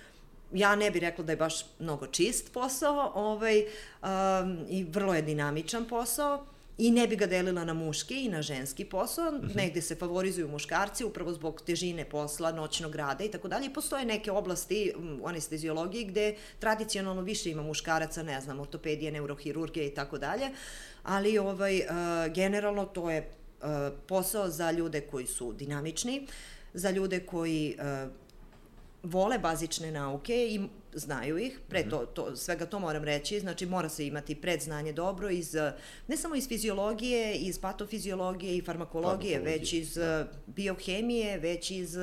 ja 0.53 0.77
ne 0.77 0.91
bih 0.91 1.03
rekla 1.03 1.25
da 1.25 1.33
je 1.33 1.37
baš 1.37 1.65
mnogo 1.79 2.07
čist 2.07 2.53
posao 2.53 3.13
ovaj, 3.15 3.65
um, 4.03 4.59
i 4.69 4.85
vrlo 4.85 5.15
je 5.15 5.23
dinamičan 5.23 5.85
posao 5.85 6.47
i 6.81 6.91
ne 6.91 7.07
bi 7.07 7.17
ga 7.17 7.27
delila 7.27 7.65
na 7.65 7.75
muški 7.75 8.25
i 8.25 8.29
na 8.29 8.43
ženski 8.43 8.85
posao, 8.85 9.33
mm 9.33 9.41
-hmm. 9.41 9.57
negde 9.57 9.83
se 9.83 9.95
favorizuju 9.95 10.49
muškarci 10.49 11.05
upravo 11.05 11.33
zbog 11.33 11.63
težine 11.67 12.05
posla, 12.05 12.53
noćnog 12.53 12.95
rada 12.95 13.25
i 13.25 13.31
tako 13.31 13.49
dalje. 13.49 13.67
I 13.67 13.73
postoje 13.73 14.05
neke 14.05 14.33
oblasti 14.33 14.93
u 15.23 15.27
anestezijologiji 15.29 16.05
gde 16.05 16.37
tradicionalno 16.59 17.23
više 17.23 17.51
ima 17.51 17.63
muškaraca, 17.63 18.23
ne 18.23 18.41
znam, 18.41 18.61
ortopedije, 18.61 19.13
neurohirurgije 19.13 19.87
i 19.87 19.95
tako 19.95 20.19
dalje, 20.19 20.51
ali 21.03 21.39
ovaj, 21.39 21.79
uh, 21.79 22.33
generalno 22.35 22.85
to 22.85 23.11
je 23.11 23.31
uh, 23.63 23.69
posao 24.07 24.49
za 24.49 24.71
ljude 24.71 25.01
koji 25.01 25.27
su 25.27 25.53
dinamični, 25.53 26.27
za 26.75 26.91
ljude 26.91 27.21
koji 27.21 27.77
uh, 27.79 28.11
vole 29.03 29.39
bazične 29.39 29.93
nauke 29.93 30.47
i 30.47 30.61
znaju 30.93 31.39
ih, 31.39 31.61
pre 31.69 31.89
to, 31.91 31.99
to, 31.99 32.37
svega 32.37 32.67
to 32.67 32.79
moram 32.79 33.05
reći, 33.05 33.41
znači 33.41 33.67
mora 33.67 33.89
se 33.89 34.07
imati 34.07 34.35
predznanje 34.35 34.93
dobro 34.93 35.31
iz, 35.31 35.57
ne 36.09 36.17
samo 36.17 36.35
iz 36.35 36.49
fiziologije, 36.49 37.35
iz 37.35 37.59
patofiziologije 37.59 38.57
i 38.57 38.63
farmakologije, 38.63 39.41
već 39.41 39.73
iz 39.73 39.95
da. 39.95 40.27
biohemije, 40.47 41.39
već 41.39 41.71
iz 41.71 41.97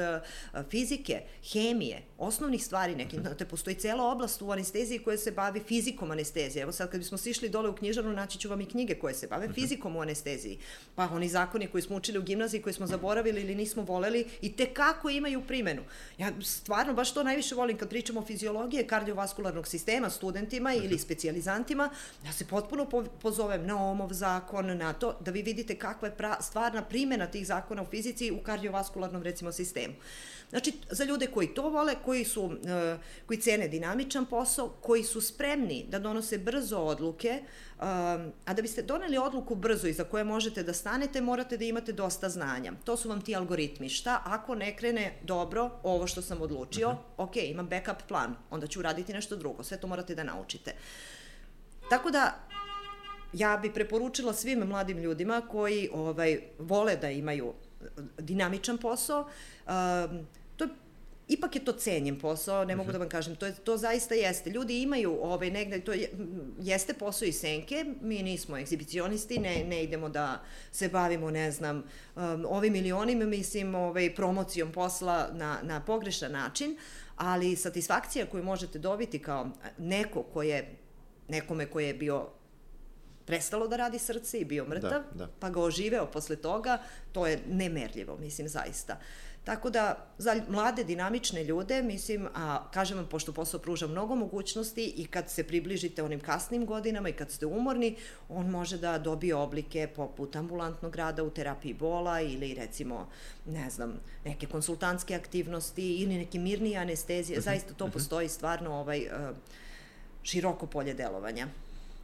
fizike, 0.69 1.21
hemije, 1.51 2.01
osnovnih 2.17 2.63
stvari 2.65 2.95
nekim, 2.95 3.21
znate, 3.21 3.45
postoji 3.45 3.75
cela 3.75 4.11
oblast 4.11 4.41
u 4.41 4.51
anesteziji 4.51 4.99
koja 4.99 5.17
se 5.17 5.31
bavi 5.31 5.59
fizikom 5.67 6.11
anestezije. 6.11 6.63
Evo 6.63 6.71
sad 6.71 6.91
kad 6.91 6.99
bismo 6.99 7.17
sišli 7.17 7.49
dole 7.49 7.69
u 7.69 7.75
knjižarnu, 7.75 8.13
naći 8.13 8.39
ću 8.39 8.49
vam 8.49 8.61
i 8.61 8.65
knjige 8.65 8.95
koje 8.95 9.13
se 9.13 9.27
bave 9.27 9.49
fizikom 9.53 9.95
u 9.95 10.01
anesteziji. 10.01 10.57
Pa 10.95 11.09
oni 11.09 11.29
zakoni 11.29 11.67
koji 11.67 11.81
smo 11.81 11.95
učili 11.95 12.19
u 12.19 12.23
gimnaziji, 12.23 12.61
koji 12.61 12.73
smo 12.73 12.87
zaboravili 12.87 13.41
ili 13.41 13.55
nismo 13.55 13.83
voleli 13.83 14.25
i 14.41 14.55
te 14.55 14.65
kako 14.65 15.09
imaju 15.09 15.41
primenu. 15.47 15.81
Ja 16.17 16.31
stvarno 16.41 16.93
baš 16.93 17.13
to 17.13 17.23
najviše 17.23 17.55
volim 17.55 17.77
kad 17.77 17.89
pričamo 17.89 18.19
o 18.19 18.25
fiziologiji, 18.25 18.76
patologije 18.77 18.87
kardiovaskularnog 18.87 19.67
sistema 19.67 20.09
studentima 20.09 20.73
ili 20.73 20.95
mhm. 20.95 20.97
specijalizantima, 20.97 21.89
ja 22.25 22.31
se 22.31 22.45
potpuno 22.45 22.85
pozovem 23.21 23.65
na 23.65 23.91
OMOV 23.91 24.13
zakon, 24.13 24.77
na 24.77 24.93
to, 24.93 25.17
da 25.19 25.31
vi 25.31 25.41
vidite 25.41 25.75
kakva 25.75 26.07
je 26.07 26.15
pra, 26.15 26.37
stvarna 26.41 26.81
primjena 26.81 27.27
tih 27.27 27.47
zakona 27.47 27.81
u 27.81 27.85
fizici 27.85 28.31
u 28.31 28.43
kardiovaskularnom 28.43 29.23
recimo 29.23 29.51
sistemu. 29.51 29.93
Znači, 30.49 30.73
za 30.91 31.03
ljude 31.03 31.27
koji 31.27 31.47
to 31.47 31.69
vole, 31.69 31.95
koji, 32.05 32.23
su, 32.23 32.51
e, 32.65 32.97
koji 33.25 33.41
cene 33.41 33.67
dinamičan 33.67 34.25
posao, 34.25 34.69
koji 34.69 35.03
su 35.03 35.21
spremni 35.21 35.85
da 35.89 35.99
donose 35.99 36.37
brzo 36.37 36.77
odluke, 36.77 37.43
a 37.79 38.53
da 38.53 38.61
biste 38.61 38.81
doneli 38.81 39.17
odluku 39.17 39.55
brzo 39.55 39.87
i 39.87 39.93
za 39.93 40.03
koje 40.03 40.23
možete 40.23 40.63
da 40.63 40.73
stanete, 40.73 41.21
morate 41.21 41.57
da 41.57 41.65
imate 41.65 41.91
dosta 41.91 42.29
znanja. 42.29 42.73
To 42.83 42.97
su 42.97 43.09
vam 43.09 43.21
ti 43.21 43.35
algoritmi. 43.35 43.89
Šta 43.89 44.21
ako 44.25 44.55
ne 44.55 44.77
krene 44.77 45.19
dobro 45.23 45.69
ovo 45.83 46.07
što 46.07 46.21
sam 46.21 46.41
odlučio? 46.41 46.87
Uh 46.87 46.93
mhm. 46.93 47.01
-huh. 47.01 47.23
Ok, 47.23 47.35
imam 47.35 47.67
backup 47.67 48.07
plan, 48.07 48.35
onda 48.49 48.67
ću 48.67 48.79
uraditi 48.79 49.13
nešto 49.13 49.35
drugo. 49.35 49.63
Sve 49.63 49.77
to 49.77 49.87
morate 49.87 50.15
da 50.15 50.23
naučite. 50.23 50.73
Tako 51.89 52.11
da, 52.11 52.39
ja 53.33 53.57
bi 53.57 53.73
preporučila 53.73 54.33
svim 54.33 54.59
mladim 54.59 54.97
ljudima 54.97 55.41
koji 55.51 55.89
ovaj, 55.93 56.41
vole 56.59 56.95
da 56.95 57.09
imaju 57.09 57.53
dinamičan 58.19 58.77
posao, 58.77 59.19
um, 59.67 60.25
ipak 61.27 61.55
je 61.55 61.65
to 61.65 61.73
cenjen 61.73 62.19
posao, 62.19 62.65
ne 62.65 62.75
mogu 62.75 62.91
da 62.91 62.97
vam 62.97 63.09
kažem, 63.09 63.35
to, 63.35 63.45
je, 63.45 63.53
to 63.53 63.77
zaista 63.77 64.15
jeste. 64.15 64.49
Ljudi 64.49 64.81
imaju 64.81 65.19
ovaj, 65.21 65.49
negde, 65.51 65.79
to 65.79 65.93
je, 65.93 66.11
jeste 66.59 66.93
posao 66.93 67.25
i 67.25 67.31
senke, 67.31 67.85
mi 68.01 68.23
nismo 68.23 68.57
egzibicionisti, 68.57 69.39
ne, 69.39 69.63
ne 69.63 69.83
idemo 69.83 70.09
da 70.09 70.43
se 70.71 70.89
bavimo, 70.89 71.31
ne 71.31 71.51
znam, 71.51 71.83
um, 72.15 72.45
ovim 72.49 72.75
ili 72.75 72.91
onim, 72.91 73.29
mislim, 73.29 73.75
ovaj, 73.75 74.15
promocijom 74.15 74.71
posla 74.71 75.29
na, 75.33 75.59
na 75.63 75.81
pogrešan 75.81 76.31
način, 76.31 76.77
ali 77.15 77.55
satisfakcija 77.55 78.25
koju 78.25 78.43
možete 78.43 78.79
dobiti 78.79 79.19
kao 79.19 79.49
neko 79.77 80.23
ko 80.23 80.43
je, 80.43 80.75
nekome 81.27 81.65
ko 81.65 81.79
je 81.79 81.93
bio 81.93 82.27
prestalo 83.25 83.67
da 83.67 83.75
radi 83.75 83.99
srce 83.99 84.39
i 84.39 84.45
bio 84.45 84.65
mrtav, 84.65 84.91
da, 84.91 85.25
da. 85.25 85.27
pa 85.39 85.49
ga 85.49 85.61
oživeo 85.61 86.05
posle 86.05 86.35
toga, 86.35 86.77
to 87.11 87.27
je 87.27 87.39
nemerljivo, 87.47 88.17
mislim, 88.17 88.47
zaista. 88.47 88.93
Uh, 88.93 89.26
Tako 89.47 89.69
da, 89.69 90.07
za 90.17 90.41
mlade, 90.49 90.83
dinamične 90.83 91.43
ljude, 91.43 91.81
mislim, 91.83 92.27
a 92.35 92.71
kažem 92.71 92.97
vam, 92.97 93.07
pošto 93.07 93.33
posao 93.33 93.59
pruža 93.59 93.87
mnogo 93.87 94.15
mogućnosti 94.15 94.93
i 94.95 95.05
kad 95.05 95.29
se 95.29 95.43
približite 95.43 96.03
onim 96.03 96.19
kasnim 96.19 96.65
godinama 96.65 97.09
i 97.09 97.13
kad 97.13 97.31
ste 97.31 97.45
umorni, 97.45 97.95
on 98.29 98.49
može 98.49 98.77
da 98.77 98.97
dobije 98.97 99.35
oblike 99.35 99.87
poput 99.95 100.35
ambulantnog 100.35 100.95
rada 100.95 101.23
u 101.23 101.29
terapiji 101.29 101.73
bola 101.73 102.21
ili 102.21 102.53
recimo, 102.53 103.09
ne 103.45 103.69
znam, 103.69 103.99
neke 104.25 104.47
konsultantske 104.47 105.15
aktivnosti 105.15 105.95
ili 105.95 106.17
neke 106.17 106.39
mirnije 106.39 106.77
anestezije. 106.77 107.39
Mhm, 107.39 107.43
Zaista 107.43 107.73
to 107.73 107.85
mhm. 107.85 107.93
postoji 107.93 108.29
stvarno 108.29 108.73
ovaj, 108.73 108.99
eh, 108.99 109.09
široko 110.23 110.67
polje 110.67 110.93
delovanja. 110.93 111.47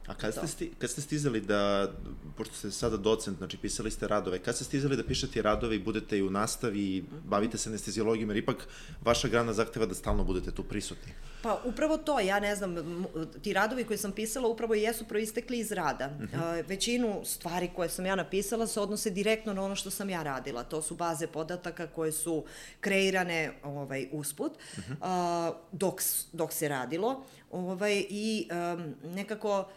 A 0.06 0.14
kad 0.14 0.34
ste, 0.34 0.46
sti, 0.46 0.70
kad 0.78 0.90
ste 0.90 1.00
stizali 1.00 1.40
da, 1.40 1.92
pošto 2.36 2.54
ste 2.54 2.70
sada 2.70 2.96
docent, 2.96 3.38
znači 3.38 3.56
pisali 3.56 3.90
ste 3.90 4.08
radove, 4.08 4.38
kad 4.38 4.54
ste 4.54 4.64
stizali 4.64 4.96
da 4.96 5.04
pišete 5.04 5.42
radove 5.42 5.76
i 5.76 5.78
budete 5.78 6.18
i 6.18 6.22
u 6.22 6.30
nastavi 6.30 6.80
i 6.80 7.04
bavite 7.24 7.58
se 7.58 7.68
anestezijologijom, 7.68 8.30
jer 8.30 8.36
ipak 8.36 8.68
vaša 9.04 9.28
grana 9.28 9.52
zahteva 9.52 9.86
da 9.86 9.94
stalno 9.94 10.24
budete 10.24 10.50
tu 10.50 10.62
prisutni? 10.62 11.12
Pa 11.42 11.60
upravo 11.64 11.96
to, 11.96 12.20
ja 12.20 12.40
ne 12.40 12.56
znam, 12.56 13.04
ti 13.42 13.52
radovi 13.52 13.84
koje 13.84 13.98
sam 13.98 14.12
pisala 14.12 14.48
upravo 14.48 14.74
jesu 14.74 15.04
proistekli 15.04 15.58
iz 15.58 15.72
rada. 15.72 16.10
Uh 16.16 16.22
mhm. 16.22 16.36
-huh. 16.36 16.68
Većinu 16.68 17.20
stvari 17.24 17.70
koje 17.76 17.88
sam 17.88 18.06
ja 18.06 18.14
napisala 18.14 18.66
se 18.66 18.80
odnose 18.80 19.10
direktno 19.10 19.52
na 19.52 19.62
ono 19.62 19.76
što 19.76 19.90
sam 19.90 20.10
ja 20.10 20.22
radila. 20.22 20.64
To 20.64 20.82
su 20.82 20.94
baze 20.94 21.26
podataka 21.26 21.86
koje 21.86 22.12
su 22.12 22.44
kreirane 22.80 23.52
ovaj, 23.62 24.08
usput 24.12 24.52
uh 24.52 24.78
mhm. 24.78 24.92
-huh. 24.92 25.54
dok, 25.72 26.00
dok 26.32 26.52
se 26.52 26.68
radilo 26.68 27.24
ovaj, 27.50 28.04
i 28.10 28.48
um, 28.50 28.94
nekako 29.14 29.68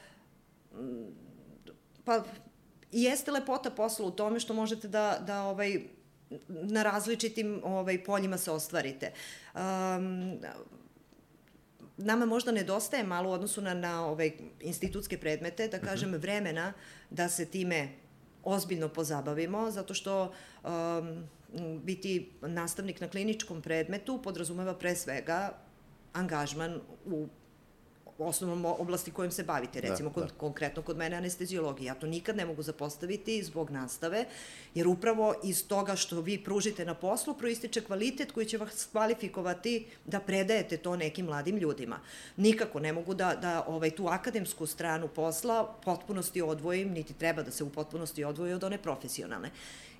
pa 2.05 2.23
i 2.91 3.03
jeste 3.03 3.31
lepota 3.31 3.71
posla 3.71 4.05
u 4.05 4.11
tome 4.11 4.39
što 4.39 4.53
možete 4.53 4.87
da, 4.87 5.23
da 5.27 5.43
ovaj, 5.43 5.81
na 6.47 6.83
različitim 6.83 7.61
ovaj, 7.63 8.03
poljima 8.03 8.37
se 8.37 8.51
ostvarite. 8.51 9.11
Um, 9.53 10.37
nama 11.97 12.25
možda 12.25 12.51
nedostaje 12.51 13.03
malo 13.03 13.29
u 13.29 13.33
odnosu 13.33 13.61
na, 13.61 13.73
na 13.73 14.05
ovaj, 14.05 14.31
institutske 14.61 15.17
predmete, 15.17 15.67
da 15.67 15.79
kažem, 15.79 16.09
uh 16.09 16.15
-huh. 16.15 16.21
vremena 16.21 16.73
da 17.09 17.29
se 17.29 17.45
time 17.45 17.89
ozbiljno 18.43 18.89
pozabavimo, 18.89 19.71
zato 19.71 19.93
što 19.93 20.33
um, 20.63 21.23
biti 21.83 22.31
nastavnik 22.41 23.01
na 23.01 23.07
kliničkom 23.07 23.61
predmetu 23.61 24.21
podrazumeva 24.23 24.73
pre 24.73 24.95
svega 24.95 25.57
angažman 26.13 26.81
u 27.05 27.27
osnovnom 28.19 28.65
oblasti 28.65 29.11
kojim 29.11 29.31
se 29.31 29.43
bavite, 29.43 29.81
da, 29.81 29.89
recimo 29.89 30.09
da, 30.15 30.21
da. 30.21 30.27
konkretno 30.37 30.81
kod 30.81 30.97
mene 30.97 31.15
anestezijologija. 31.15 31.93
Ja 31.93 31.99
to 31.99 32.07
nikad 32.07 32.35
ne 32.35 32.45
mogu 32.45 32.63
zapostaviti 32.63 33.43
zbog 33.43 33.69
nastave, 33.69 34.25
jer 34.75 34.87
upravo 34.87 35.33
iz 35.43 35.67
toga 35.67 35.95
što 35.95 36.21
vi 36.21 36.43
pružite 36.43 36.85
na 36.85 36.93
poslu 36.93 37.33
proističe 37.33 37.81
kvalitet 37.81 38.31
koji 38.31 38.45
će 38.45 38.57
vas 38.57 38.87
kvalifikovati 38.91 39.87
da 40.05 40.19
predajete 40.19 40.77
to 40.77 40.95
nekim 40.95 41.25
mladim 41.25 41.57
ljudima. 41.57 41.99
Nikako 42.37 42.79
ne 42.79 42.93
mogu 42.93 43.13
da, 43.13 43.35
da 43.35 43.63
ovaj, 43.67 43.91
tu 43.91 44.07
akademsku 44.07 44.65
stranu 44.65 45.07
posla 45.07 45.75
potpunosti 45.85 46.41
odvojim, 46.41 46.91
niti 46.91 47.13
treba 47.13 47.43
da 47.43 47.51
se 47.51 47.63
u 47.63 47.69
potpunosti 47.69 48.23
odvoji 48.23 48.53
od 48.53 48.63
one 48.63 48.77
profesionalne. 48.77 49.51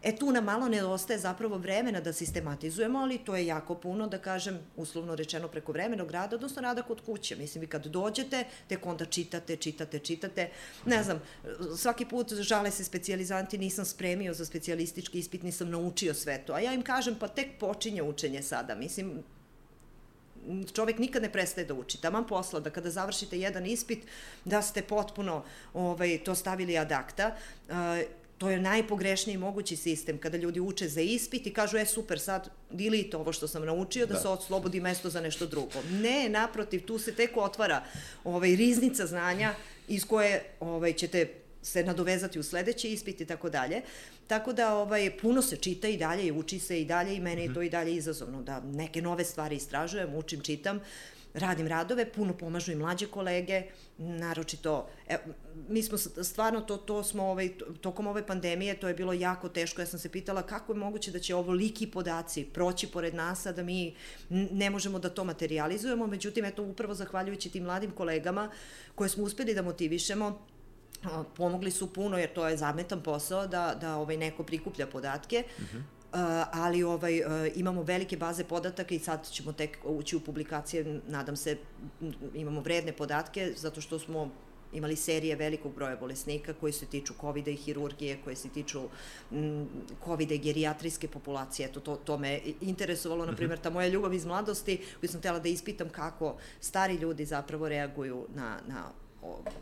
E 0.04 0.16
tu 0.16 0.32
nam 0.32 0.44
malo 0.44 0.68
nedostaje 0.70 1.20
zapravo 1.20 1.58
vremena 1.58 2.02
da 2.02 2.14
sistematizujemo, 2.14 3.00
ali 3.00 3.18
to 3.18 3.36
je 3.36 3.46
jako 3.46 3.76
puno, 3.76 4.08
da 4.08 4.18
kažem, 4.18 4.60
uslovno 4.76 5.16
rečeno 5.16 5.48
preko 5.48 5.72
vremenog 5.72 6.12
rada, 6.12 6.36
odnosno 6.36 6.62
rada 6.62 6.82
kod 6.82 7.02
kuće. 7.02 7.36
Mislim, 7.36 7.62
vi 7.62 7.68
kad 7.68 7.86
dođete, 7.86 8.44
tek 8.68 8.86
onda 8.86 9.06
čitate, 9.06 9.56
čitate, 9.56 10.00
čitate. 10.00 10.50
Ne 10.86 11.04
znam, 11.04 11.22
svaki 11.78 12.06
put 12.06 12.34
žale 12.34 12.72
se 12.72 12.84
specializanti, 12.84 13.58
nisam 13.58 13.86
spremio 13.86 14.34
za 14.34 14.46
specijalistički 14.46 15.20
ispit, 15.20 15.44
nisam 15.44 15.70
naučio 15.70 16.14
sve 16.14 16.38
to. 16.46 16.54
A 16.54 16.60
ja 16.60 16.74
im 16.74 16.82
kažem, 16.82 17.16
pa 17.20 17.28
tek 17.28 17.60
počinje 17.60 18.04
učenje 18.04 18.42
sada. 18.42 18.76
Mislim, 18.76 19.24
čovek 20.74 21.00
nikad 21.00 21.22
ne 21.22 21.32
prestaje 21.32 21.68
da 21.68 21.74
uči. 21.74 22.02
Taman 22.02 22.28
posla 22.28 22.60
da 22.60 22.70
kada 22.70 22.90
završite 22.90 23.40
jedan 23.40 23.66
ispit, 23.66 24.06
da 24.46 24.62
ste 24.62 24.82
potpuno 24.82 25.44
ovaj, 25.74 26.24
to 26.24 26.36
stavili 26.36 26.78
ad 26.78 26.92
akta. 26.92 27.36
Uh, 27.70 27.76
to 28.38 28.50
je 28.50 28.60
najpogrešniji 28.60 29.38
mogući 29.38 29.76
sistem 29.76 30.18
kada 30.18 30.38
ljudi 30.38 30.60
uče 30.60 30.88
za 30.88 31.02
ispit 31.02 31.48
i 31.48 31.54
kažu, 31.54 31.78
e 31.78 31.86
super, 31.86 32.20
sad 32.20 32.50
delete 32.70 33.18
ovo 33.18 33.34
što 33.34 33.48
sam 33.48 33.66
naučio, 33.66 34.06
da, 34.06 34.14
da 34.14 34.20
se 34.20 34.28
oslobodi 34.28 34.80
mesto 34.80 35.10
za 35.10 35.22
nešto 35.22 35.46
drugo. 35.46 35.82
Ne, 35.92 36.30
naprotiv, 36.30 36.86
tu 36.86 37.00
se 37.00 37.16
tek 37.16 37.38
otvara 37.38 37.84
ovaj, 38.24 38.56
riznica 38.56 39.06
znanja 39.06 39.54
iz 39.88 40.06
koje 40.06 40.44
ovaj, 40.60 40.94
ćete 40.94 41.28
se 41.62 41.84
nadovezati 41.84 42.40
u 42.40 42.44
sledeći 42.44 42.90
ispit 42.90 43.22
i 43.22 43.26
tako 43.26 43.50
dalje. 43.50 43.82
Tako 44.28 44.54
da 44.54 44.76
ovaj, 44.76 45.18
puno 45.18 45.42
se 45.42 45.58
čita 45.58 45.88
i 45.88 45.98
dalje 45.98 46.28
i 46.28 46.32
uči 46.32 46.60
se 46.60 46.82
i 46.82 46.86
dalje 46.86 47.16
i 47.16 47.20
mene 47.20 47.44
je 47.44 47.54
to 47.54 47.62
i 47.62 47.70
dalje 47.70 47.96
izazovno 47.96 48.42
da 48.42 48.60
neke 48.60 49.02
nove 49.02 49.26
stvari 49.26 49.56
istražujem, 49.56 50.16
učim, 50.16 50.42
čitam. 50.42 50.78
Uh, 50.78 50.84
radim 51.38 51.68
radove, 51.68 52.12
puno 52.12 52.34
pomažu 52.34 52.72
i 52.72 52.76
mlađe 52.76 53.08
kolege, 53.08 53.64
naročito, 53.98 54.88
e, 55.08 55.18
mi 55.70 55.84
smo 55.84 55.98
stvarno, 56.24 56.62
to, 56.62 56.78
to 56.78 57.04
smo 57.04 57.24
ovaj, 57.24 57.50
tokom 57.82 58.08
ove 58.08 58.28
pandemije, 58.28 58.80
to 58.80 58.88
je 58.88 58.94
bilo 58.94 59.14
jako 59.14 59.50
teško, 59.50 59.82
ja 59.82 59.86
sam 59.86 60.00
se 60.00 60.10
pitala 60.10 60.42
kako 60.42 60.74
je 60.74 60.80
moguće 60.80 61.12
da 61.12 61.20
će 61.20 61.36
ovo 61.36 61.54
liki 61.54 61.88
podaci 61.88 62.46
proći 62.54 62.88
pored 62.88 63.16
nas, 63.16 63.46
a 63.46 63.52
da 63.52 63.64
mi 63.64 63.96
ne 64.30 64.70
možemo 64.70 65.00
da 65.00 65.10
to 65.10 65.24
materializujemo, 65.24 66.08
međutim, 66.08 66.46
eto, 66.46 66.64
upravo 66.64 66.94
zahvaljujući 66.94 67.50
tim 67.50 67.64
mladim 67.64 67.92
kolegama 67.92 68.52
koje 68.96 69.10
smo 69.10 69.24
uspeli 69.24 69.54
da 69.54 69.62
motivišemo, 69.62 70.48
pomogli 71.36 71.72
su 71.72 71.94
puno 71.94 72.18
jer 72.18 72.34
to 72.34 72.48
je 72.48 72.58
zametan 72.58 73.04
posao 73.04 73.48
da, 73.48 73.78
da 73.82 73.96
ovaj 73.96 74.18
neko 74.18 74.44
prikuplja 74.44 74.88
podatke. 74.88 75.44
Uh 75.58 75.64
mhm. 75.64 75.78
-huh. 75.78 75.97
Uh, 76.14 76.20
ali 76.52 76.84
ovaj, 76.84 77.20
uh, 77.20 77.26
imamo 77.56 77.82
velike 77.82 78.18
baze 78.18 78.44
podataka 78.44 78.96
i 78.96 79.00
sad 79.00 79.30
ćemo 79.30 79.52
tek 79.52 79.78
ući 79.84 80.16
u 80.16 80.20
publikacije, 80.20 81.02
nadam 81.08 81.36
se, 81.36 81.58
imamo 82.34 82.62
vredne 82.62 82.94
podatke, 82.94 83.54
zato 83.56 83.82
što 83.82 84.00
smo 84.00 84.32
imali 84.74 84.96
serije 84.96 85.36
velikog 85.36 85.76
broja 85.76 85.96
bolesnika 85.96 86.54
koji 86.54 86.74
se 86.74 86.86
tiču 86.86 87.14
COVID-a 87.22 87.52
i 87.52 87.56
hirurgije, 87.56 88.18
koje 88.24 88.36
se 88.36 88.50
tiču 88.50 88.82
COVID-a 90.06 90.34
i 90.34 90.38
gerijatrijske 90.38 91.08
populacije. 91.08 91.68
Eto, 91.68 91.80
to, 91.80 91.96
to 91.96 92.18
me 92.18 92.40
interesovalo, 92.62 93.26
na 93.26 93.36
primjer, 93.36 93.60
ta 93.60 93.70
moja 93.70 93.88
ljubav 93.88 94.14
iz 94.14 94.26
mladosti, 94.26 94.82
koju 95.00 95.10
sam 95.10 95.20
htjela 95.20 95.40
da 95.40 95.50
ispitam 95.50 95.90
kako 95.90 96.36
stari 96.60 96.96
ljudi 96.96 97.26
zapravo 97.26 97.70
reaguju 97.70 98.26
na, 98.36 98.60
na 98.68 98.92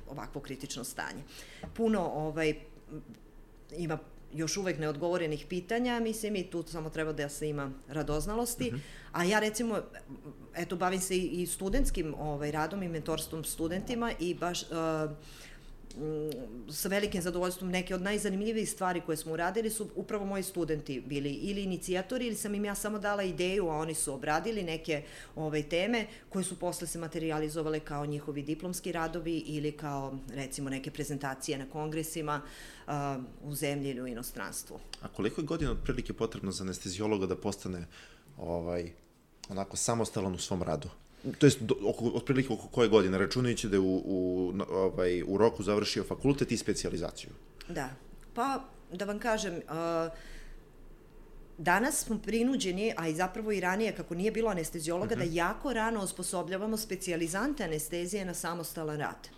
ovakvo 0.10 0.42
kritično 0.42 0.84
stanje. 0.84 1.24
Puno 1.74 2.02
ovaj, 2.02 2.56
ima 3.78 3.98
još 4.36 4.58
uvek 4.58 4.80
neodgovorenih 4.80 5.46
pitanja, 5.50 6.00
mislim, 6.00 6.36
i 6.36 6.44
tu 6.44 6.64
samo 6.68 6.90
treba 6.90 7.14
da 7.14 7.30
se 7.30 7.50
ima 7.50 7.72
radoznalosti. 7.88 8.68
Uh 8.68 8.74
mhm. 8.74 8.82
-huh. 8.82 9.06
A 9.12 9.24
ja 9.24 9.40
recimo, 9.40 9.82
eto, 10.56 10.76
bavim 10.76 11.00
se 11.00 11.18
i 11.18 11.46
studentskim 11.46 12.16
ovaj, 12.20 12.52
radom 12.52 12.84
i 12.84 12.90
mentorstvom 12.90 13.44
studentima 13.44 14.12
i 14.20 14.34
baš... 14.34 14.64
Uh, 14.64 15.18
sa 16.72 16.90
velikim 16.90 17.22
zadovoljstvom 17.22 17.70
neke 17.70 17.96
od 17.96 18.02
najzanimljivijih 18.02 18.70
stvari 18.70 19.02
koje 19.02 19.18
smo 19.18 19.34
uradili 19.34 19.70
su 19.70 19.90
upravo 19.96 20.26
moji 20.26 20.44
studenti 20.44 21.04
bili 21.06 21.30
ili 21.30 21.64
inicijatori 21.64 22.28
ili 22.28 22.36
sam 22.36 22.56
im 22.56 22.66
ja 22.66 22.76
samo 22.76 23.00
dala 23.00 23.24
ideju, 23.24 23.70
a 23.70 23.78
oni 23.78 23.94
su 23.94 24.14
obradili 24.14 24.64
neke 24.64 25.04
ove 25.36 25.46
ovaj, 25.46 25.64
teme 25.64 26.08
koje 26.30 26.44
su 26.44 26.60
posle 26.60 26.88
se 26.88 27.00
materializovale 27.00 27.80
kao 27.80 28.06
njihovi 28.06 28.42
diplomski 28.42 28.92
radovi 28.92 29.38
ili 29.38 29.72
kao 29.72 30.18
recimo 30.34 30.70
neke 30.70 30.92
prezentacije 30.92 31.58
na 31.58 31.70
kongresima 31.70 32.42
uh, 32.88 32.94
u 33.44 33.56
zemlji 33.56 33.90
ili 33.90 34.02
u 34.02 34.08
inostranstvu. 34.08 34.80
A 35.02 35.08
koliko 35.08 35.42
je 35.42 35.46
godina 35.46 35.72
otprilike 35.72 36.14
potrebno 36.14 36.52
za 36.52 36.64
anestezijologa 36.64 37.26
da 37.26 37.36
postane 37.36 37.88
ovaj, 38.38 38.92
onako 39.50 39.78
samostalan 39.78 40.34
u 40.34 40.38
svom 40.38 40.64
radu? 40.64 40.90
To 41.38 41.46
jest 41.46 41.62
do, 41.62 41.76
oko, 41.84 42.06
otprilike 42.06 42.54
oko 42.54 42.68
koje 42.68 42.90
godine, 42.90 43.18
računajući 43.18 43.70
da 43.70 43.76
je 43.76 43.80
u, 43.80 44.02
u, 44.06 44.54
ovaj, 44.70 45.24
u 45.28 45.38
roku 45.38 45.64
završio 45.64 46.04
fakultet 46.04 46.52
i 46.52 46.58
specializaciju. 46.58 47.30
Da, 47.70 47.90
pa 48.34 48.64
da 48.94 49.06
vam 49.06 49.20
kažem, 49.20 49.54
uh, 49.56 50.12
danas 51.58 52.06
smo 52.06 52.20
prinuđeni, 52.20 52.94
a 52.98 53.08
i 53.08 53.16
zapravo 53.16 53.52
i 53.52 53.60
ranije 53.60 53.96
kako 53.96 54.16
nije 54.16 54.32
bilo 54.32 54.50
anestezijologa, 54.50 55.16
uh 55.16 55.20
-huh. 55.20 55.24
da 55.24 55.26
mhm. 55.26 55.36
jako 55.36 55.74
rano 55.74 56.02
osposobljavamo 56.02 56.78
specijalizante 56.78 57.64
anestezije 57.64 58.26
na 58.26 58.34
samostalan 58.34 58.98
rad. 58.98 59.30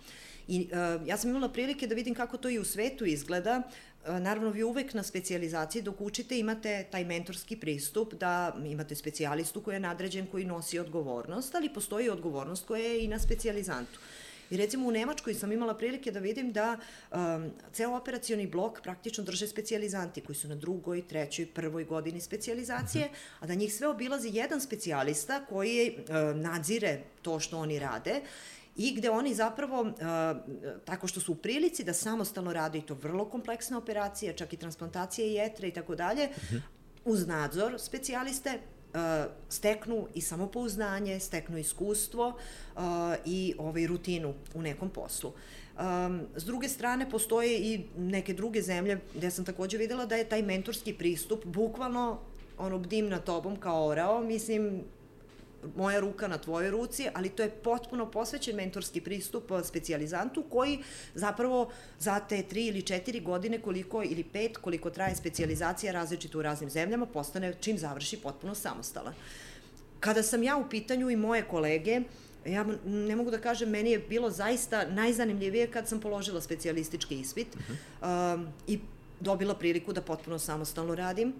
I 0.48 0.68
uh, 0.72 1.08
ja 1.08 1.16
sam 1.16 1.30
imala 1.30 1.48
prilike 1.48 1.86
da 1.86 1.94
vidim 1.94 2.14
kako 2.14 2.36
to 2.36 2.48
i 2.48 2.58
u 2.58 2.64
svetu 2.64 3.04
izgleda. 3.04 3.62
E, 4.06 4.20
naravno, 4.20 4.50
vi 4.50 4.62
uvek 4.62 4.94
na 4.94 5.02
specijalizaciji 5.02 5.82
dok 5.82 6.00
učite 6.00 6.38
imate 6.38 6.86
taj 6.90 7.04
mentorski 7.04 7.56
pristup 7.56 8.14
da 8.14 8.56
imate 8.66 8.94
specijalistu 8.94 9.60
koji 9.60 9.74
je 9.74 9.80
nadređen, 9.80 10.26
koji 10.26 10.44
nosi 10.44 10.78
odgovornost, 10.78 11.54
ali 11.54 11.74
postoji 11.74 12.08
odgovornost 12.08 12.66
koja 12.66 12.82
je 12.82 13.04
i 13.04 13.08
na 13.08 13.18
specijalizantu. 13.18 13.98
I 14.50 14.56
recimo 14.56 14.88
u 14.88 14.90
Nemačkoj 14.90 15.34
sam 15.34 15.52
imala 15.52 15.74
prilike 15.74 16.10
da 16.10 16.20
vidim 16.20 16.52
da 16.52 16.78
um, 17.10 17.50
ceo 17.72 17.96
operacioni 17.96 18.46
blok 18.46 18.80
praktično 18.82 19.24
drže 19.24 19.48
specijalizanti 19.48 20.20
koji 20.20 20.36
su 20.36 20.48
na 20.48 20.54
drugoj, 20.54 21.02
trećoj, 21.08 21.46
prvoj 21.46 21.84
godini 21.84 22.20
specijalizacije, 22.20 23.04
uh. 23.04 23.10
-huh. 23.10 23.16
a 23.40 23.46
da 23.46 23.54
njih 23.54 23.74
sve 23.74 23.88
obilazi 23.88 24.30
jedan 24.32 24.60
specijalista 24.60 25.44
koji 25.44 25.90
uh, 25.98 26.36
nadzire 26.36 27.00
to 27.22 27.40
što 27.40 27.58
oni 27.58 27.78
rade 27.78 28.20
i 28.78 28.94
gde 28.94 29.10
oni 29.10 29.34
zapravo, 29.34 29.80
uh, 29.80 29.90
tako 30.84 31.06
što 31.06 31.20
su 31.20 31.32
u 31.32 31.34
prilici 31.34 31.84
da 31.84 31.92
samostalno 31.92 32.52
rade 32.52 32.78
i 32.78 32.82
to 32.82 32.94
vrlo 32.94 33.24
kompleksne 33.24 33.76
operacije, 33.76 34.32
čak 34.32 34.52
i 34.52 34.56
transplantacije 34.56 35.32
jetre 35.32 35.68
i 35.68 35.72
tako 35.72 35.94
dalje, 35.94 36.28
mhm. 36.44 36.56
uz 37.04 37.26
nadzor 37.26 37.74
specijaliste, 37.78 38.58
uh, 38.94 39.00
steknu 39.48 40.06
i 40.14 40.20
samopouznanje, 40.20 41.20
steknu 41.20 41.58
iskustvo 41.58 42.28
uh, 42.28 42.82
i 43.24 43.54
ovaj, 43.58 43.86
rutinu 43.86 44.34
u 44.54 44.62
nekom 44.62 44.90
poslu. 44.90 45.32
Um, 45.78 46.20
s 46.36 46.44
druge 46.44 46.68
strane, 46.68 47.10
postoje 47.10 47.58
i 47.58 47.86
neke 47.96 48.34
druge 48.34 48.62
zemlje 48.62 49.00
gde 49.14 49.30
sam 49.30 49.44
takođe 49.44 49.78
videla 49.78 50.06
da 50.06 50.16
je 50.16 50.28
taj 50.28 50.42
mentorski 50.42 50.94
pristup 50.94 51.44
bukvalno 51.44 52.20
ono 52.58 52.78
bdim 52.78 53.08
na 53.08 53.18
tobom 53.18 53.56
kao 53.56 53.86
orao, 53.86 54.22
mislim, 54.22 54.82
moja 55.76 56.00
ruka 56.00 56.28
na 56.28 56.38
tvojoj 56.38 56.70
ruci, 56.70 57.08
ali 57.14 57.28
to 57.28 57.42
je 57.42 57.50
potpuno 57.50 58.10
posvećen 58.10 58.56
mentorski 58.56 59.00
pristup 59.00 59.50
uh, 59.50 59.64
specijalizantu 59.64 60.44
koji 60.50 60.78
zapravo 61.14 61.70
za 61.98 62.20
te 62.20 62.42
tri 62.42 62.66
ili 62.66 62.82
četiri 62.82 63.20
godine 63.20 63.60
koliko 63.60 64.02
ili 64.02 64.24
pet 64.24 64.56
koliko 64.56 64.90
traje 64.90 65.16
specijalizacija 65.16 65.92
različita 65.92 66.38
u 66.38 66.42
raznim 66.42 66.70
zemljama 66.70 67.06
postane 67.06 67.54
čim 67.60 67.78
završi 67.78 68.16
potpuno 68.16 68.54
samostalan. 68.54 69.14
Kada 70.00 70.22
sam 70.22 70.42
ja 70.42 70.56
u 70.56 70.68
pitanju 70.68 71.10
i 71.10 71.16
moje 71.16 71.42
kolege, 71.42 72.00
ja 72.46 72.66
ne 72.84 73.16
mogu 73.16 73.30
da 73.30 73.38
kažem, 73.38 73.68
meni 73.68 73.90
je 73.90 73.98
bilo 73.98 74.30
zaista 74.30 74.84
najzanimljivije 74.88 75.66
kad 75.66 75.88
sam 75.88 76.00
položila 76.00 76.40
specijalistički 76.40 77.20
ispit 77.20 77.48
uh 77.54 77.60
-huh. 78.02 78.34
um, 78.34 78.48
i 78.66 78.78
dobila 79.20 79.54
priliku 79.54 79.92
da 79.92 80.02
potpuno 80.02 80.38
samostalno 80.38 80.94
radim, 80.94 81.34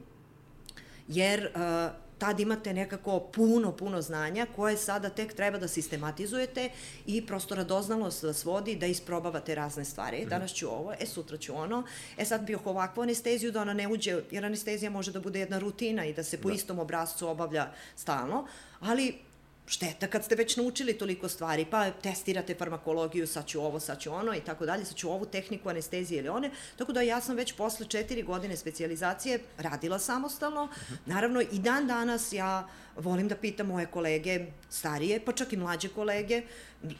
jer 1.08 1.50
uh, 1.54 2.07
tad 2.18 2.40
imate 2.40 2.74
nekako 2.74 3.20
puno, 3.20 3.72
puno 3.72 4.02
znanja 4.02 4.46
koje 4.56 4.76
sada 4.76 5.08
tek 5.08 5.34
treba 5.34 5.58
da 5.58 5.68
sistematizujete 5.68 6.70
i 7.06 7.26
prosto 7.26 7.54
radoznalost 7.54 8.22
vas 8.22 8.44
vodi 8.44 8.76
da 8.76 8.86
isprobavate 8.86 9.54
razne 9.54 9.84
stvari. 9.84 10.20
Mhm. 10.20 10.28
Danas 10.28 10.54
ću 10.54 10.68
ovo, 10.68 10.94
e 11.00 11.06
sutra 11.06 11.36
ću 11.36 11.54
ono, 11.54 11.82
e 12.16 12.24
sad 12.24 12.44
bih 12.44 12.66
ovakvu 12.66 13.02
anesteziju 13.02 13.52
da 13.52 13.60
ona 13.60 13.72
ne 13.72 13.88
uđe, 13.88 14.22
jer 14.30 14.44
anestezija 14.44 14.90
može 14.90 15.12
da 15.12 15.20
bude 15.20 15.40
jedna 15.40 15.58
rutina 15.58 16.04
i 16.04 16.12
da 16.12 16.24
se 16.24 16.40
po 16.40 16.48
da. 16.48 16.54
istom 16.54 16.78
obrazcu 16.78 17.28
obavlja 17.28 17.72
stalno, 17.96 18.46
ali 18.80 19.27
šteta 19.68 20.06
kad 20.06 20.24
ste 20.24 20.34
već 20.34 20.56
naučili 20.56 20.98
toliko 20.98 21.28
stvari, 21.28 21.66
pa 21.70 21.90
testirate 21.90 22.54
farmakologiju, 22.54 23.26
sad 23.26 23.46
ću 23.46 23.60
ovo, 23.60 23.80
sad 23.80 24.00
ću 24.00 24.12
ono 24.12 24.34
i 24.34 24.40
tako 24.40 24.66
dalje, 24.66 24.84
sad 24.84 24.96
ću 24.96 25.10
ovu 25.10 25.26
tehniku 25.26 25.68
anestezije 25.68 26.18
ili 26.18 26.28
one, 26.28 26.50
tako 26.76 26.92
da 26.92 27.02
ja 27.02 27.20
sam 27.20 27.36
već 27.36 27.52
posle 27.52 27.86
četiri 27.86 28.22
godine 28.22 28.56
specializacije 28.56 29.38
radila 29.58 29.98
samostalno. 29.98 30.68
Naravno, 31.06 31.40
i 31.40 31.58
dan 31.58 31.86
danas 31.86 32.32
ja 32.32 32.68
volim 32.96 33.28
da 33.28 33.36
pitam 33.36 33.66
moje 33.66 33.86
kolege 33.86 34.46
starije, 34.70 35.20
pa 35.24 35.32
čak 35.32 35.52
i 35.52 35.56
mlađe 35.56 35.88
kolege, 35.88 36.42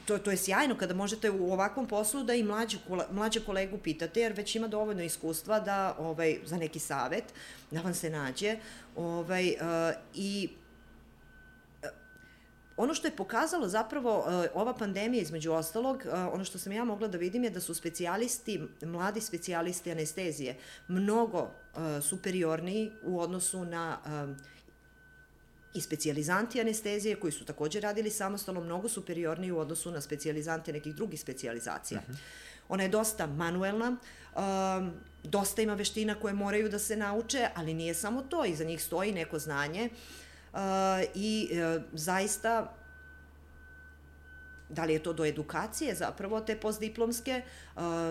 to, 0.07 0.19
to 0.19 0.31
je 0.31 0.37
sjajno 0.37 0.77
kada 0.77 0.95
možete 0.95 1.31
u 1.31 1.53
ovakvom 1.53 1.87
poslu 1.87 2.23
da 2.23 2.35
i 2.35 2.43
mlađe, 2.43 2.79
mlađe 3.11 3.41
kolegu 3.41 3.79
pitate, 3.79 4.21
jer 4.21 4.33
već 4.33 4.57
ima 4.57 4.69
dovoljno 4.69 5.03
iskustva 5.03 5.61
da, 5.61 5.97
ovaj, 5.99 6.39
za 6.45 6.57
neki 6.57 6.79
savet, 6.79 7.25
da 7.71 7.81
vam 7.81 7.95
se 7.95 8.11
nađe. 8.11 8.57
Ovaj, 8.97 9.49
uh, 9.49 9.95
I 10.15 10.49
Ono 12.79 12.95
što 12.95 13.07
je 13.07 13.17
pokazalo 13.17 13.69
zapravo 13.69 14.19
uh, 14.19 14.27
ova 14.55 14.75
pandemija 14.75 15.23
između 15.23 15.53
ostalog, 15.53 16.03
uh, 16.07 16.13
ono 16.33 16.45
što 16.45 16.59
sam 16.59 16.73
ja 16.73 16.85
mogla 16.85 17.09
da 17.09 17.19
vidim 17.19 17.45
je 17.45 17.51
da 17.51 17.61
su 17.61 17.75
specijalisti, 17.75 18.61
mladi 18.83 19.21
specijalisti 19.21 19.93
anestezije 19.93 20.57
mnogo 20.89 21.43
uh, 21.43 21.81
superiorniji 22.03 22.93
u 23.03 23.21
odnosu 23.21 23.65
na 23.65 23.99
i 25.75 25.81
specijalizanti 25.81 26.61
anestezije 26.61 27.17
koji 27.17 27.33
su 27.33 27.45
takođe 27.45 27.81
radili 27.81 28.11
samostalno 28.11 28.61
mnogo 28.61 28.89
superiorniji 28.89 29.53
u 29.53 29.59
odnosu 29.59 29.91
na 29.91 30.01
specijalizante 30.01 30.73
nekih 30.73 30.95
drugih 30.95 31.21
specijalizacija. 31.21 32.01
Uh 32.09 32.15
-huh. 32.15 32.19
Ona 32.69 32.83
je 32.83 32.89
dosta 32.89 33.27
manuelna, 33.27 33.97
um, 34.37 34.93
dosta 35.25 35.63
ima 35.63 35.75
veština 35.75 36.15
koje 36.15 36.35
moraju 36.35 36.69
da 36.69 36.79
se 36.79 36.97
nauče, 36.97 37.49
ali 37.55 37.75
nije 37.75 37.95
samo 37.95 38.23
to, 38.23 38.45
iza 38.45 38.65
njih 38.65 38.83
stoji 38.83 39.13
neko 39.13 39.39
znanje 39.39 39.91
Uh, 39.93 40.28
i 41.15 41.51
uh, 41.53 41.83
zaista 41.93 42.79
da 44.69 44.85
li 44.85 44.93
je 44.93 45.03
to 45.03 45.13
do 45.13 45.25
edukacije 45.25 45.95
zapravo 45.95 46.41
te 46.41 46.57
postdiplomske, 46.57 47.43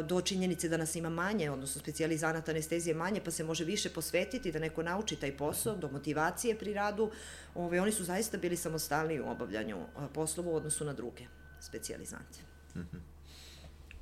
do 0.08 0.22
činjenice 0.22 0.70
da 0.70 0.78
nas 0.78 0.96
ima 0.96 1.10
manje, 1.10 1.52
odnosno 1.52 1.82
specializanata 1.82 2.52
anestezije 2.52 2.96
manje, 2.96 3.22
pa 3.26 3.32
se 3.32 3.44
može 3.44 3.66
više 3.66 3.90
posvetiti 3.90 4.52
da 4.52 4.60
neko 4.60 4.84
nauči 4.84 5.16
taj 5.16 5.38
posao, 5.38 5.76
do 5.76 5.90
motivacije 5.90 6.58
pri 6.58 6.74
radu. 6.74 7.12
Ove, 7.56 7.82
oni 7.82 7.92
su 7.92 8.04
zaista 8.04 8.38
bili 8.38 8.58
samostalni 8.58 9.20
u 9.20 9.30
obavljanju 9.30 9.78
poslova 10.14 10.52
u 10.52 10.56
odnosu 10.56 10.86
na 10.86 10.94
druge 10.94 11.24
specializante. 11.60 12.40
Mm 12.76 12.80
-hmm. 12.80 13.00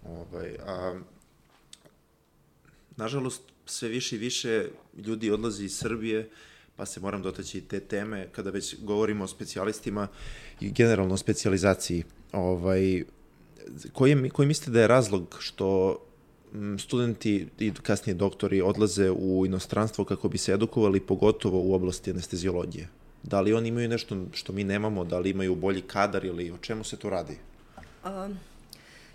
ovaj, 0.04 0.58
a, 0.66 1.00
nažalost, 2.98 3.42
sve 3.66 3.90
više 3.90 4.16
i 4.16 4.20
više 4.20 4.70
ljudi 4.98 5.32
odlazi 5.32 5.66
iz 5.66 5.78
Srbije, 5.78 6.20
uh, 6.20 6.55
pa 6.76 6.86
se 6.86 7.00
moram 7.00 7.22
dotaći 7.22 7.62
te 7.62 7.80
teme 7.80 8.28
kada 8.32 8.50
već 8.50 8.76
govorimo 8.82 9.24
o 9.24 9.28
specijalistima 9.28 10.08
i 10.62 10.72
generalno 10.72 11.14
o 11.14 11.18
specijalizaciji. 11.18 12.04
Ovaj, 12.32 13.04
koji, 13.94 14.30
koji 14.30 14.48
mislite 14.48 14.72
da 14.72 14.82
je 14.82 14.88
razlog 14.88 15.38
što 15.40 15.98
studenti 16.80 17.48
i 17.60 17.74
kasnije 17.74 18.16
doktori 18.16 18.62
odlaze 18.62 19.12
u 19.12 19.46
inostranstvo 19.46 20.06
kako 20.06 20.30
bi 20.30 20.38
se 20.38 20.52
edukovali, 20.52 21.00
pogotovo 21.00 21.62
u 21.62 21.74
oblasti 21.74 22.12
anestezijologije? 22.12 22.88
Da 23.24 23.42
li 23.42 23.54
oni 23.54 23.70
imaju 23.70 23.90
nešto 23.90 24.26
što 24.34 24.54
mi 24.54 24.64
nemamo, 24.64 25.04
da 25.06 25.20
li 25.20 25.30
imaju 25.30 25.56
bolji 25.56 25.82
kadar 25.82 26.26
ili 26.26 26.52
o 26.52 26.58
čemu 26.58 26.84
se 26.84 26.98
to 26.98 27.10
radi? 27.10 27.38
Um, 28.06 28.38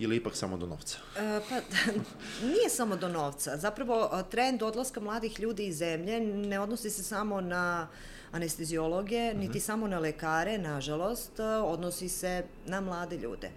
ili 0.01 0.17
ipak 0.17 0.37
samo 0.37 0.57
do 0.57 0.67
novca? 0.67 0.99
E, 1.21 1.41
pa, 1.49 1.57
nije 2.53 2.71
samo 2.71 2.97
do 2.97 3.09
novca. 3.09 3.57
Zapravo, 3.57 4.23
trend 4.31 4.63
odlaska 4.63 5.01
mladih 5.01 5.41
ljudi 5.41 5.67
iz 5.67 5.77
zemlje 5.77 6.21
ne 6.21 6.61
odnosi 6.61 6.91
se 6.91 7.03
samo 7.03 7.41
na 7.41 7.89
anestezijologe, 8.33 9.17
uh 9.17 9.37
mhm. 9.37 9.39
-huh. 9.39 9.47
niti 9.47 9.61
samo 9.61 9.89
na 9.89 9.99
lekare, 9.99 10.59
nažalost, 10.59 11.41
odnosi 11.65 12.09
se 12.09 12.45
na 12.67 12.81
mlade 12.81 13.17
ljude. 13.17 13.51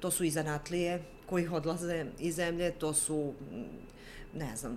To 0.00 0.10
su 0.10 0.24
i 0.24 0.30
zanatlije 0.30 1.02
koji 1.26 1.48
odlaze 1.48 2.06
iz 2.18 2.34
zemlje, 2.34 2.70
to 2.70 2.94
su 2.94 3.32
ne 4.34 4.56
znam, 4.56 4.74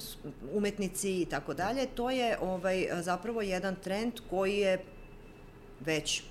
umetnici 0.54 1.22
i 1.22 1.26
tako 1.26 1.54
dalje. 1.54 1.88
To 1.96 2.10
je 2.10 2.38
ovaj, 2.42 2.88
zapravo 3.02 3.42
jedan 3.42 3.76
trend 3.76 4.14
koji 4.30 4.58
je 4.58 4.84
već 5.80 6.24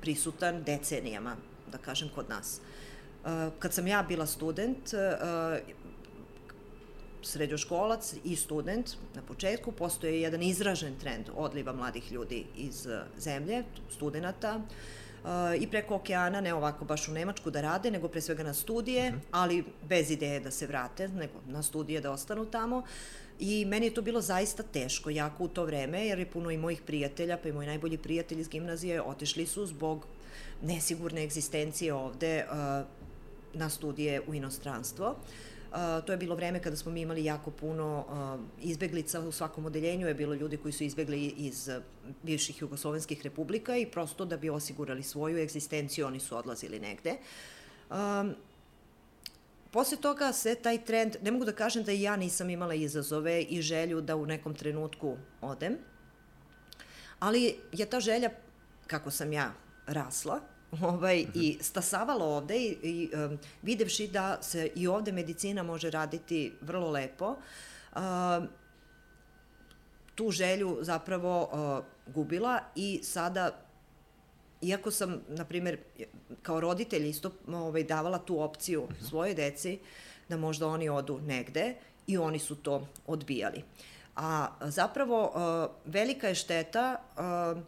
prisutan 0.00 0.62
decenijama, 0.62 1.36
da 1.72 1.78
kažem, 1.78 2.08
kod 2.14 2.28
nas. 2.28 2.60
Eh, 2.60 2.87
kad 3.58 3.74
sam 3.74 3.86
ja 3.86 4.02
bila 4.02 4.26
student, 4.26 4.94
eh, 4.94 5.60
srednjoškolac 7.22 8.14
i 8.24 8.36
student 8.36 8.90
na 9.14 9.22
početku, 9.22 9.72
postoje 9.72 10.20
jedan 10.20 10.42
izražen 10.42 10.94
trend 11.00 11.30
odliva 11.34 11.72
mladih 11.72 12.12
ljudi 12.12 12.44
iz 12.56 12.86
eh, 12.86 13.02
zemlje, 13.18 13.64
studenta, 13.90 14.60
i 15.60 15.66
preko 15.66 15.94
okeana, 15.94 16.40
ne 16.40 16.54
ovako 16.54 16.84
baš 16.84 17.08
u 17.08 17.12
Nemačku 17.12 17.50
da 17.50 17.60
rade, 17.60 17.90
nego 17.90 18.08
pre 18.08 18.20
svega 18.20 18.42
na 18.42 18.54
studije, 18.54 19.08
uh 19.08 19.14
mhm. 19.14 19.20
-huh. 19.20 19.28
ali 19.30 19.64
bez 19.88 20.10
ideje 20.10 20.40
da 20.40 20.50
se 20.50 20.66
vrate, 20.66 21.08
nego 21.08 21.40
na 21.46 21.62
studije 21.62 22.00
da 22.00 22.10
ostanu 22.10 22.44
tamo. 22.46 22.82
I 23.38 23.64
meni 23.64 23.86
je 23.86 23.94
to 23.94 24.02
bilo 24.02 24.20
zaista 24.20 24.62
teško, 24.62 25.10
jako 25.10 25.44
u 25.44 25.48
to 25.48 25.64
vreme, 25.64 26.06
jer 26.06 26.18
je 26.18 26.30
puno 26.30 26.50
i 26.50 26.58
mojih 26.58 26.82
prijatelja, 26.82 27.36
pa 27.36 27.48
i 27.48 27.52
moji 27.52 27.66
najbolji 27.66 27.98
prijatelji 27.98 28.40
iz 28.40 28.48
gimnazije 28.48 29.02
otišli 29.02 29.46
su 29.46 29.66
zbog 29.66 30.06
nesigurne 30.62 31.24
egzistencije 31.24 31.94
ovde, 31.94 32.46
na 33.54 33.70
studije 33.70 34.22
u 34.26 34.34
inostranstvo. 34.34 35.16
Uh, 35.68 36.04
to 36.06 36.12
je 36.12 36.18
bilo 36.18 36.34
vreme 36.34 36.62
kada 36.62 36.76
smo 36.76 36.92
mi 36.92 37.00
imali 37.00 37.24
jako 37.24 37.50
puno 37.50 38.06
uh, 38.08 38.64
izbeglica 38.64 39.20
u 39.20 39.32
svakom 39.32 39.66
odeljenju, 39.66 40.06
je 40.08 40.14
bilo 40.14 40.34
ljudi 40.34 40.56
koji 40.56 40.72
su 40.72 40.84
izbegli 40.84 41.26
iz 41.26 41.68
uh, 41.68 41.82
bivših 42.22 42.62
jugoslovenskih 42.62 43.22
republika 43.22 43.76
i 43.76 43.86
prosto 43.86 44.24
da 44.24 44.36
bi 44.36 44.50
osigurali 44.50 45.02
svoju 45.02 45.38
egzistenciju 45.38 46.06
oni 46.06 46.20
su 46.20 46.36
odlazili 46.36 46.80
negde. 46.80 47.16
Um, 47.90 48.34
posle 49.70 49.96
toga 49.96 50.32
se 50.32 50.54
taj 50.54 50.84
trend, 50.84 51.16
ne 51.22 51.30
mogu 51.30 51.44
da 51.44 51.52
kažem 51.52 51.84
da 51.84 51.92
i 51.92 52.02
ja 52.02 52.16
nisam 52.16 52.50
imala 52.50 52.74
izazove 52.74 53.42
i 53.42 53.62
želju 53.62 54.00
da 54.00 54.16
u 54.16 54.26
nekom 54.26 54.54
trenutku 54.54 55.16
odem, 55.40 55.76
ali 57.18 57.56
je 57.72 57.86
ta 57.86 58.00
želja, 58.00 58.30
kako 58.86 59.10
sam 59.10 59.32
ja 59.32 59.52
rasla, 59.86 60.40
ovaj, 60.82 61.26
i 61.34 61.58
stasavalo 61.60 62.24
ovde 62.24 62.56
i, 62.56 62.76
i 62.82 63.10
um, 63.14 63.38
videvši 63.62 64.08
da 64.08 64.38
se 64.42 64.70
i 64.74 64.88
ovde 64.88 65.12
medicina 65.12 65.62
može 65.62 65.90
raditi 65.90 66.52
vrlo 66.60 66.90
lepo, 66.90 67.36
um, 67.96 68.48
tu 70.14 70.30
želju 70.30 70.78
zapravo 70.80 71.42
uh, 71.52 72.14
gubila 72.14 72.60
i 72.74 73.00
sada 73.02 73.50
iako 74.60 74.90
sam, 74.90 75.20
na 75.28 75.44
primer, 75.44 75.78
kao 76.42 76.60
roditelj 76.60 77.08
isto 77.08 77.30
ovaj, 77.48 77.84
davala 77.84 78.18
tu 78.18 78.42
opciju 78.42 78.82
uh 78.82 78.90
mhm. 78.90 79.00
-huh. 79.00 79.08
svoje 79.08 79.34
deci 79.34 79.78
da 80.28 80.36
možda 80.36 80.66
oni 80.66 80.88
odu 80.88 81.20
negde 81.20 81.74
i 82.06 82.18
oni 82.18 82.38
su 82.38 82.54
to 82.56 82.86
odbijali. 83.06 83.62
A 84.16 84.48
zapravo 84.60 85.24
uh, 85.24 85.92
velika 85.92 86.28
je 86.28 86.34
šteta 86.34 86.96
uh, 87.16 87.62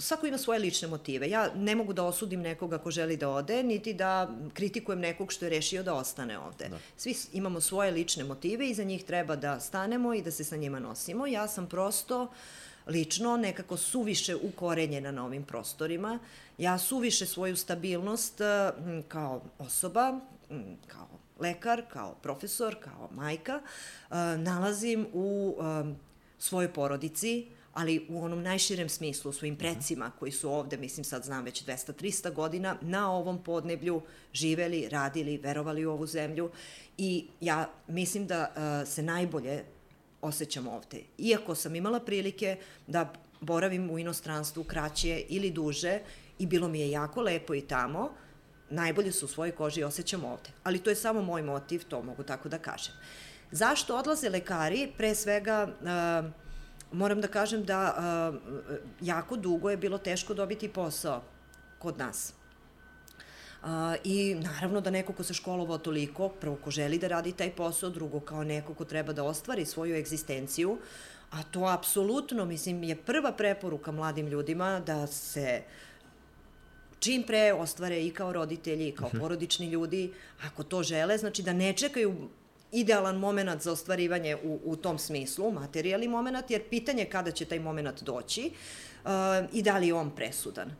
svako 0.00 0.26
ima 0.26 0.38
svoje 0.38 0.60
lične 0.60 0.88
motive. 0.88 1.30
Ja 1.30 1.50
ne 1.54 1.74
mogu 1.74 1.92
da 1.92 2.04
osudim 2.04 2.40
nekoga 2.40 2.78
ko 2.78 2.90
želi 2.90 3.16
da 3.16 3.28
ode, 3.28 3.62
niti 3.62 3.94
da 3.94 4.30
kritikujem 4.54 5.00
nekog 5.00 5.32
što 5.32 5.44
je 5.44 5.50
rešio 5.50 5.82
da 5.82 5.94
ostane 5.94 6.38
ovde. 6.38 6.68
Da. 6.68 6.78
Svi 6.96 7.14
imamo 7.32 7.60
svoje 7.60 7.90
lične 7.90 8.24
motive 8.24 8.70
i 8.70 8.74
za 8.74 8.84
njih 8.84 9.04
treba 9.04 9.36
da 9.36 9.60
stanemo 9.60 10.14
i 10.14 10.22
da 10.22 10.30
se 10.30 10.44
sa 10.44 10.56
njima 10.56 10.78
nosimo. 10.78 11.26
Ja 11.26 11.48
sam 11.48 11.66
prosto 11.66 12.30
lično 12.86 13.36
nekako 13.36 13.76
suviše 13.76 14.36
ukorenjena 14.36 15.10
na 15.10 15.24
ovim 15.24 15.44
prostorima. 15.44 16.18
Ja 16.58 16.78
suviše 16.78 17.26
svoju 17.26 17.56
stabilnost 17.56 18.40
kao 19.08 19.42
osoba, 19.58 20.20
kao 20.86 21.08
lekar, 21.38 21.82
kao 21.92 22.14
profesor, 22.14 22.76
kao 22.80 23.08
majka, 23.12 23.60
nalazim 24.38 25.06
u 25.12 25.56
svojoj 26.38 26.72
porodici, 26.72 27.46
ali 27.72 28.06
u 28.08 28.24
onom 28.24 28.42
najširem 28.42 28.88
smislu, 28.88 29.28
u 29.28 29.32
svojim 29.32 29.56
precima 29.56 30.10
koji 30.18 30.32
su 30.32 30.52
ovde, 30.52 30.76
mislim 30.76 31.04
sad 31.04 31.24
znam 31.24 31.44
već 31.44 31.64
200-300 31.64 32.32
godina, 32.32 32.76
na 32.80 33.12
ovom 33.12 33.42
podneblju 33.42 34.02
živeli, 34.32 34.88
radili, 34.88 35.38
verovali 35.38 35.86
u 35.86 35.92
ovu 35.92 36.06
zemlju 36.06 36.50
i 36.98 37.26
ja 37.40 37.70
mislim 37.88 38.26
da 38.26 38.48
uh, 38.48 38.88
se 38.88 39.02
najbolje 39.02 39.64
osjećam 40.22 40.68
ovde. 40.68 41.02
Iako 41.18 41.54
sam 41.54 41.76
imala 41.76 42.00
prilike 42.00 42.56
da 42.86 43.12
boravim 43.40 43.90
u 43.90 43.98
inostranstvu 43.98 44.64
kraće 44.64 45.24
ili 45.28 45.50
duže 45.50 46.00
i 46.38 46.46
bilo 46.46 46.68
mi 46.68 46.80
je 46.80 46.90
jako 46.90 47.22
lepo 47.22 47.54
i 47.54 47.60
tamo, 47.60 48.10
najbolje 48.70 49.12
se 49.12 49.24
u 49.24 49.28
svojoj 49.28 49.52
koži 49.52 49.82
osjećam 49.82 50.24
ovde. 50.24 50.50
Ali 50.64 50.78
to 50.78 50.90
je 50.90 50.96
samo 50.96 51.22
moj 51.22 51.42
motiv, 51.42 51.84
to 51.88 52.02
mogu 52.02 52.22
tako 52.22 52.48
da 52.48 52.58
kažem. 52.58 52.94
Zašto 53.50 53.96
odlaze 53.96 54.28
lekari? 54.28 54.92
Pre 54.96 55.14
svega, 55.14 55.68
uh, 55.80 56.49
moram 56.92 57.20
da 57.20 57.28
kažem 57.28 57.64
da 57.64 57.78
a, 57.78 58.32
jako 59.00 59.36
dugo 59.36 59.70
je 59.70 59.76
bilo 59.76 59.98
teško 59.98 60.34
dobiti 60.34 60.68
posao 60.68 61.22
kod 61.78 61.98
nas. 61.98 62.32
A, 63.62 63.96
I 64.04 64.34
naravno 64.34 64.80
da 64.80 64.90
neko 64.90 65.12
ko 65.12 65.22
se 65.24 65.34
školovao 65.34 65.78
toliko, 65.78 66.28
prvo 66.28 66.56
ko 66.64 66.70
želi 66.70 66.98
da 66.98 67.08
radi 67.08 67.32
taj 67.32 67.50
posao, 67.50 67.90
drugo 67.90 68.20
kao 68.20 68.44
neko 68.44 68.74
ko 68.74 68.84
treba 68.84 69.12
da 69.12 69.24
ostvari 69.24 69.66
svoju 69.66 69.96
egzistenciju, 69.96 70.78
a 71.30 71.42
to 71.42 71.64
apsolutno, 71.64 72.44
mislim, 72.44 72.82
je 72.82 72.96
prva 72.96 73.32
preporuka 73.32 73.92
mladim 73.92 74.26
ljudima 74.26 74.80
da 74.80 75.06
se 75.06 75.62
čim 76.98 77.22
pre 77.22 77.52
ostvare 77.52 78.02
i 78.06 78.10
kao 78.10 78.32
roditelji, 78.32 78.88
i 78.88 78.92
kao 78.92 79.08
mhm. 79.08 79.18
porodični 79.18 79.68
ljudi, 79.68 80.12
ako 80.46 80.62
to 80.62 80.82
žele, 80.82 81.18
znači 81.18 81.42
da 81.42 81.52
ne 81.52 81.72
čekaju 81.72 82.28
idealan 82.72 83.16
moment 83.16 83.62
za 83.62 83.72
ostvarivanje 83.72 84.36
u, 84.36 84.60
u 84.64 84.76
tom 84.76 84.98
smislu, 84.98 85.50
materijalni 85.50 86.08
moment, 86.08 86.50
jer 86.50 86.62
pitanje 86.68 87.04
kada 87.04 87.30
će 87.30 87.44
taj 87.44 87.58
moment 87.58 88.02
doći 88.02 88.50
uh, 89.04 89.10
i 89.52 89.62
da 89.62 89.78
li 89.78 89.86
je 89.86 89.94
on 89.94 90.10
presudan 90.10 90.70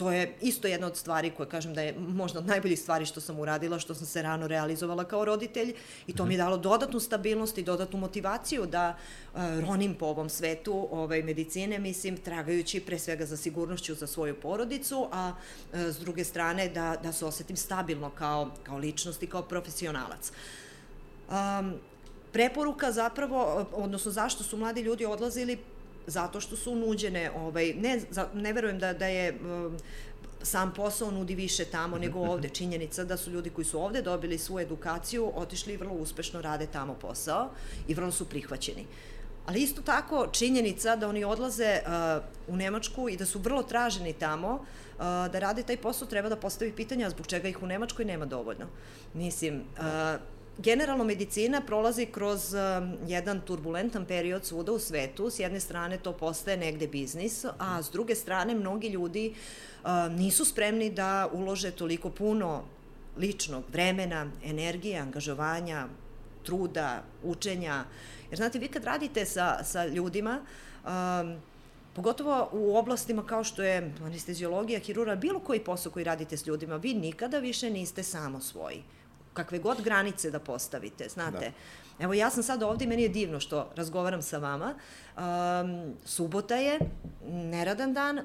to 0.00 0.12
je 0.12 0.34
isto 0.40 0.68
jedna 0.68 0.86
od 0.86 0.96
stvari 0.96 1.30
koje 1.30 1.48
kažem 1.48 1.74
da 1.74 1.82
je 1.82 1.94
možda 1.98 2.38
od 2.38 2.46
najboljih 2.46 2.78
stvari 2.80 3.06
što 3.06 3.20
sam 3.20 3.38
uradila, 3.38 3.78
što 3.78 3.94
sam 3.94 4.06
se 4.06 4.22
rano 4.22 4.46
realizovala 4.46 5.04
kao 5.04 5.24
roditelj 5.24 5.74
i 6.06 6.14
to 6.16 6.24
mi 6.24 6.34
je 6.34 6.38
dalo 6.38 6.56
dodatnu 6.56 7.00
stabilnost 7.00 7.58
i 7.58 7.62
dodatnu 7.62 7.98
motivaciju 7.98 8.66
da 8.66 8.96
uh, 8.96 9.40
ronim 9.60 9.94
po 9.94 10.06
ovom 10.06 10.28
svetu 10.28 10.88
ovaj, 10.90 11.22
medicine, 11.22 11.78
mislim, 11.78 12.16
tragajući 12.16 12.80
pre 12.80 12.98
svega 12.98 13.26
za 13.26 13.36
sigurnošću 13.36 13.94
za 13.94 14.06
svoju 14.06 14.40
porodicu, 14.40 15.08
a 15.12 15.32
uh, 15.32 15.78
s 15.80 15.98
druge 15.98 16.24
strane 16.24 16.68
da, 16.68 16.96
da 17.02 17.12
se 17.12 17.26
osetim 17.26 17.56
stabilno 17.56 18.10
kao, 18.10 18.50
kao 18.62 18.78
ličnost 18.78 19.22
i 19.22 19.26
kao 19.26 19.42
profesionalac. 19.42 20.32
Um, 21.30 21.74
preporuka 22.32 22.92
zapravo, 22.92 23.66
odnosno 23.72 24.12
zašto 24.12 24.44
su 24.44 24.56
mladi 24.56 24.80
ljudi 24.80 25.06
odlazili, 25.06 25.58
zato 26.06 26.40
što 26.40 26.56
su 26.56 26.74
nuđene, 26.74 27.30
ovaj, 27.36 27.74
ne, 27.74 28.00
za, 28.10 28.28
ne 28.34 28.52
verujem 28.52 28.78
da, 28.78 28.92
da 28.92 29.06
je 29.06 29.38
um, 29.40 29.76
sam 30.42 30.72
posao 30.74 31.10
nudi 31.10 31.34
više 31.34 31.64
tamo 31.64 31.98
nego 31.98 32.18
ovde. 32.18 32.48
Činjenica 32.48 33.04
da 33.04 33.16
su 33.16 33.30
ljudi 33.30 33.50
koji 33.50 33.64
su 33.64 33.82
ovde 33.82 34.02
dobili 34.02 34.38
svu 34.38 34.60
edukaciju, 34.60 35.32
otišli 35.34 35.74
i 35.74 35.76
vrlo 35.76 35.94
uspešno 35.94 36.42
rade 36.42 36.66
tamo 36.66 36.94
posao 36.94 37.50
i 37.88 37.94
vrlo 37.94 38.12
su 38.12 38.24
prihvaćeni. 38.24 38.86
Ali 39.46 39.62
isto 39.62 39.82
tako 39.82 40.26
činjenica 40.32 40.96
da 40.96 41.08
oni 41.08 41.24
odlaze 41.24 41.80
uh, 41.86 42.54
u 42.54 42.56
Nemačku 42.56 43.08
i 43.08 43.16
da 43.16 43.26
su 43.26 43.38
vrlo 43.38 43.62
traženi 43.62 44.12
tamo, 44.12 44.52
uh, 44.52 45.02
da 45.02 45.38
rade 45.38 45.62
taj 45.62 45.76
posao, 45.76 46.08
treba 46.08 46.28
da 46.28 46.36
postavi 46.36 46.72
pitanja 46.72 47.10
zbog 47.10 47.26
čega 47.26 47.48
ih 47.48 47.62
u 47.62 47.66
Nemačkoj 47.66 48.04
nema 48.04 48.26
dovoljno. 48.26 48.66
Mislim, 49.14 49.54
uh, 49.78 50.20
generalno 50.62 51.04
medicina 51.04 51.60
prolazi 51.60 52.06
kroz 52.06 52.54
um, 52.54 52.96
jedan 53.06 53.40
turbulentan 53.40 54.04
period 54.04 54.44
svuda 54.44 54.72
u 54.72 54.78
svetu. 54.78 55.30
S 55.30 55.38
jedne 55.38 55.60
strane 55.60 55.98
to 55.98 56.12
postaje 56.12 56.56
negde 56.56 56.86
biznis, 56.86 57.44
a 57.58 57.82
s 57.82 57.90
druge 57.90 58.14
strane 58.14 58.54
mnogi 58.54 58.88
ljudi 58.88 59.34
uh, 59.34 59.90
nisu 60.12 60.44
spremni 60.44 60.90
da 60.90 61.28
ulože 61.32 61.70
toliko 61.70 62.10
puno 62.10 62.62
ličnog 63.16 63.64
vremena, 63.72 64.30
energije, 64.44 64.98
angažovanja, 64.98 65.86
truda, 66.42 67.02
učenja. 67.24 67.84
Jer 68.30 68.36
znate, 68.36 68.58
vi 68.58 68.68
kad 68.68 68.84
radite 68.84 69.24
sa, 69.24 69.64
sa 69.64 69.86
ljudima, 69.86 70.40
um, 70.84 71.36
pogotovo 71.94 72.48
u 72.52 72.76
oblastima 72.76 73.26
kao 73.26 73.44
što 73.44 73.62
je 73.62 73.92
anestezijologija, 74.04 74.80
hirura, 74.80 75.16
bilo 75.16 75.40
koji 75.40 75.60
posao 75.60 75.92
koji 75.92 76.04
radite 76.04 76.36
s 76.36 76.46
ljudima, 76.46 76.76
vi 76.76 76.94
nikada 76.94 77.38
više 77.38 77.70
niste 77.70 78.02
samo 78.02 78.40
svoji 78.40 78.82
kakve 79.32 79.58
god 79.58 79.82
granice 79.82 80.30
da 80.30 80.38
postavite, 80.38 81.08
znate. 81.08 81.52
Da. 81.98 82.04
Evo 82.04 82.14
ja 82.14 82.30
sam 82.30 82.42
sad 82.42 82.62
ovde 82.62 82.84
i 82.84 82.88
meni 82.88 83.02
je 83.02 83.08
divno 83.08 83.40
što 83.40 83.70
razgovaram 83.76 84.22
sa 84.22 84.38
vama. 84.38 84.74
Um, 84.74 85.94
subota 86.04 86.56
je, 86.56 86.78
neradan 87.26 87.94
dan, 87.94 88.20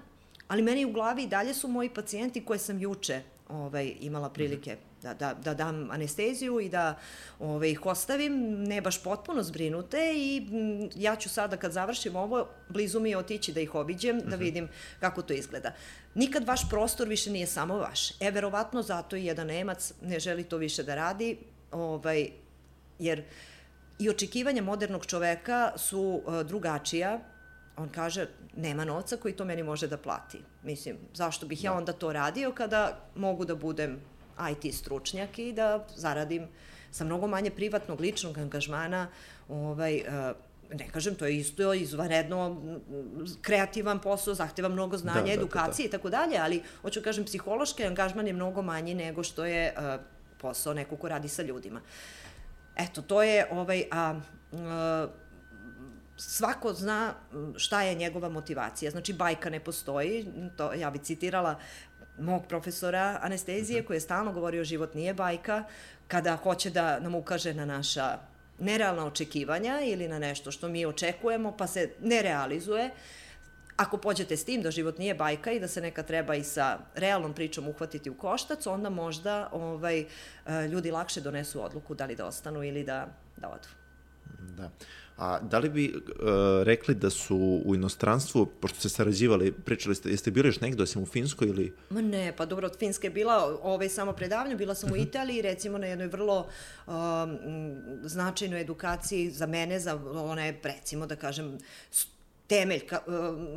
ali 0.48 0.62
meni 0.62 0.86
u 0.86 0.92
glavi 0.92 1.24
i 1.24 1.28
dalje 1.28 1.54
su 1.54 1.68
moji 1.68 1.90
pacijenti 1.90 2.46
koje 2.46 2.60
sam 2.60 2.80
juče 2.80 3.22
ovaj, 3.50 3.94
imala 4.00 4.30
prilike 4.30 4.78
da, 5.06 5.14
da, 5.14 5.34
da 5.34 5.54
dam 5.54 5.92
anesteziju 5.92 6.60
i 6.60 6.70
da 6.70 6.96
ovaj, 7.40 7.70
ih 7.70 7.86
ostavim, 7.86 8.64
ne 8.64 8.82
baš 8.82 9.04
potpuno 9.04 9.44
zbrinute 9.44 10.14
i 10.16 10.48
m, 10.52 10.90
ja 10.96 11.16
ću 11.16 11.30
sada 11.30 11.58
kad 11.58 11.72
završim 11.72 12.16
ovo, 12.16 12.48
blizu 12.70 13.00
mi 13.00 13.10
je 13.10 13.18
otići 13.18 13.54
da 13.54 13.62
ih 13.62 13.76
obiđem, 13.76 14.20
da 14.20 14.36
mhm. 14.36 14.44
vidim 14.44 14.70
kako 15.00 15.22
to 15.22 15.34
izgleda. 15.34 15.74
Nikad 16.16 16.48
vaš 16.48 16.70
prostor 16.70 17.08
više 17.08 17.32
nije 17.32 17.48
samo 17.48 17.78
vaš. 17.78 18.22
E, 18.22 18.32
verovatno 18.32 18.82
zato 18.82 19.16
i 19.16 19.26
jedan 19.26 19.48
Nemac 19.48 19.94
ne 20.02 20.20
želi 20.20 20.44
to 20.44 20.58
više 20.58 20.84
da 20.84 20.96
radi, 20.96 21.38
ovaj, 21.72 22.30
jer 23.00 23.24
i 24.00 24.10
očekivanja 24.10 24.62
modernog 24.62 25.06
čoveka 25.06 25.72
su 25.76 26.22
uh, 26.26 26.42
drugačija, 26.42 27.20
on 27.78 27.90
kaže, 27.90 28.28
nema 28.56 28.86
novca 28.86 29.18
koji 29.18 29.34
to 29.34 29.46
meni 29.46 29.64
može 29.64 29.88
da 29.88 29.98
plati. 29.98 30.40
Mislim, 30.64 30.98
zašto 31.14 31.46
bih 31.46 31.64
ja 31.64 31.72
da. 31.72 31.78
onda 31.78 31.94
to 31.94 32.14
radio 32.14 32.52
kada 32.52 33.00
mogu 33.16 33.46
da 33.46 33.56
budem 33.56 34.00
IT 34.52 34.76
stručnjak 34.76 35.40
i 35.40 35.54
da 35.54 35.88
zaradim 35.96 36.48
sa 36.92 37.04
mnogo 37.04 37.28
manje 37.28 37.50
privatnog 37.50 38.00
ličnog 38.00 38.38
angažmana 38.38 39.08
ovaj, 39.50 40.02
uh, 40.08 40.36
ne 40.74 40.90
kažem, 40.90 41.16
to 41.16 41.26
je 41.26 41.38
isto 41.38 41.74
izvanredno 41.74 42.62
kreativan 43.42 44.00
posao, 44.00 44.34
zahteva 44.34 44.70
mnogo 44.70 44.98
znanja, 44.98 45.22
da, 45.22 45.26
da, 45.26 45.34
edukacije 45.34 45.88
da, 45.88 45.92
da. 45.92 45.96
i 45.96 46.00
tako 46.00 46.10
dalje, 46.10 46.38
ali 46.38 46.64
hoću 46.82 47.00
da 47.00 47.04
kažem, 47.04 47.26
psihološki 47.26 47.86
angažman 47.86 48.28
je 48.28 48.34
mnogo 48.34 48.62
manji 48.62 48.94
nego 48.94 49.24
što 49.24 49.46
je 49.46 49.74
uh, 49.78 50.02
posao 50.42 50.74
neko 50.74 50.98
ko 50.98 51.10
radi 51.10 51.28
sa 51.28 51.42
ljudima. 51.42 51.82
Eto, 52.78 53.02
to 53.02 53.24
je 53.24 53.48
ovaj, 53.52 53.84
a, 53.92 54.20
uh, 54.52 54.60
svako 56.18 56.74
zna 56.74 57.14
šta 57.58 57.82
je 57.82 57.96
njegova 57.96 58.30
motivacija. 58.30 58.92
Znači, 58.92 59.14
bajka 59.14 59.50
ne 59.50 59.60
postoji, 59.60 60.26
to 60.58 60.74
ja 60.74 60.90
bi 60.90 61.00
citirala 61.00 61.60
mog 62.20 62.48
profesora 62.48 63.20
anestezije 63.22 63.80
mhm. 63.80 63.88
koji 63.88 63.98
je 63.98 64.02
stalno 64.02 64.32
govorio 64.32 64.64
život 64.64 64.94
nije 64.94 65.14
bajka, 65.14 65.64
kada 66.08 66.36
hoće 66.36 66.70
da 66.70 67.00
nam 67.00 67.16
ukaže 67.16 67.54
na 67.54 67.66
naša 67.66 68.18
nerealna 68.60 69.06
očekivanja 69.06 69.82
ili 69.84 70.08
na 70.08 70.20
nešto 70.20 70.52
što 70.52 70.68
mi 70.68 70.86
očekujemo 70.86 71.58
pa 71.58 71.68
se 71.68 71.90
ne 72.02 72.22
realizuje, 72.22 72.92
ako 73.78 73.98
pođete 73.98 74.38
s 74.38 74.46
tim 74.46 74.62
da 74.62 74.72
život 74.72 74.98
nije 74.98 75.16
bajka 75.16 75.52
i 75.52 75.60
da 75.60 75.68
se 75.68 75.82
neka 75.82 76.04
treba 76.04 76.36
i 76.36 76.44
sa 76.44 76.78
realnom 76.96 77.34
pričom 77.34 77.68
uhvatiti 77.68 78.10
u 78.10 78.14
koštac, 78.14 78.68
onda 78.68 78.90
možda 78.90 79.50
ovaj, 79.52 80.00
e, 80.00 80.06
ljudi 80.68 80.92
lakše 80.92 81.22
donesu 81.22 81.64
odluku 81.64 81.96
da 81.96 82.06
li 82.06 82.16
da 82.16 82.26
ostanu 82.26 82.64
ili 82.64 82.84
da, 82.84 83.08
da 83.38 83.50
odu. 83.50 83.68
Da. 84.58 84.70
A 85.18 85.40
da 85.40 85.60
li 85.60 85.70
bi 85.70 85.94
uh, 85.96 86.04
rekli 86.64 86.96
da 86.96 87.10
su 87.10 87.62
u 87.66 87.76
inostranstvu, 87.76 88.46
pošto 88.46 88.80
ste 88.80 88.90
sarađivali, 88.90 89.52
pričali 89.52 89.96
ste, 89.96 90.10
jeste 90.10 90.32
bili 90.32 90.48
još 90.48 90.62
negde, 90.62 90.84
osim 90.84 91.04
u 91.04 91.06
Finskoj 91.06 91.48
ili... 91.48 91.74
Ma 91.90 92.02
ne, 92.02 92.34
pa 92.38 92.46
dobro, 92.46 92.68
od 92.68 92.78
Finske 92.78 93.08
je 93.08 93.12
bila 93.12 93.60
ovaj, 93.64 93.90
samo 93.90 94.14
predavnje, 94.14 94.56
bila 94.56 94.76
sam 94.76 94.90
uh 94.90 94.96
-huh. 94.96 95.00
u 95.00 95.02
mhm. 95.02 95.10
Italiji, 95.10 95.42
recimo 95.42 95.78
na 95.78 95.88
jednoj 95.88 96.08
vrlo 96.08 96.48
um, 96.88 96.94
značajnoj 98.04 98.62
edukaciji 98.62 99.32
za 99.32 99.46
mene, 99.46 99.80
za 99.80 99.96
one, 100.16 100.60
recimo 100.64 101.06
da 101.06 101.16
kažem, 101.16 101.58
temelj, 102.48 102.86
ka, 102.88 103.00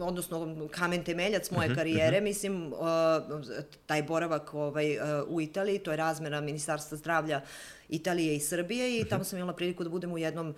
odnosno 0.00 0.68
kamen 0.70 1.04
temeljac 1.04 1.50
moje 1.50 1.68
mhm, 1.68 1.76
karijere, 1.76 2.16
mhm. 2.16 2.24
mislim, 2.24 2.72
taj 3.86 4.02
boravak 4.02 4.54
ovaj, 4.54 4.98
u 5.28 5.40
Italiji, 5.40 5.78
to 5.78 5.90
je 5.90 5.96
razmera 5.96 6.40
Ministarstva 6.40 6.96
zdravlja 6.96 7.40
Italije 7.88 8.36
i 8.36 8.40
Srbije 8.40 8.96
i 8.96 9.00
mhm. 9.00 9.08
tamo 9.08 9.24
sam 9.24 9.38
imala 9.38 9.52
priliku 9.52 9.84
da 9.84 9.90
budem 9.90 10.12
u 10.12 10.18
jednom 10.18 10.54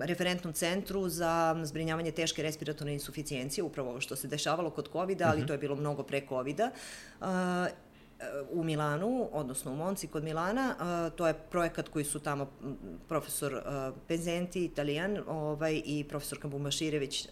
referentnom 0.00 0.52
centru 0.52 1.08
za 1.08 1.60
zbrinjavanje 1.64 2.10
teške 2.10 2.42
respiratorne 2.42 2.92
insuficijencije, 2.92 3.64
upravo 3.64 3.90
ovo 3.90 4.00
što 4.00 4.16
se 4.16 4.28
dešavalo 4.28 4.70
kod 4.70 4.88
COVID-a, 4.92 5.28
ali 5.28 5.46
to 5.46 5.52
je 5.52 5.58
bilo 5.58 5.76
mnogo 5.76 6.02
pre 6.02 6.22
COVID-a 6.28 6.70
u 8.50 8.64
Milanu, 8.64 9.28
odnosno 9.32 9.72
u 9.72 9.76
Monci 9.76 10.06
kod 10.06 10.24
Milana. 10.24 10.74
to 11.16 11.26
je 11.26 11.34
projekat 11.34 11.88
koji 11.88 12.04
su 12.04 12.18
tamo 12.18 12.50
profesor 13.08 13.62
Penzenti, 14.08 14.64
italijan, 14.64 15.18
ovaj, 15.26 15.82
i 15.84 16.04
profesor 16.08 16.38
Kambumaširević, 16.38 17.28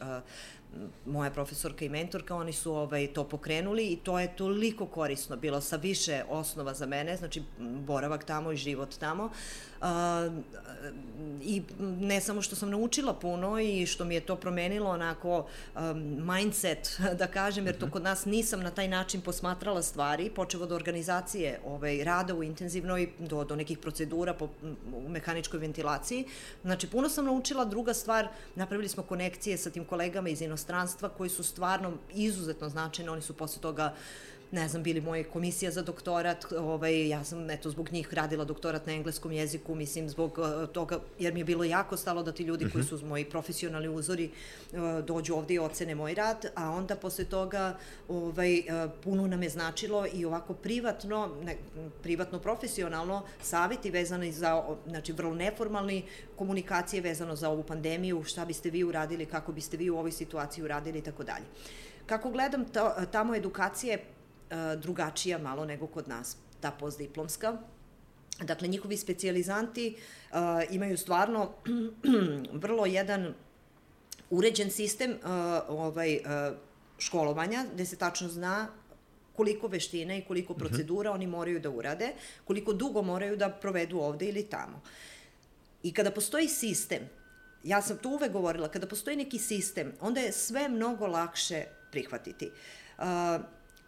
moja 1.06 1.30
profesorka 1.30 1.84
i 1.84 1.88
mentorka, 1.88 2.34
oni 2.34 2.52
su 2.52 2.72
ovaj, 2.72 3.06
to 3.06 3.24
pokrenuli 3.24 3.86
i 3.86 3.96
to 3.96 4.18
je 4.18 4.36
toliko 4.36 4.86
korisno 4.86 5.36
bilo 5.36 5.60
sa 5.60 5.76
više 5.76 6.22
osnova 6.28 6.74
za 6.74 6.86
mene, 6.86 7.16
znači 7.16 7.42
boravak 7.58 8.24
tamo 8.24 8.52
i 8.52 8.56
život 8.56 8.94
tamo. 8.98 9.24
Uh, 9.80 9.86
I 11.42 11.62
ne 12.00 12.20
samo 12.20 12.42
što 12.42 12.56
sam 12.56 12.70
naučila 12.70 13.14
puno 13.14 13.58
i 13.60 13.86
što 13.86 14.04
mi 14.04 14.14
je 14.14 14.20
to 14.20 14.36
promenilo 14.36 14.90
onako 14.90 15.46
um, 15.76 15.82
mindset, 16.34 17.00
da 17.20 17.26
kažem, 17.26 17.66
jer 17.66 17.78
to 17.78 17.86
mhm. 17.86 17.92
kod 17.92 18.02
nas 18.02 18.24
nisam 18.24 18.60
na 18.60 18.70
taj 18.70 18.88
način 18.88 19.20
posmatrala 19.20 19.82
stvari, 19.82 20.30
počevo 20.30 20.64
od 20.64 20.72
organizacije 20.72 21.60
ovaj, 21.66 22.04
rada 22.04 22.34
u 22.34 22.42
intenzivnoj, 22.42 23.10
do, 23.18 23.44
do 23.44 23.56
nekih 23.56 23.78
procedura 23.78 24.34
po, 24.34 24.48
u 24.94 25.08
mehaničkoj 25.08 25.60
ventilaciji. 25.60 26.24
Znači, 26.62 26.86
puno 26.86 27.08
sam 27.08 27.24
naučila. 27.24 27.64
Druga 27.64 27.94
stvar, 27.94 28.28
napravili 28.54 28.88
smo 28.88 29.02
konekcije 29.02 29.56
sa 29.56 29.70
tim 29.70 29.84
kolegama 29.84 30.28
iz 30.28 30.42
inostranstva 30.42 30.59
koji 31.16 31.30
su 31.30 31.42
stvarno 31.42 31.92
izuzetno 32.14 32.68
značajne. 32.68 33.10
Oni 33.10 33.22
su 33.22 33.36
posle 33.36 33.62
toga 33.62 33.94
ne 34.52 34.68
znam, 34.68 34.82
bili 34.82 35.00
moje 35.00 35.24
komisija 35.24 35.70
za 35.70 35.82
doktorat, 35.82 36.52
ovaj, 36.52 37.08
ja 37.08 37.24
sam 37.24 37.50
eto 37.50 37.70
zbog 37.70 37.92
njih 37.92 38.14
radila 38.14 38.44
doktorat 38.44 38.86
na 38.86 38.92
engleskom 38.92 39.32
jeziku, 39.32 39.74
mislim 39.74 40.08
zbog 40.08 40.38
uh, 40.38 40.68
toga, 40.72 40.98
jer 41.18 41.34
mi 41.34 41.40
je 41.40 41.44
bilo 41.44 41.64
jako 41.64 41.96
stalo 41.96 42.22
da 42.22 42.32
ti 42.32 42.42
ljudi 42.42 42.70
koji 42.72 42.84
mhm. 42.84 42.96
su 42.96 43.06
moji 43.06 43.24
profesionalni 43.24 43.88
uzori 43.88 44.30
uh, 44.72 45.04
dođu 45.04 45.34
ovde 45.34 45.54
i 45.54 45.58
ocene 45.58 45.94
moj 45.94 46.14
rad, 46.14 46.46
a 46.54 46.70
onda 46.70 46.96
posle 46.96 47.24
toga 47.24 47.76
ovaj, 48.08 48.58
uh, 48.58 48.90
puno 49.04 49.26
nam 49.26 49.42
je 49.42 49.48
značilo 49.48 50.06
i 50.12 50.24
ovako 50.24 50.54
privatno, 50.54 51.28
ne, 51.44 51.56
privatno 52.02 52.38
profesionalno, 52.38 53.22
saveti 53.42 53.90
vezani 53.90 54.32
za, 54.32 54.62
znači 54.86 55.12
vrlo 55.12 55.34
neformalni 55.34 56.04
komunikacije 56.36 57.02
vezano 57.02 57.36
za 57.36 57.48
ovu 57.48 57.62
pandemiju, 57.62 58.24
šta 58.24 58.44
biste 58.44 58.70
vi 58.70 58.84
uradili, 58.84 59.26
kako 59.26 59.52
biste 59.52 59.76
vi 59.76 59.90
u 59.90 59.98
ovoj 59.98 60.12
situaciji 60.12 60.64
uradili 60.64 60.98
i 60.98 61.02
tako 61.02 61.24
dalje. 61.24 61.44
Kako 62.06 62.30
gledam, 62.30 62.64
to, 62.64 62.94
tamo 63.12 63.34
edukacija 63.34 63.92
je 63.92 64.04
drugačija 64.76 65.38
malo 65.38 65.64
nego 65.64 65.86
kod 65.86 66.08
nas, 66.08 66.36
ta 66.60 66.70
postdiplomska. 66.70 67.58
Dakle, 68.42 68.68
njihovi 68.68 68.96
specijalizanti 68.96 69.96
uh, 69.96 70.36
imaju 70.70 70.98
stvarno 70.98 71.52
vrlo 72.62 72.86
jedan 72.86 73.34
uređen 74.30 74.70
sistem 74.70 75.10
uh, 75.10 75.18
ovaj, 75.68 76.16
uh, 76.16 76.56
školovanja, 76.98 77.64
gde 77.74 77.86
se 77.86 77.96
tačno 77.96 78.28
zna 78.28 78.68
koliko 79.36 79.68
veštine 79.68 80.18
i 80.18 80.24
koliko 80.24 80.52
mhm. 80.52 80.60
procedura 80.60 81.12
oni 81.12 81.26
moraju 81.26 81.60
da 81.60 81.70
urade, 81.70 82.12
koliko 82.44 82.72
dugo 82.72 83.02
moraju 83.02 83.36
da 83.36 83.48
provedu 83.48 83.98
ovde 83.98 84.28
ili 84.28 84.42
tamo. 84.42 84.82
I 85.82 85.92
kada 85.94 86.10
postoji 86.10 86.48
sistem, 86.48 87.08
ja 87.64 87.82
sam 87.82 87.98
to 87.98 88.08
uvek 88.08 88.32
govorila, 88.32 88.68
kada 88.68 88.86
postoji 88.86 89.16
neki 89.16 89.38
sistem, 89.38 89.92
onda 90.00 90.20
je 90.20 90.32
sve 90.32 90.68
mnogo 90.68 91.06
lakše 91.06 91.64
prihvatiti. 91.90 92.50
Uh, 92.98 93.04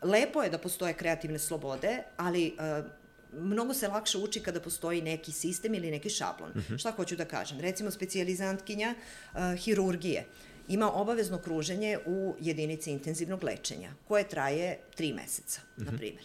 lepo 0.03 0.43
je 0.43 0.51
da 0.51 0.59
postoje 0.59 0.95
kreativne 0.95 1.39
slobode, 1.39 2.03
ali 2.17 2.57
uh, 2.59 2.85
mnogo 3.33 3.75
se 3.75 3.89
lakše 3.89 4.19
uči 4.19 4.41
kada 4.41 4.61
postoji 4.61 5.03
neki 5.03 5.33
sistem 5.33 5.75
ili 5.75 5.91
neki 5.91 6.11
šablon. 6.11 6.51
Uh 6.51 6.57
mhm. 6.57 6.75
-huh. 6.75 6.79
Šta 6.79 6.91
hoću 6.91 7.17
da 7.17 7.25
kažem? 7.25 7.61
Recimo, 7.61 7.91
specijalizantkinja 7.91 8.95
uh, 8.95 9.41
hirurgije 9.59 10.27
ima 10.69 10.93
obavezno 10.93 11.39
kruženje 11.39 11.99
u 12.07 12.35
jedinici 12.41 12.91
intenzivnog 12.91 13.45
lečenja, 13.45 13.93
koje 14.09 14.29
traje 14.29 14.79
tri 14.95 15.13
meseca, 15.13 15.61
uh 15.61 15.83
-huh. 15.83 15.85
na 15.87 15.91
mhm. 15.91 15.99
primjer. 15.99 16.25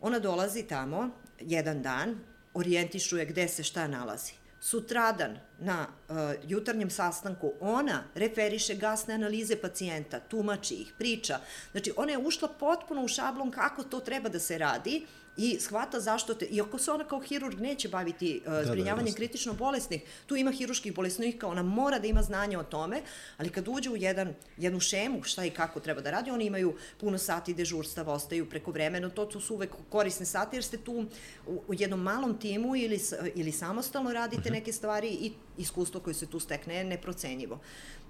Ona 0.00 0.18
dolazi 0.18 0.62
tamo 0.62 1.10
jedan 1.40 1.82
dan, 1.82 2.18
orijentišuje 2.54 3.24
gde 3.26 3.48
se 3.48 3.62
šta 3.62 3.86
nalazi 3.86 4.32
sutradan 4.66 5.38
na 5.58 5.86
uh, 5.86 6.16
jutarnjem 6.48 6.90
sastanku 6.90 7.52
ona 7.60 8.04
referiše 8.14 8.74
gasne 8.74 9.14
analize 9.14 9.56
pacijenta, 9.56 10.20
tumači 10.20 10.74
ih, 10.74 10.92
priča. 10.98 11.38
Znači, 11.72 11.92
ona 11.96 12.12
je 12.12 12.18
ušla 12.18 12.48
potpuno 12.48 13.04
u 13.04 13.08
šablon 13.08 13.50
kako 13.50 13.82
to 13.82 14.00
treba 14.00 14.28
da 14.28 14.38
se 14.38 14.58
radi 14.58 15.06
i 15.36 15.56
shvata 15.60 16.00
zašto 16.00 16.34
te, 16.34 16.46
iako 16.46 16.78
se 16.78 16.90
ona 16.90 17.04
kao 17.04 17.20
hirurg 17.20 17.60
neće 17.60 17.88
baviti 17.88 18.42
uh, 18.46 18.52
zbrinjavanjem 18.66 19.06
da, 19.06 19.10
da, 19.10 19.16
kritično 19.16 19.52
bolesnih, 19.52 20.02
tu 20.26 20.36
ima 20.36 20.50
hiruških 20.50 20.94
bolesnika, 20.94 21.46
ona 21.46 21.62
mora 21.62 21.98
da 21.98 22.06
ima 22.06 22.22
znanje 22.22 22.58
o 22.58 22.62
tome, 22.62 23.02
ali 23.36 23.50
kad 23.50 23.68
uđe 23.68 23.90
u 23.90 23.96
jedan, 23.96 24.34
jednu 24.56 24.80
šemu 24.80 25.22
šta 25.22 25.44
i 25.44 25.50
kako 25.50 25.80
treba 25.80 26.00
da 26.00 26.10
radi, 26.10 26.30
oni 26.30 26.44
imaju 26.44 26.76
puno 27.00 27.18
sati 27.18 27.54
dežurstava, 27.54 28.12
ostaju 28.12 28.50
preko 28.50 28.70
vremena, 28.70 29.10
to 29.10 29.40
su 29.40 29.54
uvek 29.54 29.70
korisne 29.90 30.26
sati 30.26 30.56
jer 30.56 30.64
ste 30.64 30.76
tu 30.76 31.06
u, 31.46 31.62
u 31.68 31.74
jednom 31.74 32.02
malom 32.02 32.38
timu 32.38 32.76
ili, 32.76 33.00
ili 33.34 33.52
samostalno 33.52 34.12
radite 34.12 34.36
uh 34.36 34.44
mhm. 34.44 34.48
-huh. 34.48 34.58
neke 34.58 34.72
stvari 34.72 35.08
i 35.08 35.32
iskustvo 35.58 36.00
koje 36.00 36.14
se 36.14 36.26
tu 36.26 36.40
stekne 36.40 36.74
je 36.74 36.84
neprocenjivo. 36.84 37.60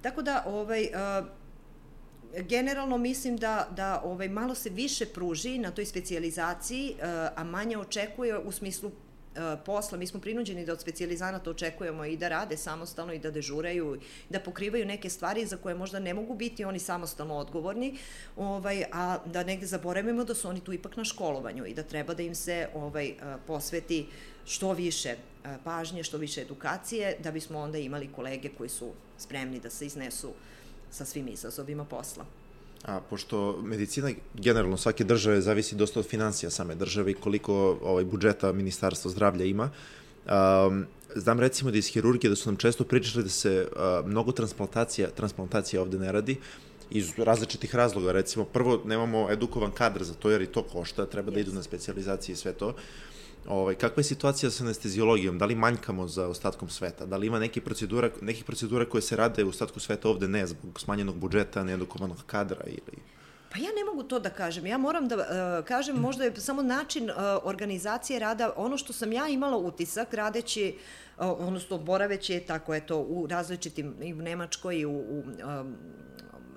Tako 0.03 0.23
da, 0.23 0.43
ovaj, 0.47 0.82
uh, 0.82 1.27
generalno 2.43 2.99
mislim 2.99 3.37
da, 3.37 3.69
da 3.77 4.01
ovaj, 4.05 4.29
malo 4.29 4.55
se 4.55 4.71
više 4.71 5.07
pruži 5.07 5.59
na 5.59 5.71
toj 5.71 5.85
specijalizaciji, 5.85 6.95
uh, 6.95 7.05
a 7.37 7.45
manje 7.45 7.79
očekuje 7.79 8.39
u 8.39 8.53
smislu 8.53 8.89
uh, 8.89 8.95
posla. 9.65 9.99
Mi 9.99 10.07
smo 10.07 10.21
prinuđeni 10.21 10.67
da 10.67 10.73
od 10.73 10.81
specijalizanata 10.81 11.51
očekujemo 11.51 12.05
i 12.05 12.17
da 12.17 12.29
rade 12.29 12.57
samostalno 12.57 13.13
i 13.13 13.19
da 13.19 13.31
dežuraju, 13.31 13.99
da 14.29 14.41
pokrivaju 14.41 14.87
neke 14.87 15.11
stvari 15.11 15.47
za 15.47 15.57
koje 15.57 15.75
možda 15.75 15.99
ne 15.99 16.15
mogu 16.15 16.35
biti 16.35 16.65
oni 16.65 16.79
samostalno 16.79 17.35
odgovorni, 17.35 17.99
ovaj, 18.37 18.85
a 18.93 19.19
da 19.25 19.45
negde 19.45 19.67
zaboravimo 19.67 20.25
da 20.25 20.35
su 20.35 20.49
oni 20.49 20.61
tu 20.61 20.73
ipak 20.73 20.97
na 20.97 21.05
školovanju 21.05 21.67
i 21.67 21.75
da 21.75 21.83
treba 21.83 22.15
da 22.15 22.23
im 22.23 22.35
se 22.35 22.69
ovaj, 22.75 23.11
uh, 23.11 23.41
posveti 23.47 24.07
što 24.45 24.73
više 24.73 25.17
pažnje, 25.65 26.03
što 26.03 26.19
više 26.19 26.41
edukacije, 26.43 27.17
da 27.23 27.31
bismo 27.31 27.59
onda 27.59 27.79
imali 27.79 28.13
kolege 28.13 28.49
koji 28.59 28.69
su 28.69 28.93
spremni 29.19 29.61
da 29.61 29.71
se 29.71 29.87
iznesu 29.87 30.29
uh, 30.29 30.35
sa 30.91 31.05
svim 31.05 31.29
izazovima 31.29 31.85
posla. 31.85 32.25
A 32.85 33.01
pošto 33.11 33.63
medicina 33.63 34.11
generalno 34.35 34.77
svake 34.77 35.05
države 35.05 35.41
zavisi 35.41 35.75
dosta 35.75 36.01
od 36.01 36.07
financija 36.07 36.51
same 36.51 36.75
države 36.75 37.11
i 37.11 37.15
koliko 37.15 37.79
ovaj 37.83 38.05
budžeta 38.05 38.53
ministarstva 38.53 39.11
zdravlja 39.11 39.45
ima, 39.45 39.71
um, 40.27 40.87
znam 41.15 41.41
recimo 41.41 41.71
da 41.71 41.79
iz 41.79 41.87
hirurgije 41.87 42.31
da 42.31 42.37
su 42.37 42.49
nam 42.49 42.57
često 42.57 42.85
pričali 42.85 43.25
da 43.25 43.31
se 43.31 43.69
uh, 43.73 44.07
mnogo 44.07 44.33
transplantacija, 44.33 45.11
transplantacija 45.11 45.83
ovde 45.83 45.99
ne 45.99 46.13
radi, 46.13 46.37
iz 46.91 47.13
različitih 47.19 47.75
razloga, 47.75 48.13
recimo 48.13 48.45
prvo 48.45 48.81
nemamo 48.85 49.31
edukovan 49.31 49.71
kadar 49.71 50.05
za 50.05 50.15
to 50.15 50.31
jer 50.31 50.43
i 50.43 50.47
to 50.47 50.63
košta, 50.63 51.07
treba 51.07 51.31
yes. 51.31 51.35
da 51.35 51.41
idu 51.41 51.53
na 51.53 51.63
specializacije 51.63 52.33
i 52.33 52.37
sve 52.37 52.53
to. 52.53 52.75
Ovaj, 53.48 53.74
kakva 53.74 54.01
je 54.01 54.05
situacija 54.05 54.51
sa 54.51 54.64
anestezijologijom? 54.64 55.39
Da 55.39 55.44
li 55.44 55.55
manjkamo 55.55 56.09
za 56.09 56.28
ostatkom 56.28 56.68
sveta? 56.68 57.06
Da 57.06 57.16
li 57.16 57.27
ima 57.27 57.39
neke 57.39 57.60
procedura, 57.60 58.10
nekih 58.20 58.44
procedura 58.44 58.89
koje 58.89 59.02
se 59.02 59.16
rade 59.16 59.44
u 59.44 59.48
ostatku 59.48 59.81
sveta 59.81 60.09
ovde 60.09 60.28
ne, 60.28 60.47
zbog 60.47 60.81
smanjenog 60.81 61.16
budžeta, 61.16 61.64
needukovanog 61.64 62.16
kadra 62.27 62.64
ili... 62.66 62.98
Pa 63.52 63.59
ja 63.59 63.68
ne 63.68 63.85
mogu 63.85 64.02
to 64.02 64.18
da 64.18 64.31
kažem. 64.31 64.66
Ja 64.66 64.78
moram 64.78 65.09
da 65.09 65.16
uh, 65.16 65.64
kažem, 65.64 65.97
možda 65.97 66.24
je 66.24 66.36
samo 66.36 66.62
način 66.62 67.10
uh, 67.10 67.16
organizacije 67.43 68.18
rada, 68.18 68.52
ono 68.56 68.77
što 68.77 68.93
sam 68.93 69.12
ja 69.12 69.28
imala 69.28 69.56
utisak 69.56 70.14
radeći, 70.14 70.74
uh, 71.18 71.24
odnosno 71.39 71.78
boraveći 71.78 72.32
je 72.32 72.47
tako, 72.47 72.74
eto, 72.74 72.98
u 72.98 73.27
različitim, 73.27 73.94
i 74.02 74.14
u 74.14 74.16
Nemačkoj, 74.16 74.78
i 74.78 74.86
u, 74.86 74.90
u 74.90 75.18
um, 75.18 75.77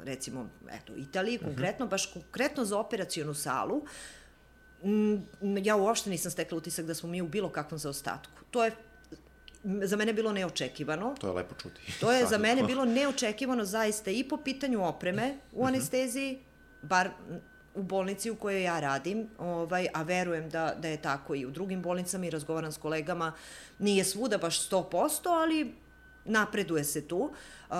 recimo, 0.03 0.49
eto, 0.71 0.95
Italiji, 0.95 1.35
mhm. 1.37 1.45
konkretno, 1.45 1.85
uh 1.85 1.89
-huh. 1.89 1.91
baš 1.91 2.05
konkretno 2.05 2.65
za 2.65 2.77
operacijonu 2.77 3.33
salu, 3.33 3.75
uh, 3.75 3.89
ja 5.63 5.75
uopšte 5.75 6.09
nisam 6.09 6.31
stekla 6.31 6.57
utisak 6.57 6.85
da 6.85 6.93
smo 6.93 7.09
mi 7.09 7.21
u 7.21 7.27
bilo 7.27 7.49
kakvom 7.49 7.79
zaostatku. 7.79 8.43
To 8.51 8.65
je 8.65 8.71
za 9.63 9.97
mene 9.97 10.13
bilo 10.13 10.31
neočekivano. 10.31 11.15
To 11.19 11.27
je 11.27 11.33
lepo 11.33 11.55
čuti. 11.61 11.81
To 11.99 12.11
je 12.11 12.25
za 12.25 12.37
mene 12.37 12.63
bilo 12.63 12.85
neočekivano 12.85 13.65
zaista 13.65 14.11
i 14.11 14.23
po 14.23 14.37
pitanju 14.37 14.85
opreme 14.85 15.37
u 15.51 15.59
mhm. 15.63 15.67
anesteziji, 15.67 16.39
bar 16.81 17.09
u 17.75 17.83
bolnici 17.83 18.31
u 18.31 18.35
kojoj 18.35 18.63
ja 18.63 18.79
radim, 18.79 19.27
ovaj, 19.37 19.87
a 19.93 20.03
verujem 20.03 20.49
da, 20.49 20.75
da 20.79 20.87
je 20.87 21.01
tako 21.01 21.35
i 21.35 21.45
u 21.45 21.51
drugim 21.51 21.81
bolnicama 21.81 22.25
i 22.25 22.29
razgovaram 22.29 22.71
s 22.71 22.77
kolegama, 22.77 23.33
nije 23.79 24.03
svuda 24.03 24.37
baš 24.37 24.69
100%, 24.69 25.41
ali 25.41 25.73
napreduje 26.25 26.83
se 26.83 27.07
tu. 27.07 27.19
Uh, 27.69 27.75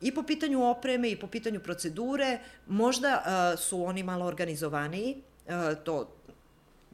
I 0.00 0.14
po 0.14 0.22
pitanju 0.22 0.62
opreme 0.62 1.10
i 1.10 1.16
po 1.16 1.26
pitanju 1.26 1.60
procedure, 1.60 2.38
možda 2.66 3.22
uh, 3.22 3.60
su 3.60 3.84
oni 3.84 4.02
malo 4.02 4.26
organizovaniji, 4.26 5.22
to 5.84 6.08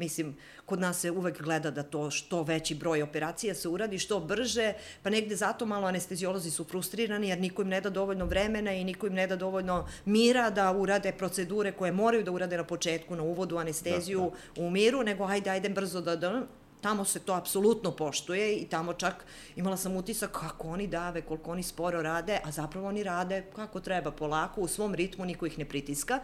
Mislim, 0.01 0.37
kod 0.67 0.81
nas 0.81 1.01
se 1.01 1.11
uvek 1.11 1.43
gleda 1.43 1.71
da 1.71 1.83
to 1.83 2.11
što 2.11 2.43
veći 2.43 2.75
broj 2.75 3.03
operacija 3.03 3.55
se 3.55 3.69
uradi, 3.69 3.99
što 3.99 4.21
brže, 4.21 4.73
pa 5.03 5.11
negde 5.11 5.37
zato 5.37 5.67
malo 5.67 5.87
anestezijolozi 5.87 6.51
su 6.51 6.65
frustrirani 6.65 7.29
jer 7.29 7.39
niko 7.39 7.63
im 7.63 7.69
ne 7.69 7.81
da 7.81 7.91
dovoljno 7.91 8.25
vremena 8.25 8.73
i 8.73 8.85
niko 8.85 9.07
im 9.07 9.15
ne 9.15 9.27
da 9.27 9.37
dovoljno 9.37 9.89
mira 10.05 10.51
da 10.51 10.73
urade 10.73 11.13
procedure 11.13 11.73
koje 11.73 11.93
moraju 11.93 12.25
da 12.25 12.33
urade 12.33 12.57
na 12.57 12.65
početku, 12.65 13.17
na 13.17 13.23
uvodu 13.23 13.57
anesteziju 13.57 14.21
da, 14.21 14.61
da. 14.61 14.67
u 14.67 14.71
miru, 14.71 15.03
nego 15.03 15.25
ajde, 15.25 15.51
ajde 15.51 15.69
brzo 15.69 16.01
da, 16.01 16.17
da 16.17 16.47
tamo 16.81 17.05
se 17.05 17.21
to 17.21 17.35
apsolutno 17.35 17.91
poštuje 17.91 18.57
i 18.57 18.67
tamo 18.67 18.93
čak 18.93 19.25
imala 19.57 19.77
sam 19.77 19.97
utisak 19.97 20.31
kako 20.31 20.69
oni 20.69 20.87
dave, 20.87 21.23
koliko 21.23 21.51
oni 21.51 21.63
sporo 21.63 22.03
rade, 22.03 22.41
a 22.45 22.51
zapravo 22.51 22.89
oni 22.89 23.03
rade 23.03 23.45
kako 23.57 23.81
treba, 23.81 24.11
polako, 24.11 24.61
u 24.61 24.69
svom 24.69 24.95
ritmu, 24.95 25.25
niko 25.25 25.47
ih 25.47 25.59
ne 25.59 25.65
pritiska. 25.65 26.21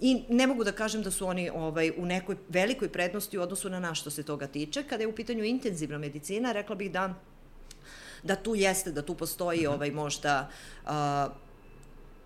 I 0.00 0.22
ne 0.28 0.46
mogu 0.46 0.64
da 0.64 0.72
kažem 0.72 1.02
da 1.02 1.10
su 1.10 1.26
oni 1.26 1.50
ovaj, 1.50 1.92
u 1.96 2.06
nekoj 2.06 2.36
velikoj 2.48 2.88
prednosti 2.88 3.38
u 3.38 3.42
odnosu 3.42 3.70
na 3.70 3.80
nas 3.80 3.98
što 3.98 4.10
se 4.10 4.22
toga 4.22 4.46
tiče. 4.46 4.82
Kada 4.82 5.02
je 5.02 5.08
u 5.08 5.14
pitanju 5.14 5.44
intenzivna 5.44 5.98
medicina, 5.98 6.52
rekla 6.52 6.74
bih 6.76 6.92
da 6.92 7.14
da 8.22 8.36
tu 8.36 8.54
jeste, 8.54 8.92
da 8.92 9.02
tu 9.02 9.14
postoji 9.14 9.62
mhm. 9.62 9.72
ovaj 9.74 9.90
možda 9.90 10.48
uh, 10.84 10.90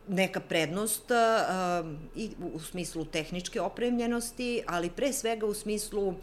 neka 0.09 0.40
prednost 0.40 1.11
uh, 1.11 1.86
i 2.16 2.31
u 2.55 2.61
smislu 2.61 3.05
tehničke 3.05 3.61
opremljenosti, 3.61 4.62
ali 4.66 4.90
pre 4.90 5.12
svega 5.12 5.47
u 5.47 5.55
smislu 5.55 6.09
uh, 6.09 6.15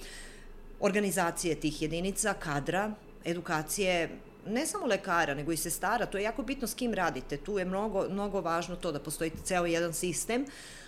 organizacije 0.81 1.55
tih 1.55 1.81
jedinica, 1.81 2.33
kadra, 2.33 2.91
edukacije 3.25 4.09
ne 4.47 4.65
samo 4.65 4.85
lekara, 4.85 5.33
nego 5.33 5.51
i 5.51 5.57
sestara, 5.57 6.05
to 6.05 6.17
je 6.17 6.23
jako 6.23 6.43
bitno 6.43 6.67
s 6.67 6.73
kim 6.73 6.93
radite. 6.93 7.37
Tu 7.37 7.59
je 7.59 7.65
mnogo, 7.65 8.05
mnogo 8.09 8.41
važno 8.41 8.75
to 8.75 8.91
da 8.91 8.99
postoji 8.99 9.31
ceo 9.43 9.65
jedan 9.65 9.93
sistem, 9.93 10.45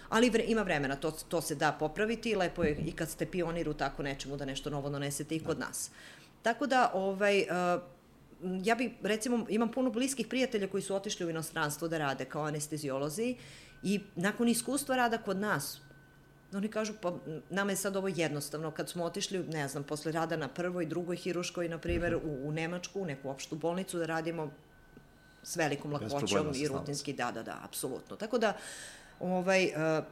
ali 0.09 0.29
vre, 0.29 0.43
ima 0.47 0.61
vremena, 0.61 0.95
to, 0.95 1.11
to 1.11 1.41
se 1.41 1.55
da 1.55 1.71
popraviti 1.71 2.29
i 2.29 2.35
lepo 2.35 2.63
je 2.63 2.77
i 2.85 2.91
kad 2.91 3.09
ste 3.09 3.25
pionir 3.25 3.69
u 3.69 3.73
tako 3.73 4.03
nečemu 4.03 4.37
da 4.37 4.45
nešto 4.45 4.69
novo 4.69 4.89
donesete 4.89 5.35
i 5.35 5.39
kod 5.39 5.57
da. 5.57 5.65
nas. 5.65 5.91
Tako 6.41 6.67
da, 6.67 6.91
ovaj, 6.93 7.41
uh, 7.41 7.81
ja 8.63 8.75
bih, 8.75 8.91
recimo, 9.01 9.45
imam 9.49 9.71
puno 9.71 9.89
bliskih 9.89 10.27
prijatelja 10.27 10.67
koji 10.67 10.83
su 10.83 10.95
otišli 10.95 11.25
u 11.25 11.29
inostranstvo 11.29 11.87
da 11.87 11.97
rade 11.97 12.25
kao 12.25 12.43
anestezijolozi 12.43 13.35
i 13.83 13.99
nakon 14.15 14.47
iskustva 14.47 14.95
rada 14.95 15.17
kod 15.17 15.37
nas, 15.37 15.81
oni 16.55 16.67
kažu, 16.67 16.93
pa 17.01 17.13
nama 17.49 17.71
je 17.71 17.75
sad 17.75 17.95
ovo 17.95 18.07
jednostavno, 18.07 18.71
kad 18.71 18.89
smo 18.89 19.03
otišli, 19.03 19.39
ne 19.39 19.67
znam, 19.67 19.83
posle 19.83 20.11
rada 20.11 20.37
na 20.37 20.47
prvoj, 20.47 20.85
drugoj 20.85 21.15
hiruškoj, 21.15 21.69
na 21.69 21.77
primjer, 21.77 22.15
u, 22.15 22.47
u 22.47 22.51
Nemačku, 22.51 23.01
u 23.01 23.05
neku 23.05 23.29
opštu 23.29 23.55
bolnicu, 23.55 23.97
da 23.97 24.05
radimo 24.05 24.51
s 25.43 25.55
velikom 25.55 25.93
lakoćom 25.93 26.51
i 26.55 26.67
rutinski, 26.67 27.13
da, 27.13 27.31
da, 27.31 27.43
da, 27.43 27.59
apsolutno. 27.63 28.15
Tako 28.15 28.37
da, 28.37 28.53
ovaj, 29.19 29.65
uh, 29.65 30.05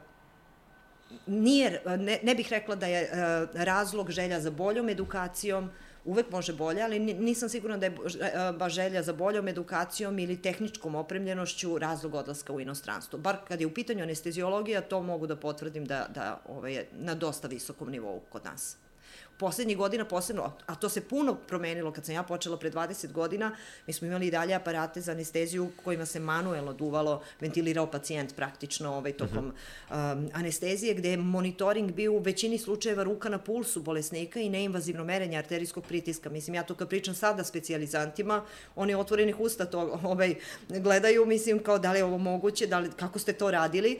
nije, 1.26 1.82
ne, 1.86 2.18
ne 2.22 2.34
bih 2.34 2.48
rekla 2.50 2.74
da 2.74 2.86
je 2.86 3.02
uh, 3.02 3.48
razlog 3.54 4.10
želja 4.10 4.40
za 4.40 4.50
boljom 4.50 4.88
edukacijom, 4.88 5.70
uvek 6.04 6.30
može 6.30 6.52
bolje, 6.52 6.82
ali 6.82 6.98
nisam 6.98 7.48
sigurna 7.48 7.76
da 7.76 7.86
je 7.86 7.92
uh, 7.92 8.56
baš 8.58 8.72
želja 8.72 9.02
za 9.02 9.12
boljom 9.12 9.48
edukacijom 9.48 10.18
ili 10.18 10.42
tehničkom 10.42 10.94
opremljenošću 10.94 11.78
razlog 11.78 12.14
odlaska 12.14 12.52
u 12.52 12.60
inostranstvo. 12.60 13.18
Bar 13.18 13.36
kad 13.48 13.60
je 13.60 13.66
u 13.66 13.74
pitanju 13.74 14.02
anesteziologija, 14.02 14.80
to 14.80 15.02
mogu 15.02 15.26
da 15.26 15.36
potvrdim 15.36 15.84
da, 15.84 16.06
da 16.14 16.40
ovaj, 16.48 16.84
na 16.92 17.14
dosta 17.14 17.48
visokom 17.48 17.90
nivou 17.90 18.20
kod 18.30 18.44
nas 18.44 18.76
poslednjih 19.42 19.76
godina 19.76 20.04
posebno, 20.04 20.52
a 20.66 20.74
to 20.74 20.88
se 20.88 21.00
puno 21.00 21.34
promenilo 21.34 21.90
kad 21.92 22.04
sam 22.06 22.14
ja 22.14 22.22
počela 22.22 22.56
pre 22.56 22.70
20 22.70 23.12
godina, 23.12 23.56
mi 23.86 23.92
smo 23.92 24.06
imali 24.06 24.26
i 24.26 24.30
dalje 24.30 24.54
aparate 24.54 25.00
za 25.00 25.12
anesteziju 25.12 25.70
kojima 25.84 26.06
se 26.06 26.20
manuelno 26.20 26.72
duvalo, 26.72 27.22
ventilirao 27.40 27.86
pacijent 27.86 28.36
praktično 28.36 28.94
ovaj, 28.94 29.12
tokom 29.12 29.46
uh 29.46 29.52
-huh. 29.90 30.12
um, 30.12 30.28
anestezije, 30.32 30.94
gde 30.94 31.10
je 31.10 31.16
monitoring 31.16 31.92
bio 31.92 32.12
u 32.12 32.18
većini 32.18 32.58
slučajeva 32.58 33.02
ruka 33.02 33.28
na 33.28 33.38
pulsu 33.38 33.82
bolesnika 33.82 34.40
i 34.40 34.48
neinvazivno 34.48 35.04
merenje 35.04 35.38
arterijskog 35.38 35.84
pritiska. 35.86 36.30
Mislim, 36.30 36.54
ja 36.54 36.62
to 36.62 36.74
kad 36.74 36.88
pričam 36.88 37.14
sada 37.14 37.44
specializantima, 37.44 38.44
oni 38.76 38.94
otvorenih 38.94 39.40
usta 39.40 39.66
to 39.66 39.98
ovaj, 40.04 40.34
gledaju, 40.68 41.26
mislim, 41.26 41.58
kao 41.58 41.78
da 41.78 41.92
li 41.92 41.98
je 41.98 42.04
ovo 42.04 42.18
moguće, 42.18 42.66
da 42.66 42.78
li, 42.78 42.90
kako 42.96 43.18
ste 43.18 43.32
to 43.32 43.50
radili, 43.50 43.98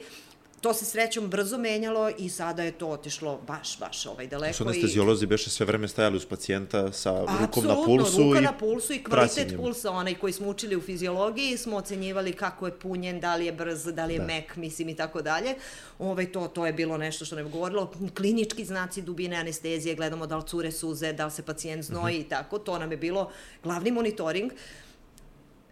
to 0.63 0.73
se 0.73 0.85
srećom 0.85 1.27
brzo 1.27 1.57
menjalo 1.57 2.11
i 2.17 2.29
sada 2.29 2.63
je 2.63 2.71
to 2.71 2.87
otišlo 2.87 3.39
baš, 3.47 3.79
baš 3.79 4.05
ovaj 4.05 4.27
daleko. 4.27 4.53
Su 4.53 4.63
anestezijolozi 4.63 5.25
beše 5.25 5.49
sve 5.49 5.65
vreme 5.65 5.87
stajali 5.87 6.17
uz 6.17 6.25
pacijenta 6.25 6.91
sa 6.91 7.25
rukom 7.41 7.65
na 7.65 7.75
pulsu. 7.85 8.23
ruka 8.23 8.41
na 8.41 8.57
pulsu 8.57 8.93
i 8.93 9.03
kvalitet 9.03 9.35
praćenjem. 9.35 9.59
pulsa, 9.59 9.91
onaj 9.91 10.15
koji 10.15 10.33
smo 10.33 10.47
učili 10.47 10.75
u 10.75 10.81
fiziologiji, 10.81 11.57
smo 11.57 11.77
ocenjivali 11.77 12.33
kako 12.33 12.65
je 12.65 12.79
punjen, 12.79 13.19
da 13.19 13.35
li 13.35 13.45
je 13.45 13.51
brz, 13.51 13.85
da 13.85 14.05
li 14.05 14.13
je 14.13 14.19
da. 14.19 14.25
mek, 14.25 14.55
mislim 14.55 14.89
i 14.89 14.95
tako 14.95 15.21
dalje. 15.21 15.55
Ovaj, 15.99 16.31
to, 16.31 16.47
to 16.47 16.65
je 16.65 16.73
bilo 16.73 16.97
nešto 16.97 17.25
što 17.25 17.35
nam 17.35 17.45
je 17.45 17.51
govorilo. 17.51 17.91
Klinički 18.17 18.65
znaci 18.65 19.01
dubine 19.01 19.35
anestezije, 19.35 19.95
gledamo 19.95 20.27
da 20.27 20.37
li 20.37 20.47
cure 20.47 20.71
suze, 20.71 21.13
da 21.13 21.25
li 21.25 21.31
se 21.31 21.41
pacijent 21.41 21.83
znoji 21.83 22.15
uh 22.15 22.21
-huh. 22.21 22.25
i 22.25 22.29
tako. 22.29 22.59
To 22.59 22.79
nam 22.79 22.91
je 22.91 22.97
bilo 22.97 23.31
glavni 23.63 23.91
monitoring. 23.91 24.51
Uh, 24.51 24.59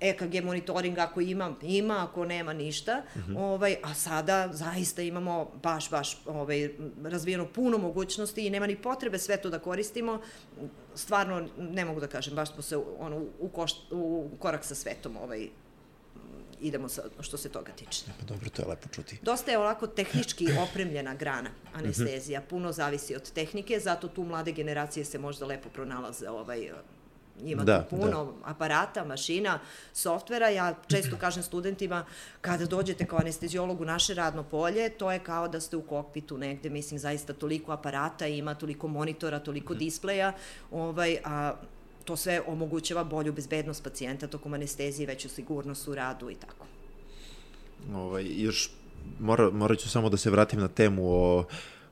EKG 0.01 0.43
monitoring 0.43 0.97
ako 0.97 1.21
ima, 1.21 1.55
ima, 1.61 2.07
ako 2.09 2.25
nema 2.25 2.53
ništa. 2.53 3.03
Mm 3.15 3.19
-hmm. 3.19 3.37
ovaj, 3.37 3.75
a 3.83 3.93
sada 3.93 4.49
zaista 4.53 5.01
imamo 5.01 5.51
baš, 5.63 5.89
baš 5.89 6.17
ovaj, 6.25 6.69
razvijeno 7.03 7.47
puno 7.47 7.77
mogućnosti 7.77 8.47
i 8.47 8.49
nema 8.49 8.67
ni 8.67 8.75
potrebe 8.75 9.19
sve 9.19 9.37
to 9.37 9.49
da 9.49 9.59
koristimo. 9.59 10.21
Stvarno, 10.95 11.47
ne 11.57 11.85
mogu 11.85 11.99
da 11.99 12.07
kažem, 12.07 12.35
baš 12.35 12.53
smo 12.53 12.61
se 12.61 12.77
ono, 12.99 13.25
u, 13.39 13.49
koš, 13.49 13.71
u 13.91 14.29
korak 14.39 14.65
sa 14.65 14.75
svetom 14.75 15.17
ovaj, 15.17 15.47
idemo 16.61 16.89
sa, 16.89 17.01
što 17.19 17.37
se 17.37 17.49
toga 17.49 17.71
tiče. 17.71 18.03
Ja, 18.07 18.13
pa 18.19 18.25
dobro, 18.25 18.49
to 18.49 18.61
je 18.61 18.67
lepo 18.67 18.89
čuti. 18.89 19.17
Dosta 19.21 19.51
je 19.51 19.57
ovako 19.57 19.87
tehnički 19.87 20.47
opremljena 20.69 21.15
grana 21.15 21.49
anestezija, 21.73 22.41
-hmm. 22.41 22.49
puno 22.49 22.71
zavisi 22.71 23.15
od 23.15 23.31
tehnike, 23.31 23.79
zato 23.79 24.07
tu 24.07 24.23
mlade 24.23 24.51
generacije 24.51 25.05
se 25.05 25.19
možda 25.19 25.45
lepo 25.45 25.69
pronalaze 25.69 26.29
ovaj, 26.29 26.71
ima 27.45 27.63
da, 27.63 27.83
tu 27.83 27.95
puno 27.95 28.25
da. 28.25 28.49
aparata, 28.49 29.05
mašina, 29.05 29.59
softvera. 29.93 30.49
Ja 30.49 30.75
često 30.87 31.17
kažem 31.17 31.43
studentima, 31.43 32.05
kada 32.41 32.65
dođete 32.65 33.05
kao 33.05 33.19
anestezijolog 33.19 33.81
u 33.81 33.85
naše 33.85 34.13
radno 34.13 34.43
polje, 34.43 34.89
to 34.89 35.11
je 35.11 35.19
kao 35.19 35.47
da 35.47 35.59
ste 35.59 35.77
u 35.77 35.81
kokpitu 35.81 36.37
negde, 36.37 36.69
mislim, 36.69 36.99
zaista 36.99 37.33
toliko 37.33 37.71
aparata 37.71 38.27
ima, 38.27 38.55
toliko 38.55 38.87
monitora, 38.87 39.39
toliko 39.39 39.73
displeja, 39.73 40.33
ovaj, 40.71 41.17
a 41.23 41.53
to 42.05 42.15
sve 42.15 42.41
omogućava 42.47 43.03
bolju 43.03 43.33
bezbednost 43.33 43.83
pacijenta 43.83 44.27
tokom 44.27 44.53
anestezije, 44.53 45.07
veću 45.07 45.29
sigurnost 45.29 45.87
u 45.87 45.95
radu 45.95 46.29
i 46.29 46.35
tako. 46.35 46.65
Ovaj, 47.93 48.25
još 48.27 48.71
mora, 49.19 49.49
morat 49.49 49.79
ću 49.79 49.89
samo 49.89 50.09
da 50.09 50.17
se 50.17 50.29
vratim 50.29 50.59
na 50.59 50.67
temu 50.67 51.03
o 51.09 51.43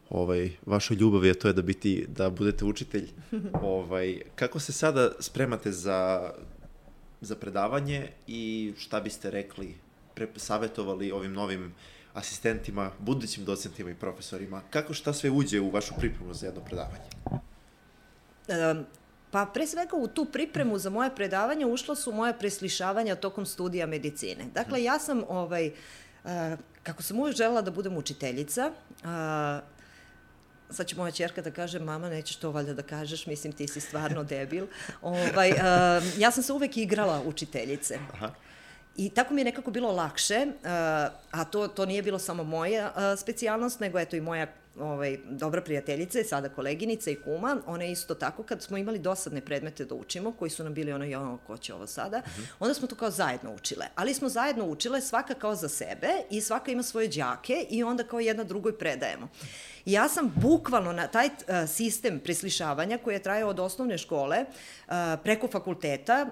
ovaj, 0.10 0.50
vašoj 0.66 0.98
ljubavi, 0.98 1.28
je 1.28 1.34
to 1.34 1.48
je 1.48 1.54
da, 1.54 1.62
biti, 1.62 2.06
da 2.08 2.30
budete 2.30 2.66
učitelj. 2.66 3.10
ovaj, 3.62 4.22
kako 4.36 4.60
se 4.60 4.74
sada 4.74 5.12
spremate 5.20 5.72
za, 5.72 6.32
za 7.22 7.36
predavanje 7.36 8.08
i 8.28 8.74
šta 8.78 9.02
biste 9.02 9.32
rekli, 9.32 9.76
pre, 10.16 10.28
savjetovali 10.36 11.12
ovim 11.12 11.34
novim 11.34 11.74
asistentima, 12.14 12.92
budućim 13.00 13.46
docentima 13.46 13.92
i 13.92 13.96
profesorima? 13.96 14.62
Kako 14.70 14.94
šta 14.94 15.14
sve 15.14 15.30
uđe 15.30 15.60
u 15.60 15.70
vašu 15.70 15.94
pripremu 15.98 16.34
za 16.34 16.46
jedno 16.46 16.62
predavanje? 16.62 17.10
Um, 18.48 18.86
Pa 19.32 19.46
pre 19.46 19.68
svega 19.68 19.96
u 19.96 20.08
tu 20.08 20.26
pripremu 20.26 20.78
za 20.78 20.90
moje 20.90 21.16
predavanje 21.16 21.66
ušla 21.66 21.96
su 21.96 22.12
moje 22.12 22.34
preslišavanja 22.40 23.16
tokom 23.16 23.46
studija 23.46 23.88
medicine. 23.88 24.46
Dakle, 24.54 24.84
ja 24.84 25.00
sam, 25.00 25.24
ovaj, 25.30 25.68
uh, 26.24 26.32
kako 26.84 27.04
sam 27.04 27.20
uvijek 27.20 27.38
želela 27.38 27.62
da 27.62 27.72
budem 27.72 27.98
učiteljica, 27.98 28.72
uh, 29.04 29.79
sad 30.70 30.88
će 30.88 30.96
moja 30.96 31.12
čerka 31.12 31.42
da 31.42 31.52
kaže, 31.52 31.80
mama, 31.80 32.10
nećeš 32.10 32.36
to 32.36 32.52
valjda 32.52 32.74
da 32.74 32.82
kažeš, 32.82 33.26
mislim, 33.26 33.54
ti 33.54 33.68
si 33.68 33.80
stvarno 33.80 34.24
debil. 34.24 34.66
ovaj, 35.02 35.52
uh, 35.52 35.58
ja 36.18 36.32
sam 36.32 36.44
se 36.44 36.54
uvek 36.54 36.78
igrala 36.78 37.22
učiteljice. 37.26 38.00
Aha. 38.14 38.32
I 38.98 39.10
tako 39.10 39.34
mi 39.34 39.42
je 39.42 39.46
nekako 39.46 39.72
bilo 39.72 39.92
lakše, 39.92 40.46
uh, 40.48 40.70
a 41.32 41.46
to, 41.52 41.68
to 41.68 41.86
nije 41.86 42.04
bilo 42.04 42.20
samo 42.20 42.44
moja 42.44 42.92
uh, 42.96 43.20
specijalnost, 43.20 43.80
nego 43.80 44.00
eto 44.00 44.16
i 44.16 44.22
moja 44.22 44.48
ovaj, 44.80 45.18
dobra 45.30 45.62
prijateljica 45.62 46.18
je 46.18 46.24
sada 46.24 46.50
koleginica 46.50 47.12
i 47.12 47.16
kuma, 47.16 47.62
ona 47.66 47.84
je 47.84 47.92
isto 47.92 48.16
tako, 48.16 48.44
kad 48.44 48.62
smo 48.62 48.78
imali 48.78 49.00
dosadne 49.00 49.42
predmete 49.42 49.86
da 49.86 49.96
učimo, 49.96 50.32
koji 50.32 50.52
su 50.52 50.64
nam 50.64 50.74
bili 50.74 50.92
ono, 50.92 51.06
ono, 51.06 51.38
ko 51.48 51.58
će 51.58 51.74
ovo 51.74 51.88
sada, 51.88 52.18
uh 52.18 52.32
mhm. 52.32 52.42
-huh. 52.42 52.54
onda 52.60 52.74
smo 52.74 52.88
to 52.88 52.96
kao 52.96 53.12
zajedno 53.12 53.54
učile. 53.54 53.86
Ali 53.96 54.14
smo 54.14 54.30
zajedno 54.30 54.66
učile, 54.66 55.02
svaka 55.02 55.34
kao 55.34 55.56
za 55.56 55.70
sebe 55.70 56.08
i 56.30 56.42
svaka 56.42 56.72
ima 56.72 56.84
svoje 56.84 57.08
đake 57.08 57.66
i 57.70 57.84
onda 57.84 58.04
kao 58.04 58.20
jedna 58.20 58.44
drugoj 58.44 58.78
predajemo. 58.78 59.28
I 59.86 59.92
ja 59.92 60.10
sam 60.10 60.34
bukvalno 60.36 60.92
na 60.92 61.08
taj 61.08 61.28
uh, 61.28 61.70
sistem 61.70 62.20
preslišavanja 62.20 62.98
koji 62.98 63.16
je 63.16 63.24
trajao 63.24 63.50
od 63.50 63.60
osnovne 63.60 63.98
škole 63.98 64.46
uh, 64.88 64.94
preko 65.24 65.48
fakulteta, 65.48 66.30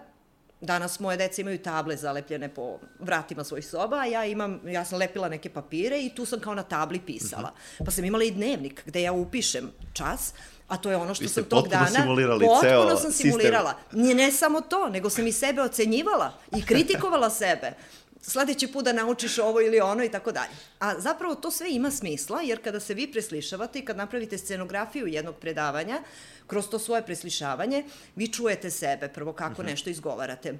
Danas 0.62 1.00
moje 1.00 1.18
deca 1.18 1.42
imaju 1.42 1.58
table 1.58 1.98
zalepljene 1.98 2.50
po 2.50 2.80
vratima 3.00 3.44
svojih 3.44 3.68
soba, 3.68 3.98
a 3.98 4.06
ja 4.06 4.26
imam, 4.26 4.62
ja 4.66 4.86
sam 4.86 5.00
lepila 5.00 5.30
neke 5.30 5.50
papire 5.50 6.02
i 6.02 6.10
tu 6.16 6.26
sam 6.26 6.40
kao 6.40 6.56
na 6.56 6.64
tabli 6.64 7.00
pisala. 7.00 7.52
Mhm. 7.76 7.86
Pa 7.86 7.92
sam 7.92 8.06
imala 8.06 8.24
i 8.24 8.32
dnevnik 8.32 8.84
gde 8.86 9.02
ja 9.02 9.12
upišem 9.12 9.72
čas, 9.94 10.34
a 10.68 10.78
to 10.78 10.90
je 10.90 10.98
ono 10.98 11.16
što 11.16 11.28
sam 11.28 11.44
tog 11.44 11.68
dana... 11.68 11.86
potpuno 11.86 12.62
ceo 12.62 12.98
sam 12.98 13.12
simulirala. 13.12 13.74
Sistem. 13.74 14.02
Nije 14.02 14.16
ne 14.16 14.32
samo 14.32 14.62
to, 14.62 14.90
nego 14.90 15.10
sam 15.10 15.28
i 15.28 15.32
sebe 15.32 15.62
ocenjivala 15.62 16.34
i 16.56 16.66
kritikovala 16.66 17.30
sebe 17.30 17.74
sledeći 18.22 18.68
put 18.68 18.86
da 18.86 18.94
naučiš 18.94 19.40
ovo 19.40 19.62
ili 19.62 19.80
ono 19.80 20.04
i 20.04 20.10
tako 20.10 20.32
dalje. 20.32 20.52
A 20.80 21.00
zapravo 21.00 21.36
to 21.36 21.52
sve 21.52 21.72
ima 21.72 21.92
smisla, 21.92 22.42
jer 22.42 22.64
kada 22.64 22.80
se 22.80 22.94
vi 22.94 23.12
preslišavate 23.12 23.80
i 23.80 23.86
kad 23.86 23.98
napravite 23.98 24.38
scenografiju 24.38 25.08
jednog 25.08 25.36
predavanja, 25.36 26.02
kroz 26.48 26.70
to 26.70 26.80
svoje 26.80 27.06
preslišavanje, 27.06 27.84
vi 28.16 28.28
čujete 28.28 28.72
sebe, 28.72 29.08
prvo 29.08 29.34
kako 29.34 29.52
uh 29.52 29.58
mhm. 29.58 29.68
-huh. 29.68 29.72
nešto 29.72 29.90
izgovarate 29.90 30.54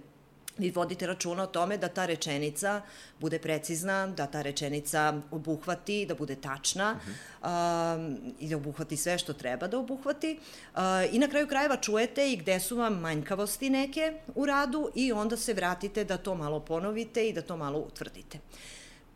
vi 0.58 0.72
vodite 0.72 1.08
računa 1.08 1.44
o 1.44 1.48
tome 1.48 1.78
da 1.78 1.88
ta 1.88 2.06
rečenica 2.06 2.82
bude 3.20 3.40
precizna, 3.40 4.08
da 4.08 4.28
ta 4.28 4.42
rečenica 4.42 5.22
obuhvati, 5.32 6.06
da 6.06 6.16
bude 6.16 6.36
tačna 6.36 6.96
uh 6.96 7.14
-huh. 7.42 8.10
uh, 8.10 8.34
i 8.40 8.50
da 8.50 8.58
obuhvati 8.58 8.98
sve 8.98 9.18
što 9.18 9.34
treba 9.34 9.68
da 9.68 9.78
obuhvati. 9.78 10.40
Uh, 10.74 10.80
I 11.12 11.20
na 11.20 11.28
kraju 11.28 11.48
krajeva 11.48 11.78
čujete 11.78 12.32
i 12.32 12.38
gde 12.38 12.60
su 12.60 12.78
vam 12.78 13.00
manjkavosti 13.00 13.70
neke 13.70 14.14
u 14.36 14.46
radu 14.46 14.90
i 14.96 15.12
onda 15.12 15.38
se 15.38 15.54
vratite 15.54 16.04
da 16.04 16.18
to 16.18 16.36
malo 16.36 16.60
ponovite 16.60 17.30
i 17.30 17.34
da 17.34 17.42
to 17.42 17.58
malo 17.58 17.80
utvrdite. 17.80 18.40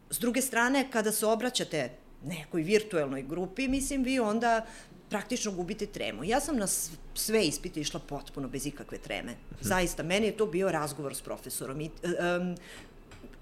S 0.10 0.20
druge 0.20 0.42
strane, 0.42 0.88
kada 0.92 1.12
se 1.12 1.26
obraćate 1.26 1.90
nekoj 2.24 2.62
virtuelnoj 2.62 3.22
grupi, 3.22 3.68
mislim, 3.68 4.04
vi 4.04 4.20
onda 4.20 4.66
praktično 5.12 5.52
gubite 5.52 5.86
tremu. 5.86 6.24
Ja 6.24 6.40
sam 6.40 6.58
na 6.58 6.68
sve 7.14 7.44
ispite 7.44 7.82
išla 7.82 8.00
potpuno 8.00 8.48
bez 8.48 8.66
ikakve 8.66 8.98
treme. 8.98 9.36
Zaista, 9.62 10.04
meni 10.04 10.26
je 10.32 10.38
to 10.38 10.46
bio 10.46 10.72
razgovor 10.72 11.16
s 11.16 11.22
profesorom. 11.22 11.82
I, 11.82 11.90
um, 11.90 12.56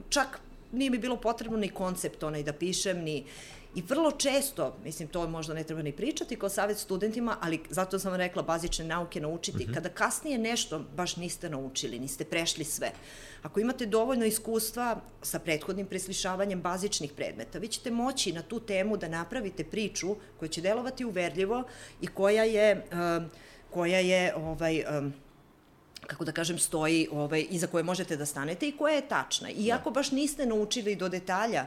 čak 0.09 0.39
nije 0.71 0.89
mi 0.89 0.97
bilo 0.97 1.17
potrebno 1.17 1.57
ni 1.57 1.69
koncept 1.69 2.23
onaj 2.23 2.43
da 2.43 2.53
pišem, 2.53 3.03
ni... 3.03 3.23
I 3.75 3.81
vrlo 3.81 4.11
često, 4.11 4.75
mislim, 4.83 5.07
to 5.07 5.27
možda 5.29 5.53
ne 5.53 5.63
treba 5.63 5.81
ni 5.81 5.91
pričati 5.91 6.35
kao 6.35 6.49
savjet 6.49 6.77
studentima, 6.77 7.37
ali 7.41 7.59
zato 7.69 7.99
sam 7.99 8.15
rekla 8.15 8.43
bazične 8.43 8.85
nauke 8.85 9.21
naučiti. 9.21 9.57
Uh 9.57 9.61
mhm. 9.61 9.71
-huh. 9.71 9.73
Kada 9.73 9.89
kasnije 9.89 10.37
nešto 10.37 10.79
baš 10.95 11.15
niste 11.15 11.49
naučili, 11.49 11.99
niste 11.99 12.25
prešli 12.25 12.63
sve, 12.63 12.91
ako 13.41 13.59
imate 13.59 13.85
dovoljno 13.85 14.25
iskustva 14.25 15.01
sa 15.21 15.39
prethodnim 15.39 15.87
preslišavanjem 15.87 16.61
bazičnih 16.61 17.11
predmeta, 17.11 17.59
vi 17.59 17.67
ćete 17.67 17.91
moći 17.91 18.31
na 18.31 18.41
tu 18.41 18.59
temu 18.59 18.97
da 18.97 19.07
napravite 19.07 19.63
priču 19.63 20.15
koja 20.39 20.49
će 20.49 20.61
delovati 20.61 21.05
uverljivo 21.05 21.63
i 22.01 22.07
koja 22.07 22.43
je, 22.43 22.85
um, 22.91 23.29
koja 23.69 23.99
je 23.99 24.35
ovaj, 24.35 24.83
um, 24.97 25.13
kako 26.07 26.25
da 26.25 26.31
kažem, 26.31 26.59
stoji, 26.59 27.07
ovaj, 27.11 27.45
iza 27.49 27.67
koje 27.67 27.83
možete 27.83 28.17
da 28.17 28.25
stanete 28.25 28.67
i 28.67 28.77
koja 28.77 28.95
je 28.95 29.07
tačna. 29.07 29.49
I 29.49 29.71
ako 29.71 29.91
baš 29.91 30.11
niste 30.11 30.45
naučili 30.45 30.95
do 30.95 31.09
detalja 31.09 31.65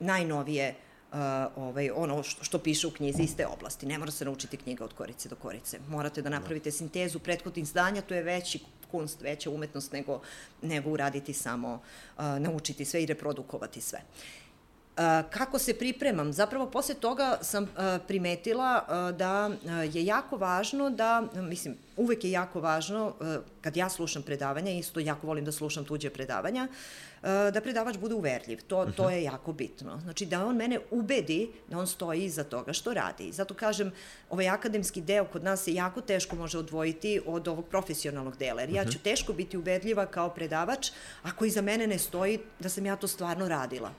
najnovije 0.00 0.74
uh, 1.12 1.18
ovaj, 1.56 1.90
ono 1.90 2.22
što, 2.22 2.44
što 2.44 2.58
piše 2.58 2.86
u 2.86 2.90
knjizi 2.90 3.22
iz 3.22 3.36
te 3.36 3.46
oblasti. 3.46 3.86
Ne 3.86 3.98
mora 3.98 4.10
se 4.10 4.24
naučiti 4.24 4.56
knjiga 4.56 4.84
od 4.84 4.92
korice 4.92 5.28
do 5.28 5.36
korice. 5.36 5.78
Morate 5.88 6.22
da 6.22 6.28
napravite 6.28 6.70
sintezu 6.70 7.18
prethodnih 7.18 7.66
zdanja, 7.66 8.02
to 8.02 8.14
je 8.14 8.22
veći 8.22 8.60
kunst, 8.90 9.20
veća 9.20 9.50
umetnost 9.50 9.92
nego, 9.92 10.20
nego 10.62 10.90
uraditi 10.90 11.32
samo, 11.32 11.74
uh, 12.18 12.24
naučiti 12.38 12.84
sve 12.84 13.02
i 13.02 13.06
reprodukovati 13.06 13.80
sve. 13.80 14.00
Kako 15.30 15.58
se 15.58 15.74
pripremam? 15.74 16.32
Zapravo, 16.32 16.66
posle 16.70 16.94
toga 16.94 17.38
sam 17.42 17.66
primetila 18.08 18.84
da 19.18 19.50
je 19.92 20.04
jako 20.04 20.36
važno 20.36 20.90
da, 20.90 21.22
mislim, 21.34 21.76
uvek 21.96 22.24
je 22.24 22.30
jako 22.30 22.60
važno, 22.60 23.14
kad 23.60 23.76
ja 23.76 23.88
slušam 23.88 24.22
predavanja, 24.22 24.72
isto 24.72 25.00
jako 25.00 25.26
volim 25.26 25.44
da 25.44 25.52
slušam 25.52 25.84
tuđe 25.84 26.10
predavanja, 26.10 26.68
da 27.22 27.60
predavač 27.62 27.96
bude 27.96 28.14
uverljiv. 28.14 28.60
To, 28.66 28.86
to 28.96 29.04
mhm. 29.04 29.12
je 29.12 29.22
jako 29.22 29.52
bitno. 29.52 30.00
Znači, 30.00 30.26
da 30.26 30.46
on 30.46 30.56
mene 30.56 30.78
ubedi 30.90 31.50
da 31.68 31.78
on 31.78 31.86
stoji 31.86 32.24
iza 32.24 32.44
toga 32.44 32.72
što 32.72 32.94
radi. 32.94 33.32
Zato 33.32 33.54
kažem, 33.54 33.92
ovaj 34.30 34.48
akademski 34.48 35.00
deo 35.00 35.24
kod 35.24 35.44
nas 35.44 35.64
se 35.64 35.74
jako 35.74 36.00
teško 36.00 36.36
može 36.36 36.58
odvojiti 36.58 37.20
od 37.26 37.48
ovog 37.48 37.66
profesionalnog 37.66 38.36
dela, 38.36 38.60
jer 38.60 38.70
ja 38.70 38.84
ću 38.84 38.98
mhm. 38.98 39.02
teško 39.02 39.32
biti 39.32 39.56
ubedljiva 39.56 40.06
kao 40.06 40.28
predavač 40.28 40.90
ako 41.22 41.44
iza 41.44 41.62
mene 41.62 41.86
ne 41.86 41.98
stoji 41.98 42.38
da 42.58 42.68
sam 42.68 42.86
ja 42.86 42.96
to 42.96 43.08
stvarno 43.08 43.48
radila 43.48 43.92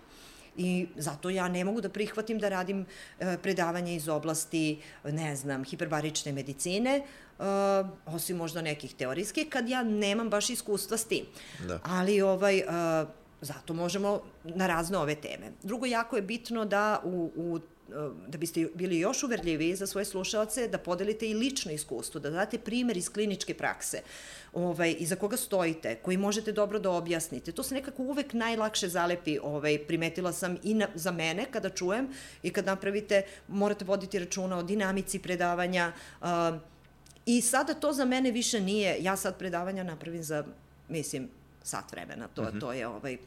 i 0.58 0.88
zato 0.96 1.30
ja 1.30 1.48
ne 1.48 1.64
mogu 1.64 1.82
da 1.82 1.90
prihvatim 1.90 2.40
da 2.40 2.50
radim 2.50 2.86
e, 3.20 3.38
predavanje 3.38 3.96
iz 3.96 4.08
oblasti, 4.08 4.82
ne 5.04 5.36
znam, 5.36 5.64
hiperbarične 5.64 6.32
medicine, 6.32 6.98
e, 7.00 7.44
osim 8.06 8.38
možda 8.38 8.62
nekih 8.62 8.96
teorijskih, 8.96 9.50
kad 9.50 9.70
ja 9.70 9.84
nemam 9.84 10.30
baš 10.30 10.50
iskustva 10.50 10.98
s 10.98 11.06
tim. 11.06 11.26
Da. 11.68 11.80
Ali 11.84 12.22
ovaj, 12.22 12.58
e, 12.58 12.64
zato 13.42 13.74
možemo 13.74 14.22
na 14.44 14.68
razne 14.68 14.98
ove 14.98 15.16
teme. 15.16 15.52
Drugo, 15.64 15.86
jako 15.86 16.16
je 16.16 16.22
bitno 16.22 16.66
da 16.66 17.02
u, 17.04 17.32
u 17.36 17.60
da 18.28 18.38
biste 18.38 18.68
bili 18.76 19.00
još 19.00 19.24
uverljiviji 19.24 19.76
za 19.76 19.88
svoje 19.88 20.06
slušalce, 20.06 20.68
da 20.68 20.78
podelite 20.78 21.30
i 21.30 21.34
lično 21.34 21.72
iskustvo, 21.72 22.20
da 22.20 22.30
date 22.30 22.58
primer 22.58 22.98
iz 22.98 23.10
kliničke 23.10 23.54
prakse 23.54 24.02
ovaj, 24.54 24.96
iza 25.00 25.16
koga 25.16 25.38
stojite, 25.38 25.96
koji 25.96 26.18
možete 26.18 26.52
dobro 26.52 26.80
da 26.80 26.92
objasnite. 26.92 27.52
To 27.52 27.64
se 27.64 27.76
nekako 27.76 28.04
uvek 28.04 28.34
najlakše 28.34 28.90
zalepi, 28.90 29.40
ovaj, 29.44 29.78
primetila 29.88 30.34
sam 30.34 30.58
i 30.64 30.74
na, 30.74 30.88
za 30.96 31.12
mene 31.12 31.46
kada 31.52 31.70
čujem 31.70 32.08
i 32.44 32.50
kad 32.50 32.66
napravite, 32.66 33.22
morate 33.48 33.86
voditi 33.86 34.20
računa 34.20 34.58
o 34.58 34.64
dinamici 34.64 35.20
predavanja, 35.20 35.92
uh, 36.22 36.28
I 37.26 37.42
sada 37.42 37.74
to 37.74 37.94
za 37.94 38.06
mene 38.06 38.32
više 38.32 38.60
nije, 38.60 38.98
ja 39.00 39.16
sad 39.16 39.38
predavanja 39.38 39.84
napravim 39.84 40.24
za, 40.24 40.44
mislim, 40.90 41.30
sat 41.64 41.92
vremena, 41.92 42.28
to, 42.28 42.42
uh 42.42 42.48
mhm. 42.48 42.58
-huh. 42.58 42.60
to 42.60 42.74
je 42.74 42.88
ovaj, 42.88 43.18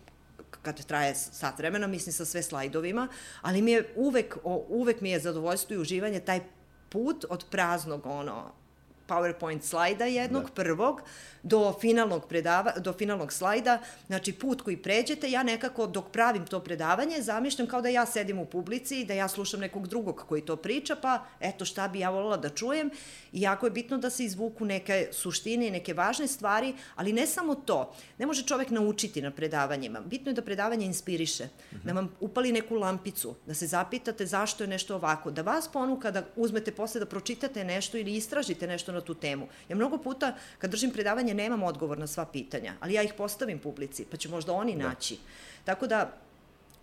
kad 0.65 0.85
traje 0.85 1.15
sat 1.15 1.59
vremena, 1.59 1.87
mislim 1.87 2.13
sa 2.13 2.25
sve 2.25 2.43
slajdovima, 2.43 3.09
ali 3.43 3.63
mi 3.63 3.73
je 3.73 3.93
uvek, 3.97 4.37
uvek 4.69 5.01
mi 5.01 5.11
je 5.11 5.21
zadovoljstvo 5.21 5.75
i 5.75 5.79
uživanje 5.79 6.21
taj 6.21 6.41
put 6.89 7.25
od 7.29 7.45
praznog 7.51 8.07
ono 8.07 8.64
PowerPoint 9.09 9.63
slajda 9.63 10.05
jednog, 10.05 10.43
da. 10.45 10.51
prvog, 10.51 11.03
do 11.45 11.75
finalnog, 11.81 12.27
predava, 12.29 12.73
do 12.79 12.93
finalnog 12.93 13.33
slajda, 13.33 13.79
znači 14.07 14.33
put 14.33 14.63
koji 14.63 14.77
pređete, 14.77 15.31
ja 15.31 15.43
nekako 15.43 15.87
dok 15.87 16.11
pravim 16.11 16.47
to 16.47 16.61
predavanje 16.61 17.23
zamišljam 17.23 17.69
kao 17.69 17.81
da 17.81 17.89
ja 17.89 18.07
sedim 18.07 18.39
u 18.39 18.47
publici 18.47 19.01
i 19.01 19.05
da 19.05 19.15
ja 19.15 19.29
slušam 19.29 19.61
nekog 19.61 19.89
drugog 19.89 20.25
koji 20.29 20.43
to 20.43 20.57
priča, 20.57 20.97
pa 20.97 21.25
eto 21.41 21.65
šta 21.65 21.89
bi 21.89 21.99
ja 21.99 22.11
volila 22.11 22.37
da 22.37 22.49
čujem 22.49 22.91
i 23.33 23.41
jako 23.41 23.67
je 23.67 23.71
bitno 23.71 23.99
da 23.99 24.11
se 24.11 24.25
izvuku 24.25 24.65
neke 24.65 25.09
suštine 25.13 25.69
i 25.69 25.71
neke 25.71 25.95
važne 25.95 26.29
stvari, 26.29 26.75
ali 26.95 27.13
ne 27.13 27.27
samo 27.27 27.55
to, 27.55 27.95
ne 28.19 28.27
može 28.27 28.43
čovek 28.43 28.71
naučiti 28.71 29.23
na 29.23 29.31
predavanjima, 29.31 30.01
bitno 30.01 30.31
je 30.31 30.35
da 30.35 30.43
predavanje 30.43 30.87
inspiriše, 30.87 31.45
mm 31.45 31.77
-hmm. 31.77 31.85
da 31.85 31.93
vam 31.93 32.09
upali 32.21 32.53
neku 32.53 32.75
lampicu, 32.75 33.35
da 33.47 33.55
se 33.55 33.67
zapitate 33.67 34.27
zašto 34.27 34.65
je 34.65 34.69
nešto 34.69 34.95
ovako, 34.95 35.31
da 35.31 35.43
vas 35.43 35.69
ponuka 35.69 36.11
da 36.11 36.25
uzmete 36.37 36.73
posle 36.73 37.01
da 37.01 37.07
pročitate 37.07 37.65
nešto 37.65 37.99
ili 37.99 38.17
istražite 38.17 38.67
nešto 38.67 38.94
na 38.95 39.01
tu 39.01 39.15
temu. 39.15 39.49
Ja 39.69 39.77
mnogo 39.77 39.99
puta 39.99 40.35
kad 40.59 40.71
držim 40.71 40.91
predavanje 40.91 41.35
nemam 41.35 41.63
odgovor 41.63 41.99
na 41.99 42.07
sva 42.07 42.25
pitanja, 42.25 42.75
ali 42.81 42.95
ja 42.95 43.03
ih 43.03 43.15
postavim 43.15 43.59
publici, 43.59 44.07
pa 44.11 44.17
će 44.17 44.29
možda 44.29 44.53
oni 44.53 44.77
da. 44.77 44.89
naći. 44.89 45.19
Tako 45.65 45.87
da, 45.87 46.13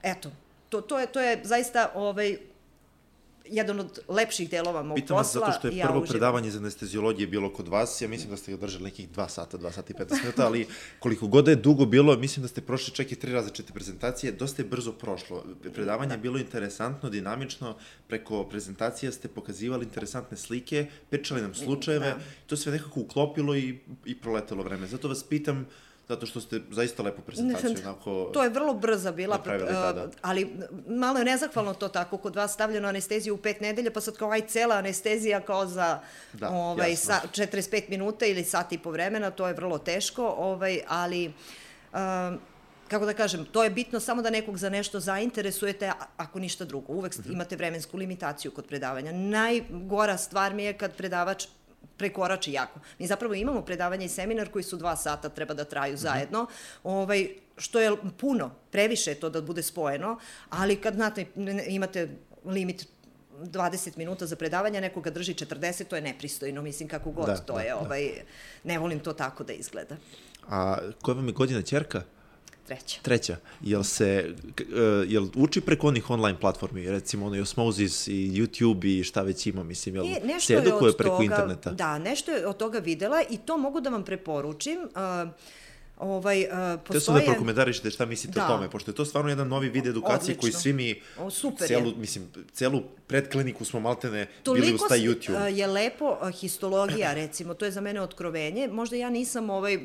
eto, 0.03 0.31
to, 0.69 0.81
to, 0.81 0.99
je, 0.99 1.07
to 1.07 1.21
je 1.21 1.41
zaista 1.43 1.91
ovaj, 1.95 2.37
jedan 3.45 3.79
od 3.79 3.99
lepših 4.07 4.49
delova 4.49 4.83
mog 4.83 4.95
Pitam 4.95 5.17
posla. 5.17 5.39
Pitam 5.39 5.47
vas 5.47 5.53
zato 5.53 5.59
što 5.59 5.67
je 5.67 5.83
prvo 5.83 5.99
ja 5.99 6.05
predavanje 6.09 6.47
iz 6.47 6.55
anestezijologije 6.55 7.27
bilo 7.27 7.53
kod 7.53 7.67
vas, 7.67 8.01
ja 8.01 8.07
mislim 8.07 8.29
da 8.29 8.37
ste 8.37 8.51
ga 8.51 8.57
držali 8.57 8.83
nekih 8.83 9.09
dva 9.09 9.29
sata, 9.29 9.57
dva 9.57 9.71
sata 9.71 9.93
i 9.93 9.95
15 9.95 10.21
minuta, 10.21 10.45
ali 10.45 10.67
koliko 10.99 11.27
god 11.27 11.47
je 11.47 11.55
dugo 11.55 11.85
bilo, 11.85 12.17
mislim 12.17 12.41
da 12.41 12.47
ste 12.47 12.61
prošli 12.61 12.93
čak 12.93 13.11
i 13.11 13.15
tri 13.15 13.33
različite 13.33 13.73
prezentacije, 13.73 14.31
dosta 14.31 14.61
je 14.61 14.67
brzo 14.67 14.91
prošlo. 14.91 15.43
Predavanje 15.73 16.07
da. 16.07 16.13
je 16.13 16.21
bilo 16.21 16.39
interesantno, 16.39 17.09
dinamično, 17.09 17.75
preko 18.07 18.43
prezentacija 18.43 19.11
ste 19.11 19.27
pokazivali 19.27 19.85
interesantne 19.85 20.37
slike, 20.37 20.87
pričali 21.09 21.41
nam 21.41 21.53
slučajeve, 21.53 22.07
da. 22.07 22.19
to 22.47 22.57
sve 22.57 22.71
nekako 22.71 22.99
uklopilo 22.99 23.55
i, 23.55 23.79
i 24.05 24.15
proletelo 24.15 24.63
vreme. 24.63 24.87
Zato 24.87 25.07
vas 25.07 25.23
pitam, 25.23 25.67
zato 26.11 26.25
što 26.25 26.41
ste 26.41 26.59
zaista 26.71 27.03
lepo 27.03 27.21
prezentaciju 27.21 27.75
onako 27.85 28.29
To 28.33 28.43
je 28.43 28.49
vrlo 28.49 28.73
brza 28.73 29.11
bila, 29.11 29.37
tada. 29.37 30.09
ali 30.21 30.49
malo 30.87 31.19
je 31.19 31.25
nezahvalno 31.25 31.73
to 31.73 31.87
tako 31.87 32.17
kod 32.17 32.35
vas 32.35 32.53
stavljeno 32.53 32.87
anesteziju 32.87 33.33
u 33.33 33.37
pet 33.37 33.61
nedelja, 33.61 33.91
pa 33.91 34.01
sad 34.01 34.17
kao 34.17 34.31
aj 34.31 34.41
cela 34.47 34.75
anestezija 34.75 35.39
kao 35.41 35.67
za 35.67 35.99
da, 36.33 36.49
ovaj, 36.49 36.95
sa, 36.95 37.21
45 37.31 37.89
minuta 37.89 38.25
ili 38.25 38.43
sat 38.43 38.73
i 38.73 38.77
po 38.77 38.91
vremena, 38.91 39.31
to 39.31 39.47
je 39.47 39.53
vrlo 39.53 39.77
teško, 39.77 40.35
ovaj, 40.37 40.81
ali 40.87 41.27
um, 41.93 42.39
kako 42.87 43.05
da 43.05 43.13
kažem, 43.13 43.45
to 43.45 43.63
je 43.63 43.69
bitno 43.69 43.99
samo 43.99 44.21
da 44.21 44.29
nekog 44.29 44.57
za 44.57 44.69
nešto 44.69 44.99
zainteresujete, 44.99 45.91
ako 46.17 46.39
ništa 46.39 46.65
drugo. 46.65 46.93
Uvek 46.93 47.17
mhm. 47.17 47.31
imate 47.31 47.55
vremensku 47.55 47.97
limitaciju 47.97 48.51
kod 48.51 48.65
predavanja. 48.65 49.11
Najgora 49.11 50.17
stvar 50.17 50.53
mi 50.53 50.63
je 50.63 50.73
kad 50.73 50.95
predavač 50.95 51.45
prekorači 52.01 52.51
jako. 52.51 52.79
Mi 52.99 53.07
zapravo 53.07 53.33
imamo 53.33 53.61
predavanje 53.61 54.05
i 54.05 54.09
seminar 54.09 54.49
koji 54.49 54.63
su 54.63 54.77
dva 54.77 54.95
sata, 54.95 55.29
treba 55.29 55.53
da 55.53 55.63
traju 55.63 55.93
mhm. 55.93 56.01
zajedno, 56.01 56.47
ovaj, 56.83 57.27
što 57.57 57.79
je 57.79 57.91
puno, 58.17 58.49
previše 58.71 59.13
to 59.15 59.29
da 59.29 59.41
bude 59.41 59.61
spojeno, 59.63 60.17
ali 60.49 60.75
kad 60.81 60.95
znate, 60.95 61.25
imate 61.67 62.09
limit 62.45 62.87
20 63.41 63.97
minuta 63.97 64.25
za 64.25 64.35
predavanje, 64.35 64.81
nekoga 64.81 65.09
drži 65.09 65.33
40, 65.33 65.83
to 65.83 65.95
je 65.95 66.01
nepristojno, 66.01 66.61
mislim 66.61 66.89
kako 66.89 67.11
god 67.11 67.25
da, 67.25 67.37
to 67.37 67.53
da, 67.53 67.61
je, 67.61 67.69
da. 67.69 67.77
ovaj, 67.77 68.09
ne 68.63 68.79
volim 68.79 68.99
to 68.99 69.13
tako 69.13 69.43
da 69.43 69.53
izgleda. 69.53 69.97
A 70.49 70.77
koja 71.01 71.15
vam 71.15 71.27
je 71.27 71.33
godina 71.33 71.61
čerka? 71.61 72.01
Treća. 72.71 72.99
Treća. 73.01 73.37
Jel 73.61 73.83
se, 73.83 74.35
uh, 74.59 75.11
jel 75.11 75.27
uči 75.35 75.61
preko 75.61 75.87
onih 75.87 76.09
online 76.09 76.39
platformi, 76.39 76.89
recimo 76.89 77.25
ono 77.25 77.35
i 77.35 77.41
Osmosis 77.41 78.07
i 78.07 78.31
YouTube 78.31 78.99
i 78.99 79.03
šta 79.03 79.21
već 79.21 79.47
ima, 79.47 79.63
mislim, 79.63 79.95
jel 79.95 80.05
I, 80.05 80.39
se 80.39 80.53
edukuje 80.53 80.93
preko 80.97 81.15
toga, 81.15 81.23
interneta? 81.23 81.71
Da, 81.71 81.97
nešto 81.97 82.31
je 82.31 82.47
od 82.47 82.57
toga 82.57 82.79
videla 82.79 83.21
i 83.29 83.37
to 83.37 83.57
mogu 83.57 83.81
da 83.81 83.89
vam 83.89 84.05
preporučim. 84.05 84.79
Uh, 84.79 85.29
ovaj, 85.97 86.41
uh, 86.41 86.47
postoje... 86.79 86.99
Te 86.99 86.99
su 86.99 87.11
da 87.13 87.19
prokomentarišete 87.31 87.91
šta 87.91 88.05
mislite 88.05 88.39
da. 88.39 88.45
o 88.45 88.47
tome, 88.47 88.69
pošto 88.69 88.91
je 88.91 88.95
to 88.95 89.05
stvarno 89.05 89.29
jedan 89.29 89.47
novi 89.47 89.69
vid 89.69 89.87
edukacije 89.87 90.17
Odlično. 90.17 90.41
koji 90.41 90.51
svi 90.51 90.73
mi, 90.73 91.01
o, 91.19 91.29
super 91.29 91.67
celu, 91.67 91.89
je. 91.89 91.95
mislim, 91.95 92.31
celu 92.53 92.81
predkliniku 93.07 93.65
smo 93.65 93.79
maltene 93.79 94.27
Toliko 94.43 94.65
bili 94.65 94.75
uz 94.75 94.81
taj 94.89 94.99
YouTube. 94.99 95.25
Toliko 95.25 95.47
je 95.47 95.67
lepo 95.67 96.17
histologija, 96.39 97.13
recimo, 97.13 97.53
to 97.53 97.65
je 97.65 97.71
za 97.71 97.81
mene 97.81 98.01
otkrovenje. 98.01 98.67
Možda 98.67 98.95
ja 98.95 99.09
nisam 99.09 99.49
ovaj, 99.49 99.79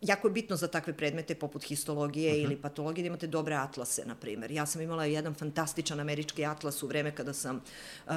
jako 0.00 0.28
je 0.28 0.32
bitno 0.32 0.56
za 0.56 0.68
takve 0.68 0.92
predmete 0.92 1.34
poput 1.34 1.64
histologije 1.64 2.32
uh 2.32 2.36
mhm. 2.36 2.42
-huh. 2.42 2.52
ili 2.52 2.62
patologije 2.62 3.02
da 3.02 3.06
imate 3.06 3.26
dobre 3.26 3.54
atlase, 3.54 4.04
na 4.06 4.14
primer. 4.14 4.50
Ja 4.50 4.66
sam 4.66 4.82
imala 4.82 5.04
jedan 5.04 5.34
fantastičan 5.34 6.00
američki 6.00 6.44
atlas 6.44 6.82
u 6.82 6.86
vreme 6.86 7.14
kada 7.14 7.32
sam 7.32 7.62
uh, 8.06 8.12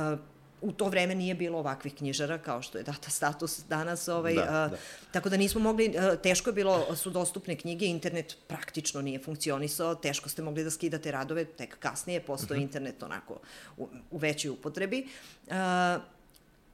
u 0.62 0.72
to 0.72 0.86
vreme 0.90 1.16
nije 1.16 1.36
bilo 1.36 1.60
ovakvih 1.60 1.95
knjižara 1.95 2.38
kao 2.38 2.62
što 2.62 2.78
je 2.78 2.84
data 2.84 3.10
status 3.10 3.64
danas, 3.70 4.08
ovaj, 4.08 4.34
da, 4.34 4.41
uh, 4.41 4.48
da. 4.48 4.78
tako 5.12 5.30
da 5.30 5.38
nismo 5.38 5.62
mogli, 5.62 5.90
uh, 5.90 6.22
teško 6.22 6.49
je 6.49 6.53
bilo, 6.53 6.95
su 6.95 7.10
dostupne 7.10 7.56
knjige, 7.56 7.86
internet 7.86 8.38
praktično 8.48 9.02
nije 9.02 9.20
funkcionisao, 9.20 9.95
teško 9.95 10.30
ste 10.30 10.41
mogli 10.41 10.64
da 10.64 10.72
skidate 10.72 11.12
radove, 11.12 11.45
tek 11.45 11.80
kasnije 11.80 12.20
postoje 12.22 12.58
uh 12.58 12.62
mhm. 12.62 12.64
-huh. 12.64 12.68
internet 12.68 13.03
onako 13.03 13.40
u, 13.78 13.88
u 14.12 14.18
većoj 14.18 14.52
upotrebi. 14.52 15.08
Uh, 15.48 15.53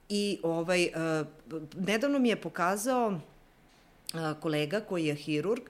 I 0.08 0.40
ovaj, 0.42 0.90
uh, 1.50 1.62
nedavno 1.76 2.18
mi 2.18 2.28
je 2.28 2.40
pokazao 2.40 3.20
kolega 4.40 4.80
koji 4.80 5.06
je 5.06 5.14
hirurg, 5.14 5.62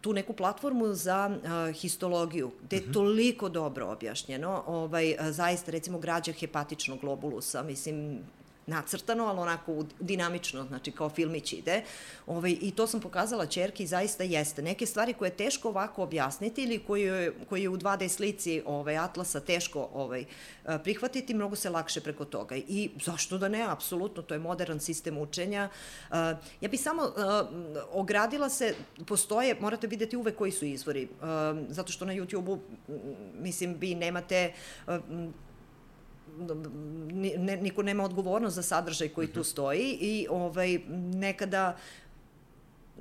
tu 0.00 0.12
neku 0.12 0.32
platformu 0.32 0.94
za 0.94 1.30
uh, 1.30 1.74
histologiju, 1.76 2.50
gde 2.64 2.76
je 2.76 2.80
mm 2.80 2.84
-hmm. 2.84 2.92
toliko 2.92 3.48
dobro 3.48 3.86
objašnjeno, 3.86 4.62
ovaj, 4.66 5.16
zaista, 5.30 5.70
recimo, 5.70 5.98
građa 5.98 6.32
hepatičnog 6.32 7.00
globulusa, 7.00 7.62
mislim, 7.62 8.20
nacrtano, 8.68 9.24
ali 9.24 9.38
onako 9.38 9.84
dinamično, 10.00 10.64
znači 10.64 10.92
kao 10.92 11.08
filmić 11.08 11.52
ide. 11.52 11.82
Ovaj, 12.26 12.56
I 12.60 12.70
to 12.70 12.86
sam 12.86 13.00
pokazala 13.00 13.46
čerki 13.46 13.82
i 13.82 13.86
zaista 13.86 14.24
jeste. 14.24 14.62
Neke 14.62 14.86
stvari 14.86 15.14
koje 15.14 15.26
je 15.26 15.36
teško 15.36 15.68
ovako 15.68 16.02
objasniti 16.02 16.62
ili 16.62 16.78
koji 16.78 17.02
je, 17.02 17.32
koji 17.48 17.62
je 17.62 17.68
u 17.68 17.76
2D 17.76 18.08
slici 18.08 18.62
ovaj, 18.66 18.98
Atlasa 18.98 19.40
teško 19.40 19.88
ovaj, 19.92 20.24
prihvatiti, 20.84 21.34
mnogo 21.34 21.56
se 21.56 21.70
lakše 21.70 22.00
preko 22.00 22.24
toga. 22.24 22.56
I 22.56 22.90
zašto 23.04 23.38
da 23.38 23.48
ne, 23.48 23.62
apsolutno, 23.62 24.22
to 24.22 24.34
je 24.34 24.40
modern 24.40 24.80
sistem 24.80 25.18
učenja. 25.18 25.68
Ja 26.60 26.68
bih 26.70 26.80
samo 26.80 27.12
ogradila 27.92 28.48
se, 28.48 28.74
postoje, 29.06 29.56
morate 29.60 29.86
videti 29.86 30.16
uvek 30.16 30.36
koji 30.36 30.52
su 30.52 30.64
izvori, 30.64 31.08
zato 31.68 31.92
što 31.92 32.04
na 32.04 32.12
YouTube-u, 32.12 32.58
mislim, 33.34 33.76
vi 33.80 33.94
nemate 33.94 34.52
ne, 37.38 37.56
niko 37.56 37.82
nema 37.82 38.04
odgovornost 38.04 38.56
za 38.56 38.62
sadržaj 38.62 39.08
koji 39.08 39.28
tu 39.28 39.40
mhm. 39.40 39.44
stoji 39.44 39.98
i 40.00 40.26
ovaj, 40.30 40.78
nekada 41.14 41.76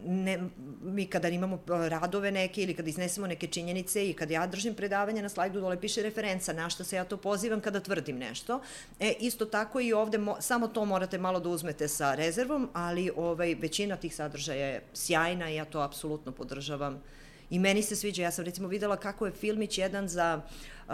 ne, 0.06 0.40
mi 0.84 1.06
kada 1.06 1.30
imamo 1.30 1.60
radove 1.68 2.32
neke 2.32 2.64
ili 2.64 2.74
kada 2.74 2.90
iznesemo 2.90 3.28
neke 3.28 3.48
činjenice 3.48 4.10
i 4.10 4.14
kad 4.14 4.32
ja 4.32 4.48
držim 4.48 4.76
predavanje 4.76 5.22
na 5.22 5.30
slajdu 5.30 5.62
dole 5.62 5.82
piše 5.82 6.02
referenca 6.02 6.54
na 6.54 6.70
što 6.70 6.84
se 6.84 6.96
ja 6.96 7.06
to 7.06 7.18
pozivam 7.18 7.62
kada 7.62 7.80
tvrdim 7.80 8.18
nešto. 8.18 8.62
E, 9.00 9.14
isto 9.20 9.46
tako 9.46 9.80
i 9.80 9.94
ovde 9.94 10.18
mo, 10.18 10.36
samo 10.40 10.68
to 10.68 10.86
morate 10.86 11.18
malo 11.18 11.40
da 11.40 11.50
uzmete 11.50 11.88
sa 11.88 12.16
rezervom, 12.16 12.70
ali 12.74 13.12
ovaj, 13.16 13.56
većina 13.56 13.96
tih 13.96 14.16
sadržaja 14.16 14.66
je 14.66 14.82
sjajna 14.94 15.50
i 15.50 15.56
ja 15.56 15.66
to 15.66 15.80
apsolutno 15.80 16.32
podržavam. 16.32 17.02
I 17.50 17.60
meni 17.60 17.82
se 17.84 17.96
sviđa, 17.96 18.24
ja 18.24 18.32
sam 18.32 18.46
recimo 18.46 18.68
videla 18.68 18.98
kako 18.98 19.26
je 19.26 19.32
filmić 19.32 19.78
jedan 19.78 20.08
za 20.08 20.42
uh, 20.88 20.94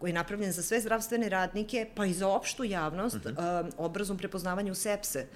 koji 0.00 0.10
je 0.10 0.14
napravljen 0.14 0.52
za 0.52 0.62
sve 0.62 0.80
zdravstvene 0.80 1.28
radnike, 1.28 1.86
pa 1.94 2.06
i 2.06 2.12
za 2.12 2.28
opštu 2.28 2.64
javnost, 2.64 3.16
uh 3.16 3.22
-huh. 3.22 3.64
uh, 3.64 3.74
obrazom 3.78 4.18
prepoznavanju 4.18 4.74
sepse. 4.74 5.26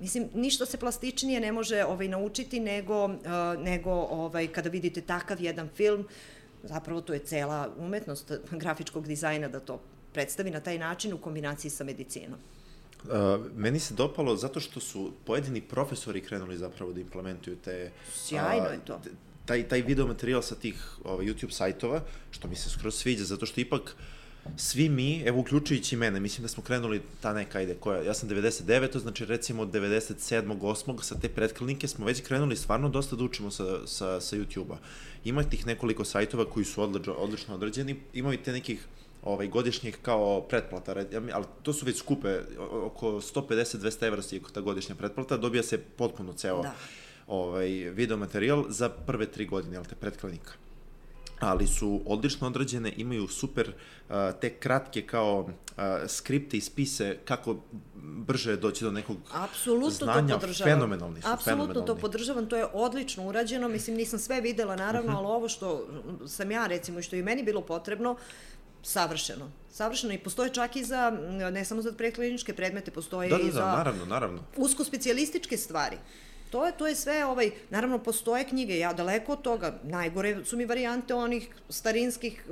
Mislim, 0.00 0.28
ništa 0.34 0.66
se 0.66 0.78
plastičnije 0.78 1.40
ne 1.40 1.52
može 1.52 1.84
ovaj, 1.84 2.08
naučiti 2.08 2.60
nego, 2.60 3.04
uh, 3.04 3.12
nego 3.58 3.90
ovaj, 3.90 4.46
kada 4.46 4.70
vidite 4.70 5.00
takav 5.00 5.40
jedan 5.40 5.68
film, 5.76 6.08
zapravo 6.62 7.00
to 7.00 7.12
je 7.12 7.18
cela 7.18 7.68
umetnost 7.78 8.32
grafičkog 8.50 9.06
dizajna 9.06 9.48
da 9.48 9.60
to 9.60 9.80
predstavi 10.12 10.50
na 10.50 10.60
taj 10.60 10.78
način 10.78 11.12
u 11.12 11.18
kombinaciji 11.18 11.70
sa 11.70 11.84
medicinom. 11.84 12.38
Uh, 13.04 13.12
meni 13.56 13.80
se 13.80 13.94
dopalo 13.94 14.36
zato 14.36 14.60
što 14.60 14.80
su 14.80 15.12
pojedini 15.24 15.60
profesori 15.60 16.20
krenuli 16.20 16.56
zapravo 16.56 16.92
da 16.92 17.00
implementuju 17.00 17.56
te... 17.56 17.90
Sjajno 18.12 18.66
uh, 18.66 18.72
je 18.72 18.80
to. 18.84 19.00
Taj, 19.46 19.68
taj 19.68 19.82
video 19.82 20.06
materijal 20.06 20.42
sa 20.42 20.54
tih 20.54 20.74
ovaj, 21.04 21.26
YouTube 21.26 21.50
sajtova, 21.50 22.02
što 22.30 22.48
mi 22.48 22.56
se 22.56 22.70
skroz 22.70 22.94
sviđa, 22.94 23.24
zato 23.24 23.46
što 23.46 23.60
ipak 23.60 23.96
svi 24.56 24.88
mi, 24.88 25.22
evo 25.26 25.40
uključujući 25.40 25.96
mene, 25.96 26.20
mislim 26.20 26.42
da 26.42 26.48
smo 26.48 26.62
krenuli 26.62 27.02
ta 27.20 27.32
neka 27.32 27.60
ide 27.60 27.74
koja, 27.74 28.02
ja 28.02 28.14
sam 28.14 28.28
99. 28.28 28.98
znači 28.98 29.24
recimo 29.24 29.62
od 29.62 29.68
97. 29.68 30.60
8. 30.60 31.02
sa 31.02 31.14
te 31.20 31.28
predklinike 31.28 31.88
smo 31.88 32.06
već 32.06 32.20
krenuli 32.20 32.56
stvarno 32.56 32.88
dosta 32.88 33.16
da 33.16 33.24
učimo 33.24 33.50
sa, 33.50 33.86
sa, 33.86 34.20
sa 34.20 34.36
YouTube-a. 34.36 34.76
Ima 35.24 35.42
tih 35.42 35.66
nekoliko 35.66 36.04
sajtova 36.04 36.44
koji 36.50 36.64
su 36.64 36.82
odlično, 36.82 37.12
odlično 37.12 37.54
određeni, 37.54 37.96
i 38.12 38.36
te 38.44 38.52
nekih 38.52 38.86
ovaj, 39.22 39.48
godišnjih 39.48 39.98
kao 40.02 40.40
pretplata, 40.40 40.94
ali 41.32 41.44
to 41.62 41.72
su 41.72 41.86
već 41.86 41.98
skupe, 41.98 42.40
oko 42.58 43.06
150-200 43.06 44.06
evra 44.06 44.22
je 44.30 44.40
ta 44.52 44.60
godišnja 44.60 44.94
pretplata, 44.94 45.36
dobija 45.36 45.62
se 45.62 45.78
potpuno 45.78 46.32
ceo 46.32 46.62
da. 46.62 46.74
Ovaj, 47.26 47.68
video 47.68 48.16
materijal 48.16 48.64
za 48.68 48.88
prve 48.88 49.26
tri 49.26 49.46
godine, 49.46 49.76
jel 49.76 49.84
te, 49.84 49.94
predklinika 49.94 50.52
ali 51.40 51.66
su 51.66 52.00
odlično 52.06 52.46
odrađene, 52.46 52.92
imaju 52.96 53.28
super 53.28 53.68
uh, 53.68 54.14
te 54.40 54.50
kratke 54.50 55.02
kao 55.02 55.40
uh, 55.40 55.82
skripte 56.08 56.56
i 56.56 56.60
spise 56.60 57.18
kako 57.24 57.56
brže 57.94 58.56
doći 58.56 58.84
do 58.84 58.90
nekog 58.90 59.16
Apsolutno 59.32 59.90
znanja, 59.90 60.34
to 60.34 60.40
podržavam. 60.40 60.74
fenomenalni 60.74 61.22
su. 61.22 61.28
Apsolutno 61.28 61.64
fenomenalni. 61.64 61.86
to 61.86 61.96
podržavam, 61.96 62.46
to 62.46 62.56
je 62.56 62.66
odlično 62.72 63.26
urađeno, 63.26 63.68
mislim 63.68 63.96
nisam 63.96 64.18
sve 64.18 64.40
videla 64.40 64.76
naravno, 64.76 65.00
uh 65.00 65.14
mhm. 65.14 65.16
-huh. 65.16 65.26
ali 65.26 65.36
ovo 65.36 65.48
što 65.48 65.86
sam 66.26 66.50
ja 66.50 66.66
recimo 66.66 66.98
i 66.98 67.02
što 67.02 67.16
je 67.16 67.22
meni 67.22 67.42
bilo 67.42 67.60
potrebno, 67.60 68.16
savršeno. 68.82 69.50
Savršeno 69.70 70.12
i 70.12 70.18
postoje 70.18 70.54
čak 70.54 70.76
i 70.76 70.84
za, 70.84 71.10
ne 71.52 71.64
samo 71.64 71.82
za 71.82 71.92
prekliničke 71.92 72.54
predmete, 72.54 72.90
postoje 72.90 73.30
da, 73.30 73.36
da, 73.36 73.42
i 73.42 73.46
da, 73.46 73.52
za 73.52 73.60
naravno, 73.60 74.06
naravno. 74.06 74.42
usko 74.56 74.84
specijalističke 74.84 75.56
stvari. 75.56 75.96
To 76.50 76.66
je, 76.66 76.72
to 76.72 76.86
je 76.86 76.94
sve, 76.94 77.24
ovaj, 77.24 77.50
naravno 77.70 77.98
postoje 77.98 78.44
knjige, 78.44 78.78
ja 78.78 78.92
daleko 78.92 79.32
od 79.32 79.42
toga, 79.42 79.78
najgore 79.82 80.44
su 80.44 80.56
mi 80.56 80.64
varijante 80.64 81.14
onih 81.14 81.48
starinskih 81.68 82.44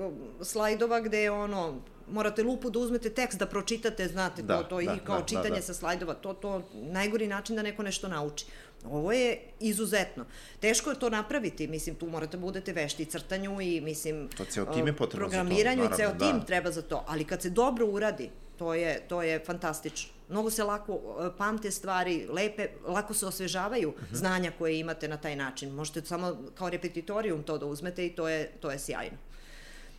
slajdova 0.42 1.00
gde 1.00 1.22
je 1.22 1.30
ono, 1.30 1.80
morate 2.10 2.42
lupu 2.42 2.70
da 2.70 2.78
uzmete 2.78 3.10
tekst 3.10 3.38
da 3.38 3.46
pročitate, 3.46 4.08
znate, 4.08 4.42
da, 4.42 4.62
to, 4.62 4.68
to 4.68 4.76
da, 4.76 4.94
i 4.94 4.98
kao 5.04 5.18
da, 5.18 5.24
čitanje 5.24 5.48
da, 5.50 5.56
da. 5.56 5.62
sa 5.62 5.74
slajdova, 5.74 6.14
to, 6.14 6.32
to 6.32 6.62
najgori 6.72 7.26
način 7.26 7.56
da 7.56 7.62
neko 7.62 7.82
nešto 7.82 8.08
nauči. 8.08 8.46
Ovo 8.84 9.12
je 9.12 9.38
izuzetno. 9.60 10.24
Teško 10.60 10.90
je 10.90 10.98
to 10.98 11.10
napraviti, 11.10 11.66
mislim, 11.66 11.94
tu 11.94 12.06
morate 12.06 12.36
da 12.36 12.40
budete 12.40 12.72
vešti 12.72 13.04
crtanju 13.04 13.60
i, 13.60 13.80
mislim, 13.80 14.28
to 14.36 14.44
ceo 14.44 14.64
tim 14.64 14.86
je 14.86 14.96
potrebno 14.96 15.28
programiranju 15.28 15.82
za 15.82 15.88
to, 15.88 15.96
naravno, 15.96 16.16
i 16.16 16.18
ceo 16.18 16.28
tim 16.28 16.38
da. 16.38 16.46
treba 16.46 16.70
za 16.70 16.82
to, 16.82 17.04
ali 17.06 17.24
kad 17.24 17.42
se 17.42 17.50
dobro 17.50 17.86
uradi, 17.86 18.30
to 18.58 18.74
je, 18.74 19.00
to 19.08 19.22
je 19.22 19.44
fantastično. 19.44 20.12
Mnogo 20.28 20.50
se 20.50 20.64
lako 20.64 21.00
pamte 21.38 21.70
stvari, 21.70 22.26
lepe, 22.30 22.68
lako 22.86 23.14
se 23.14 23.26
osvežavaju 23.26 23.88
uh 23.88 23.94
mhm. 23.94 24.04
-huh. 24.04 24.16
znanja 24.16 24.52
koje 24.58 24.78
imate 24.78 25.08
na 25.08 25.16
taj 25.16 25.36
način. 25.36 25.70
Možete 25.70 26.02
samo 26.02 26.36
kao 26.54 26.70
repetitorijum 26.70 27.42
to 27.42 27.58
da 27.58 27.66
uzmete 27.66 28.06
i 28.06 28.10
to 28.10 28.28
je, 28.28 28.52
to 28.60 28.70
je 28.70 28.78
sjajno. 28.78 29.16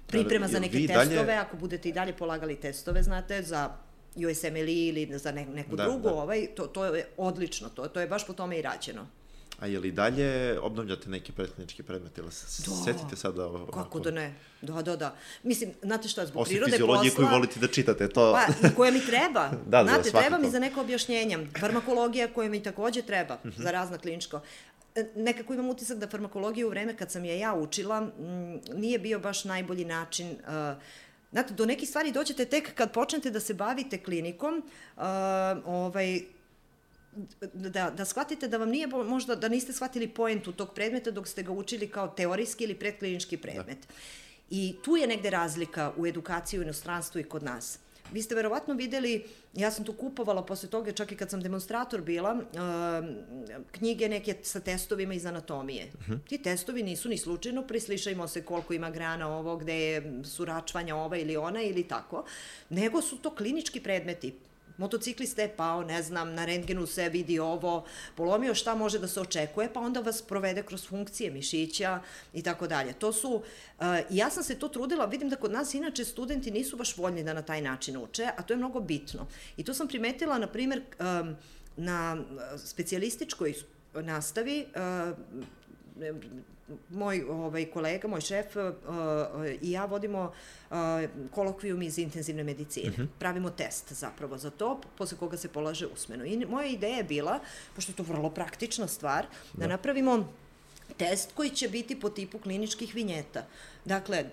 Priprema 0.07 0.47
za 0.47 0.59
neke 0.59 0.87
testove, 0.87 1.15
dalje... 1.15 1.37
ako 1.37 1.57
budete 1.57 1.89
i 1.89 1.93
dalje 1.93 2.17
polagali 2.17 2.55
testove, 2.55 3.03
znate, 3.03 3.41
za 3.41 3.77
USMLE 4.15 4.73
ili 4.73 5.19
za 5.19 5.31
ne, 5.31 5.45
neku 5.45 5.75
da, 5.75 5.83
drugu, 5.83 6.09
da. 6.09 6.13
ovaj, 6.13 6.47
to, 6.55 6.67
to 6.67 6.85
je 6.85 7.07
odlično, 7.17 7.69
to, 7.69 7.87
to 7.87 7.99
je 7.99 8.07
baš 8.07 8.27
po 8.27 8.33
tome 8.33 8.59
i 8.59 8.61
rađeno. 8.61 9.07
A 9.59 9.67
je 9.67 9.79
li 9.79 9.91
dalje 9.91 10.59
obnavljate 10.59 11.09
neke 11.09 11.31
pretkliničke 11.31 11.83
predmete 11.83 12.21
ili 12.21 12.31
se 12.31 12.63
da, 12.69 12.75
setite 12.75 13.15
sada 13.15 13.45
ovako? 13.45 13.71
Kako 13.71 13.99
da 13.99 14.11
ne? 14.11 14.33
Da, 14.61 14.81
da, 14.81 14.95
da. 14.95 15.15
Mislim, 15.43 15.71
znate 15.81 16.07
šta, 16.07 16.25
zbog 16.25 16.41
Osim 16.41 16.51
prirode 16.51 16.71
posla... 16.71 16.85
Osim 16.85 17.01
fiziologije 17.01 17.15
koju 17.15 17.27
volite 17.27 17.59
da 17.59 17.67
čitate, 17.67 18.09
to... 18.09 18.33
Pa, 18.33 18.67
i 18.67 18.75
koja 18.75 18.91
mi 18.91 19.05
treba. 19.05 19.49
da, 19.65 19.83
da, 19.83 19.83
znate, 19.83 20.11
da, 20.11 20.19
treba 20.19 20.37
mi 20.37 20.49
za 20.49 20.59
neko 20.59 20.81
objašnjenje. 20.81 21.47
Farmakologija 21.59 22.33
koja 22.33 22.49
mi 22.49 22.63
takođe 22.63 23.01
treba 23.01 23.37
uh 23.43 23.51
-huh. 23.51 23.63
za 23.63 23.71
razna 23.71 23.97
kliničko 23.97 24.41
e, 24.95 25.05
nekako 25.15 25.53
imam 25.53 25.69
utisak 25.69 25.97
da 25.97 26.07
farmakologija 26.07 26.67
u 26.67 26.69
vreme 26.69 26.97
kad 26.97 27.11
sam 27.11 27.25
je 27.25 27.39
ja 27.39 27.53
učila 27.53 27.97
m, 28.19 28.61
nije 28.73 28.99
bio 28.99 29.19
baš 29.19 29.43
najbolji 29.43 29.85
način 29.85 30.31
uh, 30.31 30.81
Znate, 31.31 31.53
do 31.53 31.65
nekih 31.65 31.89
stvari 31.89 32.11
dođete 32.11 32.45
tek 32.45 32.75
kad 32.75 32.91
počnete 32.91 33.31
da 33.31 33.39
se 33.39 33.53
bavite 33.53 34.03
klinikom, 34.03 34.57
uh, 34.95 35.03
ovaj, 35.65 36.21
da, 37.53 37.89
da 37.89 38.05
shvatite 38.05 38.47
da 38.47 38.57
vam 38.57 38.69
nije 38.69 38.87
možda, 38.87 39.35
da 39.35 39.47
niste 39.49 39.73
shvatili 39.73 40.07
poentu 40.07 40.51
tog 40.51 40.73
predmeta 40.73 41.11
dok 41.11 41.27
ste 41.27 41.43
ga 41.43 41.51
učili 41.51 41.87
kao 41.87 42.07
teorijski 42.07 42.63
ili 42.63 42.75
predklinički 42.75 43.37
predmet. 43.37 43.87
Da. 43.87 43.93
I 44.49 44.75
tu 44.83 44.97
je 44.97 45.07
negde 45.07 45.29
razlika 45.29 45.93
u 45.97 46.07
edukaciji 46.07 46.59
u 46.59 46.63
inostranstvu 46.63 47.21
i 47.21 47.23
kod 47.23 47.43
nas. 47.43 47.79
Vi 48.11 48.21
ste 48.21 48.35
verovatno 48.35 48.73
videli, 48.73 49.25
ja 49.53 49.71
sam 49.71 49.85
tu 49.85 49.93
kupovala 49.93 50.45
posle 50.45 50.69
toga, 50.69 50.91
čak 50.91 51.11
i 51.11 51.15
kad 51.15 51.29
sam 51.29 51.41
demonstrator 51.41 52.01
bila, 52.01 52.33
uh, 52.33 52.41
knjige 53.71 54.09
neke 54.09 54.35
sa 54.43 54.59
testovima 54.59 55.13
iz 55.13 55.25
anatomije. 55.25 55.91
Uh 55.93 56.01
mhm. 56.01 56.13
-huh. 56.13 56.27
Ti 56.29 56.37
testovi 56.37 56.83
nisu 56.83 57.09
ni 57.09 57.17
slučajno, 57.17 57.67
prislišajmo 57.67 58.27
se 58.27 58.41
koliko 58.41 58.73
ima 58.73 58.89
grana 58.89 59.37
ovo, 59.37 59.57
gde 59.57 60.01
su 60.23 60.45
račvanja 60.45 60.95
ova 60.95 61.17
ili 61.17 61.37
ona 61.37 61.61
ili 61.61 61.83
tako, 61.83 62.25
nego 62.69 63.01
su 63.01 63.17
to 63.17 63.35
klinički 63.35 63.79
predmeti 63.79 64.33
motociklista 64.77 65.41
je 65.41 65.55
pao, 65.57 65.83
ne 65.83 66.03
znam, 66.03 66.33
na 66.33 66.45
rentgenu 66.45 66.85
se 66.87 67.09
vidi 67.09 67.39
ovo, 67.39 67.85
polomio 68.15 68.55
šta 68.55 68.75
može 68.75 68.99
da 68.99 69.07
se 69.07 69.21
očekuje, 69.21 69.73
pa 69.73 69.79
onda 69.79 69.99
vas 69.99 70.21
provede 70.21 70.63
kroz 70.63 70.87
funkcije 70.87 71.31
mišića 71.31 71.99
i 72.33 72.41
tako 72.41 72.67
dalje. 72.67 72.93
To 72.93 73.13
su, 73.13 73.33
uh, 73.33 73.85
ja 74.09 74.29
sam 74.29 74.43
se 74.43 74.59
to 74.59 74.67
trudila, 74.67 75.05
vidim 75.05 75.29
da 75.29 75.35
kod 75.35 75.51
nas 75.51 75.73
inače 75.73 76.05
studenti 76.05 76.51
nisu 76.51 76.77
baš 76.77 76.97
voljni 76.97 77.23
da 77.23 77.33
na 77.33 77.41
taj 77.41 77.61
način 77.61 77.97
uče, 77.97 78.29
a 78.37 78.43
to 78.43 78.53
je 78.53 78.57
mnogo 78.57 78.79
bitno. 78.79 79.27
I 79.57 79.63
to 79.63 79.73
sam 79.73 79.87
primetila, 79.87 80.37
na 80.37 80.47
primer, 80.47 80.81
um, 80.99 81.35
na 81.77 82.17
specijalističkoj 82.57 83.53
nastavi, 83.93 84.65
uh, 84.75 85.17
moj 86.89 87.23
ovaj, 87.29 87.65
kolega, 87.65 88.07
moj 88.07 88.21
šef 88.21 88.55
uh, 88.55 88.63
i 89.61 89.71
ja 89.71 89.85
vodimo 89.85 90.31
uh, 90.69 90.77
kolokvijum 91.31 91.81
iz 91.81 91.97
intenzivne 91.99 92.43
medicine. 92.43 92.89
Uh 92.89 92.93
mhm. 92.93 93.01
-huh. 93.01 93.07
Pravimo 93.19 93.49
test 93.49 93.93
zapravo 93.93 94.37
za 94.37 94.49
to, 94.49 94.81
posle 94.97 95.17
koga 95.17 95.37
se 95.37 95.47
polaže 95.47 95.87
usmeno. 95.87 96.25
I 96.25 96.45
moja 96.45 96.67
ideja 96.67 96.97
je 96.97 97.03
bila, 97.03 97.39
pošto 97.75 97.91
je 97.91 97.95
to 97.95 98.03
vrlo 98.03 98.29
praktična 98.29 98.87
stvar, 98.87 99.25
da, 99.53 99.61
da 99.61 99.67
napravimo 99.67 100.33
test 100.97 101.31
koji 101.33 101.49
će 101.49 101.69
biti 101.69 101.99
po 101.99 102.09
tipu 102.09 102.39
kliničkih 102.39 102.95
vinjeta. 102.95 103.45
Dakle, 103.85 104.25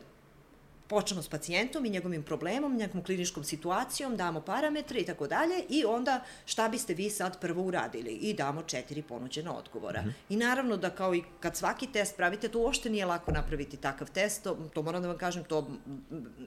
počnemo 0.93 1.23
s 1.23 1.28
pacijentom 1.28 1.85
i 1.85 1.90
njegovim 1.90 2.23
problemom, 2.23 2.77
njegovom 2.77 3.05
kliničkom 3.05 3.44
situacijom, 3.44 4.16
damo 4.16 4.40
parametre 4.40 5.01
i 5.01 5.06
tako 5.06 5.27
dalje 5.27 5.64
i 5.69 5.85
onda 5.85 6.20
šta 6.44 6.69
biste 6.69 6.94
vi 6.94 7.10
sad 7.10 7.40
prvo 7.40 7.62
uradili 7.62 8.10
i 8.10 8.35
damo 8.35 8.62
četiri 8.62 9.02
ponuđena 9.02 9.56
odgovora. 9.56 10.02
Mm 10.02 10.05
-hmm. 10.05 10.12
I 10.28 10.36
naravno 10.36 10.77
da 10.77 10.90
kao 10.90 11.14
i 11.14 11.23
kad 11.40 11.56
svaki 11.56 11.86
test 11.86 12.16
pravite, 12.16 12.48
to 12.48 12.59
uopšte 12.59 12.90
nije 12.90 13.06
lako 13.06 13.32
napraviti 13.32 13.77
takav 13.77 14.10
test, 14.10 14.43
to, 14.43 14.59
to 14.74 14.82
moram 14.82 15.02
da 15.02 15.09
vam 15.09 15.19
kažem, 15.19 15.44
to 15.44 15.70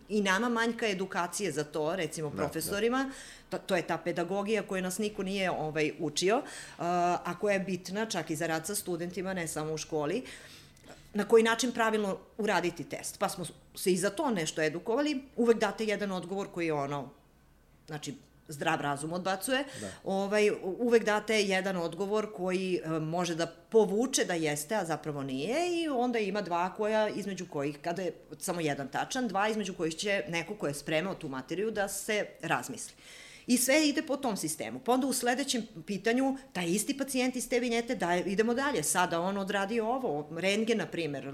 i 0.09 0.21
nama 0.21 0.49
manjka 0.49 0.87
edukacije 0.87 1.51
za 1.51 1.63
to, 1.63 1.95
recimo 1.95 2.29
da, 2.29 2.35
profesorima, 2.35 3.11
da. 3.51 3.57
To, 3.57 3.65
to 3.65 3.75
je 3.75 3.87
ta 3.87 3.97
pedagogija 3.97 4.63
koju 4.63 4.81
nas 4.81 4.97
niko 4.97 5.23
nije 5.23 5.51
ovaj, 5.51 5.91
učio, 5.99 6.37
uh, 6.37 6.43
a 6.77 7.33
koja 7.39 7.53
je 7.53 7.59
bitna 7.59 8.05
čak 8.05 8.29
i 8.29 8.35
za 8.35 8.47
rad 8.47 8.67
sa 8.67 8.75
studentima, 8.75 9.33
ne 9.33 9.47
samo 9.47 9.73
u 9.73 9.77
školi. 9.77 10.21
Uh, 10.21 10.54
na 11.15 11.23
koji 11.27 11.43
način 11.43 11.71
pravilno 11.71 12.17
uraditi 12.37 12.83
test. 12.83 13.19
Pa 13.19 13.29
smo 13.29 13.45
se 13.75 13.91
i 13.91 13.97
za 13.97 14.09
to 14.09 14.31
nešto 14.31 14.61
edukovali. 14.61 15.23
Uvek 15.35 15.57
date 15.57 15.85
jedan 15.85 16.11
odgovor 16.11 16.47
koji 16.53 16.65
je 16.65 16.73
ono, 16.73 17.09
znači, 17.87 18.13
zdrav 18.47 18.81
razum 18.81 19.13
odbacuje. 19.13 19.63
Da. 19.81 19.87
Ovaj, 20.03 20.51
uvek 20.63 21.03
date 21.03 21.41
jedan 21.41 21.77
odgovor 21.77 22.33
koji 22.35 22.79
e, 22.83 22.89
može 22.99 23.35
da 23.35 23.47
povuče 23.47 24.25
da 24.25 24.33
jeste, 24.33 24.75
a 24.75 24.85
zapravo 24.85 25.23
nije 25.23 25.83
i 25.83 25.87
onda 25.87 26.19
ima 26.19 26.41
dva 26.41 26.73
koja 26.73 27.09
između 27.09 27.45
kojih, 27.49 27.77
kada 27.81 28.01
je 28.01 28.13
samo 28.39 28.61
jedan 28.61 28.87
tačan, 28.87 29.27
dva 29.27 29.49
između 29.49 29.73
kojih 29.73 29.95
će 29.95 30.23
neko 30.27 30.55
ko 30.55 30.67
je 30.67 30.73
spremao 30.73 31.15
tu 31.15 31.29
materiju 31.29 31.71
da 31.71 31.87
se 31.87 32.25
razmisli. 32.41 32.93
I 33.47 33.57
sve 33.57 33.87
ide 33.87 34.01
po 34.01 34.17
tom 34.17 34.37
sistemu. 34.37 34.79
Pa 34.79 34.91
onda 34.91 35.07
u 35.07 35.13
sledećem 35.13 35.67
pitanju, 35.85 36.37
taj 36.53 36.65
isti 36.65 36.97
pacijent 36.97 37.35
iz 37.35 37.49
te 37.49 37.59
vinjete, 37.59 37.95
da 37.95 38.15
idemo 38.15 38.53
dalje, 38.53 38.83
sada 38.83 39.19
on 39.21 39.37
odradi 39.37 39.79
ovo, 39.79 40.29
renge, 40.37 40.75
na 40.75 40.87
primer, 40.87 41.33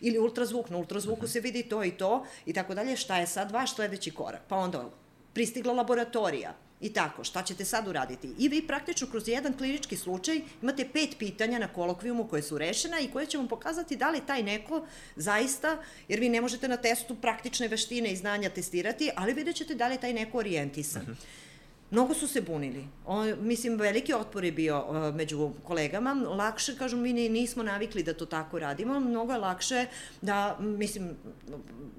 ili 0.00 0.18
ultrazvuk, 0.18 0.70
na 0.70 0.76
ultrazvuku 0.76 1.28
se 1.28 1.40
vidi 1.40 1.62
to 1.62 1.84
i 1.84 1.90
to, 1.90 2.26
i 2.46 2.52
tako 2.52 2.74
dalje, 2.74 2.96
šta 2.96 3.18
je 3.18 3.26
sad 3.26 3.50
vaš 3.50 3.74
sledeći 3.74 4.10
korak? 4.10 4.42
Pa 4.48 4.56
onda 4.56 4.90
pristigla 5.32 5.72
laboratorija, 5.72 6.54
I 6.80 6.92
tako, 6.92 7.24
šta 7.24 7.42
ćete 7.42 7.64
sad 7.64 7.88
uraditi? 7.88 8.34
I 8.38 8.48
vi 8.48 8.66
praktično 8.66 9.06
kroz 9.10 9.28
jedan 9.28 9.56
klinički 9.56 9.96
slučaj 9.96 10.40
imate 10.62 10.88
pet 10.92 11.16
pitanja 11.18 11.58
na 11.58 11.68
kolokvijumu 11.68 12.28
koje 12.28 12.42
su 12.42 12.58
rešena 12.58 13.00
i 13.00 13.08
koje 13.08 13.26
će 13.26 13.38
vam 13.38 13.48
pokazati 13.48 13.96
da 13.96 14.10
li 14.10 14.26
taj 14.26 14.42
neko 14.42 14.86
zaista, 15.16 15.78
jer 16.08 16.20
vi 16.20 16.28
ne 16.28 16.40
možete 16.40 16.68
na 16.68 16.76
testu 16.76 17.14
praktične 17.14 17.68
veštine 17.68 18.12
i 18.12 18.16
znanja 18.16 18.50
testirati, 18.50 19.10
ali 19.16 19.34
vidjet 19.34 19.56
ćete 19.56 19.74
da 19.74 19.88
li 19.88 19.94
je 19.94 20.00
taj 20.00 20.12
neko 20.12 20.38
orijentisan. 20.38 21.02
Uh 21.02 21.08
mhm. 21.08 21.16
-huh. 21.16 21.46
Mnogo 21.90 22.14
su 22.14 22.28
se 22.28 22.40
bunili. 22.40 22.84
O, 23.06 23.24
mislim, 23.24 23.78
veliki 23.78 24.14
otpor 24.14 24.44
je 24.44 24.52
bio 24.52 24.84
o, 24.88 25.12
među 25.12 25.50
kolegama. 25.64 26.12
Lakše, 26.12 26.76
kažu, 26.78 26.96
mi 26.96 27.12
nismo 27.12 27.62
navikli 27.62 28.02
da 28.02 28.14
to 28.14 28.26
tako 28.26 28.58
radimo. 28.58 29.00
Mnogo 29.00 29.32
je 29.32 29.38
lakše 29.38 29.86
da, 30.22 30.56
mislim, 30.60 31.16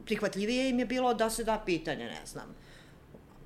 prihvatljivije 0.05 0.69
im 0.69 0.79
je 0.79 0.85
bilo 0.85 1.13
da 1.13 1.29
se 1.29 1.43
da 1.43 1.63
pitanje, 1.65 2.05
ne 2.05 2.25
znam 2.25 2.66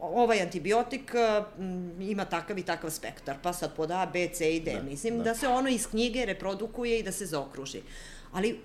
ovaj 0.02 0.42
antibiotik 0.42 1.12
m, 1.60 2.02
ima 2.02 2.26
takav 2.26 2.58
i 2.58 2.64
takav 2.64 2.90
spektar, 2.90 3.38
pa 3.44 3.54
sad 3.54 3.76
pod 3.76 3.92
A, 3.92 4.06
B, 4.06 4.28
C 4.34 4.56
i 4.56 4.60
D. 4.60 4.74
Da, 4.74 4.84
Mislim 4.84 5.18
da. 5.18 5.24
da 5.24 5.36
se 5.36 5.48
ono 5.48 5.70
iz 5.70 5.88
knjige 5.88 6.26
reprodukuje 6.26 7.00
i 7.00 7.04
da 7.04 7.12
se 7.12 7.26
zaokruži. 7.26 7.82
Ali 8.32 8.60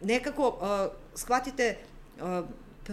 nekako 0.00 0.48
uh, 0.48 0.92
shvatite 1.14 1.76
uh, 2.20 2.48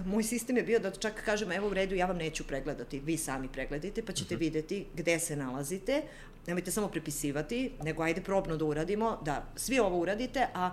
moj 0.05 0.23
sistem 0.23 0.57
je 0.57 0.63
bio 0.63 0.79
da 0.79 0.91
čak 0.91 1.21
kažem, 1.25 1.51
evo 1.51 1.67
u 1.67 1.73
redu, 1.73 1.95
ja 1.95 2.05
vam 2.05 2.17
neću 2.17 2.43
pregledati, 2.43 2.99
vi 2.99 3.17
sami 3.17 3.47
pregledajte, 3.47 4.01
pa 4.05 4.13
ćete 4.13 4.35
uh 4.35 4.41
mhm. 4.41 4.43
-huh. 4.43 4.53
videti 4.53 4.85
gde 4.95 5.19
se 5.19 5.35
nalazite, 5.35 6.01
nemojte 6.47 6.71
samo 6.71 6.87
prepisivati, 6.87 7.71
nego 7.83 8.03
ajde 8.03 8.21
probno 8.21 8.57
da 8.57 8.65
uradimo, 8.65 9.19
da 9.25 9.45
svi 9.55 9.79
ovo 9.79 9.99
uradite, 9.99 10.47
a 10.53 10.71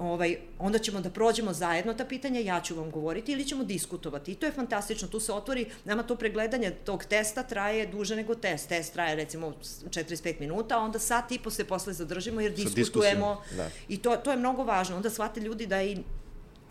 ovaj, 0.00 0.36
onda 0.58 0.78
ćemo 0.78 1.00
da 1.00 1.10
prođemo 1.10 1.52
zajedno 1.52 1.94
ta 1.94 2.04
pitanja, 2.04 2.40
ja 2.40 2.60
ću 2.60 2.74
vam 2.74 2.90
govoriti 2.90 3.32
ili 3.32 3.44
ćemo 3.44 3.64
diskutovati. 3.64 4.32
I 4.32 4.34
to 4.34 4.46
je 4.46 4.52
fantastično, 4.52 5.08
tu 5.08 5.20
se 5.20 5.32
otvori, 5.32 5.66
nama 5.84 6.02
to 6.02 6.16
pregledanje 6.16 6.70
tog 6.70 7.04
testa 7.04 7.42
traje 7.42 7.86
duže 7.86 8.16
nego 8.16 8.34
test. 8.34 8.68
Test 8.68 8.92
traje 8.92 9.16
recimo 9.16 9.52
45 9.90 10.40
minuta, 10.40 10.78
onda 10.78 10.98
sat 10.98 11.32
i 11.32 11.38
po 11.38 11.50
se 11.50 11.64
posle 11.64 11.92
zadržimo 11.92 12.40
jer 12.40 12.52
diskutujemo. 12.52 13.42
Da. 13.56 13.70
I 13.88 13.98
to, 13.98 14.16
to 14.16 14.30
je 14.30 14.36
mnogo 14.36 14.64
važno. 14.64 14.96
Onda 14.96 15.10
shvate 15.10 15.40
ljudi 15.40 15.66
da 15.66 15.82
i 15.82 15.98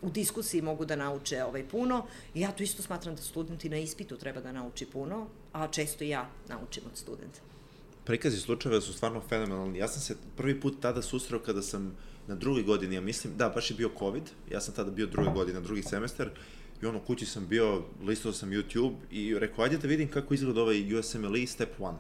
u 0.02 0.10
diskusiji 0.10 0.62
mogu 0.62 0.86
da 0.86 0.96
nauče 0.96 1.44
ovaj 1.44 1.68
puno. 1.68 2.06
I 2.34 2.42
ja 2.42 2.52
to 2.52 2.64
isto 2.64 2.84
smatram 2.84 3.16
da 3.16 3.22
studenti 3.22 3.70
na 3.70 3.78
ispitu 3.78 4.18
treba 4.18 4.42
da 4.42 4.52
nauči 4.52 4.86
puno, 4.86 5.28
a 5.54 5.68
često 5.68 6.04
i 6.04 6.10
ja 6.10 6.30
naučim 6.48 6.84
od 6.92 6.98
studenta. 6.98 7.40
Prikazi 8.04 8.40
slučajeva 8.40 8.82
su 8.82 8.94
stvarno 8.94 9.22
fenomenalni. 9.30 9.80
Ja 9.80 9.88
sam 9.88 10.02
se 10.02 10.16
prvi 10.38 10.62
put 10.62 10.82
tada 10.82 11.02
susreo 11.02 11.40
kada 11.40 11.62
sam 11.62 11.98
na 12.30 12.36
drugoj 12.36 12.64
godini, 12.64 12.96
ja 12.96 13.02
mislim, 13.02 13.34
da, 13.38 13.50
baš 13.50 13.72
je 13.72 13.76
bio 13.76 13.90
COVID, 14.00 14.24
ja 14.52 14.62
sam 14.62 14.74
tada 14.74 14.92
bio 14.92 15.08
druge 15.08 15.30
godine, 15.32 15.62
drugi 15.62 15.84
semestar, 15.84 16.30
i 16.82 16.86
ono, 16.86 17.00
kući 17.00 17.26
sam 17.26 17.48
bio, 17.48 17.84
listao 18.04 18.34
sam 18.34 18.50
YouTube 18.50 18.96
i 19.12 19.40
rekao, 19.40 19.64
ajde 19.64 19.78
da 19.78 19.88
vidim 19.88 20.08
kako 20.08 20.34
izgleda 20.34 20.62
ovaj 20.62 20.96
USMLE 20.96 21.48
Step 21.48 21.80
1 21.80 21.94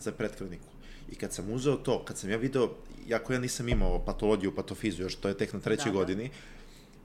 za 0.00 0.12
pretkrvniku. 0.12 0.68
I 1.12 1.14
kad 1.14 1.32
sam 1.32 1.52
uzeo 1.52 1.76
to, 1.76 2.04
kad 2.04 2.18
sam 2.18 2.30
ja 2.30 2.36
video, 2.36 2.74
jako 3.08 3.32
ja 3.32 3.38
nisam 3.38 3.68
imao 3.68 4.04
patologiju, 4.04 4.54
patofiziju, 4.54 5.04
još 5.04 5.14
to 5.14 5.28
je 5.28 5.38
tek 5.38 5.52
na 5.52 5.60
trećoj 5.60 5.84
da, 5.84 5.92
da. 5.92 5.98
godini, 5.98 6.30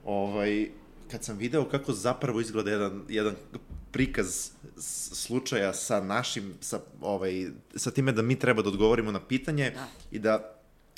ovaj, 0.04 0.68
kad 1.10 1.24
sam 1.24 1.38
video 1.38 1.68
kako 1.68 1.92
zapravo 1.92 2.40
izgleda 2.40 2.70
jedan, 2.70 3.02
jedan 3.08 3.34
prikaz 3.92 4.50
slučaja 5.12 5.72
sa 5.74 6.00
našim, 6.00 6.54
sa, 6.60 6.80
ovaj, 7.00 7.46
sa 7.76 7.90
time 7.90 8.12
da 8.12 8.22
mi 8.22 8.38
treba 8.38 8.62
da 8.62 8.68
odgovorimo 8.68 9.12
na 9.12 9.20
pitanje 9.20 9.70
da. 9.70 9.88
i 10.10 10.18
da 10.18 10.55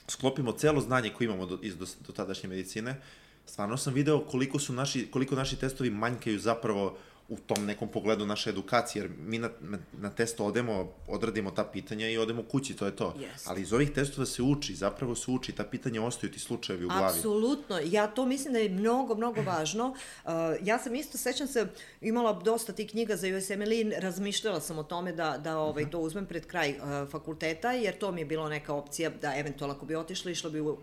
sklopimo 0.09 0.53
celo 0.53 0.81
znanje 0.81 1.11
koje 1.11 1.27
imamo 1.27 1.47
do, 1.47 1.59
iz 1.63 1.77
do, 1.77 1.87
do 2.07 2.13
tadašnje 2.13 2.49
medicine, 2.49 3.01
stvarno 3.47 3.77
sam 3.77 3.95
video 3.95 4.21
koliko 4.21 4.59
su 4.59 4.73
naši, 4.73 5.09
koliko 5.11 5.35
naši 5.35 5.57
testovi 5.57 5.91
manjkaju 5.91 6.39
zapravo 6.39 6.99
u 7.29 7.37
tom 7.37 7.65
nekom 7.65 7.89
pogledu 7.89 8.27
naše 8.27 8.51
edukacije, 8.51 9.03
jer 9.03 9.11
mi 9.19 9.39
na, 9.39 9.51
na, 9.93 10.11
testo 10.11 10.45
odemo, 10.45 10.93
odradimo 11.09 11.51
ta 11.51 11.65
pitanja 11.65 12.09
i 12.09 12.19
odemo 12.19 12.43
kući, 12.43 12.77
to 12.77 12.87
je 12.87 12.97
to. 12.97 13.15
Yes. 13.19 13.45
Ali 13.45 13.63
iz 13.63 13.73
ovih 13.73 13.91
testova 13.91 14.27
se 14.27 14.43
uči, 14.43 14.75
zapravo 14.75 15.15
se 15.15 15.31
uči, 15.31 15.53
ta 15.53 15.65
pitanja 15.65 16.03
ostaju 16.03 16.33
ti 16.33 16.39
slučajevi 16.39 16.85
u 16.85 16.89
glavi. 16.89 17.17
Apsolutno, 17.17 17.81
ja 17.85 18.07
to 18.07 18.27
mislim 18.27 18.53
da 18.53 18.59
je 18.59 18.69
mnogo, 18.69 19.15
mnogo 19.15 19.43
važno. 19.43 19.95
Uh, 20.25 20.33
ja 20.63 20.79
sam 20.79 20.95
isto, 20.95 21.19
sećam 21.19 21.47
se, 21.47 21.67
imala 22.01 22.33
dosta 22.33 22.73
tih 22.73 22.91
knjiga 22.91 23.17
za 23.17 23.27
USMLE 23.37 23.81
i 23.81 23.91
razmišljala 23.99 24.61
sam 24.61 24.79
o 24.79 24.83
tome 24.83 25.13
da, 25.13 25.39
da 25.39 25.59
ovaj, 25.59 25.83
mhm. 25.83 25.91
to 25.91 25.99
uzmem 25.99 26.27
pred 26.27 26.47
kraj 26.47 26.71
uh, 26.71 27.11
fakulteta, 27.11 27.73
jer 27.73 27.99
to 27.99 28.13
mi 28.13 28.21
je 28.21 28.25
bilo 28.25 28.49
neka 28.49 28.75
opcija 28.75 29.11
da 29.11 29.35
eventualno 29.37 29.75
ako 29.75 29.87
bi 29.87 29.97
otišla, 29.97 30.31
išla 30.31 30.51
bi 30.51 30.61
u 30.61 30.77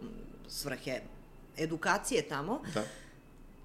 svrhe 0.48 1.00
edukacije 1.58 2.22
tamo. 2.22 2.62
Da. 2.74 2.84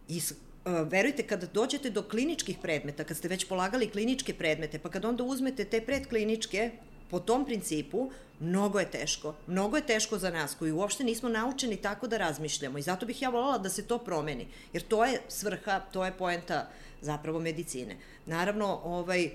I 0.09 0.19
Uh, 0.19 0.50
verujte, 0.65 1.23
kada 1.23 1.47
dođete 1.47 1.91
do 1.91 2.03
kliničkih 2.03 2.59
predmeta, 2.63 3.05
kad 3.05 3.17
ste 3.17 3.29
već 3.29 3.45
polagali 3.49 3.91
kliničke 3.91 4.35
predmete, 4.35 4.79
pa 4.79 4.91
kad 4.91 5.05
onda 5.05 5.25
uzmete 5.25 5.65
te 5.65 5.81
predkliničke, 5.81 6.71
po 7.11 7.21
tom 7.21 7.45
principu, 7.45 8.11
mnogo 8.41 8.79
je 8.79 8.91
teško. 8.91 9.35
Mnogo 9.47 9.77
je 9.77 9.87
teško 9.87 10.19
za 10.19 10.31
nas 10.31 10.55
koji 10.55 10.73
uopšte 10.73 11.05
nismo 11.05 11.29
naučeni 11.29 11.77
tako 11.77 12.07
da 12.07 12.19
razmišljamo 12.19 12.79
i 12.79 12.83
zato 12.83 13.07
bih 13.07 13.23
ja 13.23 13.31
volala 13.31 13.59
da 13.59 13.69
se 13.69 13.87
to 13.87 13.99
promeni, 13.99 14.47
jer 14.73 14.83
to 14.83 15.05
je 15.05 15.21
svrha, 15.29 15.81
to 15.81 16.05
je 16.05 16.13
poenta 16.13 16.69
zapravo 17.01 17.41
medicine. 17.41 17.97
Naravno, 18.27 18.81
ovaj, 18.85 19.31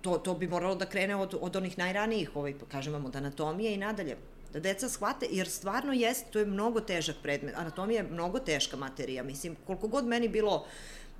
to, 0.00 0.18
to 0.18 0.34
bi 0.34 0.48
moralo 0.48 0.74
da 0.74 0.86
krene 0.86 1.16
od, 1.16 1.38
od 1.40 1.56
onih 1.56 1.78
najranijih, 1.78 2.36
ovaj, 2.36 2.54
kažem 2.68 2.92
vam, 2.92 3.04
od 3.04 3.16
anatomije 3.16 3.74
i 3.74 3.76
nadalje 3.78 4.16
da 4.52 4.60
deca 4.60 4.88
shvate, 4.88 5.26
jer 5.30 5.48
stvarno 5.48 5.92
jest, 5.92 6.30
to 6.30 6.38
je 6.38 6.46
mnogo 6.46 6.80
težak 6.80 7.16
predmet, 7.22 7.54
anatomija 7.56 8.02
je 8.02 8.10
mnogo 8.10 8.38
teška 8.38 8.76
materija, 8.76 9.22
mislim, 9.22 9.56
koliko 9.66 9.88
god 9.88 10.06
meni 10.06 10.28
bilo, 10.28 10.66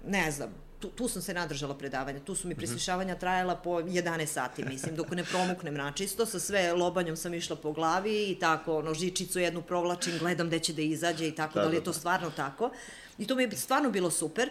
ne 0.06 0.30
znam, 0.30 0.54
tu, 0.78 0.88
tu 0.88 1.08
sam 1.08 1.22
se 1.22 1.34
nadržala 1.34 1.74
predavanja, 1.78 2.20
tu 2.20 2.34
su 2.34 2.48
mi 2.48 2.54
mhm. 2.54 2.58
preslišavanja 2.58 3.14
trajala 3.18 3.56
po 3.56 3.70
11 3.70 4.26
sati, 4.26 4.64
mislim, 4.64 4.96
dok 4.96 5.10
ne 5.10 5.24
promuknem 5.24 5.74
načisto, 5.74 6.26
sa 6.26 6.40
sve 6.40 6.72
lobanjom 6.72 7.16
sam 7.16 7.34
išla 7.34 7.56
po 7.56 7.72
glavi 7.72 8.30
i 8.30 8.38
tako, 8.40 8.78
ono, 8.78 8.94
žičicu 8.94 9.38
jednu 9.38 9.62
provlačim, 9.62 10.18
gledam 10.18 10.46
gde 10.46 10.58
će 10.58 10.72
da 10.72 10.82
izađe 10.82 11.28
i 11.28 11.34
tako, 11.34 11.54
da, 11.54 11.60
da 11.60 11.68
li 11.68 11.76
je 11.76 11.80
da, 11.80 11.84
to 11.84 11.92
da. 11.92 11.98
stvarno 11.98 12.30
tako. 12.30 12.70
I 13.18 13.26
to 13.26 13.34
mi 13.34 13.42
je 13.42 13.56
stvarno 13.56 13.90
bilo 13.90 14.10
super, 14.10 14.50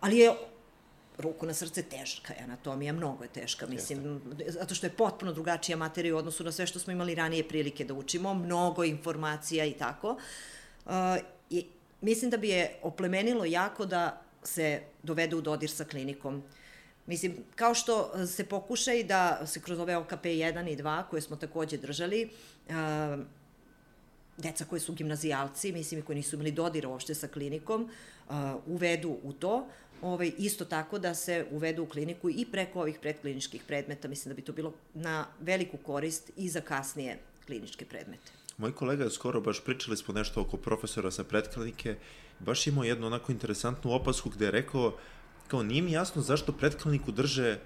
ali 0.00 0.18
je 0.18 0.34
ruku 1.18 1.46
na 1.46 1.54
srce 1.54 1.82
teška 1.82 2.32
je 2.32 2.42
anatomija, 2.44 2.92
mnogo 2.92 3.24
je 3.24 3.28
teška, 3.28 3.66
mislim, 3.66 4.20
Jeste. 4.38 4.52
zato 4.52 4.74
što 4.74 4.86
je 4.86 4.90
potpuno 4.90 5.32
drugačija 5.32 5.76
materija 5.76 6.14
u 6.14 6.18
odnosu 6.18 6.44
na 6.44 6.52
sve 6.52 6.66
što 6.66 6.78
smo 6.78 6.92
imali 6.92 7.14
ranije 7.14 7.48
prilike 7.48 7.84
da 7.84 7.94
učimo, 7.94 8.34
mnogo 8.34 8.84
informacija 8.84 9.64
i 9.64 9.72
tako. 9.72 10.16
Uh, 10.86 10.92
i 11.50 11.66
mislim 12.00 12.30
da 12.30 12.36
bi 12.36 12.48
je 12.48 12.76
oplemenilo 12.82 13.44
jako 13.44 13.86
da 13.86 14.22
se 14.42 14.82
dovede 15.02 15.36
u 15.36 15.40
dodir 15.40 15.70
sa 15.70 15.84
klinikom. 15.84 16.42
Mislim, 17.06 17.36
kao 17.54 17.74
što 17.74 18.26
se 18.26 18.44
pokuša 18.44 18.92
i 18.92 19.04
da 19.04 19.46
se 19.46 19.60
kroz 19.60 19.78
ove 19.78 19.96
OKP 19.96 20.24
1 20.24 20.72
i 20.72 20.76
2, 20.76 21.02
koje 21.10 21.22
smo 21.22 21.36
takođe 21.36 21.76
držali, 21.76 22.30
uh, 22.68 22.74
deca 24.36 24.64
koje 24.64 24.80
su 24.80 24.92
gimnazijalci, 24.92 25.72
mislim, 25.72 26.00
i 26.00 26.02
koji 26.02 26.16
nisu 26.16 26.36
imali 26.36 26.50
dodira 26.50 26.88
uopšte 26.88 27.14
sa 27.14 27.28
klinikom, 27.28 27.90
uh, 28.28 28.34
uvedu 28.66 29.18
u 29.22 29.32
to, 29.32 29.66
ovaj, 30.04 30.32
isto 30.38 30.64
tako 30.64 30.98
da 30.98 31.14
se 31.14 31.46
uvedu 31.50 31.82
u 31.82 31.86
kliniku 31.86 32.30
i 32.30 32.46
preko 32.52 32.80
ovih 32.80 32.98
predkliničkih 33.02 33.62
predmeta. 33.66 34.08
Mislim 34.08 34.30
da 34.30 34.36
bi 34.36 34.42
to 34.42 34.52
bilo 34.52 34.72
na 34.94 35.26
veliku 35.40 35.76
korist 35.76 36.30
i 36.36 36.48
za 36.48 36.60
kasnije 36.60 37.18
kliničke 37.46 37.84
predmete. 37.84 38.32
Moj 38.58 38.72
kolega 38.72 39.04
je 39.04 39.10
skoro 39.10 39.40
baš 39.40 39.64
pričali 39.64 39.96
smo 39.96 40.14
nešto 40.14 40.40
oko 40.40 40.56
profesora 40.56 41.10
sa 41.10 41.24
predklinike 41.24 41.96
baš 42.40 42.66
imao 42.66 42.84
jednu 42.84 43.06
onako 43.06 43.32
interesantnu 43.32 43.92
opasku 43.92 44.30
gde 44.30 44.44
je 44.44 44.50
rekao, 44.50 44.96
kao 45.48 45.62
nije 45.62 45.82
mi 45.82 45.92
jasno 45.92 46.22
zašto 46.22 46.52
predkliniku 46.52 47.12
drže 47.12 47.58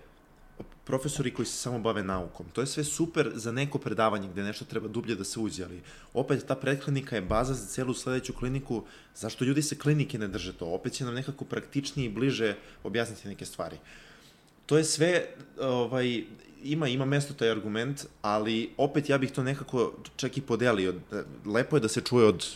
profesori 0.85 1.35
koji 1.35 1.47
se 1.47 1.53
samo 1.53 1.79
bave 1.79 2.03
naukom. 2.03 2.47
To 2.53 2.61
je 2.61 2.67
sve 2.67 2.85
super 2.85 3.31
za 3.35 3.53
neko 3.53 3.79
predavanje 3.79 4.29
gde 4.29 4.43
nešto 4.43 4.65
treba 4.65 4.89
dublje 4.89 5.15
da 5.15 5.25
se 5.25 5.41
uđe, 5.41 5.65
ali 5.65 5.83
opet 6.15 6.45
ta 6.47 6.57
predklinika 6.57 7.17
je 7.17 7.23
baza 7.23 7.55
za 7.55 7.67
celu 7.67 7.95
sledeću 7.95 8.33
kliniku. 8.33 8.83
Zašto 9.15 9.45
ljudi 9.45 9.63
se 9.63 9.79
klinike 9.79 10.19
ne 10.19 10.29
drže 10.29 10.53
to? 10.53 10.67
Opet 10.67 10.93
će 10.93 11.05
nam 11.05 11.15
nekako 11.15 11.45
praktičnije 11.45 12.07
i 12.07 12.13
bliže 12.13 12.55
objasniti 12.85 13.29
neke 13.29 13.47
stvari. 13.47 13.77
To 14.67 14.79
je 14.79 14.85
sve, 14.85 15.27
ovaj, 15.61 16.25
ima, 16.63 16.89
ima 16.89 17.05
mesto 17.05 17.35
taj 17.35 17.51
argument, 17.51 18.07
ali 18.23 18.71
opet 18.77 19.09
ja 19.09 19.19
bih 19.19 19.33
to 19.33 19.43
nekako 19.43 19.93
čak 20.17 20.37
i 20.37 20.41
podelio. 20.41 20.95
Lepo 21.47 21.77
je 21.77 21.81
da 21.81 21.89
se 21.89 22.01
čuje 22.01 22.27
od 22.27 22.47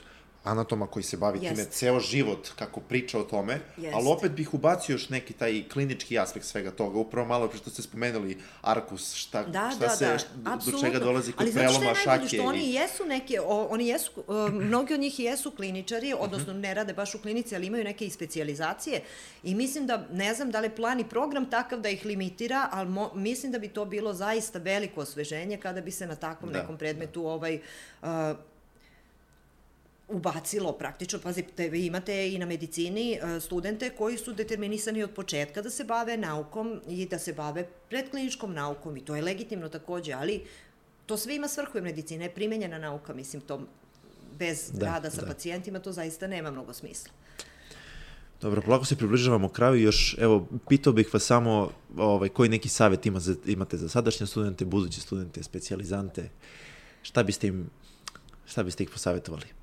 anatoma 0.44 0.86
koji 0.86 1.02
se 1.02 1.16
bavi 1.16 1.38
Jest. 1.42 1.54
time 1.54 1.70
ceo 1.70 2.00
život, 2.00 2.48
kako 2.58 2.80
priča 2.80 3.18
o 3.18 3.22
tome, 3.22 3.60
Jest. 3.76 3.94
ali 3.94 4.08
opet 4.08 4.32
bih 4.32 4.54
ubacio 4.54 4.92
još 4.92 5.08
neki 5.08 5.32
taj 5.32 5.64
klinički 5.72 6.18
aspekt 6.18 6.46
svega 6.46 6.70
toga, 6.70 6.98
upravo 6.98 7.28
malo 7.28 7.48
pre 7.48 7.58
što 7.58 7.70
ste 7.70 7.82
spomenuli 7.82 8.38
Arkus, 8.62 9.14
šta, 9.14 9.42
da, 9.42 9.70
šta 9.76 9.86
da, 9.86 9.96
se, 9.96 10.18
da, 10.34 10.58
do 10.66 10.78
čega 10.80 10.98
dolazi 10.98 11.32
kod 11.32 11.52
preloma 11.54 11.94
šake. 11.94 12.10
Ali 12.10 12.28
što 12.28 12.42
oni 12.42 12.74
jesu 12.74 13.04
neke, 13.06 13.40
o, 13.40 13.66
oni 13.70 13.86
jesu, 13.86 14.10
o, 14.26 14.48
mnogi 14.68 14.94
od 14.94 15.00
njih 15.00 15.20
jesu 15.20 15.50
kliničari, 15.50 16.14
mhm. 16.14 16.22
odnosno 16.22 16.52
ne 16.52 16.74
rade 16.74 16.92
baš 16.92 17.14
u 17.14 17.18
klinici, 17.18 17.56
ali 17.56 17.66
imaju 17.66 17.84
neke 17.84 18.06
i 18.06 18.10
specializacije 18.10 19.02
i 19.42 19.54
mislim 19.54 19.86
da, 19.86 20.06
ne 20.12 20.34
znam 20.34 20.50
da 20.50 20.60
li 20.60 20.70
plan 20.70 21.00
i 21.00 21.08
program 21.08 21.50
takav 21.50 21.80
da 21.80 21.88
ih 21.88 22.04
limitira, 22.04 22.68
ali 22.72 22.88
mo, 22.88 23.10
mislim 23.14 23.52
da 23.52 23.58
bi 23.58 23.68
to 23.68 23.84
bilo 23.84 24.12
zaista 24.12 24.58
veliko 24.58 25.00
osveženje 25.00 25.56
kada 25.56 25.80
bi 25.80 25.90
se 25.90 26.06
na 26.06 26.16
takvom 26.16 26.52
da, 26.52 26.60
nekom 26.60 26.78
predmetu 26.78 27.22
da. 27.22 27.28
ovaj, 27.28 27.60
uh, 28.02 28.08
ubacilo 30.12 30.72
praktično, 30.72 31.18
pazite, 31.18 31.68
vi 31.68 31.86
imate 31.86 32.32
i 32.32 32.38
na 32.38 32.46
medicini 32.46 33.12
e, 33.12 33.40
studente 33.40 33.90
koji 33.90 34.18
su 34.18 34.32
determinisani 34.32 35.02
od 35.02 35.10
početka 35.10 35.62
da 35.62 35.70
se 35.70 35.84
bave 35.84 36.16
naukom 36.16 36.80
i 36.88 37.06
da 37.06 37.18
se 37.18 37.32
bave 37.32 37.66
predkliničkom 37.88 38.54
naukom 38.54 38.96
i 38.96 39.04
to 39.04 39.16
je 39.16 39.22
legitimno 39.22 39.68
takođe, 39.68 40.12
ali 40.12 40.44
to 41.06 41.16
sve 41.16 41.36
ima 41.36 41.48
svrhu 41.48 41.78
jer 41.78 41.84
medicina 41.84 42.24
je 42.24 42.34
primenjena 42.34 42.78
nauka, 42.78 43.14
mislim, 43.14 43.42
to 43.42 43.60
bez 44.38 44.70
da, 44.72 44.86
rada 44.86 45.10
sa 45.10 45.20
da. 45.20 45.26
pacijentima 45.26 45.78
to 45.78 45.92
zaista 45.92 46.26
nema 46.26 46.50
mnogo 46.50 46.72
smisla. 46.72 47.12
Dobro, 48.42 48.62
polako 48.62 48.84
se 48.84 48.96
približavamo 48.96 49.48
kraju 49.48 49.80
još, 49.80 50.16
evo, 50.18 50.46
pitao 50.68 50.92
bih 50.92 51.14
vas 51.14 51.22
samo 51.22 51.70
ovaj, 51.96 52.28
koji 52.28 52.48
neki 52.48 52.68
savjet 52.68 53.06
ima 53.06 53.20
za, 53.20 53.34
imate 53.46 53.76
za 53.76 53.88
sadašnje 53.88 54.26
studente, 54.26 54.64
buduće 54.64 55.00
studente, 55.00 55.42
specializante, 55.42 56.30
šta 57.02 57.22
biste 57.22 57.46
im, 57.46 57.70
šta 58.46 58.62
biste 58.62 58.82
ih 58.82 58.90
posavjetovali? 58.90 59.61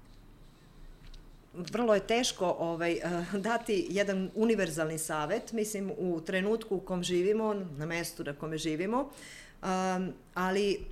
Vrlo 1.53 1.95
je 1.95 2.07
teško 2.07 2.55
ovaj, 2.59 2.93
eh, 2.93 3.25
dati 3.33 3.87
jedan 3.89 4.31
univerzalni 4.35 4.97
savet, 4.97 5.51
mislim, 5.51 5.91
u 5.97 6.21
trenutku 6.21 6.75
u 6.75 6.79
kom 6.79 7.03
živimo, 7.03 7.53
na 7.53 7.85
mestu 7.85 8.23
na 8.23 8.33
kome 8.33 8.57
živimo, 8.57 8.99
um, 8.99 10.13
ali 10.33 10.85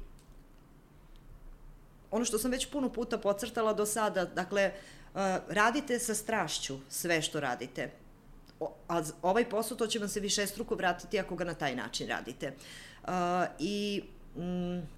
ono 2.11 2.25
što 2.25 2.39
sam 2.39 2.51
već 2.51 2.69
puno 2.69 2.89
puta 2.89 3.17
pocrtala 3.17 3.73
do 3.73 3.85
sada, 3.85 4.25
dakle, 4.25 4.71
uh, 5.13 5.19
radite 5.49 5.99
sa 5.99 6.15
strašću 6.15 6.77
sve 6.89 7.21
što 7.21 7.39
radite. 7.39 7.91
O, 8.59 8.73
a 8.87 9.03
ovaj 9.21 9.49
posao, 9.49 9.77
to 9.77 9.87
će 9.87 9.99
vam 9.99 10.09
se 10.09 10.19
više 10.19 10.47
struko 10.47 10.75
vratiti 10.75 11.19
ako 11.19 11.35
ga 11.35 11.43
na 11.43 11.53
taj 11.53 11.75
način 11.75 12.07
radite. 12.07 12.53
Uh, 13.03 13.09
I... 13.59 14.03
Mm, 14.35 14.96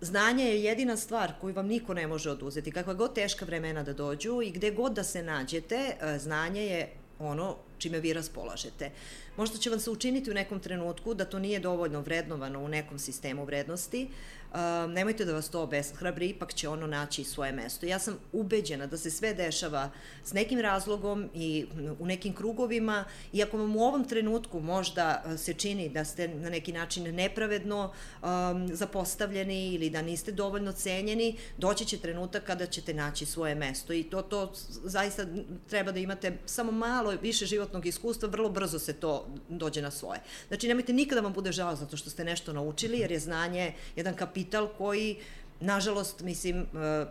znanje 0.00 0.44
je 0.44 0.62
jedina 0.62 0.96
stvar 0.96 1.32
koju 1.40 1.54
vam 1.54 1.66
niko 1.66 1.94
ne 1.94 2.06
može 2.06 2.30
oduzeti. 2.30 2.70
Kakva 2.70 2.94
god 2.94 3.14
teška 3.14 3.44
vremena 3.44 3.82
da 3.82 3.92
dođu 3.92 4.42
i 4.42 4.50
gde 4.50 4.70
god 4.70 4.92
da 4.92 5.04
se 5.04 5.22
nađete, 5.22 5.96
e, 6.00 6.18
znanje 6.18 6.62
je 6.62 6.92
ono 7.18 7.56
čime 7.80 8.00
vi 8.00 8.12
raspolažete. 8.12 8.90
Možda 9.36 9.58
će 9.58 9.70
vam 9.70 9.80
se 9.80 9.90
učiniti 9.90 10.30
u 10.30 10.34
nekom 10.34 10.60
trenutku 10.60 11.14
da 11.14 11.24
to 11.24 11.38
nije 11.38 11.60
dovoljno 11.60 12.00
vrednovano 12.00 12.60
u 12.60 12.68
nekom 12.68 12.98
sistemu 12.98 13.44
vrednosti, 13.44 14.08
uh, 14.50 14.58
nemojte 14.90 15.24
da 15.24 15.32
vas 15.32 15.48
to 15.48 15.62
obeshrabri, 15.62 16.28
ipak 16.28 16.54
će 16.54 16.68
ono 16.68 16.86
naći 16.86 17.24
svoje 17.24 17.52
mesto. 17.52 17.86
Ja 17.86 17.98
sam 17.98 18.18
ubeđena 18.32 18.86
da 18.86 18.96
se 18.96 19.10
sve 19.10 19.34
dešava 19.34 19.90
s 20.24 20.32
nekim 20.32 20.60
razlogom 20.60 21.30
i 21.34 21.66
u 21.98 22.06
nekim 22.06 22.34
krugovima, 22.34 23.04
iako 23.32 23.58
vam 23.58 23.76
u 23.76 23.80
ovom 23.80 24.04
trenutku 24.04 24.60
možda 24.60 25.36
se 25.36 25.54
čini 25.54 25.88
da 25.88 26.04
ste 26.04 26.28
na 26.28 26.50
neki 26.50 26.72
način 26.72 27.14
nepravedno 27.14 27.92
um, 28.22 28.68
zapostavljeni 28.76 29.74
ili 29.74 29.90
da 29.90 30.02
niste 30.02 30.32
dovoljno 30.32 30.72
cenjeni, 30.72 31.36
doći 31.58 31.84
će 31.84 31.98
trenutak 31.98 32.44
kada 32.44 32.66
ćete 32.66 32.94
naći 32.94 33.26
svoje 33.26 33.54
mesto 33.54 33.92
i 33.92 34.02
to, 34.02 34.22
to 34.22 34.52
zaista 34.84 35.26
treba 35.68 35.92
da 35.92 35.98
imate 35.98 36.38
samo 36.46 36.72
malo 36.72 37.14
više 37.22 37.46
životnog 37.70 37.86
iskustva, 37.86 38.28
vrlo 38.28 38.48
brzo 38.50 38.78
se 38.78 38.92
to 38.92 39.26
dođe 39.48 39.82
na 39.82 39.90
svoje. 39.90 40.20
Znači, 40.48 40.68
nemojte 40.68 40.92
nikada 40.92 41.20
vam 41.20 41.32
bude 41.32 41.52
žao 41.52 41.76
zato 41.76 41.96
što 41.96 42.10
ste 42.10 42.24
nešto 42.24 42.52
naučili, 42.52 42.98
jer 42.98 43.12
je 43.12 43.20
znanje 43.20 43.74
jedan 43.96 44.14
kapital 44.14 44.68
koji, 44.78 45.18
nažalost, 45.60 46.22
mislim, 46.22 46.66
e, 46.74 47.06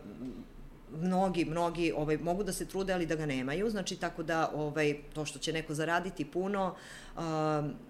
mnogi, 1.01 1.45
mnogi 1.45 1.91
ovaj, 1.95 2.17
mogu 2.17 2.43
da 2.43 2.53
se 2.53 2.65
trude, 2.65 2.93
ali 2.93 3.05
da 3.05 3.15
ga 3.15 3.25
nemaju, 3.25 3.69
znači 3.69 3.95
tako 3.95 4.23
da 4.23 4.51
ovaj, 4.55 4.97
to 5.13 5.25
što 5.25 5.39
će 5.39 5.53
neko 5.53 5.73
zaraditi 5.73 6.25
puno 6.25 6.73
uh, 6.73 7.21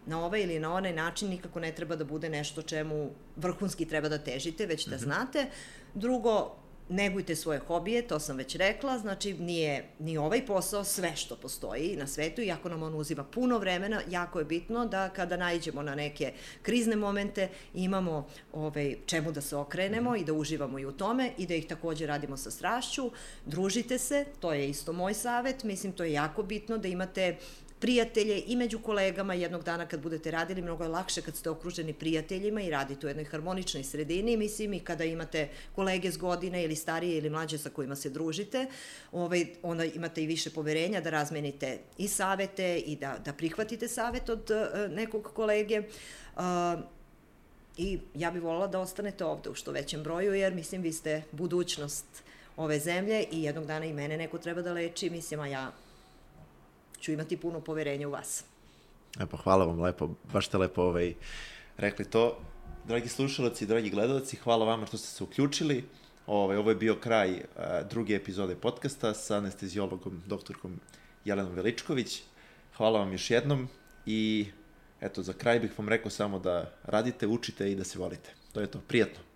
na 0.06 0.20
ovaj 0.26 0.44
ili 0.44 0.60
na 0.60 0.74
onaj 0.74 0.94
način 0.94 1.30
nikako 1.30 1.60
ne 1.60 1.72
treba 1.72 1.96
da 1.96 2.04
bude 2.04 2.30
nešto 2.30 2.62
čemu 2.62 3.10
vrhunski 3.36 3.86
treba 3.86 4.10
da 4.10 4.18
težite, 4.18 4.66
već 4.66 4.88
da 4.88 4.98
-hmm. 4.98 5.04
znate. 5.04 5.48
Drugo, 5.94 6.56
negujte 6.90 7.36
svoje 7.36 7.60
hobije, 7.60 8.08
to 8.08 8.20
sam 8.20 8.38
već 8.38 8.56
rekla, 8.56 9.00
znači 9.00 9.34
nije 9.34 9.90
ni 10.00 10.18
ovaj 10.18 10.46
posao 10.46 10.84
sve 10.84 11.16
što 11.16 11.36
postoji 11.36 11.96
na 11.96 12.08
svetu, 12.08 12.42
iako 12.42 12.70
nam 12.70 12.84
on 12.84 12.96
uzima 12.96 13.24
puno 13.24 13.58
vremena, 13.58 14.02
jako 14.10 14.40
je 14.40 14.46
bitno 14.46 14.86
da 14.86 15.10
kada 15.10 15.38
najđemo 15.38 15.84
na 15.84 15.96
neke 15.96 16.34
krizne 16.62 16.96
momente 16.96 17.50
imamo 17.74 18.28
ovaj, 18.54 18.96
čemu 19.06 19.32
da 19.32 19.42
se 19.42 19.56
okrenemo 19.56 20.16
i 20.16 20.24
da 20.24 20.34
uživamo 20.34 20.80
i 20.80 20.86
u 20.86 20.92
tome 20.92 21.32
i 21.38 21.48
da 21.48 21.54
ih 21.54 21.68
takođe 21.68 22.06
radimo 22.06 22.38
sa 22.38 22.52
strašću. 22.52 23.12
Družite 23.46 23.98
se, 23.98 24.26
to 24.40 24.54
je 24.54 24.70
isto 24.70 24.94
moj 24.94 25.14
savet, 25.14 25.64
mislim 25.64 25.94
to 25.94 26.04
je 26.04 26.12
jako 26.12 26.44
bitno 26.44 26.78
da 26.78 26.88
imate 26.88 27.38
prijatelje 27.80 28.44
i 28.48 28.56
među 28.56 28.80
kolegama 28.80 29.34
jednog 29.34 29.64
dana 29.64 29.86
kad 29.86 30.02
budete 30.02 30.32
radili, 30.32 30.62
mnogo 30.62 30.84
je 30.84 30.90
lakše 30.90 31.22
kad 31.22 31.36
ste 31.36 31.50
okruženi 31.50 31.94
prijateljima 31.94 32.62
i 32.62 32.70
radite 32.70 33.08
u 33.08 33.10
jednoj 33.10 33.26
harmoničnoj 33.26 33.84
sredini, 33.84 34.38
mislim, 34.38 34.74
i 34.74 34.80
kada 34.80 35.04
imate 35.04 35.50
kolege 35.76 36.12
s 36.12 36.18
godine 36.18 36.64
ili 36.64 36.76
starije 36.76 37.18
ili 37.18 37.30
mlađe 37.30 37.58
sa 37.58 37.70
kojima 37.70 37.96
se 37.96 38.10
družite, 38.10 38.66
ovaj, 39.12 39.46
onda 39.64 39.86
imate 39.86 40.24
i 40.24 40.28
više 40.28 40.50
poverenja 40.50 41.02
da 41.02 41.10
razmenite 41.10 41.78
i 41.98 42.08
savete 42.08 42.78
i 42.78 42.96
da, 42.96 43.18
da 43.26 43.34
prihvatite 43.34 43.88
savet 43.88 44.30
od 44.30 44.52
uh, 44.52 44.92
nekog 44.92 45.32
kolege. 45.34 45.82
Uh, 46.36 46.44
I 47.78 48.00
ja 48.14 48.32
bih 48.32 48.42
volila 48.44 48.68
da 48.68 48.80
ostanete 48.80 49.26
ovde 49.26 49.50
u 49.50 49.56
što 49.56 49.72
većem 49.72 50.04
broju, 50.04 50.34
jer 50.34 50.54
mislim 50.54 50.82
vi 50.82 50.92
ste 50.94 51.22
budućnost 51.32 52.06
ove 52.58 52.80
zemlje 52.80 53.26
i 53.32 53.44
jednog 53.44 53.66
dana 53.66 53.86
i 53.86 53.94
mene 53.94 54.18
neko 54.18 54.38
treba 54.38 54.62
da 54.62 54.74
leči, 54.74 55.10
mislim, 55.10 55.40
a 55.40 55.48
ja 55.48 55.72
ću 57.02 57.12
imati 57.12 57.38
puno 57.38 57.62
poverenja 57.62 58.08
u 58.08 58.12
vas. 58.12 58.44
E 59.20 59.26
pa 59.32 59.38
hvala 59.38 59.66
vam 59.66 59.82
lepo, 59.82 60.10
baš 60.34 60.48
ste 60.48 60.58
lepo 60.58 60.82
ovaj, 60.82 61.14
rekli 61.78 62.06
to. 62.06 62.40
Dragi 62.88 63.08
slušalci, 63.08 63.66
dragi 63.66 63.90
gledalci, 63.90 64.36
hvala 64.36 64.66
vama 64.66 64.86
što 64.86 64.98
ste 64.98 65.08
se 65.08 65.24
uključili. 65.24 65.84
Ovaj, 66.28 66.58
ovo 66.58 66.70
je 66.70 66.76
bio 66.76 66.96
kraj 66.96 67.32
uh, 67.32 67.40
druge 67.90 68.16
epizode 68.16 68.56
podcasta 68.56 69.14
sa 69.14 69.38
anestezijologom, 69.38 70.22
doktorkom 70.28 70.80
Jelenom 71.26 71.54
Veličković. 71.54 72.22
Hvala 72.78 73.00
vam 73.00 73.12
još 73.12 73.32
jednom 73.32 73.68
i 74.06 74.48
eto, 75.02 75.24
za 75.24 75.34
kraj 75.34 75.60
bih 75.60 75.72
vam 75.78 75.90
rekao 75.90 76.12
samo 76.12 76.40
da 76.40 76.72
radite, 76.84 77.28
učite 77.28 77.72
i 77.72 77.76
da 77.76 77.84
se 77.84 78.00
volite. 78.00 78.34
To 78.54 78.60
je 78.62 78.68
to. 78.68 78.80
Prijatno. 78.88 79.29